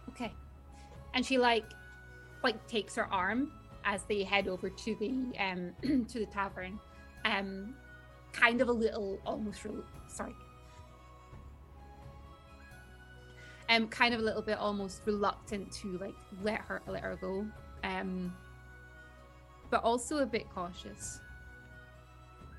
Okay. 0.09 0.33
And 1.13 1.25
she 1.25 1.37
like 1.37 1.63
like 2.43 2.67
takes 2.67 2.93
her 2.95 3.05
arm 3.05 3.53
as 3.85 4.03
they 4.03 4.21
head 4.21 4.49
over 4.49 4.69
to 4.69 4.95
the 4.95 5.39
um 5.39 5.71
to 6.09 6.19
the 6.19 6.25
tavern. 6.25 6.77
Um 7.23 7.73
kind 8.33 8.59
of 8.59 8.67
a 8.67 8.71
little 8.73 9.17
almost 9.25 9.63
rel- 9.63 9.85
sorry. 10.09 10.35
Um 13.69 13.87
kind 13.87 14.13
of 14.13 14.19
a 14.19 14.23
little 14.23 14.41
bit 14.41 14.57
almost 14.57 15.03
reluctant 15.05 15.71
to 15.83 15.97
like 15.99 16.15
let 16.41 16.59
her 16.59 16.81
let 16.85 17.01
her 17.01 17.15
go. 17.15 17.45
Um 17.85 18.35
but 19.69 19.81
also 19.85 20.17
a 20.17 20.25
bit 20.25 20.49
cautious 20.53 21.21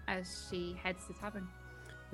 as 0.08 0.46
she 0.48 0.74
heads 0.82 1.06
to 1.08 1.12
the 1.12 1.18
tavern. 1.18 1.46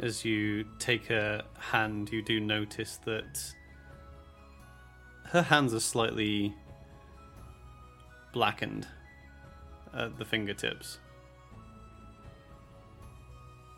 As 0.01 0.25
you 0.25 0.65
take 0.79 1.07
her 1.09 1.43
hand, 1.59 2.11
you 2.11 2.23
do 2.23 2.41
notice 2.41 2.97
that 3.05 3.39
her 5.27 5.43
hands 5.43 5.75
are 5.75 5.81
slightly 5.81 6.55
blackened 8.33 8.89
at 9.93 10.17
the 10.17 10.25
fingertips. 10.25 10.99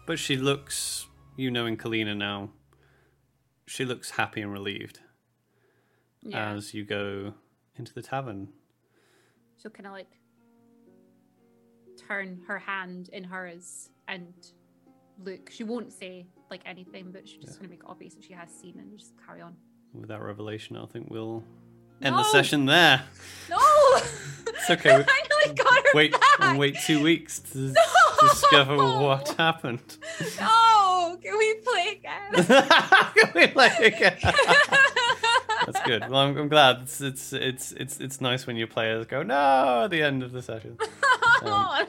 But 0.07 0.21
she 0.21 0.37
looks, 0.37 1.07
you 1.37 1.51
know, 1.51 1.67
in 1.67 1.77
Kalina 1.77 2.17
now, 2.17 2.51
she 3.67 3.85
looks 3.85 4.11
happy 4.11 4.43
and 4.43 4.53
relieved 4.53 5.01
Yeah. 6.21 6.53
as 6.53 6.73
you 6.73 6.85
go 6.85 7.35
into 7.77 7.93
the 7.93 8.03
tavern. 8.03 8.53
She'll 9.61 9.73
kind 9.73 9.87
of 9.87 9.93
like 9.93 10.19
turn 11.97 12.43
her 12.47 12.61
hand 12.61 13.09
in 13.13 13.25
hers 13.25 13.91
and 14.07 14.35
look. 15.25 15.51
She 15.51 15.65
won't 15.65 15.93
say 15.93 16.27
like 16.51 16.63
anything, 16.67 17.11
but 17.13 17.27
she's 17.29 17.39
just 17.45 17.55
Yeah. 17.55 17.59
gonna 17.61 17.71
make 17.71 17.81
it 17.81 17.87
obvious 17.89 18.15
that 18.15 18.25
she 18.25 18.33
has 18.35 18.51
seen 18.51 18.79
and 18.79 18.99
just 18.99 19.13
carry 19.27 19.41
on. 19.41 19.55
With 19.95 20.09
that 20.09 20.21
revelation, 20.23 20.77
I 20.77 20.87
think 20.87 21.09
we'll 21.11 21.43
end 22.03 22.15
the 22.17 22.25
session 22.25 22.67
there. 22.67 23.03
No! 23.51 23.59
It's 24.55 24.71
okay. 24.71 24.97
we- 24.99 25.05
I 25.49 25.53
got 25.55 25.75
her 25.75 25.91
Wait, 25.95 26.13
back. 26.39 26.57
wait 26.57 26.77
two 26.87 27.03
weeks 27.03 27.41
to 27.41 27.75
discover 28.21 28.77
what 28.77 29.29
happened. 29.31 29.97
No! 30.41 31.19
Can 31.21 31.37
we 31.37 31.55
play 31.55 31.99
again? 31.99 32.45
Can 33.15 33.33
we 33.35 33.47
play 33.49 33.71
again? 33.81 34.17
That's 35.67 35.81
good. 35.85 36.09
Well, 36.09 36.21
I'm, 36.21 36.37
I'm 36.37 36.49
glad. 36.49 36.83
It's, 36.83 37.01
it's 37.01 37.33
it's 37.33 37.73
it's 37.73 37.99
it's 38.01 38.21
nice 38.21 38.47
when 38.47 38.57
your 38.57 38.67
players 38.69 39.07
go 39.07 39.23
no 39.25 39.83
at 39.85 39.91
the 39.91 40.03
end 40.03 40.23
of 40.23 40.31
the 40.33 40.43
session. 40.43 40.77
Um, 41.43 41.87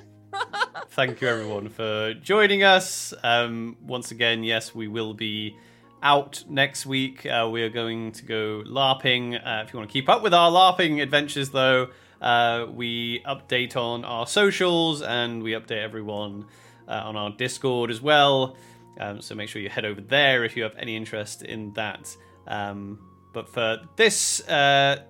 Thank 0.96 1.22
you 1.22 1.28
everyone 1.28 1.70
for 1.70 2.14
joining 2.14 2.62
us. 2.62 3.16
Um, 3.24 3.78
once 3.82 4.12
again, 4.12 4.44
yes, 4.44 4.76
we 4.76 4.88
will 4.88 5.16
be 5.16 5.58
out 6.04 6.44
next 6.48 6.86
week. 6.86 7.26
Uh, 7.26 7.50
we 7.52 7.64
are 7.64 7.70
going 7.70 8.12
to 8.12 8.24
go 8.24 8.62
LARPing. 8.64 9.36
Uh, 9.36 9.64
if 9.64 9.74
you 9.74 9.80
want 9.80 9.90
to 9.90 9.92
keep 9.92 10.08
up 10.08 10.22
with 10.22 10.36
our 10.36 10.52
LARPing 10.52 11.02
adventures, 11.02 11.50
though, 11.50 11.88
uh, 12.22 12.68
we 12.70 13.24
update 13.24 13.76
on 13.76 14.06
our 14.06 14.28
socials 14.28 15.02
and 15.02 15.42
we 15.42 15.54
update 15.54 15.82
everyone 15.82 16.46
uh, 16.88 17.02
on 17.06 17.16
our 17.18 17.32
Discord 17.32 17.90
as 17.90 18.00
well. 18.00 18.56
Um, 19.00 19.20
so 19.20 19.34
make 19.34 19.50
sure 19.50 19.64
you 19.64 19.70
head 19.70 19.86
over 19.86 20.00
there 20.00 20.44
if 20.44 20.56
you 20.56 20.62
have 20.62 20.76
any 20.78 20.96
interest 20.96 21.42
in 21.42 21.74
that. 21.74 22.16
Um, 22.46 23.00
but 23.34 23.50
for 23.50 23.80
this 23.96 24.48
uh, 24.48 25.02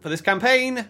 for 0.00 0.08
this 0.08 0.20
campaign, 0.20 0.88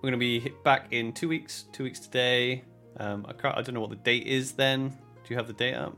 we're 0.00 0.10
going 0.10 0.12
to 0.12 0.18
be 0.18 0.52
back 0.64 0.88
in 0.92 1.12
two 1.12 1.28
weeks. 1.28 1.64
Two 1.72 1.84
weeks 1.84 1.98
today. 2.00 2.64
Um, 2.98 3.26
I 3.28 3.32
can't. 3.32 3.56
I 3.56 3.62
don't 3.62 3.74
know 3.74 3.80
what 3.80 3.90
the 3.90 3.96
date 3.96 4.26
is. 4.26 4.52
Then, 4.52 4.88
do 4.88 4.94
you 5.30 5.36
have 5.36 5.46
the 5.46 5.52
date 5.52 5.74
up? 5.74 5.96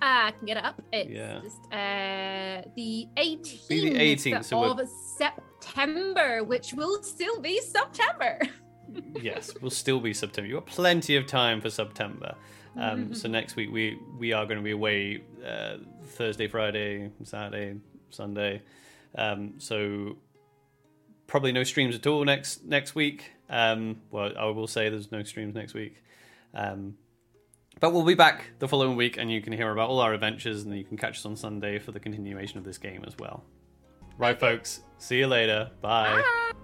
I 0.00 0.32
can 0.38 0.46
get 0.46 0.56
it 0.58 0.64
up. 0.64 0.80
It's 0.92 1.10
Yeah. 1.10 1.40
just, 1.42 1.58
uh, 1.72 2.68
the 2.76 3.08
18th, 3.16 3.66
the 3.66 3.94
18th, 3.96 4.44
so 4.44 4.60
we're- 4.60 4.70
of 4.82 4.88
September, 5.16 6.44
which 6.44 6.72
will 6.72 7.02
still 7.02 7.40
be 7.40 7.60
September. 7.60 8.38
yes, 9.20 9.52
will 9.60 9.70
still 9.70 9.98
be 9.98 10.14
September. 10.14 10.48
You've 10.48 10.64
got 10.64 10.66
plenty 10.66 11.16
of 11.16 11.26
time 11.26 11.60
for 11.60 11.68
September. 11.70 12.34
Um, 12.76 13.12
so 13.12 13.28
next 13.28 13.56
week 13.56 13.72
we 13.72 13.98
we 14.18 14.32
are 14.32 14.44
going 14.46 14.58
to 14.58 14.62
be 14.62 14.70
away 14.70 15.24
uh, 15.44 15.78
Thursday, 16.04 16.46
Friday, 16.46 17.10
Saturday, 17.24 17.80
Sunday. 18.10 18.62
Um, 19.16 19.54
so 19.58 20.16
probably 21.28 21.52
no 21.52 21.62
streams 21.62 21.94
at 21.94 22.04
all 22.08 22.24
next 22.24 22.64
next 22.64 22.96
week. 22.96 23.30
Um, 23.48 24.00
well, 24.10 24.32
I 24.36 24.46
will 24.46 24.66
say 24.66 24.88
there's 24.88 25.12
no 25.12 25.22
streams 25.22 25.54
next 25.54 25.74
week. 25.74 26.02
Um, 26.52 26.96
but 27.80 27.92
we'll 27.92 28.04
be 28.04 28.14
back 28.14 28.50
the 28.58 28.66
following 28.66 28.96
week, 28.96 29.16
and 29.16 29.30
you 29.30 29.40
can 29.40 29.52
hear 29.52 29.70
about 29.70 29.88
all 29.88 30.00
our 30.00 30.12
adventures, 30.12 30.64
and 30.64 30.76
you 30.76 30.84
can 30.84 30.96
catch 30.96 31.18
us 31.18 31.24
on 31.24 31.36
Sunday 31.36 31.78
for 31.78 31.92
the 31.92 32.00
continuation 32.00 32.58
of 32.58 32.64
this 32.64 32.78
game 32.78 33.04
as 33.06 33.16
well. 33.18 33.44
Right, 34.16 34.38
folks. 34.38 34.80
See 34.98 35.18
you 35.18 35.28
later. 35.28 35.70
Bye. 35.80 36.22
Bye. 36.22 36.58